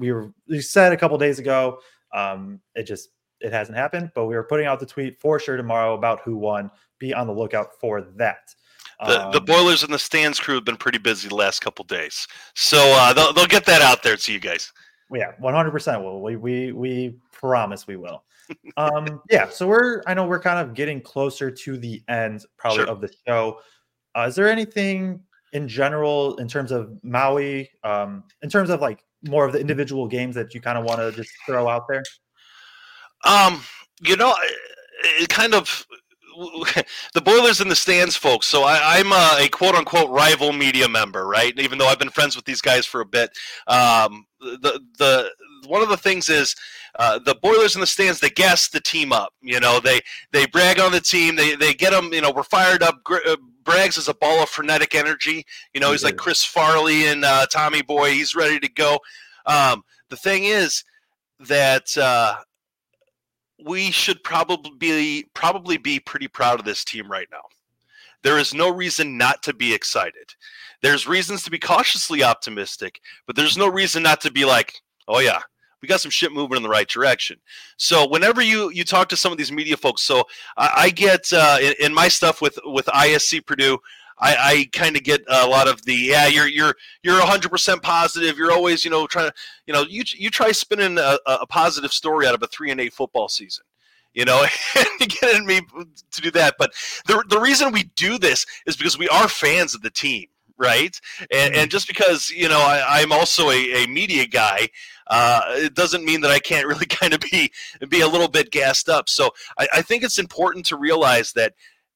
we 0.00 0.12
were 0.12 0.32
we 0.48 0.60
said 0.60 0.92
a 0.92 0.96
couple 0.96 1.16
days 1.18 1.38
ago. 1.38 1.78
Um, 2.12 2.60
it 2.74 2.84
just 2.84 3.10
it 3.40 3.52
hasn't 3.52 3.76
happened, 3.76 4.10
but 4.14 4.26
we 4.26 4.34
were 4.34 4.44
putting 4.44 4.66
out 4.66 4.80
the 4.80 4.86
tweet 4.86 5.20
for 5.20 5.38
sure 5.38 5.56
tomorrow 5.56 5.94
about 5.94 6.20
who 6.24 6.36
won. 6.36 6.70
Be 6.98 7.12
on 7.12 7.26
the 7.26 7.32
lookout 7.32 7.68
for 7.80 8.00
that. 8.16 8.54
The, 9.00 9.30
the 9.32 9.38
Um, 9.38 9.44
Boilers 9.44 9.82
in 9.82 9.90
the 9.90 9.98
Stands 9.98 10.38
crew 10.38 10.54
have 10.54 10.64
been 10.64 10.76
pretty 10.76 10.98
busy 10.98 11.28
the 11.28 11.34
last 11.34 11.60
couple 11.60 11.84
days, 11.84 12.26
so 12.54 12.78
uh, 12.78 13.12
they'll, 13.12 13.32
they'll 13.32 13.46
get 13.46 13.66
that 13.66 13.82
out 13.82 14.02
there 14.02 14.16
to 14.16 14.32
you 14.32 14.38
guys. 14.38 14.72
yeah, 15.12 15.32
one 15.40 15.52
hundred 15.52 15.72
percent. 15.72 16.02
Will 16.02 16.22
we 16.22 16.36
we 16.36 16.72
we 16.72 17.16
promise 17.32 17.86
we 17.86 17.96
will. 17.96 18.22
Um, 18.76 19.22
yeah. 19.30 19.48
So 19.48 19.66
we're 19.66 20.02
I 20.06 20.14
know 20.14 20.26
we're 20.26 20.40
kind 20.40 20.58
of 20.58 20.74
getting 20.74 21.00
closer 21.00 21.50
to 21.50 21.76
the 21.76 22.02
end 22.08 22.44
probably 22.56 22.84
Sure. 22.84 22.88
of 22.88 23.00
the 23.00 23.10
show. 23.26 23.60
Uh, 24.16 24.26
is 24.28 24.34
there 24.34 24.48
anything 24.48 25.20
in 25.52 25.68
general 25.68 26.36
in 26.36 26.48
terms 26.48 26.72
of 26.72 26.98
Maui, 27.02 27.70
um, 27.84 28.24
in 28.42 28.50
terms 28.50 28.70
of 28.70 28.80
like 28.80 29.04
more 29.22 29.44
of 29.44 29.52
the 29.52 29.60
individual 29.60 30.06
games 30.06 30.34
that 30.34 30.54
you 30.54 30.60
kind 30.60 30.78
of 30.78 30.84
want 30.84 31.00
to 31.00 31.12
just 31.12 31.30
throw 31.46 31.68
out 31.68 31.86
there? 31.88 32.02
Um, 33.24 33.60
you 34.00 34.16
know, 34.16 34.34
it 35.20 35.28
kind 35.28 35.54
of 35.54 35.86
the 37.14 37.20
Boilers 37.20 37.60
in 37.60 37.68
the 37.68 37.76
Stands, 37.76 38.16
folks. 38.16 38.46
So 38.46 38.64
I, 38.64 38.98
I'm 38.98 39.12
a, 39.12 39.44
a 39.44 39.48
quote 39.48 39.74
unquote 39.74 40.10
rival 40.10 40.52
media 40.52 40.88
member, 40.88 41.26
right? 41.26 41.58
Even 41.58 41.78
though 41.78 41.86
I've 41.86 41.98
been 41.98 42.10
friends 42.10 42.36
with 42.36 42.44
these 42.44 42.60
guys 42.60 42.84
for 42.86 43.00
a 43.00 43.06
bit, 43.06 43.30
um, 43.66 44.26
the 44.40 44.80
the 44.98 45.30
one 45.66 45.82
of 45.82 45.88
the 45.88 45.96
things 45.96 46.28
is 46.28 46.54
uh, 46.98 47.18
the 47.18 47.34
Boilers 47.36 47.74
in 47.74 47.80
the 47.80 47.86
stands. 47.86 48.20
They 48.20 48.30
gas 48.30 48.68
the 48.68 48.80
team 48.80 49.12
up. 49.12 49.32
You 49.42 49.60
know, 49.60 49.80
they 49.80 50.00
they 50.32 50.46
brag 50.46 50.80
on 50.80 50.92
the 50.92 51.00
team. 51.00 51.36
They 51.36 51.56
they 51.56 51.74
get 51.74 51.90
them. 51.90 52.12
You 52.12 52.20
know, 52.20 52.32
we're 52.32 52.42
fired 52.42 52.82
up. 52.82 53.00
Uh, 53.10 53.36
Braggs 53.64 53.96
is 53.96 54.08
a 54.08 54.14
ball 54.14 54.42
of 54.42 54.48
frenetic 54.50 54.94
energy. 54.94 55.44
You 55.72 55.80
know, 55.80 55.92
he's 55.92 56.04
like 56.04 56.16
Chris 56.16 56.44
Farley 56.44 57.06
and 57.06 57.24
uh, 57.24 57.46
Tommy 57.50 57.82
Boy. 57.82 58.10
He's 58.10 58.34
ready 58.34 58.60
to 58.60 58.68
go. 58.68 58.98
Um, 59.46 59.82
the 60.10 60.16
thing 60.16 60.44
is 60.44 60.84
that 61.40 61.96
uh, 61.96 62.36
we 63.64 63.90
should 63.90 64.22
probably 64.22 64.72
be 64.78 65.26
probably 65.34 65.78
be 65.78 65.98
pretty 65.98 66.28
proud 66.28 66.58
of 66.58 66.66
this 66.66 66.84
team 66.84 67.10
right 67.10 67.28
now. 67.32 67.42
There 68.22 68.38
is 68.38 68.54
no 68.54 68.70
reason 68.70 69.18
not 69.18 69.42
to 69.44 69.54
be 69.54 69.74
excited. 69.74 70.34
There's 70.82 71.06
reasons 71.06 71.42
to 71.44 71.50
be 71.50 71.58
cautiously 71.58 72.22
optimistic, 72.22 73.00
but 73.26 73.36
there's 73.36 73.56
no 73.56 73.68
reason 73.68 74.02
not 74.02 74.20
to 74.22 74.30
be 74.30 74.44
like, 74.44 74.82
oh 75.08 75.20
yeah, 75.20 75.40
we 75.84 75.88
got 75.88 76.00
some 76.00 76.10
shit 76.10 76.32
moving 76.32 76.56
in 76.56 76.62
the 76.62 76.68
right 76.68 76.88
direction. 76.88 77.38
So 77.76 78.08
whenever 78.08 78.40
you 78.40 78.70
you 78.70 78.84
talk 78.84 79.10
to 79.10 79.18
some 79.18 79.32
of 79.32 79.36
these 79.36 79.52
media 79.52 79.76
folks, 79.76 80.00
so 80.00 80.24
I, 80.56 80.70
I 80.76 80.90
get 80.90 81.30
uh, 81.30 81.58
in, 81.60 81.74
in, 81.78 81.94
my 81.94 82.08
stuff 82.08 82.40
with 82.40 82.58
with 82.64 82.86
ISC 82.86 83.44
Purdue. 83.44 83.78
I, 84.18 84.36
I 84.38 84.68
kind 84.72 84.96
of 84.96 85.02
get 85.02 85.22
a 85.28 85.46
lot 85.46 85.68
of 85.68 85.84
the 85.84 85.94
yeah 85.94 86.26
you're 86.28 86.46
you're 86.46 86.74
you're 87.02 87.18
100 87.18 87.50
percent 87.50 87.82
positive 87.82 88.38
you're 88.38 88.52
always 88.52 88.84
you 88.84 88.90
know 88.90 89.08
trying 89.08 89.28
to 89.28 89.34
you 89.66 89.74
know 89.74 89.82
you 89.82 90.04
you 90.16 90.30
try 90.30 90.52
spinning 90.52 90.98
a, 90.98 91.18
a 91.26 91.46
positive 91.48 91.92
story 91.92 92.24
out 92.24 92.32
of 92.32 92.42
a 92.42 92.46
three 92.46 92.70
and 92.70 92.80
eight 92.80 92.94
football 92.94 93.28
season 93.28 93.64
you 94.14 94.24
know, 94.24 94.46
and 94.76 95.10
getting 95.10 95.44
me 95.44 95.60
to 96.12 96.20
do 96.20 96.30
that. 96.30 96.54
But 96.58 96.72
the, 97.06 97.22
the 97.28 97.40
reason 97.40 97.72
we 97.72 97.84
do 97.96 98.16
this 98.16 98.46
is 98.64 98.76
because 98.76 98.96
we 98.96 99.08
are 99.08 99.28
fans 99.28 99.74
of 99.74 99.82
the 99.82 99.90
team, 99.90 100.26
right? 100.58 100.98
And, 101.32 101.54
and 101.54 101.54
mm-hmm. 101.54 101.68
just 101.68 101.88
because, 101.88 102.30
you 102.30 102.48
know, 102.48 102.60
I, 102.60 103.00
am 103.00 103.12
also 103.12 103.50
a, 103.50 103.84
a, 103.84 103.86
media 103.86 104.26
guy, 104.26 104.68
uh, 105.08 105.40
it 105.48 105.74
doesn't 105.74 106.04
mean 106.04 106.20
that 106.22 106.30
I 106.30 106.38
can't 106.38 106.66
really 106.68 106.86
kind 106.86 107.12
of 107.12 107.20
be, 107.20 107.50
be 107.88 108.00
a 108.00 108.08
little 108.08 108.28
bit 108.28 108.50
gassed 108.50 108.88
up. 108.88 109.08
So 109.08 109.30
I, 109.58 109.68
I 109.74 109.82
think 109.82 110.02
it's 110.02 110.18
important 110.18 110.66
to 110.66 110.76
realize 110.76 111.32
that 111.32 111.54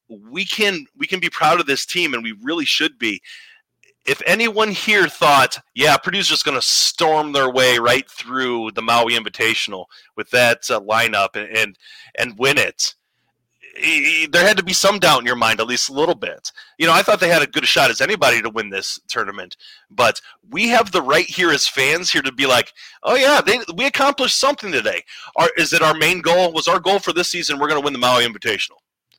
we 0.09 0.43
can 0.43 0.87
we 0.97 1.05
can 1.05 1.19
be 1.19 1.29
proud 1.29 1.59
of 1.59 1.67
this 1.67 1.85
team 1.85 2.15
and 2.15 2.23
we 2.23 2.35
really 2.41 2.65
should 2.65 2.97
be 2.97 3.21
if 4.09 4.21
anyone 4.25 4.71
here 4.71 5.07
thought, 5.07 5.59
yeah, 5.75 5.95
Purdue's 5.97 6.27
just 6.27 6.45
going 6.45 6.57
to 6.57 6.65
storm 6.65 7.31
their 7.31 7.49
way 7.51 7.77
right 7.77 8.09
through 8.09 8.71
the 8.71 8.81
Maui 8.81 9.13
Invitational 9.13 9.85
with 10.15 10.29
that 10.31 10.69
uh, 10.71 10.79
lineup 10.81 11.35
and, 11.35 11.55
and 11.55 11.77
and 12.17 12.37
win 12.39 12.57
it, 12.57 12.95
there 14.31 14.47
had 14.47 14.57
to 14.57 14.63
be 14.63 14.73
some 14.73 14.99
doubt 14.99 15.19
in 15.19 15.25
your 15.25 15.35
mind, 15.35 15.59
at 15.59 15.67
least 15.67 15.89
a 15.89 15.93
little 15.93 16.15
bit. 16.15 16.51
You 16.77 16.87
know, 16.87 16.93
I 16.93 17.01
thought 17.01 17.19
they 17.19 17.29
had 17.29 17.41
a 17.41 17.47
good 17.47 17.65
shot 17.65 17.89
as 17.89 18.01
anybody 18.01 18.41
to 18.41 18.49
win 18.49 18.69
this 18.69 18.99
tournament, 19.07 19.57
but 19.89 20.19
we 20.49 20.67
have 20.69 20.91
the 20.91 21.01
right 21.01 21.25
here 21.25 21.51
as 21.51 21.67
fans 21.67 22.11
here 22.11 22.21
to 22.21 22.31
be 22.31 22.45
like, 22.45 22.73
oh 23.03 23.15
yeah, 23.15 23.41
they, 23.45 23.59
we 23.75 23.85
accomplished 23.85 24.39
something 24.39 24.71
today. 24.71 25.03
Our, 25.35 25.49
is 25.57 25.73
it 25.73 25.81
our 25.81 25.93
main 25.93 26.21
goal? 26.21 26.51
Was 26.51 26.67
our 26.67 26.79
goal 26.79 26.99
for 26.99 27.13
this 27.13 27.31
season 27.31 27.59
we're 27.59 27.67
going 27.67 27.81
to 27.81 27.85
win 27.85 27.93
the 27.93 27.99
Maui 27.99 28.25
Invitational? 28.25 28.77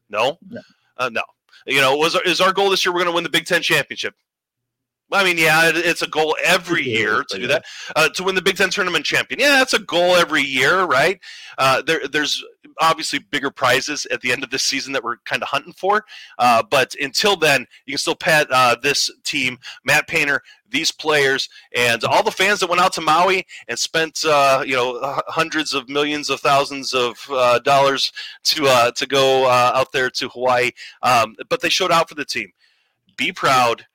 No, 0.09 0.39
no. 0.49 0.61
Uh, 0.97 1.09
no. 1.11 1.23
You 1.67 1.81
know, 1.81 1.97
was 1.97 2.15
is 2.25 2.41
our 2.41 2.53
goal 2.53 2.71
this 2.71 2.85
year 2.85 2.93
we're 2.93 3.01
going 3.01 3.13
to 3.13 3.15
win 3.15 3.25
the 3.25 3.31
Big 3.31 3.47
Ten 3.47 3.63
championship? 3.63 4.15
I 5.13 5.25
mean, 5.25 5.39
yeah, 5.39 5.73
it's 5.75 6.03
a 6.03 6.07
goal 6.07 6.37
every 6.45 6.85
year 6.85 7.25
to 7.31 7.39
do 7.39 7.47
that. 7.49 7.65
Uh, 7.97 8.09
to 8.11 8.23
win 8.23 8.35
the 8.35 8.43
Big 8.43 8.57
Ten 8.57 8.71
tournament 8.71 9.05
champion, 9.05 9.41
yeah, 9.41 9.59
that's 9.59 9.75
a 9.75 9.81
goal 9.81 10.15
every 10.15 10.43
year, 10.43 10.85
right? 10.85 11.19
Uh, 11.59 11.83
there, 11.83 12.07
there's 12.07 12.45
obviously 12.81 13.19
bigger 13.19 13.51
prizes 13.51 14.07
at 14.07 14.21
the 14.21 14.33
end 14.33 14.43
of 14.43 14.51
this 14.51 14.63
season 14.63 14.93
that 14.93 15.03
we're 15.03 15.17
kind 15.19 15.43
of 15.43 15.49
hunting 15.49 15.73
for. 15.73 16.05
Uh, 16.39 16.63
but 16.71 16.95
until 17.01 17.37
then, 17.37 17.67
you 17.87 17.93
can 17.93 17.99
still 17.99 18.15
pat 18.15 18.47
uh, 18.51 18.77
this 18.83 19.11
team, 19.25 19.59
Matt 19.85 20.07
Painter, 20.07 20.43
these 20.69 20.93
players, 20.93 21.49
and 21.75 22.05
all 22.05 22.23
the 22.23 22.31
fans 22.31 22.61
that 22.61 22.69
went 22.71 22.81
out 22.81 22.93
to 22.93 23.01
Maui 23.01 23.45
and 23.69 23.79
spent 23.79 24.25
uh, 24.25 24.63
you 24.65 24.75
know 24.75 25.01
hundreds 25.27 25.75
of 25.75 25.89
millions 25.89 26.31
of 26.31 26.41
thousands 26.41 26.95
of 26.95 27.19
uh, 27.31 27.59
dollars 27.61 28.13
to 28.45 28.93
to 28.95 29.07
go 29.07 29.49
out 29.49 29.93
there 29.93 30.11
to 30.11 30.29
Hawaii. 30.29 30.71
Um, 31.03 31.37
but 31.49 31.61
they 31.61 31.69
showed 31.69 31.91
out 31.93 32.09
for 32.09 32.15
the 32.15 32.25
team. 32.25 32.53
Be 33.17 33.33
proud 33.33 33.87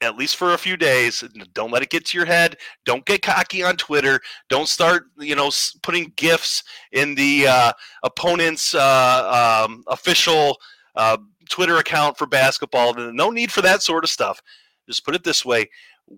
at 0.00 0.16
least 0.16 0.36
for 0.36 0.54
a 0.54 0.58
few 0.58 0.76
days. 0.76 1.24
Don't 1.54 1.72
let 1.72 1.82
it 1.82 1.90
get 1.90 2.06
to 2.06 2.18
your 2.18 2.26
head. 2.26 2.56
Don't 2.84 3.04
get 3.04 3.22
cocky 3.22 3.62
on 3.62 3.76
Twitter. 3.76 4.20
Don't 4.48 4.68
start, 4.68 5.06
you 5.18 5.34
know, 5.34 5.50
putting 5.82 6.12
gifs 6.16 6.62
in 6.92 7.14
the 7.14 7.46
uh, 7.48 7.72
opponent's 8.02 8.74
uh, 8.74 9.64
um, 9.66 9.82
official 9.88 10.58
uh, 10.94 11.16
Twitter 11.48 11.78
account 11.78 12.16
for 12.16 12.26
basketball. 12.26 12.94
No 12.94 13.30
need 13.30 13.52
for 13.52 13.62
that 13.62 13.82
sort 13.82 14.04
of 14.04 14.10
stuff. 14.10 14.40
Just 14.86 15.04
put 15.04 15.14
it 15.14 15.24
this 15.24 15.44
way: 15.44 15.68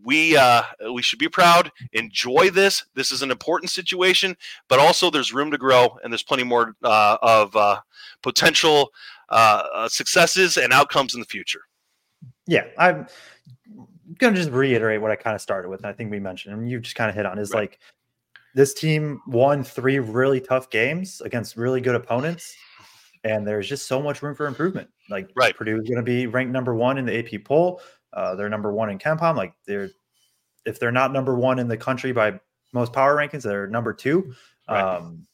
we 0.05 0.37
uh, 0.37 0.62
we 0.93 1.03
should 1.03 1.18
be 1.18 1.28
proud. 1.28 1.72
Enjoy 1.93 2.51
this. 2.51 2.85
This 2.95 3.11
is 3.11 3.22
an 3.22 3.31
important 3.31 3.70
situation, 3.70 4.37
but 4.68 4.78
also 4.78 5.11
there's 5.11 5.33
room 5.33 5.51
to 5.51 5.59
grow, 5.59 5.99
and 6.05 6.12
there's 6.12 6.22
plenty 6.22 6.45
more 6.45 6.74
uh, 6.85 7.16
of 7.22 7.57
uh, 7.57 7.81
potential 8.22 8.91
successes 9.89 10.57
and 10.57 10.72
outcomes 10.72 11.14
in 11.14 11.20
the 11.20 11.26
future. 11.26 11.62
Yeah, 12.47 12.64
I'm 12.78 13.07
going 14.18 14.34
to 14.34 14.40
just 14.40 14.52
reiterate 14.52 15.00
what 15.00 15.11
I 15.11 15.16
kind 15.16 15.34
of 15.34 15.40
started 15.40 15.68
with. 15.68 15.80
And 15.80 15.86
I 15.86 15.92
think 15.92 16.11
we 16.11 16.20
mentioned, 16.20 16.54
and 16.54 16.70
you 16.70 16.80
just 16.80 16.96
kind 16.96 17.08
of 17.08 17.16
hit 17.16 17.26
on 17.26 17.38
is 17.38 17.50
right. 17.50 17.61
like 17.61 17.80
this 18.54 18.74
team 18.74 19.20
won 19.26 19.62
three 19.62 19.98
really 19.98 20.40
tough 20.40 20.70
games 20.70 21.20
against 21.20 21.56
really 21.56 21.80
good 21.80 21.94
opponents. 21.94 22.54
And 23.22 23.46
there's 23.46 23.68
just 23.68 23.86
so 23.86 24.00
much 24.02 24.22
room 24.22 24.34
for 24.34 24.46
improvement. 24.46 24.88
Like 25.08 25.30
right. 25.36 25.54
Purdue 25.56 25.80
is 25.80 25.88
going 25.88 25.96
to 25.96 26.02
be 26.02 26.26
ranked 26.26 26.52
number 26.52 26.74
one 26.74 26.98
in 26.98 27.04
the 27.04 27.18
AP 27.18 27.44
poll. 27.44 27.80
Uh, 28.12 28.34
they're 28.34 28.48
number 28.48 28.72
one 28.72 28.90
in 28.90 28.98
KenPom. 28.98 29.36
Like 29.36 29.52
they're, 29.66 29.90
if 30.64 30.78
they're 30.78 30.90
not 30.90 31.12
number 31.12 31.36
one 31.36 31.58
in 31.58 31.68
the 31.68 31.76
country 31.76 32.12
by 32.12 32.40
most 32.72 32.92
power 32.92 33.16
rankings, 33.16 33.42
they're 33.42 33.66
number 33.66 33.92
two. 33.92 34.34
Right. 34.68 34.80
Um, 34.80 35.26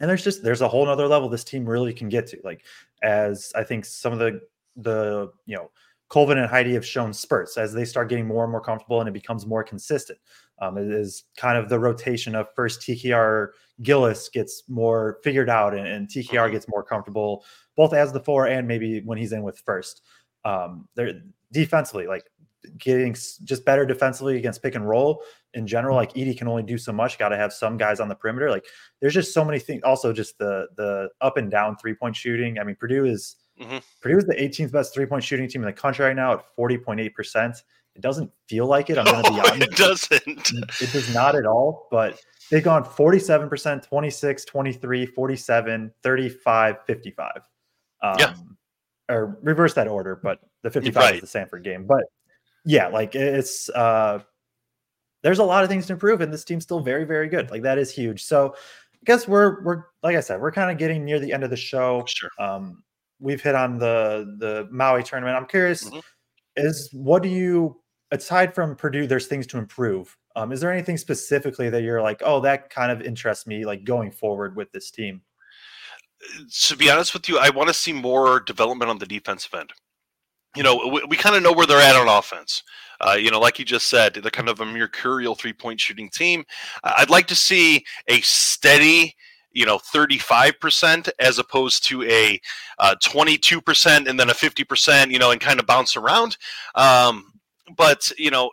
and 0.00 0.10
there's 0.10 0.24
just 0.24 0.42
there's 0.42 0.60
a 0.60 0.68
whole 0.68 0.84
nother 0.84 1.06
level 1.06 1.28
this 1.28 1.44
team 1.44 1.64
really 1.64 1.94
can 1.94 2.08
get 2.08 2.26
to. 2.28 2.40
Like 2.42 2.64
as 3.02 3.52
I 3.54 3.62
think 3.62 3.84
some 3.84 4.12
of 4.12 4.18
the 4.18 4.40
the 4.76 5.30
you 5.46 5.56
know 5.56 5.70
Colvin 6.12 6.36
and 6.36 6.46
Heide 6.46 6.66
have 6.66 6.84
shown 6.84 7.10
spurts 7.14 7.56
as 7.56 7.72
they 7.72 7.86
start 7.86 8.10
getting 8.10 8.26
more 8.26 8.44
and 8.44 8.52
more 8.52 8.60
comfortable 8.60 9.00
and 9.00 9.08
it 9.08 9.12
becomes 9.12 9.46
more 9.46 9.64
consistent. 9.64 10.18
Um, 10.58 10.76
it 10.76 10.86
is 10.92 11.24
kind 11.38 11.56
of 11.56 11.70
the 11.70 11.78
rotation 11.78 12.34
of 12.34 12.48
Furst 12.54 12.82
TKR 12.82 13.48
Gillis 13.80 14.28
gets 14.28 14.62
more 14.68 15.20
figured 15.24 15.48
out 15.48 15.74
and, 15.74 15.86
and 15.86 16.06
TKR 16.06 16.26
mm-hmm. 16.26 16.52
gets 16.52 16.68
more 16.68 16.82
comfortable 16.82 17.46
both 17.76 17.94
as 17.94 18.12
the 18.12 18.20
four 18.20 18.46
and 18.46 18.68
maybe 18.68 19.00
when 19.00 19.16
he's 19.16 19.32
in 19.32 19.42
with 19.42 19.58
Furst. 19.60 20.02
Um, 20.44 20.86
they're 20.96 21.22
defensively 21.50 22.06
like 22.06 22.24
getting 22.76 23.14
just 23.14 23.64
better 23.64 23.86
defensively 23.86 24.36
against 24.36 24.62
pick 24.62 24.74
and 24.74 24.86
roll 24.86 25.22
in 25.54 25.66
general. 25.66 25.96
Like 25.96 26.12
Edey 26.12 26.36
can 26.36 26.46
only 26.46 26.62
do 26.62 26.76
so 26.76 26.92
much. 26.92 27.18
Got 27.18 27.30
to 27.30 27.38
have 27.38 27.54
some 27.54 27.78
guys 27.78 28.00
on 28.00 28.08
the 28.08 28.14
perimeter. 28.14 28.50
Like 28.50 28.66
there's 29.00 29.14
just 29.14 29.32
so 29.32 29.46
many 29.46 29.58
things. 29.58 29.82
Also, 29.82 30.12
just 30.12 30.36
the 30.36 30.66
the 30.76 31.08
up 31.22 31.38
and 31.38 31.50
down 31.50 31.78
three 31.78 31.94
point 31.94 32.14
shooting. 32.14 32.58
I 32.58 32.64
mean, 32.64 32.76
Purdue 32.76 33.06
is 33.06 33.36
Mm-hmm. 33.60 33.78
Purdue 34.00 34.18
is 34.18 34.24
the 34.24 34.34
18th 34.34 34.72
best 34.72 34.94
three 34.94 35.06
point 35.06 35.22
shooting 35.22 35.48
team 35.48 35.62
in 35.62 35.66
the 35.66 35.72
country 35.72 36.04
right 36.04 36.16
now 36.16 36.32
at 36.32 36.44
40.8%. 36.58 37.62
It 37.94 38.00
doesn't 38.00 38.30
feel 38.48 38.66
like 38.66 38.90
it. 38.90 38.98
I'm 38.98 39.04
going 39.04 39.22
to 39.22 39.30
be 39.30 39.40
honest. 39.50 39.62
It 39.62 39.76
doesn't. 39.76 40.52
It 40.80 40.92
does 40.92 41.14
not 41.14 41.36
at 41.36 41.46
all. 41.46 41.88
But 41.90 42.18
they've 42.50 42.64
gone 42.64 42.84
47%, 42.84 43.86
26, 43.86 44.44
23, 44.44 45.06
47, 45.06 45.92
35, 46.02 46.76
55. 46.86 47.30
Um, 48.02 48.16
yeah. 48.18 48.34
Or 49.08 49.38
reverse 49.42 49.74
that 49.74 49.88
order, 49.88 50.16
but 50.22 50.40
the 50.62 50.70
55 50.70 51.02
right. 51.02 51.22
is 51.22 51.32
the 51.32 51.38
Samford 51.38 51.64
game. 51.64 51.86
But 51.86 52.04
yeah, 52.64 52.88
like 52.88 53.14
it's, 53.14 53.68
uh, 53.70 54.20
there's 55.22 55.38
a 55.38 55.44
lot 55.44 55.62
of 55.62 55.68
things 55.68 55.86
to 55.86 55.92
improve, 55.92 56.20
and 56.20 56.32
this 56.32 56.44
team's 56.44 56.64
still 56.64 56.80
very, 56.80 57.04
very 57.04 57.28
good. 57.28 57.50
Like 57.50 57.62
that 57.62 57.78
is 57.78 57.92
huge. 57.92 58.24
So 58.24 58.54
I 58.56 59.04
guess 59.04 59.28
we're, 59.28 59.62
we're, 59.62 59.84
like 60.02 60.16
I 60.16 60.20
said, 60.20 60.40
we're 60.40 60.52
kind 60.52 60.70
of 60.70 60.78
getting 60.78 61.04
near 61.04 61.20
the 61.20 61.32
end 61.32 61.44
of 61.44 61.50
the 61.50 61.56
show. 61.56 62.04
Sure. 62.06 62.30
Um, 62.38 62.82
we've 63.22 63.40
hit 63.40 63.54
on 63.54 63.78
the 63.78 64.36
the 64.38 64.68
Maui 64.70 65.02
tournament. 65.02 65.36
I'm 65.36 65.46
curious, 65.46 65.84
mm-hmm. 65.84 66.00
is 66.56 66.90
what 66.92 67.22
do 67.22 67.28
you 67.28 67.80
aside 68.10 68.54
from 68.54 68.76
Purdue? 68.76 69.06
There's 69.06 69.26
things 69.26 69.46
to 69.48 69.58
improve. 69.58 70.16
Um, 70.34 70.52
is 70.52 70.60
there 70.60 70.72
anything 70.72 70.96
specifically 70.96 71.70
that 71.70 71.82
you're 71.82 72.02
like, 72.02 72.22
oh, 72.24 72.40
that 72.40 72.70
kind 72.70 72.90
of 72.90 73.02
interests 73.02 73.46
me, 73.46 73.64
like 73.64 73.84
going 73.84 74.10
forward 74.10 74.56
with 74.56 74.72
this 74.72 74.90
team? 74.90 75.22
To 76.66 76.76
be 76.76 76.90
honest 76.90 77.14
with 77.14 77.28
you, 77.28 77.38
I 77.38 77.50
want 77.50 77.68
to 77.68 77.74
see 77.74 77.92
more 77.92 78.40
development 78.40 78.90
on 78.90 78.98
the 78.98 79.06
defensive 79.06 79.52
end. 79.54 79.72
You 80.54 80.62
know, 80.62 80.86
we, 80.86 81.02
we 81.08 81.16
kind 81.16 81.36
of 81.36 81.42
know 81.42 81.52
where 81.52 81.66
they're 81.66 81.78
at 81.78 81.96
on 81.96 82.08
offense. 82.08 82.62
Uh, 83.00 83.16
you 83.18 83.30
know, 83.30 83.40
like 83.40 83.58
you 83.58 83.64
just 83.64 83.88
said, 83.88 84.14
they're 84.14 84.30
kind 84.30 84.48
of 84.48 84.60
a 84.60 84.64
mercurial 84.64 85.34
three 85.34 85.52
point 85.52 85.80
shooting 85.80 86.08
team. 86.08 86.44
I'd 86.84 87.10
like 87.10 87.26
to 87.28 87.34
see 87.34 87.84
a 88.06 88.20
steady 88.20 89.16
you 89.52 89.66
know 89.66 89.78
35% 89.78 91.10
as 91.18 91.38
opposed 91.38 91.84
to 91.84 92.02
a 92.04 92.40
uh, 92.78 92.94
22% 93.02 94.08
and 94.08 94.18
then 94.18 94.30
a 94.30 94.34
50% 94.34 95.10
you 95.10 95.18
know 95.18 95.30
and 95.30 95.40
kind 95.40 95.60
of 95.60 95.66
bounce 95.66 95.96
around 95.96 96.36
um, 96.74 97.32
but 97.76 98.10
you 98.18 98.30
know 98.30 98.50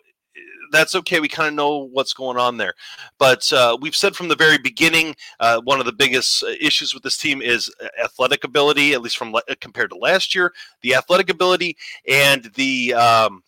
that's 0.72 0.96
okay. 0.96 1.20
We 1.20 1.28
kind 1.28 1.48
of 1.48 1.54
know 1.56 1.88
what's 1.92 2.14
going 2.14 2.38
on 2.38 2.58
there. 2.58 2.74
But 3.18 3.52
uh, 3.52 3.78
we've 3.82 3.96
said 3.96 4.16
from 4.16 4.28
the 4.28 4.36
very 4.36 4.58
beginning, 4.58 5.16
uh, 5.40 5.62
one 5.62 5.80
of 5.80 5.86
the 5.86 5.94
biggest 5.94 6.44
uh, 6.44 6.50
issues 6.60 6.94
with 6.94 7.04
this 7.04 7.18
team 7.18 7.42
is 7.42 7.74
uh, 7.84 7.88
athletic 8.04 8.44
ability, 8.44 8.94
at 8.94 9.02
least 9.02 9.18
from 9.18 9.32
le- 9.32 9.42
compared 9.60 9.90
to 9.92 9.98
last 9.98 10.36
year. 10.36 10.54
The 10.82 10.96
athletic 10.96 11.30
ability 11.30 11.78
and 12.08 12.52
the 12.56 12.94
um, 12.94 13.44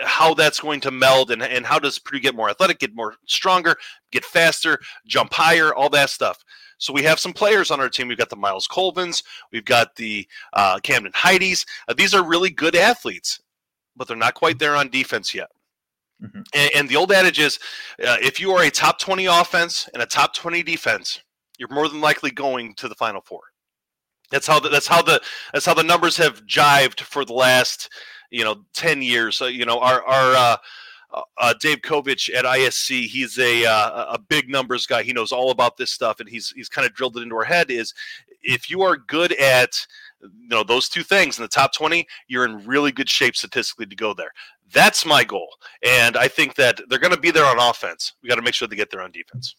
how 0.00 0.34
that's 0.34 0.60
going 0.60 0.80
to 0.82 0.90
meld 0.90 1.30
and, 1.30 1.42
and 1.42 1.64
how 1.64 1.78
does 1.78 1.98
Purdue 1.98 2.20
get 2.20 2.34
more 2.34 2.50
athletic, 2.50 2.78
get 2.80 2.94
more 2.94 3.14
stronger, 3.26 3.76
get 4.12 4.24
faster, 4.24 4.78
jump 5.06 5.32
higher, 5.32 5.74
all 5.74 5.88
that 5.90 6.10
stuff. 6.10 6.44
So 6.80 6.92
we 6.92 7.02
have 7.04 7.20
some 7.20 7.32
players 7.32 7.70
on 7.70 7.78
our 7.78 7.88
team. 7.88 8.08
We've 8.08 8.18
got 8.18 8.30
the 8.30 8.36
Myles 8.36 8.66
Colvins, 8.66 9.22
we've 9.52 9.64
got 9.64 9.94
the 9.94 10.26
uh, 10.54 10.80
Camden 10.82 11.12
Heides. 11.12 11.64
Uh, 11.86 11.94
these 11.94 12.14
are 12.14 12.26
really 12.26 12.50
good 12.50 12.74
athletes, 12.74 13.40
but 13.96 14.08
they're 14.08 14.16
not 14.16 14.34
quite 14.34 14.58
there 14.58 14.74
on 14.74 14.88
defense 14.88 15.34
yet. 15.34 15.50
Mm-hmm. 16.22 16.42
And, 16.54 16.70
and, 16.74 16.88
the 16.88 16.96
old 16.96 17.12
adage 17.12 17.38
is, 17.38 17.58
uh, 18.06 18.16
if 18.20 18.40
you 18.40 18.50
are 18.52 18.62
a 18.64 18.70
top 18.70 18.98
twenty 18.98 19.24
offense 19.24 19.88
and 19.94 20.02
a 20.02 20.06
top 20.06 20.34
twenty 20.34 20.62
defense, 20.62 21.20
you're 21.58 21.72
more 21.72 21.88
than 21.88 22.02
likely 22.02 22.30
going 22.30 22.74
to 22.74 22.88
the 22.88 22.94
Final 22.94 23.22
Four. 23.22 23.40
That's 24.30 24.46
how 24.46 24.60
the, 24.60 24.68
that's 24.68 24.86
how 24.86 25.00
the 25.00 25.22
that's 25.52 25.64
how 25.64 25.72
the 25.72 25.82
numbers 25.82 26.18
have 26.18 26.44
jived 26.46 27.00
for 27.00 27.24
the 27.24 27.32
last 27.32 27.88
you 28.30 28.44
know 28.44 28.64
10 28.74 29.02
years 29.02 29.42
uh, 29.42 29.46
you 29.46 29.64
know 29.64 29.80
our 29.80 30.04
our 30.04 30.34
uh, 30.36 30.56
uh, 31.12 31.22
uh 31.38 31.54
Dave 31.60 31.78
Kovich 31.78 32.34
at 32.34 32.44
ISC, 32.44 33.06
he's 33.06 33.38
a 33.38 33.66
uh, 33.66 34.14
a 34.14 34.18
big 34.18 34.48
numbers 34.48 34.86
guy. 34.86 35.02
He 35.02 35.12
knows 35.12 35.32
all 35.32 35.50
about 35.50 35.76
this 35.76 35.90
stuff, 35.90 36.20
and 36.20 36.28
he's 36.28 36.50
he's 36.50 36.68
kind 36.68 36.86
of 36.86 36.94
drilled 36.94 37.16
it 37.16 37.22
into 37.22 37.36
our 37.36 37.44
head. 37.44 37.70
Is 37.70 37.94
if 38.42 38.70
you 38.70 38.82
are 38.82 38.96
good 38.96 39.32
at 39.32 39.86
you 40.22 40.48
know 40.48 40.62
those 40.62 40.88
two 40.88 41.02
things 41.02 41.38
in 41.38 41.42
the 41.42 41.48
top 41.48 41.72
20 41.72 42.06
you're 42.28 42.44
in 42.44 42.64
really 42.66 42.92
good 42.92 43.08
shape 43.08 43.34
statistically 43.34 43.86
to 43.86 43.96
go 43.96 44.12
there 44.12 44.32
that's 44.72 45.06
my 45.06 45.24
goal 45.24 45.48
and 45.82 46.16
i 46.16 46.28
think 46.28 46.54
that 46.54 46.80
they're 46.88 46.98
going 46.98 47.14
to 47.14 47.20
be 47.20 47.30
there 47.30 47.46
on 47.46 47.58
offense 47.58 48.14
we 48.22 48.28
got 48.28 48.34
to 48.34 48.42
make 48.42 48.54
sure 48.54 48.68
they 48.68 48.76
get 48.76 48.90
there 48.90 49.02
on 49.02 49.10
defense 49.12 49.56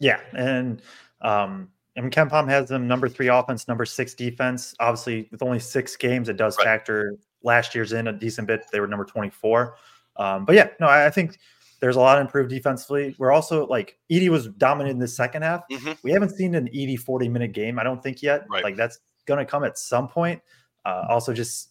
yeah 0.00 0.20
and 0.32 0.82
um 1.22 1.68
I 1.96 2.02
mean, 2.02 2.10
KenPom 2.10 2.46
has 2.48 2.68
them 2.68 2.86
number 2.86 3.08
three 3.08 3.28
offense, 3.28 3.68
number 3.68 3.86
six 3.86 4.12
defense. 4.12 4.74
Obviously, 4.80 5.28
with 5.30 5.42
only 5.42 5.58
six 5.58 5.96
games, 5.96 6.28
it 6.28 6.36
does 6.36 6.58
right. 6.58 6.64
factor 6.64 7.16
last 7.42 7.74
year's 7.74 7.94
in 7.94 8.08
a 8.08 8.12
decent 8.12 8.46
bit. 8.46 8.66
They 8.70 8.80
were 8.80 8.86
number 8.86 9.06
24. 9.06 9.76
Um, 10.18 10.44
but 10.44 10.54
yeah, 10.54 10.68
no, 10.80 10.86
I, 10.86 11.06
I, 11.06 11.10
think 11.10 11.38
there's 11.80 11.96
a 11.96 12.00
lot 12.00 12.20
improved 12.20 12.50
defensively. 12.50 13.14
We're 13.18 13.32
also 13.32 13.66
like 13.66 13.98
Edey 14.10 14.28
was 14.28 14.48
dominant 14.48 14.94
in 14.94 14.98
the 14.98 15.08
second 15.08 15.42
half. 15.42 15.62
Mm-hmm. 15.70 15.92
We 16.02 16.10
haven't 16.10 16.30
seen 16.30 16.54
an 16.54 16.68
Edey 16.68 16.98
40 16.98 17.28
minute 17.28 17.52
game, 17.52 17.78
I 17.78 17.82
don't 17.82 18.02
think 18.02 18.22
yet. 18.22 18.46
Right. 18.48 18.64
Like 18.64 18.76
that's 18.76 19.00
going 19.26 19.38
to 19.38 19.44
come 19.44 19.64
at 19.64 19.78
some 19.78 20.08
point. 20.08 20.40
Uh, 20.84 21.04
also, 21.08 21.32
just 21.32 21.70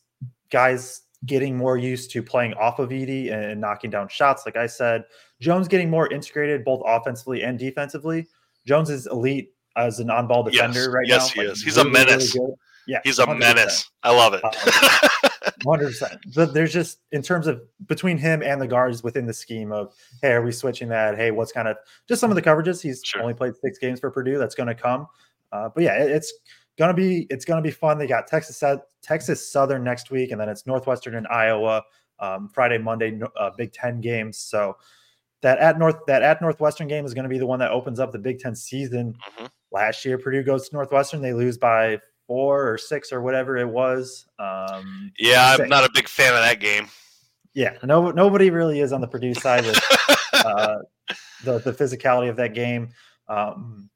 guys 0.52 1.02
getting 1.26 1.58
more 1.58 1.78
used 1.78 2.12
to 2.12 2.22
playing 2.22 2.54
off 2.56 2.80
of 2.80 2.90
Edey 2.90 3.32
and 3.32 3.60
knocking 3.60 3.90
down 3.90 4.08
shots. 4.08 4.44
Like 4.46 4.58
I 4.58 4.68
said, 4.68 5.06
Jones 5.40 5.68
getting 5.68 5.90
more 5.90 6.12
integrated 6.12 6.64
both 6.64 6.82
offensively 6.86 7.42
and 7.42 7.58
defensively. 7.58 8.28
Jones 8.68 8.90
is 8.90 9.08
elite 9.08 9.54
as 9.76 10.00
an 10.00 10.10
on-ball 10.10 10.44
defender 10.44 10.80
yes, 10.80 10.88
right 10.88 11.08
yes, 11.08 11.18
now. 11.18 11.24
Yes, 11.26 11.34
he 11.34 11.42
is. 11.42 11.64
He's 11.64 11.78
really, 11.78 11.90
a 11.90 11.94
menace. 11.94 12.36
Really 12.36 12.54
yeah, 12.88 13.00
he's 13.04 13.20
a 13.20 13.26
100%. 13.26 13.40
menace. 13.40 13.90
I 14.04 14.12
love 14.16 14.34
it. 14.34 14.44
Um, 14.44 14.52
hundred 15.66 15.88
percent. 15.88 16.20
But 16.34 16.54
there's 16.54 16.74
just 16.74 17.00
in 17.12 17.22
terms 17.22 17.48
of 17.48 17.62
between 17.88 18.18
him 18.18 18.42
and 18.42 18.62
the 18.62 18.68
guards 18.68 19.04
within 19.04 19.26
the 19.26 19.34
scheme 19.34 19.72
of 19.72 19.94
hey, 20.22 20.32
are 20.32 20.44
we 20.44 20.52
switching 20.52 20.90
that? 20.90 21.18
Hey, 21.18 21.32
what's 21.32 21.52
kind 21.52 21.68
of 21.68 21.78
just 22.08 22.22
some 22.22 22.32
of 22.32 22.36
the 22.36 22.42
coverages? 22.42 22.82
He's 22.82 23.02
sure. 23.04 23.22
only 23.22 23.34
played 23.34 23.54
six 23.64 23.78
games 23.78 24.00
for 24.00 24.12
Purdue. 24.12 24.38
That's 24.38 24.56
going 24.56 24.68
to 24.68 24.76
come. 24.76 25.08
Uh, 25.52 25.70
but 25.74 25.84
yeah, 25.84 26.02
it, 26.02 26.12
it's 26.12 26.34
gonna 26.78 26.94
be 26.94 27.28
it's 27.30 27.46
gonna 27.46 27.62
be 27.62 27.72
fun. 27.72 27.98
They 27.98 28.08
got 28.08 28.28
Texas 28.28 28.64
Texas 29.02 29.52
Southern 29.52 29.84
next 29.84 30.12
week, 30.12 30.32
and 30.32 30.42
then 30.42 30.50
it's 30.50 30.66
Northwestern 30.66 31.16
and 31.16 31.28
Iowa 31.28 31.84
um, 32.20 32.50
Friday, 32.50 32.78
Monday, 32.78 33.20
uh, 33.38 33.52
Big 33.58 33.74
Ten 33.74 34.02
games. 34.02 34.38
So 34.38 34.78
that 35.42 35.60
at 35.60 35.78
North 35.78 35.98
that 36.08 36.22
at 36.22 36.42
Northwestern 36.42 36.88
game 36.88 37.06
is 37.06 37.14
going 37.14 37.24
to 37.24 37.30
be 37.30 37.38
the 37.38 37.46
one 37.46 37.60
that 37.60 37.72
opens 37.72 38.00
up 38.00 38.12
the 38.12 38.20
Big 38.20 38.40
Ten 38.40 38.56
season. 38.56 39.14
Mm-hmm. 39.14 39.46
Last 39.72 40.06
year, 40.06 40.18
Purdue 40.18 40.44
goes 40.44 40.70
to 40.70 40.76
Northwestern. 40.76 41.22
They 41.22 41.34
lose 41.34 41.58
by 41.58 42.00
four 42.28 42.72
or 42.72 42.78
six 42.78 43.12
or 43.12 43.22
whatever 43.22 43.58
it 43.58 43.68
was. 43.68 44.26
Um, 44.40 45.12
yeah, 45.20 45.58
I'm 45.60 45.70
not 45.70 45.84
a 45.84 45.92
big 45.94 46.08
fan 46.08 46.34
of 46.34 46.42
that 46.42 46.60
game. 46.60 46.88
Yeah, 47.54 47.78
no, 47.84 48.12
nobody 48.12 48.50
really 48.50 48.82
is 48.82 48.92
on 48.92 49.02
the 49.02 49.08
Purdue 49.08 49.34
side 49.34 49.66
with 49.66 49.82
uh, 50.34 50.78
the 51.44 51.60
the 51.60 51.72
physicality 51.72 52.30
of 52.30 52.36
that 52.38 52.54
game. 52.54 52.90
Um, 53.28 53.90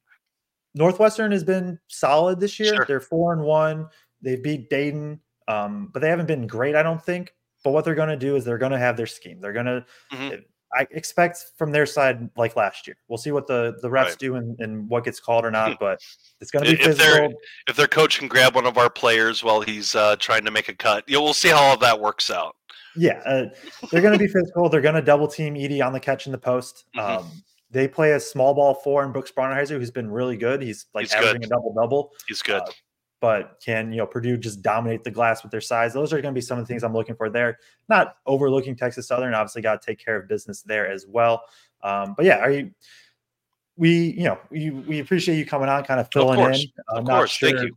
Northwestern 0.75 1.31
has 1.31 1.43
been 1.43 1.79
solid 1.87 2.39
this 2.39 2.59
year. 2.59 2.75
Sure. 2.75 2.85
They're 2.85 2.99
four 2.99 3.33
and 3.33 3.41
one. 3.41 3.87
They've 4.21 4.41
beat 4.41 4.69
Dayton, 4.69 5.19
um, 5.47 5.89
but 5.93 6.01
they 6.01 6.09
haven't 6.09 6.27
been 6.27 6.47
great, 6.47 6.75
I 6.75 6.83
don't 6.83 7.03
think. 7.03 7.33
But 7.63 7.71
what 7.71 7.83
they're 7.83 7.95
going 7.95 8.09
to 8.09 8.17
do 8.17 8.35
is 8.35 8.45
they're 8.45 8.57
going 8.57 8.71
to 8.71 8.77
have 8.77 8.95
their 8.95 9.07
scheme. 9.07 9.41
They're 9.41 9.53
going 9.53 9.65
to. 9.65 9.85
Mm-hmm. 10.13 10.35
I 10.73 10.87
expect 10.91 11.45
from 11.57 11.71
their 11.71 11.85
side 11.85 12.29
like 12.37 12.55
last 12.55 12.87
year. 12.87 12.95
We'll 13.07 13.17
see 13.17 13.31
what 13.31 13.47
the 13.47 13.77
the 13.81 13.89
refs 13.89 14.05
right. 14.05 14.17
do 14.17 14.35
and, 14.35 14.59
and 14.59 14.89
what 14.89 15.03
gets 15.03 15.19
called 15.19 15.45
or 15.45 15.51
not, 15.51 15.79
but 15.79 16.01
it's 16.41 16.51
going 16.51 16.65
to 16.65 16.71
be 16.71 16.79
if 16.79 16.85
physical. 16.85 17.33
If 17.67 17.75
their 17.75 17.87
coach 17.87 18.19
can 18.19 18.27
grab 18.27 18.55
one 18.55 18.65
of 18.65 18.77
our 18.77 18.89
players 18.89 19.43
while 19.43 19.61
he's 19.61 19.95
uh, 19.95 20.15
trying 20.17 20.45
to 20.45 20.51
make 20.51 20.69
a 20.69 20.75
cut, 20.75 21.03
you 21.07 21.15
know, 21.15 21.23
we'll 21.23 21.33
see 21.33 21.49
how 21.49 21.61
all 21.61 21.77
that 21.77 21.99
works 21.99 22.29
out. 22.29 22.55
Yeah, 22.95 23.21
uh, 23.25 23.45
they're 23.91 24.01
going 24.01 24.17
to 24.17 24.19
be 24.19 24.27
physical. 24.31 24.69
They're 24.69 24.81
going 24.81 24.95
to 24.95 25.01
double 25.01 25.27
team 25.27 25.55
Edey 25.55 25.85
on 25.85 25.93
the 25.93 25.99
catch 25.99 26.25
in 26.25 26.31
the 26.31 26.37
post. 26.37 26.85
Mm-hmm. 26.95 27.19
Um, 27.19 27.43
they 27.71 27.87
play 27.87 28.13
a 28.13 28.19
small 28.19 28.53
ball 28.53 28.75
four 28.75 29.03
in 29.03 29.11
Brooks 29.11 29.31
Barnhizer, 29.31 29.77
who's 29.77 29.91
been 29.91 30.09
really 30.09 30.37
good. 30.37 30.61
He's 30.61 30.87
like 30.93 31.03
he's 31.03 31.13
averaging 31.13 31.41
good. 31.41 31.47
a 31.47 31.49
double 31.49 31.73
double. 31.73 32.11
He's 32.27 32.41
good. 32.41 32.61
Uh, 32.61 32.71
but 33.21 33.61
can 33.63 33.91
you 33.91 33.97
know 33.97 34.05
Purdue 34.05 34.37
just 34.37 34.61
dominate 34.61 35.03
the 35.03 35.11
glass 35.11 35.43
with 35.43 35.51
their 35.51 35.61
size? 35.61 35.93
Those 35.93 36.13
are 36.13 36.21
going 36.21 36.33
to 36.33 36.37
be 36.37 36.41
some 36.41 36.57
of 36.57 36.65
the 36.65 36.67
things 36.67 36.83
I'm 36.83 36.93
looking 36.93 37.15
for 37.15 37.29
there. 37.29 37.57
Not 37.87 38.15
overlooking 38.25 38.75
Texas 38.75 39.07
Southern. 39.07 39.33
Obviously, 39.33 39.61
got 39.61 39.81
to 39.81 39.85
take 39.85 40.03
care 40.03 40.15
of 40.15 40.27
business 40.27 40.61
there 40.61 40.87
as 40.89 41.05
well. 41.07 41.43
Um, 41.83 42.13
but 42.15 42.25
yeah, 42.25 42.37
are 42.37 42.51
you? 42.51 42.71
We 43.77 44.09
you 44.11 44.23
know 44.23 44.39
we 44.49 44.71
we 44.71 44.99
appreciate 44.99 45.37
you 45.37 45.45
coming 45.45 45.69
on, 45.69 45.83
kind 45.83 45.99
of 45.99 46.09
filling 46.11 46.41
of 46.41 46.51
in. 46.51 46.61
I'm 46.89 46.97
of 46.99 47.05
course, 47.05 47.31
sure, 47.31 47.49
thank 47.49 47.61
you. 47.63 47.75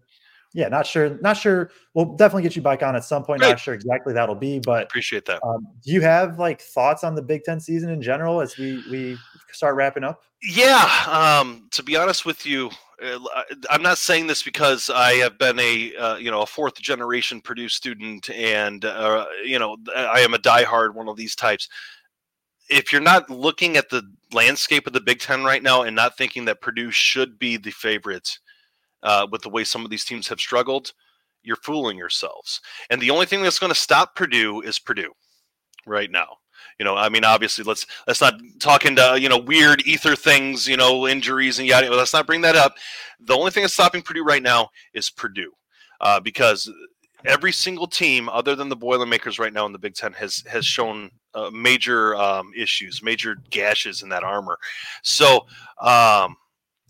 Yeah, 0.55 0.69
not 0.69 0.87
sure. 0.87 1.19
Not 1.21 1.37
sure. 1.37 1.71
We'll 1.95 2.17
definitely 2.17 2.43
get 2.43 2.57
you 2.57 2.63
back 2.63 2.83
on 2.83 2.95
at 2.95 3.05
some 3.05 3.25
point. 3.25 3.41
Great. 3.41 3.51
Not 3.51 3.61
sure 3.61 3.75
exactly 3.75 4.13
that'll 4.13 4.35
be, 4.35 4.61
but 4.61 4.85
appreciate 4.85 5.25
that. 5.27 5.41
Um, 5.45 5.67
do 5.83 5.93
you 5.93 6.03
have 6.03 6.39
like 6.39 6.61
thoughts 6.61 7.05
on 7.05 7.15
the 7.15 7.23
Big 7.23 7.45
Ten 7.45 7.59
season 7.59 7.91
in 7.91 8.03
general 8.03 8.41
as 8.41 8.57
we 8.59 8.83
we 8.91 9.19
start 9.51 9.77
wrapping 9.77 10.05
up? 10.05 10.23
Yeah. 10.43 10.89
Um, 11.09 11.69
to 11.71 11.83
be 11.83 11.97
honest 11.97 12.27
with 12.27 12.45
you, 12.45 12.71
uh, 13.03 13.19
I'm 13.71 13.83
not 13.83 13.99
saying 13.99 14.27
this 14.27 14.43
because 14.43 14.91
I 14.91 15.15
have 15.15 15.39
been 15.39 15.59
a 15.59 15.95
uh, 15.97 16.17
you 16.17 16.31
know 16.31 16.43
a 16.43 16.47
fourth 16.47 16.75
generation 16.75 17.41
Purdue 17.41 17.69
student, 17.69 18.29
and 18.31 18.85
uh, 18.85 19.25
you 19.45 19.59
know 19.59 19.77
I 19.97 20.21
am 20.21 20.35
a 20.35 20.39
diehard 20.39 20.95
one 20.95 21.09
of 21.09 21.17
these 21.17 21.35
types. 21.35 21.69
If 22.69 22.93
you're 22.93 23.03
not 23.03 23.29
looking 23.29 23.77
at 23.77 23.89
the 23.91 24.03
landscape 24.33 24.87
of 24.87 24.93
the 24.93 25.01
Big 25.01 25.19
Ten 25.19 25.45
right 25.45 25.63
now 25.63 25.83
and 25.83 25.97
not 25.97 26.17
thinking 26.17 26.45
that 26.45 26.61
Purdue 26.61 26.91
should 26.91 27.39
be 27.39 27.57
the 27.57 27.71
favorites 27.71 28.39
uh, 29.03 29.27
with 29.31 29.43
the 29.43 29.49
way 29.49 29.65
some 29.65 29.85
of 29.85 29.91
these 29.91 30.05
teams 30.05 30.29
have 30.29 30.41
struggled, 30.41 30.93
you're 31.43 31.57
fooling 31.57 31.99
yourselves. 31.99 32.61
And 32.91 33.01
the 33.01 33.11
only 33.11 33.27
thing 33.27 33.43
that's 33.43 33.59
going 33.59 33.73
to 33.73 33.79
stop 33.79 34.15
Purdue 34.15 34.61
is 34.61 34.79
Purdue 34.79 35.13
right 35.87 36.11
now. 36.11 36.37
You 36.79 36.85
know, 36.85 36.97
I 36.97 37.09
mean, 37.09 37.25
obviously, 37.25 37.65
let's 37.65 37.87
let's 38.07 38.21
not 38.21 38.35
talk 38.61 38.87
into 38.87 39.19
you 39.21 39.29
know 39.29 39.39
weird 39.39 39.87
ether 39.87 40.17
things, 40.17 40.67
you 40.67 40.77
know, 40.77 41.07
injuries 41.07 41.59
and 41.59 41.69
yada. 41.69 41.95
Let's 41.95 42.13
not 42.13 42.27
bring 42.27 42.41
that 42.43 42.57
up. 42.57 42.75
The 43.21 43.35
only 43.35 43.51
thing 43.51 43.63
that's 43.63 43.75
stopping 43.75 44.03
Purdue 44.03 44.25
right 44.25 44.43
now 44.43 44.71
is 44.95 45.11
Purdue, 45.11 45.53
uh, 46.01 46.21
because 46.21 46.71
every 47.25 47.53
single 47.53 47.87
team 47.87 48.29
other 48.29 48.57
than 48.57 48.69
the 48.69 48.77
Boilermakers 48.77 49.39
right 49.39 49.53
now 49.53 49.67
in 49.67 49.73
the 49.73 49.79
Big 49.79 49.95
Ten 49.95 50.13
has 50.15 50.43
has 50.49 50.65
shown 50.65 51.11
uh, 51.35 51.51
major 51.51 52.15
um, 52.17 52.53
issues, 52.57 53.03
major 53.03 53.37
gashes 53.51 54.03
in 54.03 54.09
that 54.09 54.25
armor. 54.25 54.59
So, 55.03 55.47
um, 55.81 56.37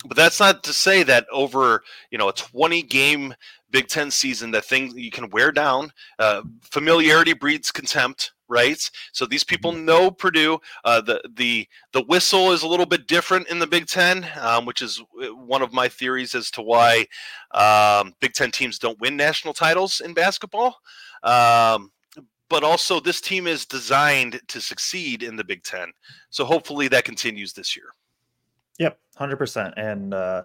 but 0.07 0.17
that's 0.17 0.41
not 0.41 0.63
to 0.65 0.73
say 0.73 1.03
that 1.03 1.27
over 1.33 1.83
you 2.11 2.19
know 2.19 2.29
a 2.29 2.33
20 2.33 2.83
game 2.83 3.35
Big 3.73 3.89
Ten 3.89 4.11
season 4.11 4.51
that 4.53 4.67
things 4.67 4.95
you 4.95 5.11
can 5.11 5.31
wear 5.31 5.51
down. 5.51 5.91
Uh, 6.19 6.43
familiarity 6.61 7.33
breeds 7.33 7.73
contempt, 7.73 8.33
right? 8.49 8.89
So 9.13 9.27
these 9.27 9.43
people 9.43 9.73
mm-hmm. 9.73 9.87
know 9.87 10.11
Purdue. 10.11 10.61
Uh, 10.85 11.01
the 11.01 11.23
the 11.35 11.67
the 11.93 12.03
whistle 12.03 12.53
is 12.53 12.63
a 12.63 12.69
little 12.69 12.87
bit 12.87 13.09
different 13.09 13.49
in 13.49 13.59
the 13.59 13.67
Big 13.67 13.87
Ten, 13.87 14.27
um, 14.41 14.67
which 14.67 14.83
is 14.83 15.03
uh, 15.21 15.35
one 15.35 15.63
of 15.63 15.73
my 15.73 15.89
theories 15.89 16.35
as 16.35 16.51
to 16.53 16.63
why 16.63 17.07
um, 17.53 18.15
Big 18.21 18.35
Ten 18.35 18.51
teams 18.51 18.79
don't 18.79 19.01
win 19.01 19.17
national 19.17 19.55
titles 19.55 20.01
in 20.01 20.15
basketball. 20.15 20.77
Um, 21.23 21.91
but 22.51 22.63
also, 22.63 23.01
this 23.01 23.23
team 23.23 23.47
is 23.47 23.65
designed 23.65 24.39
to 24.49 24.61
succeed 24.61 25.23
in 25.23 25.37
the 25.37 25.45
Big 25.45 25.63
Ten. 25.63 25.91
So 26.29 26.45
hopefully 26.45 26.87
that 26.89 27.07
continues 27.07 27.55
this 27.55 27.75
year. 27.75 27.87
Yep, 28.83 28.99
hundred 29.17 29.37
percent. 29.37 29.75
And 29.77 30.13
uh, 30.13 30.43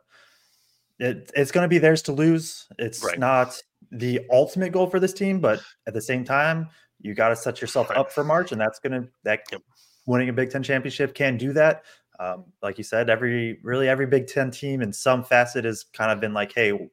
it, 0.99 1.31
it's 1.35 1.51
going 1.51 1.63
to 1.63 1.67
be 1.67 1.79
theirs 1.79 2.03
to 2.03 2.11
lose. 2.11 2.67
It's 2.77 3.03
right. 3.03 3.17
not 3.17 3.59
the 3.91 4.21
ultimate 4.31 4.71
goal 4.71 4.88
for 4.88 4.99
this 4.99 5.13
team, 5.13 5.39
but 5.39 5.59
at 5.88 5.95
the 5.95 6.01
same 6.01 6.23
time, 6.23 6.69
you 7.01 7.15
got 7.15 7.29
to 7.29 7.35
set 7.35 7.61
yourself 7.61 7.89
right. 7.89 7.97
up 7.97 8.11
for 8.11 8.23
March, 8.23 8.51
and 8.51 8.61
that's 8.61 8.79
going 8.79 9.01
to 9.01 9.09
that 9.23 9.41
yep. 9.51 9.61
winning 10.05 10.29
a 10.29 10.33
Big 10.33 10.51
Ten 10.51 10.61
championship 10.61 11.15
can 11.15 11.35
do 11.35 11.51
that. 11.53 11.83
Um, 12.19 12.45
like 12.61 12.77
you 12.77 12.83
said, 12.83 13.09
every 13.09 13.59
really 13.63 13.89
every 13.89 14.05
Big 14.05 14.27
Ten 14.27 14.51
team 14.51 14.83
in 14.83 14.93
some 14.93 15.23
facet 15.23 15.65
has 15.65 15.83
kind 15.93 16.11
of 16.11 16.19
been 16.19 16.33
like, 16.33 16.53
hey, 16.53 16.89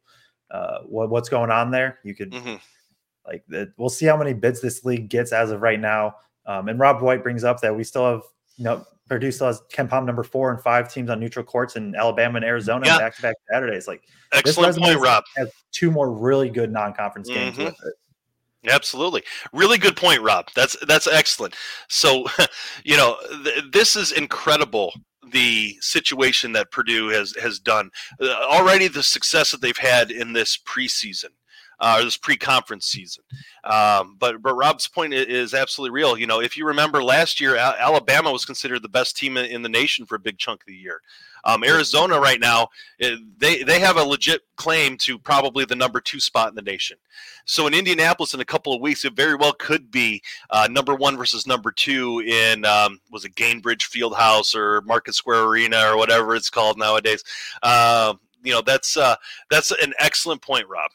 uh, 0.51 0.79
what, 0.87 1.11
what's 1.11 1.29
going 1.29 1.51
on 1.51 1.71
there? 1.71 1.99
You 2.05 2.15
could 2.15 2.33
mm-hmm. 2.33 2.57
like 3.27 3.45
the, 3.49 3.71
we'll 3.77 3.91
see 3.91 4.07
how 4.07 4.17
many 4.17 4.33
bids 4.33 4.63
this 4.63 4.83
league 4.83 5.11
gets 5.11 5.33
as 5.33 5.51
of 5.51 5.61
right 5.61 5.81
now. 5.81 6.17
Um, 6.47 6.69
and 6.69 6.79
Rob 6.79 7.03
White 7.03 7.23
brings 7.23 7.45
up 7.45 7.61
that 7.61 7.77
we 7.77 7.85
still 7.85 8.11
have 8.11 8.23
you 8.57 8.65
know 8.65 8.87
Purdue 9.09 9.31
still 9.31 9.49
has 9.49 9.61
KenPom 9.73 10.07
number 10.07 10.23
four 10.23 10.51
and 10.51 10.61
five 10.61 10.93
teams 10.93 11.11
on 11.11 11.21
neutral 11.21 11.45
courts 11.45 11.77
in 11.77 11.95
Alabama 11.95 12.37
and 12.37 12.45
Arizona 12.45 12.87
yeah. 12.87 12.99
back 12.99 13.15
to 13.17 13.23
back 13.23 13.37
Saturdays. 13.51 13.87
Like 13.87 14.03
excellent 14.33 14.77
point, 14.79 14.99
Rob. 14.99 15.25
Has 15.37 15.51
two 15.73 15.91
more 15.91 16.13
really 16.13 16.49
good 16.49 16.73
non 16.73 16.95
conference 16.95 17.29
games 17.29 17.57
mm-hmm. 17.57 17.67
with 17.67 17.75
it. 17.75 17.95
Absolutely, 18.71 19.23
really 19.53 19.77
good 19.77 19.97
point, 19.97 20.23
Rob. 20.23 20.47
That's 20.55 20.77
that's 20.87 21.07
excellent. 21.07 21.55
So, 21.89 22.27
you 22.85 22.97
know, 22.97 23.17
th- 23.45 23.65
this 23.73 23.95
is 23.95 24.13
incredible. 24.13 24.93
The 25.31 25.77
situation 25.81 26.53
that 26.53 26.71
Purdue 26.71 27.09
has 27.09 27.35
has 27.43 27.59
done 27.59 27.91
uh, 28.21 28.29
already, 28.51 28.89
the 28.89 29.03
success 29.03 29.51
that 29.51 29.61
they've 29.61 29.77
had 29.77 30.11
in 30.11 30.33
this 30.33 30.57
preseason 30.57 31.31
uh, 31.85 31.99
or 31.99 32.05
this 32.05 32.17
pre-conference 32.17 32.87
season. 32.87 33.23
Um, 33.63 34.17
but 34.19 34.41
but 34.41 34.55
Rob's 34.55 34.89
point 34.89 35.13
is 35.13 35.53
absolutely 35.53 35.95
real. 35.95 36.17
You 36.17 36.27
know, 36.27 36.41
if 36.41 36.57
you 36.57 36.67
remember 36.67 37.05
last 37.05 37.41
year, 37.41 37.57
Alabama 37.57 38.33
was 38.33 38.47
considered 38.47 38.83
the 38.83 38.89
best 38.89 39.17
team 39.17 39.37
in 39.37 39.61
the 39.61 39.69
nation 39.69 40.07
for 40.07 40.15
a 40.15 40.19
big 40.19 40.39
chunk 40.39 40.63
of 40.63 40.67
the 40.67 40.75
year. 40.75 41.03
Um, 41.45 41.63
Arizona 41.63 42.19
right 42.19 42.41
now, 42.41 42.69
eh, 43.01 43.17
they 43.37 43.63
they 43.65 43.79
have 43.81 43.99
a 43.99 44.03
legit 44.03 44.41
claim 44.57 44.97
to 44.99 45.19
probably 45.19 45.67
the 45.67 45.77
number 45.77 46.01
two 46.01 46.21
spot 46.21 46.49
in 46.49 46.55
the 46.55 46.63
nation. 46.63 46.97
So 47.45 47.67
in 47.67 47.75
Indianapolis, 47.75 48.33
in 48.33 48.41
a 48.41 48.47
couple 48.47 48.73
of 48.73 48.81
weeks, 48.81 49.05
it 49.05 49.15
very 49.15 49.35
well 49.35 49.53
could 49.53 49.91
be 49.91 50.23
uh, 50.49 50.69
number 50.71 50.95
one 50.95 51.19
versus 51.19 51.47
number 51.47 51.71
two 51.71 52.21
in 52.21 52.65
um, 52.65 52.99
was 53.11 53.27
it 53.27 53.35
Gainbridge 53.35 53.91
Fieldhouse 53.91 54.55
or 54.57 54.81
Market 54.83 55.15
Square 55.15 55.45
Arena 55.45 55.91
or 55.91 55.99
whatever 55.99 56.35
it's 56.35 56.49
called 56.49 56.79
nowadays. 56.79 57.23
Uh, 57.63 58.15
you 58.43 58.53
know, 58.53 58.63
that's 58.63 58.97
uh, 58.97 59.17
that's 59.51 59.71
an 59.71 59.93
excellent 59.99 60.41
point, 60.41 60.67
Rob. 60.67 60.91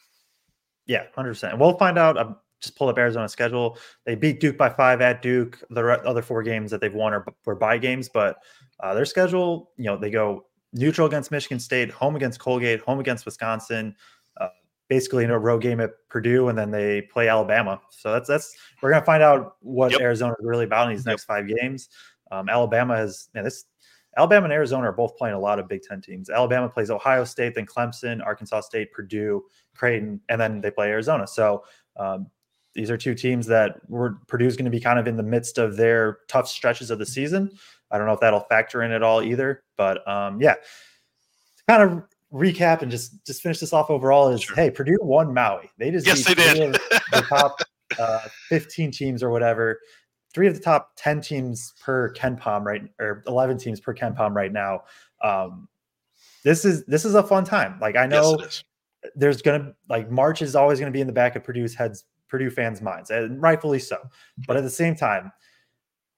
Yeah, 0.90 1.04
hundred 1.14 1.30
percent. 1.30 1.56
We'll 1.56 1.78
find 1.78 1.96
out. 1.96 2.18
I 2.18 2.26
just 2.60 2.74
pulled 2.74 2.90
up 2.90 2.98
Arizona's 2.98 3.30
schedule. 3.30 3.78
They 4.06 4.16
beat 4.16 4.40
Duke 4.40 4.58
by 4.58 4.68
five 4.68 5.00
at 5.00 5.22
Duke. 5.22 5.62
The 5.70 5.86
other 6.04 6.20
four 6.20 6.42
games 6.42 6.68
that 6.72 6.80
they've 6.80 6.92
won 6.92 7.14
are 7.14 7.24
were 7.46 7.54
bye 7.54 7.78
games, 7.78 8.08
but 8.08 8.38
uh, 8.80 8.92
their 8.92 9.04
schedule, 9.04 9.70
you 9.76 9.84
know, 9.84 9.96
they 9.96 10.10
go 10.10 10.46
neutral 10.72 11.06
against 11.06 11.30
Michigan 11.30 11.60
State, 11.60 11.92
home 11.92 12.16
against 12.16 12.40
Colgate, 12.40 12.80
home 12.80 12.98
against 12.98 13.24
Wisconsin, 13.24 13.94
uh, 14.40 14.48
basically 14.88 15.22
in 15.22 15.30
a 15.30 15.38
road 15.38 15.62
game 15.62 15.78
at 15.78 15.90
Purdue, 16.08 16.48
and 16.48 16.58
then 16.58 16.72
they 16.72 17.02
play 17.02 17.28
Alabama. 17.28 17.80
So 17.90 18.12
that's 18.12 18.26
that's 18.26 18.52
we're 18.82 18.90
gonna 18.90 19.04
find 19.04 19.22
out 19.22 19.58
what 19.60 19.92
yep. 19.92 20.00
Arizona 20.00 20.32
is 20.40 20.44
really 20.44 20.64
about 20.64 20.90
in 20.90 20.96
these 20.96 21.06
yep. 21.06 21.12
next 21.12 21.24
five 21.26 21.46
games. 21.46 21.88
Um, 22.32 22.48
Alabama 22.48 22.96
has 22.96 23.28
man, 23.32 23.44
this 23.44 23.66
Alabama 24.16 24.44
and 24.44 24.52
Arizona 24.52 24.88
are 24.88 24.92
both 24.92 25.16
playing 25.16 25.34
a 25.34 25.38
lot 25.38 25.58
of 25.58 25.68
Big 25.68 25.82
Ten 25.82 26.00
teams. 26.00 26.30
Alabama 26.30 26.68
plays 26.68 26.90
Ohio 26.90 27.24
State, 27.24 27.54
then 27.54 27.66
Clemson, 27.66 28.24
Arkansas 28.24 28.62
State, 28.62 28.92
Purdue, 28.92 29.44
Creighton, 29.74 30.20
and 30.28 30.40
then 30.40 30.60
they 30.60 30.70
play 30.70 30.88
Arizona. 30.88 31.26
So 31.26 31.64
um, 31.96 32.26
these 32.74 32.90
are 32.90 32.96
two 32.96 33.14
teams 33.14 33.46
that 33.46 33.80
were 33.88 34.18
Purdue's 34.26 34.56
going 34.56 34.64
to 34.64 34.70
be 34.70 34.80
kind 34.80 34.98
of 34.98 35.06
in 35.06 35.16
the 35.16 35.22
midst 35.22 35.58
of 35.58 35.76
their 35.76 36.18
tough 36.28 36.48
stretches 36.48 36.90
of 36.90 36.98
the 36.98 37.06
season. 37.06 37.50
I 37.90 37.98
don't 37.98 38.06
know 38.06 38.12
if 38.12 38.20
that'll 38.20 38.40
factor 38.40 38.82
in 38.82 38.92
at 38.92 39.02
all 39.02 39.22
either, 39.22 39.62
but 39.76 40.06
um, 40.08 40.40
yeah, 40.40 40.54
to 40.54 41.64
kind 41.68 41.82
of 41.82 42.02
recap 42.32 42.82
and 42.82 42.90
just 42.90 43.24
just 43.24 43.42
finish 43.42 43.58
this 43.58 43.72
off 43.72 43.90
overall 43.90 44.28
is 44.28 44.42
sure. 44.42 44.56
hey, 44.56 44.70
Purdue 44.70 44.98
won 45.02 45.32
Maui. 45.34 45.70
They 45.78 45.90
just 45.90 46.06
yes, 46.06 46.24
they 46.24 46.34
did. 46.34 46.74
the 46.74 47.24
top 47.28 47.60
uh, 47.98 48.20
15 48.48 48.90
teams 48.90 49.22
or 49.22 49.30
whatever 49.30 49.80
three 50.32 50.46
of 50.46 50.54
the 50.54 50.60
top 50.60 50.92
10 50.96 51.20
teams 51.20 51.74
per 51.80 52.12
KenPom 52.14 52.64
right 52.64 52.82
or 52.98 53.22
11 53.26 53.58
teams 53.58 53.80
per 53.80 53.94
KenPom 53.94 54.34
right 54.34 54.52
now. 54.52 54.82
Um, 55.22 55.68
this 56.44 56.64
is 56.64 56.84
this 56.86 57.04
is 57.04 57.14
a 57.14 57.22
fun 57.22 57.44
time. 57.44 57.78
Like 57.80 57.96
I 57.96 58.06
know 58.06 58.36
yes, 58.40 58.64
there's 59.14 59.42
gonna 59.42 59.74
like 59.88 60.10
March 60.10 60.42
is 60.42 60.56
always 60.56 60.78
gonna 60.78 60.90
be 60.90 61.00
in 61.00 61.06
the 61.06 61.12
back 61.12 61.36
of 61.36 61.44
Purdue's 61.44 61.74
heads, 61.74 62.04
Purdue 62.28 62.50
fans' 62.50 62.80
minds, 62.80 63.10
and 63.10 63.40
rightfully 63.40 63.78
so. 63.78 63.98
But 64.46 64.56
at 64.56 64.62
the 64.62 64.70
same 64.70 64.94
time, 64.94 65.32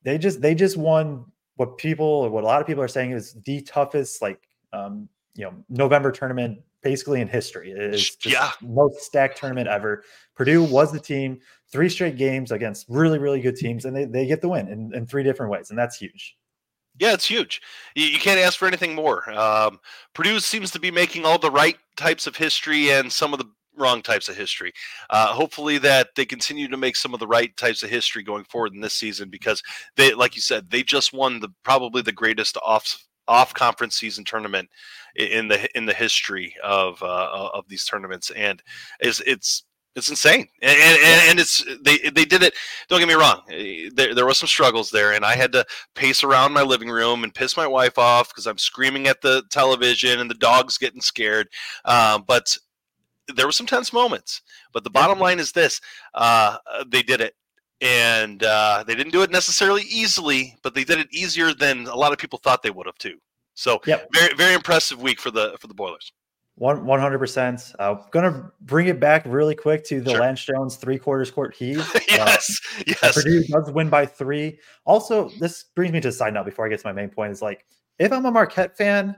they 0.02 0.18
just 0.18 0.40
they 0.40 0.54
just 0.54 0.76
won 0.76 1.24
what 1.56 1.78
people 1.78 2.28
what 2.30 2.44
a 2.44 2.46
lot 2.46 2.60
of 2.60 2.66
people 2.66 2.82
are 2.82 2.88
saying 2.88 3.12
is 3.12 3.34
the 3.44 3.60
toughest 3.62 4.22
like 4.22 4.48
um, 4.72 5.08
you 5.34 5.44
know 5.44 5.54
November 5.68 6.12
tournament 6.12 6.58
basically 6.82 7.20
in 7.20 7.28
history. 7.28 7.72
It's 7.72 8.16
yeah. 8.24 8.50
most 8.60 9.00
stacked 9.00 9.38
tournament 9.38 9.68
ever. 9.68 10.02
Purdue 10.34 10.62
was 10.62 10.92
the 10.92 11.00
team, 11.00 11.40
three 11.70 11.88
straight 11.88 12.16
games 12.16 12.52
against 12.52 12.86
really, 12.88 13.18
really 13.18 13.40
good 13.40 13.56
teams, 13.56 13.84
and 13.84 13.96
they, 13.96 14.04
they 14.04 14.26
get 14.26 14.40
the 14.40 14.48
win 14.48 14.68
in, 14.68 14.94
in 14.94 15.06
three 15.06 15.22
different 15.22 15.52
ways, 15.52 15.70
and 15.70 15.78
that's 15.78 15.96
huge. 15.96 16.36
Yeah, 16.98 17.14
it's 17.14 17.26
huge. 17.26 17.62
You, 17.94 18.06
you 18.06 18.18
can't 18.18 18.40
ask 18.40 18.58
for 18.58 18.68
anything 18.68 18.94
more. 18.94 19.30
Um, 19.30 19.80
Purdue 20.14 20.40
seems 20.40 20.70
to 20.72 20.80
be 20.80 20.90
making 20.90 21.24
all 21.24 21.38
the 21.38 21.50
right 21.50 21.76
types 21.96 22.26
of 22.26 22.36
history 22.36 22.90
and 22.90 23.10
some 23.10 23.32
of 23.32 23.38
the 23.38 23.48
wrong 23.76 24.02
types 24.02 24.28
of 24.28 24.36
history. 24.36 24.72
Uh, 25.08 25.28
hopefully, 25.28 25.78
that 25.78 26.08
they 26.16 26.26
continue 26.26 26.68
to 26.68 26.76
make 26.76 26.96
some 26.96 27.14
of 27.14 27.20
the 27.20 27.26
right 27.26 27.56
types 27.56 27.82
of 27.82 27.90
history 27.90 28.22
going 28.22 28.44
forward 28.44 28.74
in 28.74 28.80
this 28.80 28.94
season 28.94 29.30
because 29.30 29.62
they, 29.96 30.12
like 30.12 30.34
you 30.34 30.42
said, 30.42 30.70
they 30.70 30.82
just 30.82 31.12
won 31.12 31.40
the 31.40 31.48
probably 31.62 32.02
the 32.02 32.12
greatest 32.12 32.58
off 32.64 33.02
off 33.28 33.54
conference 33.54 33.96
season 33.96 34.24
tournament 34.24 34.68
in 35.16 35.48
the 35.48 35.68
in 35.76 35.86
the 35.86 35.94
history 35.94 36.54
of 36.62 37.02
uh, 37.02 37.50
of 37.54 37.68
these 37.68 37.84
tournaments, 37.84 38.30
and 38.30 38.62
is 39.00 39.22
it's 39.26 39.64
it's 39.94 40.08
insane, 40.08 40.48
and, 40.62 40.78
and, 40.78 41.30
and 41.30 41.40
it's 41.40 41.64
they 41.84 41.98
they 41.98 42.24
did 42.24 42.42
it. 42.42 42.54
Don't 42.88 42.98
get 42.98 43.08
me 43.08 43.14
wrong, 43.14 43.42
eh, 43.50 43.90
there 43.94 44.14
there 44.14 44.26
was 44.26 44.38
some 44.38 44.48
struggles 44.48 44.90
there, 44.90 45.12
and 45.12 45.24
I 45.24 45.36
had 45.36 45.52
to 45.52 45.66
pace 45.94 46.24
around 46.24 46.52
my 46.52 46.62
living 46.62 46.88
room 46.88 47.24
and 47.24 47.34
piss 47.34 47.56
my 47.56 47.66
wife 47.66 47.98
off 47.98 48.28
because 48.28 48.46
I'm 48.46 48.58
screaming 48.58 49.06
at 49.06 49.20
the 49.20 49.42
television 49.50 50.20
and 50.20 50.30
the 50.30 50.34
dog's 50.34 50.78
getting 50.78 51.02
scared. 51.02 51.48
Um, 51.84 52.24
but 52.26 52.56
there 53.36 53.46
were 53.46 53.52
some 53.52 53.66
tense 53.66 53.92
moments. 53.92 54.42
But 54.72 54.84
the 54.84 54.90
bottom 54.90 55.18
line 55.18 55.38
is 55.38 55.52
this: 55.52 55.80
uh, 56.14 56.56
they 56.86 57.02
did 57.02 57.20
it, 57.20 57.34
and 57.82 58.44
uh, 58.44 58.84
they 58.86 58.94
didn't 58.94 59.12
do 59.12 59.22
it 59.22 59.30
necessarily 59.30 59.82
easily, 59.82 60.56
but 60.62 60.74
they 60.74 60.84
did 60.84 61.00
it 61.00 61.08
easier 61.10 61.52
than 61.52 61.86
a 61.88 61.96
lot 61.96 62.12
of 62.12 62.18
people 62.18 62.38
thought 62.38 62.62
they 62.62 62.70
would 62.70 62.86
have 62.86 62.96
too. 62.96 63.18
So, 63.54 63.82
yep. 63.86 64.08
very 64.14 64.34
very 64.34 64.54
impressive 64.54 65.02
week 65.02 65.20
for 65.20 65.30
the 65.30 65.56
for 65.60 65.66
the 65.66 65.74
Boilers. 65.74 66.12
One 66.54 66.86
one 66.86 67.00
hundred 67.00 67.18
percent. 67.18 67.72
I'm 67.78 67.96
uh, 67.96 68.02
gonna 68.10 68.50
bring 68.60 68.86
it 68.86 69.00
back 69.00 69.24
really 69.26 69.54
quick 69.54 69.84
to 69.86 70.00
the 70.00 70.12
sure. 70.12 70.20
Lance 70.20 70.44
Jones 70.44 70.76
three 70.76 70.98
quarters 70.98 71.30
court 71.30 71.54
heave. 71.54 71.78
yes, 72.08 72.60
uh, 72.78 72.82
yes. 72.86 73.14
Purdue 73.14 73.44
does 73.44 73.70
win 73.70 73.90
by 73.90 74.06
three. 74.06 74.58
Also, 74.84 75.30
this 75.40 75.64
brings 75.74 75.92
me 75.92 76.00
to 76.00 76.08
a 76.08 76.12
side 76.12 76.34
note 76.34 76.44
before 76.44 76.64
I 76.64 76.68
get 76.68 76.80
to 76.80 76.86
my 76.86 76.92
main 76.92 77.10
point. 77.10 77.32
Is 77.32 77.42
like 77.42 77.66
if 77.98 78.12
I'm 78.12 78.24
a 78.26 78.30
Marquette 78.30 78.76
fan, 78.76 79.16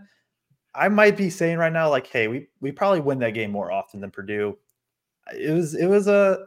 I 0.74 0.88
might 0.88 1.16
be 1.16 1.28
saying 1.28 1.58
right 1.58 1.72
now, 1.72 1.90
like, 1.90 2.06
hey, 2.06 2.28
we 2.28 2.48
we 2.60 2.72
probably 2.72 3.00
win 3.00 3.18
that 3.18 3.34
game 3.34 3.50
more 3.50 3.70
often 3.70 4.00
than 4.00 4.10
Purdue. 4.10 4.56
It 5.36 5.52
was 5.52 5.74
it 5.74 5.86
was 5.86 6.08
a 6.08 6.46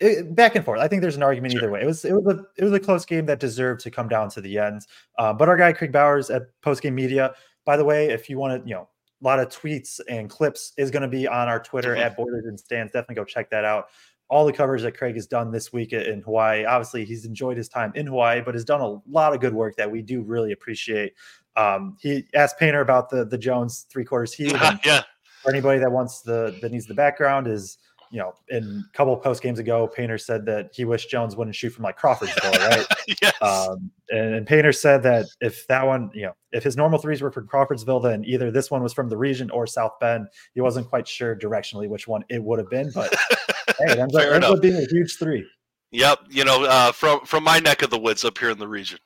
it, 0.00 0.34
back 0.34 0.56
and 0.56 0.64
forth. 0.64 0.80
I 0.80 0.88
think 0.88 1.02
there's 1.02 1.16
an 1.16 1.22
argument 1.22 1.52
sure. 1.52 1.62
either 1.62 1.70
way. 1.70 1.82
It 1.82 1.86
was 1.86 2.04
it 2.04 2.12
was 2.12 2.34
a 2.34 2.44
it 2.56 2.64
was 2.64 2.72
a 2.72 2.80
close 2.80 3.04
game 3.04 3.26
that 3.26 3.38
deserved 3.38 3.80
to 3.82 3.90
come 3.90 4.08
down 4.08 4.30
to 4.30 4.40
the 4.40 4.58
end. 4.58 4.86
Uh, 5.18 5.32
but 5.32 5.48
our 5.48 5.56
guy 5.56 5.72
Kraig 5.72 5.92
Bowers 5.92 6.30
at 6.30 6.42
Post 6.62 6.82
Game 6.82 6.94
Media, 6.94 7.34
by 7.64 7.76
the 7.76 7.84
way, 7.84 8.08
if 8.08 8.30
you 8.30 8.38
want 8.38 8.62
to, 8.62 8.68
you 8.68 8.74
know, 8.74 8.88
a 9.20 9.24
lot 9.24 9.38
of 9.38 9.48
tweets 9.48 10.00
and 10.08 10.30
clips 10.30 10.72
is 10.78 10.90
going 10.90 11.02
to 11.02 11.08
be 11.08 11.28
on 11.28 11.48
our 11.48 11.62
Twitter 11.62 11.94
mm-hmm. 11.94 12.02
at 12.02 12.16
Boilers 12.16 12.46
and 12.46 12.58
Stands. 12.58 12.92
Definitely 12.92 13.16
go 13.16 13.24
check 13.24 13.50
that 13.50 13.64
out. 13.64 13.88
All 14.30 14.46
the 14.46 14.52
coverage 14.52 14.82
that 14.82 14.96
Craig 14.96 15.16
has 15.16 15.26
done 15.26 15.50
this 15.50 15.72
week 15.72 15.92
in 15.92 16.22
Hawaii. 16.22 16.64
Obviously, 16.64 17.04
he's 17.04 17.24
enjoyed 17.24 17.56
his 17.56 17.68
time 17.68 17.92
in 17.96 18.06
Hawaii, 18.06 18.40
but 18.40 18.54
has 18.54 18.64
done 18.64 18.80
a 18.80 19.00
lot 19.10 19.34
of 19.34 19.40
good 19.40 19.52
work 19.52 19.76
that 19.76 19.90
we 19.90 20.02
do 20.02 20.22
really 20.22 20.52
appreciate. 20.52 21.14
Um, 21.56 21.96
he 22.00 22.24
asked 22.34 22.58
Painter 22.58 22.80
about 22.80 23.10
the 23.10 23.24
the 23.24 23.36
Jones 23.36 23.86
three 23.90 24.04
quarters 24.04 24.32
heat. 24.32 24.52
yeah. 24.84 25.02
For 25.42 25.50
anybody 25.50 25.80
that 25.80 25.90
wants 25.90 26.20
the 26.20 26.56
that 26.62 26.70
needs 26.70 26.86
the 26.86 26.94
background 26.94 27.48
is 27.48 27.78
you 28.10 28.18
know, 28.18 28.34
in 28.48 28.84
a 28.88 28.96
couple 28.96 29.16
post 29.16 29.40
games 29.40 29.60
ago, 29.60 29.86
Painter 29.86 30.18
said 30.18 30.44
that 30.46 30.70
he 30.74 30.84
wished 30.84 31.08
Jones 31.08 31.36
wouldn't 31.36 31.54
shoot 31.54 31.70
from 31.70 31.84
like 31.84 31.96
Crawford's 31.96 32.32
Crawfordsville, 32.34 32.68
right? 32.68 32.86
yes. 33.22 33.34
Um, 33.40 33.90
and, 34.10 34.34
and, 34.34 34.46
Painter 34.46 34.72
said 34.72 35.04
that 35.04 35.26
if 35.40 35.64
that 35.68 35.86
one, 35.86 36.10
you 36.12 36.22
know, 36.22 36.32
if 36.50 36.64
his 36.64 36.76
normal 36.76 36.98
threes 36.98 37.22
were 37.22 37.30
from 37.30 37.46
Crawfordsville, 37.46 38.00
then 38.00 38.24
either 38.24 38.50
this 38.50 38.68
one 38.68 38.82
was 38.82 38.92
from 38.92 39.08
the 39.08 39.16
region 39.16 39.48
or 39.50 39.64
South 39.66 39.92
Bend. 40.00 40.26
He 40.54 40.60
wasn't 40.60 40.88
quite 40.88 41.06
sure 41.06 41.36
directionally 41.36 41.88
which 41.88 42.08
one 42.08 42.24
it 42.28 42.42
would 42.42 42.58
have 42.58 42.68
been, 42.68 42.90
but 42.92 43.14
hey, 43.78 43.92
it 43.92 43.98
ends, 43.98 44.14
up, 44.16 44.22
ends 44.22 44.46
up 44.46 44.60
being 44.60 44.74
a 44.74 44.86
huge 44.86 45.16
three. 45.16 45.46
Yep, 45.92 46.18
you 46.30 46.44
know, 46.44 46.64
uh, 46.64 46.92
from 46.92 47.20
from 47.24 47.44
my 47.44 47.60
neck 47.60 47.82
of 47.82 47.90
the 47.90 47.98
woods 47.98 48.24
up 48.24 48.38
here 48.38 48.50
in 48.50 48.58
the 48.58 48.68
region. 48.68 48.98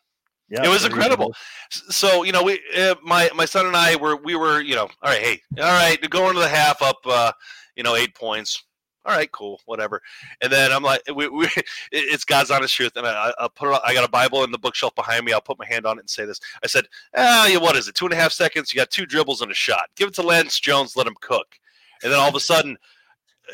Yeah, 0.50 0.64
it 0.64 0.68
was 0.68 0.84
incredible. 0.84 1.34
So 1.70 2.22
you 2.22 2.32
know, 2.32 2.42
we 2.42 2.60
uh, 2.76 2.94
my 3.02 3.30
my 3.34 3.44
son 3.44 3.66
and 3.66 3.76
I 3.76 3.96
were 3.96 4.16
we 4.16 4.34
were 4.34 4.60
you 4.60 4.74
know, 4.74 4.88
all 5.02 5.10
right, 5.10 5.20
hey, 5.20 5.40
all 5.58 5.64
right, 5.64 5.98
going 6.10 6.34
to 6.34 6.40
the 6.40 6.48
half 6.48 6.82
up, 6.82 6.98
uh, 7.06 7.32
you 7.76 7.82
know, 7.82 7.96
eight 7.96 8.14
points 8.14 8.62
all 9.04 9.14
right, 9.14 9.30
cool, 9.32 9.60
whatever. 9.66 10.00
And 10.40 10.50
then 10.52 10.72
I'm 10.72 10.82
like, 10.82 11.02
we, 11.14 11.28
we, 11.28 11.48
it's 11.92 12.24
God's 12.24 12.50
honest 12.50 12.74
truth. 12.74 12.92
And 12.96 13.06
I, 13.06 13.32
I 13.38 13.48
put, 13.54 13.74
it, 13.74 13.80
I 13.84 13.92
got 13.92 14.04
a 14.04 14.10
Bible 14.10 14.44
in 14.44 14.50
the 14.50 14.58
bookshelf 14.58 14.94
behind 14.94 15.24
me. 15.24 15.32
I'll 15.32 15.40
put 15.40 15.58
my 15.58 15.66
hand 15.66 15.86
on 15.86 15.98
it 15.98 16.02
and 16.02 16.10
say 16.10 16.24
this. 16.24 16.40
I 16.62 16.66
said, 16.66 16.86
ah, 17.16 17.46
yeah, 17.46 17.58
what 17.58 17.76
is 17.76 17.88
it? 17.88 17.94
Two 17.94 18.06
and 18.06 18.14
a 18.14 18.16
half 18.16 18.32
seconds. 18.32 18.72
You 18.72 18.80
got 18.80 18.90
two 18.90 19.06
dribbles 19.06 19.42
and 19.42 19.50
a 19.50 19.54
shot. 19.54 19.86
Give 19.96 20.08
it 20.08 20.14
to 20.14 20.22
Lance 20.22 20.58
Jones. 20.58 20.96
Let 20.96 21.06
him 21.06 21.16
cook. 21.20 21.54
And 22.02 22.12
then 22.12 22.18
all 22.18 22.28
of 22.28 22.34
a 22.34 22.40
sudden, 22.40 22.76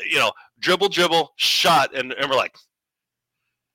you 0.09 0.19
know, 0.19 0.31
dribble, 0.59 0.89
dribble, 0.89 1.33
shot, 1.35 1.95
and, 1.95 2.13
and 2.13 2.29
we're 2.29 2.37
like, 2.37 2.55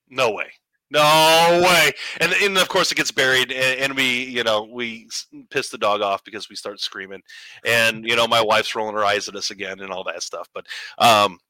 no 0.08 0.30
way. 0.30 0.46
No 0.90 1.60
way. 1.64 1.92
And, 2.20 2.32
and 2.32 2.56
of 2.58 2.68
course 2.68 2.92
it 2.92 2.94
gets 2.94 3.10
buried 3.10 3.50
and, 3.50 3.80
and, 3.80 3.94
we, 3.96 4.24
you 4.24 4.44
know, 4.44 4.68
we 4.70 5.08
piss 5.50 5.68
the 5.68 5.78
dog 5.78 6.00
off 6.00 6.22
because 6.22 6.48
we 6.48 6.54
start 6.54 6.78
screaming 6.78 7.22
and, 7.64 8.04
you 8.04 8.14
know, 8.14 8.28
my 8.28 8.40
wife's 8.40 8.74
rolling 8.74 8.94
her 8.94 9.04
eyes 9.04 9.28
at 9.28 9.34
us 9.34 9.50
again 9.50 9.80
and 9.80 9.90
all 9.90 10.04
that 10.04 10.22
stuff. 10.22 10.48
But, 10.54 10.66
um, 10.98 11.40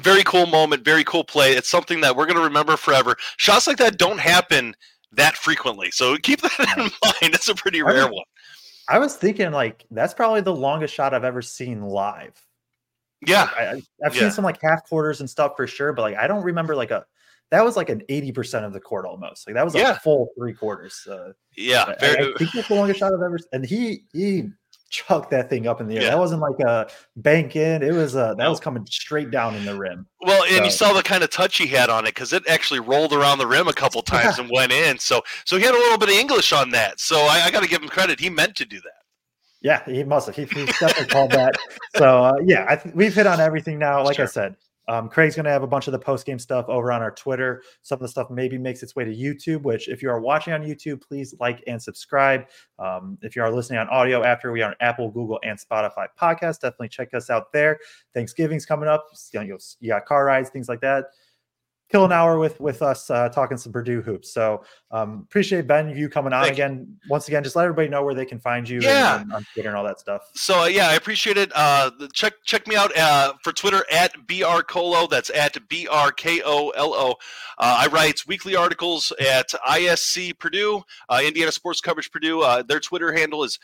very 0.00 0.22
cool 0.24 0.46
moment, 0.46 0.84
very 0.84 1.04
cool 1.04 1.24
play. 1.24 1.52
It's 1.52 1.68
something 1.68 2.00
that 2.00 2.16
we're 2.16 2.26
going 2.26 2.36
to 2.36 2.42
remember 2.42 2.76
forever. 2.76 3.16
Shots 3.36 3.66
like 3.66 3.76
that 3.78 3.98
don't 3.98 4.18
happen 4.18 4.74
that 5.12 5.36
frequently, 5.36 5.90
so 5.90 6.16
keep 6.16 6.40
that 6.42 6.74
in 6.76 6.82
mind. 6.84 7.34
It's 7.34 7.48
a 7.48 7.54
pretty 7.54 7.82
rare 7.82 8.06
one. 8.06 8.24
I 8.88 8.98
was 8.98 9.16
thinking 9.16 9.50
like 9.50 9.84
that's 9.90 10.14
probably 10.14 10.40
the 10.40 10.54
longest 10.54 10.94
shot 10.94 11.14
I've 11.14 11.24
ever 11.24 11.42
seen 11.42 11.82
live. 11.82 12.40
Yeah, 13.26 13.44
like, 13.44 13.56
I, 13.56 13.64
have 14.04 14.14
yeah. 14.14 14.20
seen 14.20 14.30
some 14.30 14.44
like 14.44 14.60
half 14.62 14.84
quarters 14.84 15.20
and 15.20 15.28
stuff 15.28 15.52
for 15.56 15.66
sure, 15.66 15.92
but 15.92 16.02
like 16.02 16.16
I 16.16 16.26
don't 16.26 16.44
remember 16.44 16.76
like 16.76 16.90
a 16.90 17.04
that 17.50 17.64
was 17.64 17.76
like 17.76 17.88
an 17.88 18.02
eighty 18.08 18.32
percent 18.32 18.64
of 18.64 18.72
the 18.72 18.80
court 18.80 19.06
almost. 19.06 19.46
Like 19.46 19.54
that 19.54 19.64
was 19.64 19.74
a 19.74 19.78
Yeah. 19.78 19.98
full 19.98 20.28
three 20.36 20.52
quarters. 20.52 21.06
Uh, 21.10 21.32
yeah, 21.56 21.94
I- 22.00 22.06
I, 22.06 22.32
think 22.38 22.52
that's 22.52 22.68
the 22.68 22.74
longest 22.74 23.00
shot 23.00 23.12
I've 23.12 23.22
ever. 23.22 23.38
And 23.52 23.64
he 23.64 24.04
he 24.12 24.50
chucked 24.90 25.30
that 25.30 25.50
thing 25.50 25.66
up 25.66 25.80
in 25.80 25.88
the 25.88 25.96
air. 25.96 26.02
Yeah. 26.02 26.10
That 26.10 26.18
wasn't 26.18 26.40
like 26.42 26.58
a 26.60 26.88
bank 27.16 27.56
in. 27.56 27.82
It 27.82 27.92
was 27.92 28.14
a 28.14 28.34
that 28.36 28.38
No. 28.38 28.50
was 28.50 28.60
coming 28.60 28.86
straight 28.86 29.30
down 29.30 29.54
in 29.54 29.64
the 29.64 29.76
rim. 29.76 30.06
Well, 30.20 30.44
and 30.44 30.64
you 30.64 30.70
saw 30.70 30.92
the 30.92 31.02
kind 31.02 31.22
of 31.24 31.30
touch 31.30 31.58
he 31.58 31.66
had 31.66 31.90
on 31.90 32.04
it 32.04 32.14
because 32.14 32.32
it 32.32 32.46
actually 32.48 32.80
rolled 32.80 33.12
around 33.12 33.38
the 33.38 33.46
rim 33.46 33.68
a 33.68 33.72
couple 33.72 34.02
times 34.16 34.38
and 34.38 34.48
went 34.50 34.72
in. 34.72 34.98
So, 34.98 35.22
so 35.44 35.56
he 35.56 35.64
had 35.64 35.74
a 35.74 35.78
little 35.78 35.98
bit 35.98 36.08
of 36.10 36.14
English 36.14 36.52
on 36.52 36.70
that. 36.70 37.00
So 37.00 37.16
I, 37.16 37.42
I 37.46 37.50
got 37.50 37.62
to 37.62 37.68
give 37.68 37.82
him 37.82 37.88
credit. 37.88 38.20
He 38.20 38.30
meant 38.30 38.56
to 38.56 38.64
do 38.64 38.76
that. 38.80 38.92
Yeah, 39.62 39.82
he 39.86 40.04
must 40.04 40.26
have. 40.26 40.36
He, 40.36 40.44
he 40.44 40.66
definitely 40.66 41.06
called 41.06 41.32
that. 41.32 41.54
So 41.96 42.24
uh, 42.24 42.34
yeah, 42.44 42.66
I 42.68 42.76
th- 42.76 42.94
we've 42.94 43.14
hit 43.14 43.26
on 43.26 43.40
everything 43.40 43.78
now. 43.78 44.04
Like 44.04 44.20
I 44.20 44.26
said, 44.26 44.54
um, 44.88 45.08
Kraig's 45.08 45.34
going 45.34 45.44
to 45.44 45.50
have 45.50 45.62
a 45.62 45.66
bunch 45.66 45.86
of 45.88 45.92
the 45.92 45.98
post 45.98 46.26
game 46.26 46.38
stuff 46.38 46.66
over 46.68 46.92
on 46.92 47.02
our 47.02 47.10
Twitter. 47.10 47.62
Some 47.82 47.96
of 47.96 48.02
the 48.02 48.08
stuff 48.08 48.30
maybe 48.30 48.58
makes 48.58 48.82
its 48.82 48.94
way 48.94 49.04
to 49.04 49.14
YouTube. 49.14 49.62
Which, 49.62 49.88
if 49.88 50.02
you 50.02 50.10
are 50.10 50.20
watching 50.20 50.52
on 50.52 50.62
YouTube, 50.62 51.00
please 51.00 51.34
like 51.40 51.62
and 51.66 51.80
subscribe. 51.82 52.46
Um, 52.78 53.18
if 53.22 53.34
you 53.34 53.42
are 53.42 53.50
listening 53.50 53.78
on 53.78 53.88
audio 53.88 54.22
after, 54.22 54.52
we 54.52 54.62
are 54.62 54.70
on 54.70 54.76
Apple, 54.80 55.10
Google, 55.10 55.40
and 55.42 55.58
Spotify 55.58 56.06
podcast. 56.20 56.60
Definitely 56.60 56.88
check 56.88 57.14
us 57.14 57.30
out 57.30 57.52
there. 57.52 57.78
Thanksgiving's 58.14 58.66
coming 58.66 58.88
up. 58.88 59.08
You, 59.32 59.44
know, 59.44 59.58
you 59.80 59.88
got 59.88 60.06
car 60.06 60.24
rides, 60.24 60.50
things 60.50 60.68
like 60.68 60.80
that. 60.80 61.06
Kill 61.88 62.04
an 62.04 62.10
hour 62.10 62.38
with 62.38 62.58
with 62.58 62.82
us 62.82 63.10
uh, 63.10 63.28
talking 63.28 63.56
some 63.56 63.72
Purdue 63.72 64.02
hoops. 64.02 64.32
So 64.32 64.64
um, 64.90 65.24
appreciate 65.28 65.68
Ben 65.68 65.88
you 65.90 66.08
coming 66.08 66.32
on 66.32 66.44
Thank 66.44 66.58
you. 66.58 66.64
again. 66.64 66.96
Once 67.08 67.28
again, 67.28 67.44
just 67.44 67.54
let 67.54 67.64
everybody 67.64 67.88
know 67.88 68.02
where 68.04 68.14
they 68.14 68.24
can 68.24 68.40
find 68.40 68.68
you. 68.68 68.80
Yeah. 68.80 69.20
and 69.20 69.32
on 69.32 69.46
Twitter 69.52 69.68
and 69.68 69.78
all 69.78 69.84
that 69.84 70.00
stuff. 70.00 70.22
So 70.34 70.62
uh, 70.62 70.66
yeah, 70.66 70.88
I 70.88 70.94
appreciate 70.94 71.36
it. 71.36 71.52
Uh, 71.54 71.92
check 72.12 72.32
check 72.44 72.66
me 72.66 72.74
out 72.74 72.96
uh, 72.96 73.34
for 73.44 73.52
Twitter 73.52 73.84
at 73.92 74.12
brcolo. 74.26 75.08
That's 75.08 75.30
at 75.30 75.56
b 75.68 75.86
r 75.88 76.10
k 76.10 76.42
o 76.44 76.70
l 76.70 76.92
o. 76.92 77.10
Uh, 77.58 77.84
I 77.84 77.86
write 77.86 78.26
weekly 78.26 78.56
articles 78.56 79.12
at 79.20 79.48
ISC 79.68 80.38
Purdue, 80.38 80.82
uh, 81.08 81.20
Indiana 81.24 81.52
Sports 81.52 81.80
Coverage 81.80 82.10
Purdue. 82.10 82.42
Uh, 82.42 82.62
their 82.62 82.80
Twitter 82.80 83.12
handle 83.12 83.44
is 83.44 83.58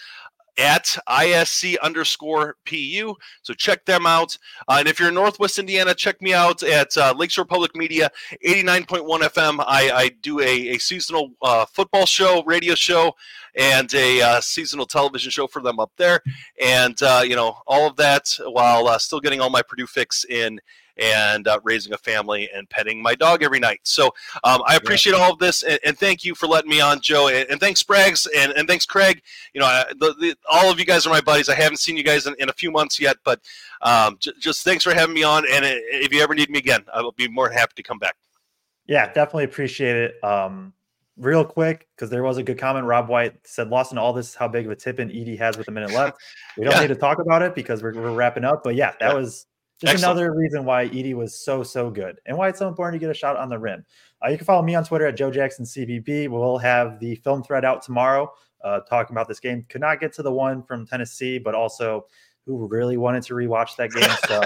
at 0.59 0.97
ISC 1.09 1.77
underscore 1.81 2.57
PU. 2.67 3.15
So 3.43 3.55
check 3.55 3.85
them 3.85 4.07
out. 4.07 4.37
Uh, 4.69 4.77
and 4.81 4.89
if 4.89 4.99
you're 4.99 5.09
in 5.09 5.15
Northwest 5.15 5.59
Indiana, 5.59 5.95
check 5.95 6.21
me 6.21 6.35
out 6.35 6.63
at 6.63 6.97
uh, 6.97 7.15
Lakeshore 7.17 7.45
Public 7.45 7.75
Media, 7.75 8.11
89.1 8.45 9.07
FM. 9.21 9.65
I, 9.67 9.91
I 9.91 10.09
do 10.21 10.41
a, 10.41 10.75
a 10.75 10.79
seasonal 10.79 11.31
uh, 11.43 11.65
football 11.67 12.07
show, 12.07 12.43
radio 12.45 12.75
show, 12.75 13.15
and 13.57 13.93
a 13.95 14.21
uh, 14.23 14.41
seasonal 14.41 14.87
television 14.87 15.31
show 15.31 15.47
for 15.47 15.63
them 15.63 15.81
up 15.81 15.93
there. 15.97 16.21
And, 16.61 17.01
uh, 17.03 17.23
you 17.25 17.37
know, 17.37 17.57
all 17.67 17.87
of 17.87 17.97
that 17.97 18.29
while 18.45 18.89
uh, 18.89 18.99
still 18.99 19.21
getting 19.21 19.41
all 19.41 19.51
my 19.51 19.63
Purdue 19.63 19.87
fix 19.87 20.25
in 20.25 20.61
and 20.99 21.49
uh, 21.49 21.59
raising 21.65 21.93
a 21.93 21.99
family 21.99 22.49
and 22.55 22.69
petting 22.71 23.03
my 23.03 23.15
dog 23.15 23.43
every 23.43 23.61
night. 23.61 23.81
So 23.83 24.07
um, 24.45 24.63
I 24.67 24.77
appreciate 24.77 25.15
all 25.15 25.33
of 25.33 25.39
this. 25.39 25.63
And, 25.63 25.79
and 25.85 25.99
thank 25.99 26.25
you 26.25 26.35
for 26.35 26.47
letting 26.47 26.71
me 26.71 26.81
on, 26.81 27.01
Joe. 27.01 27.29
And, 27.29 27.49
and 27.51 27.61
thanks, 27.61 27.83
Braggs. 27.83 28.27
And, 28.37 28.53
and 28.53 28.69
thanks, 28.69 28.87
Kraig. 28.87 29.23
You 29.55 29.61
know, 29.61 29.67
I, 29.67 29.85
the, 29.99 30.15
the, 30.21 30.37
all 30.51 30.71
of 30.71 30.79
you 30.79 30.85
guys 30.85 31.07
are 31.07 31.11
my 31.11 31.21
buddies. 31.21 31.49
I 31.49 31.55
haven't 31.55 31.79
seen 31.79 31.97
you 31.97 32.05
guys 32.05 32.27
in, 32.27 32.35
in 32.39 32.49
a 32.49 32.53
few 32.53 32.71
months 32.71 33.01
yet, 33.01 33.17
but 33.25 33.41
um, 33.81 34.17
j- 34.21 34.33
just 34.39 34.65
thanks 34.65 34.85
for 34.85 34.95
having 34.95 35.15
me 35.15 35.23
on. 35.23 35.45
And 35.51 35.65
if 35.65 36.13
you 36.13 36.23
ever 36.23 36.35
need 36.35 36.51
me 36.51 36.59
again, 36.59 36.85
I 36.93 37.01
will 37.03 37.13
be 37.13 37.29
more 37.29 37.49
than 37.49 37.57
happy 37.59 37.73
to 37.77 37.83
come 37.83 37.99
back. 37.99 38.17
Yeah, 38.87 39.07
definitely 39.07 39.45
appreciate 39.45 39.97
it. 39.97 40.25
Um, 40.25 40.73
real 41.17 41.45
quick, 41.45 41.89
because 41.95 42.11
there 42.11 42.23
was 42.23 42.39
a 42.39 42.43
good 42.43 42.59
comment. 42.59 42.87
Rob 42.87 43.09
White 43.09 43.35
said, 43.45 43.69
"Lost 43.69 43.93
in 43.93 43.99
all 43.99 44.13
this, 44.13 44.35
how 44.35 44.49
big 44.49 44.67
of 44.67 44.73
a 44.73 44.77
tip 44.77 44.99
in 44.99 45.09
Edey 45.09 45.39
has 45.39 45.57
with 45.57 45.69
a 45.69 45.71
minute 45.71 45.93
left." 45.93 46.19
We 46.57 46.65
don't 46.65 46.75
Yeah. 46.75 46.81
need 46.81 46.89
to 46.89 46.97
talk 46.97 47.19
about 47.21 47.43
it 47.43 47.55
because 47.55 47.83
we're, 47.83 47.95
we're 47.95 48.13
wrapping 48.13 48.45
up. 48.45 48.65
But 48.65 48.75
yeah, 48.75 48.93
that 48.99 49.11
Yeah. 49.11 49.15
was 49.15 49.47
just 49.83 49.95
Excellent. 49.95 50.19
another 50.19 50.33
reason 50.33 50.65
why 50.65 50.89
Edey 50.91 51.13
was 51.13 51.35
so 51.35 51.65
so 51.65 51.91
good 51.91 52.21
and 52.27 52.39
why 52.39 52.49
it's 52.49 52.61
so 52.61 52.69
important 52.69 53.01
to 53.01 53.05
get 53.05 53.11
a 53.11 53.19
shot 53.19 53.37
on 53.37 53.49
the 53.49 53.59
rim. 53.59 53.85
Uh, 54.25 54.29
you 54.29 54.37
can 54.37 54.47
follow 54.47 54.63
me 54.63 54.77
on 54.77 54.85
Twitter 54.85 55.07
at 55.07 55.17
Joe 55.17 55.29
Jackson 55.29 55.65
CBB. 55.65 56.29
We'll 56.29 56.59
have 56.59 57.01
the 57.01 57.17
film 57.17 57.43
thread 57.43 57.65
out 57.65 57.83
tomorrow, 57.83 58.33
uh, 58.63 58.81
talking 58.89 59.13
about 59.13 59.27
this 59.27 59.41
game. 59.41 59.67
Could 59.69 59.81
not 59.81 59.99
get 59.99 60.13
to 60.13 60.23
the 60.23 60.31
one 60.31 60.63
from 60.63 60.87
Tennessee, 60.87 61.41
but 61.41 61.57
also 61.57 62.07
who 62.47 62.69
really 62.69 62.97
wanted 62.97 63.25
to 63.25 63.35
rewatch 63.35 63.75
that 63.75 63.91
game. 63.91 64.09
So, 64.29 64.41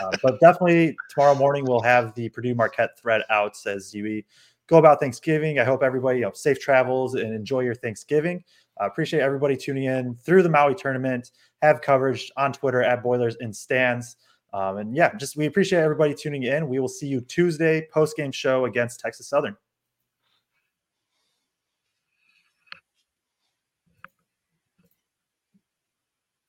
uh, 0.02 0.10
but 0.22 0.40
definitely 0.40 0.96
tomorrow 1.10 1.34
morning 1.34 1.66
we'll 1.66 1.82
have 1.82 2.14
the 2.14 2.30
Purdue 2.30 2.54
Marquette 2.54 2.98
thread 2.98 3.20
out 3.28 3.56
as 3.66 3.92
you 3.92 4.22
go 4.68 4.78
about 4.78 5.00
Thanksgiving. 5.00 5.58
I 5.58 5.64
hope 5.64 5.82
everybody, 5.82 6.20
you 6.20 6.24
know, 6.24 6.32
safe 6.32 6.58
travels 6.58 7.14
and 7.14 7.34
enjoy 7.34 7.60
your 7.60 7.74
Thanksgiving. 7.74 8.42
I 8.80 8.86
appreciate 8.86 9.20
everybody 9.20 9.54
tuning 9.54 9.84
in 9.84 10.14
through 10.14 10.44
the 10.44 10.48
Maui 10.48 10.74
tournament. 10.74 11.32
Have 11.60 11.82
coverage 11.82 12.32
on 12.38 12.54
Twitter 12.54 12.82
at 12.82 13.02
Boilers 13.02 13.36
and 13.40 13.54
Stands. 13.54 14.16
Um, 14.52 14.78
and 14.78 14.96
yeah, 14.96 15.14
just 15.16 15.36
we 15.36 15.46
appreciate 15.46 15.80
everybody 15.80 16.14
tuning 16.14 16.44
in. 16.44 16.68
We 16.68 16.78
will 16.78 16.88
see 16.88 17.06
you 17.06 17.20
Tuesday 17.20 17.86
post 17.92 18.16
game 18.16 18.32
show 18.32 18.64
against 18.64 19.00
Texas 19.00 19.28
Southern. 19.28 19.56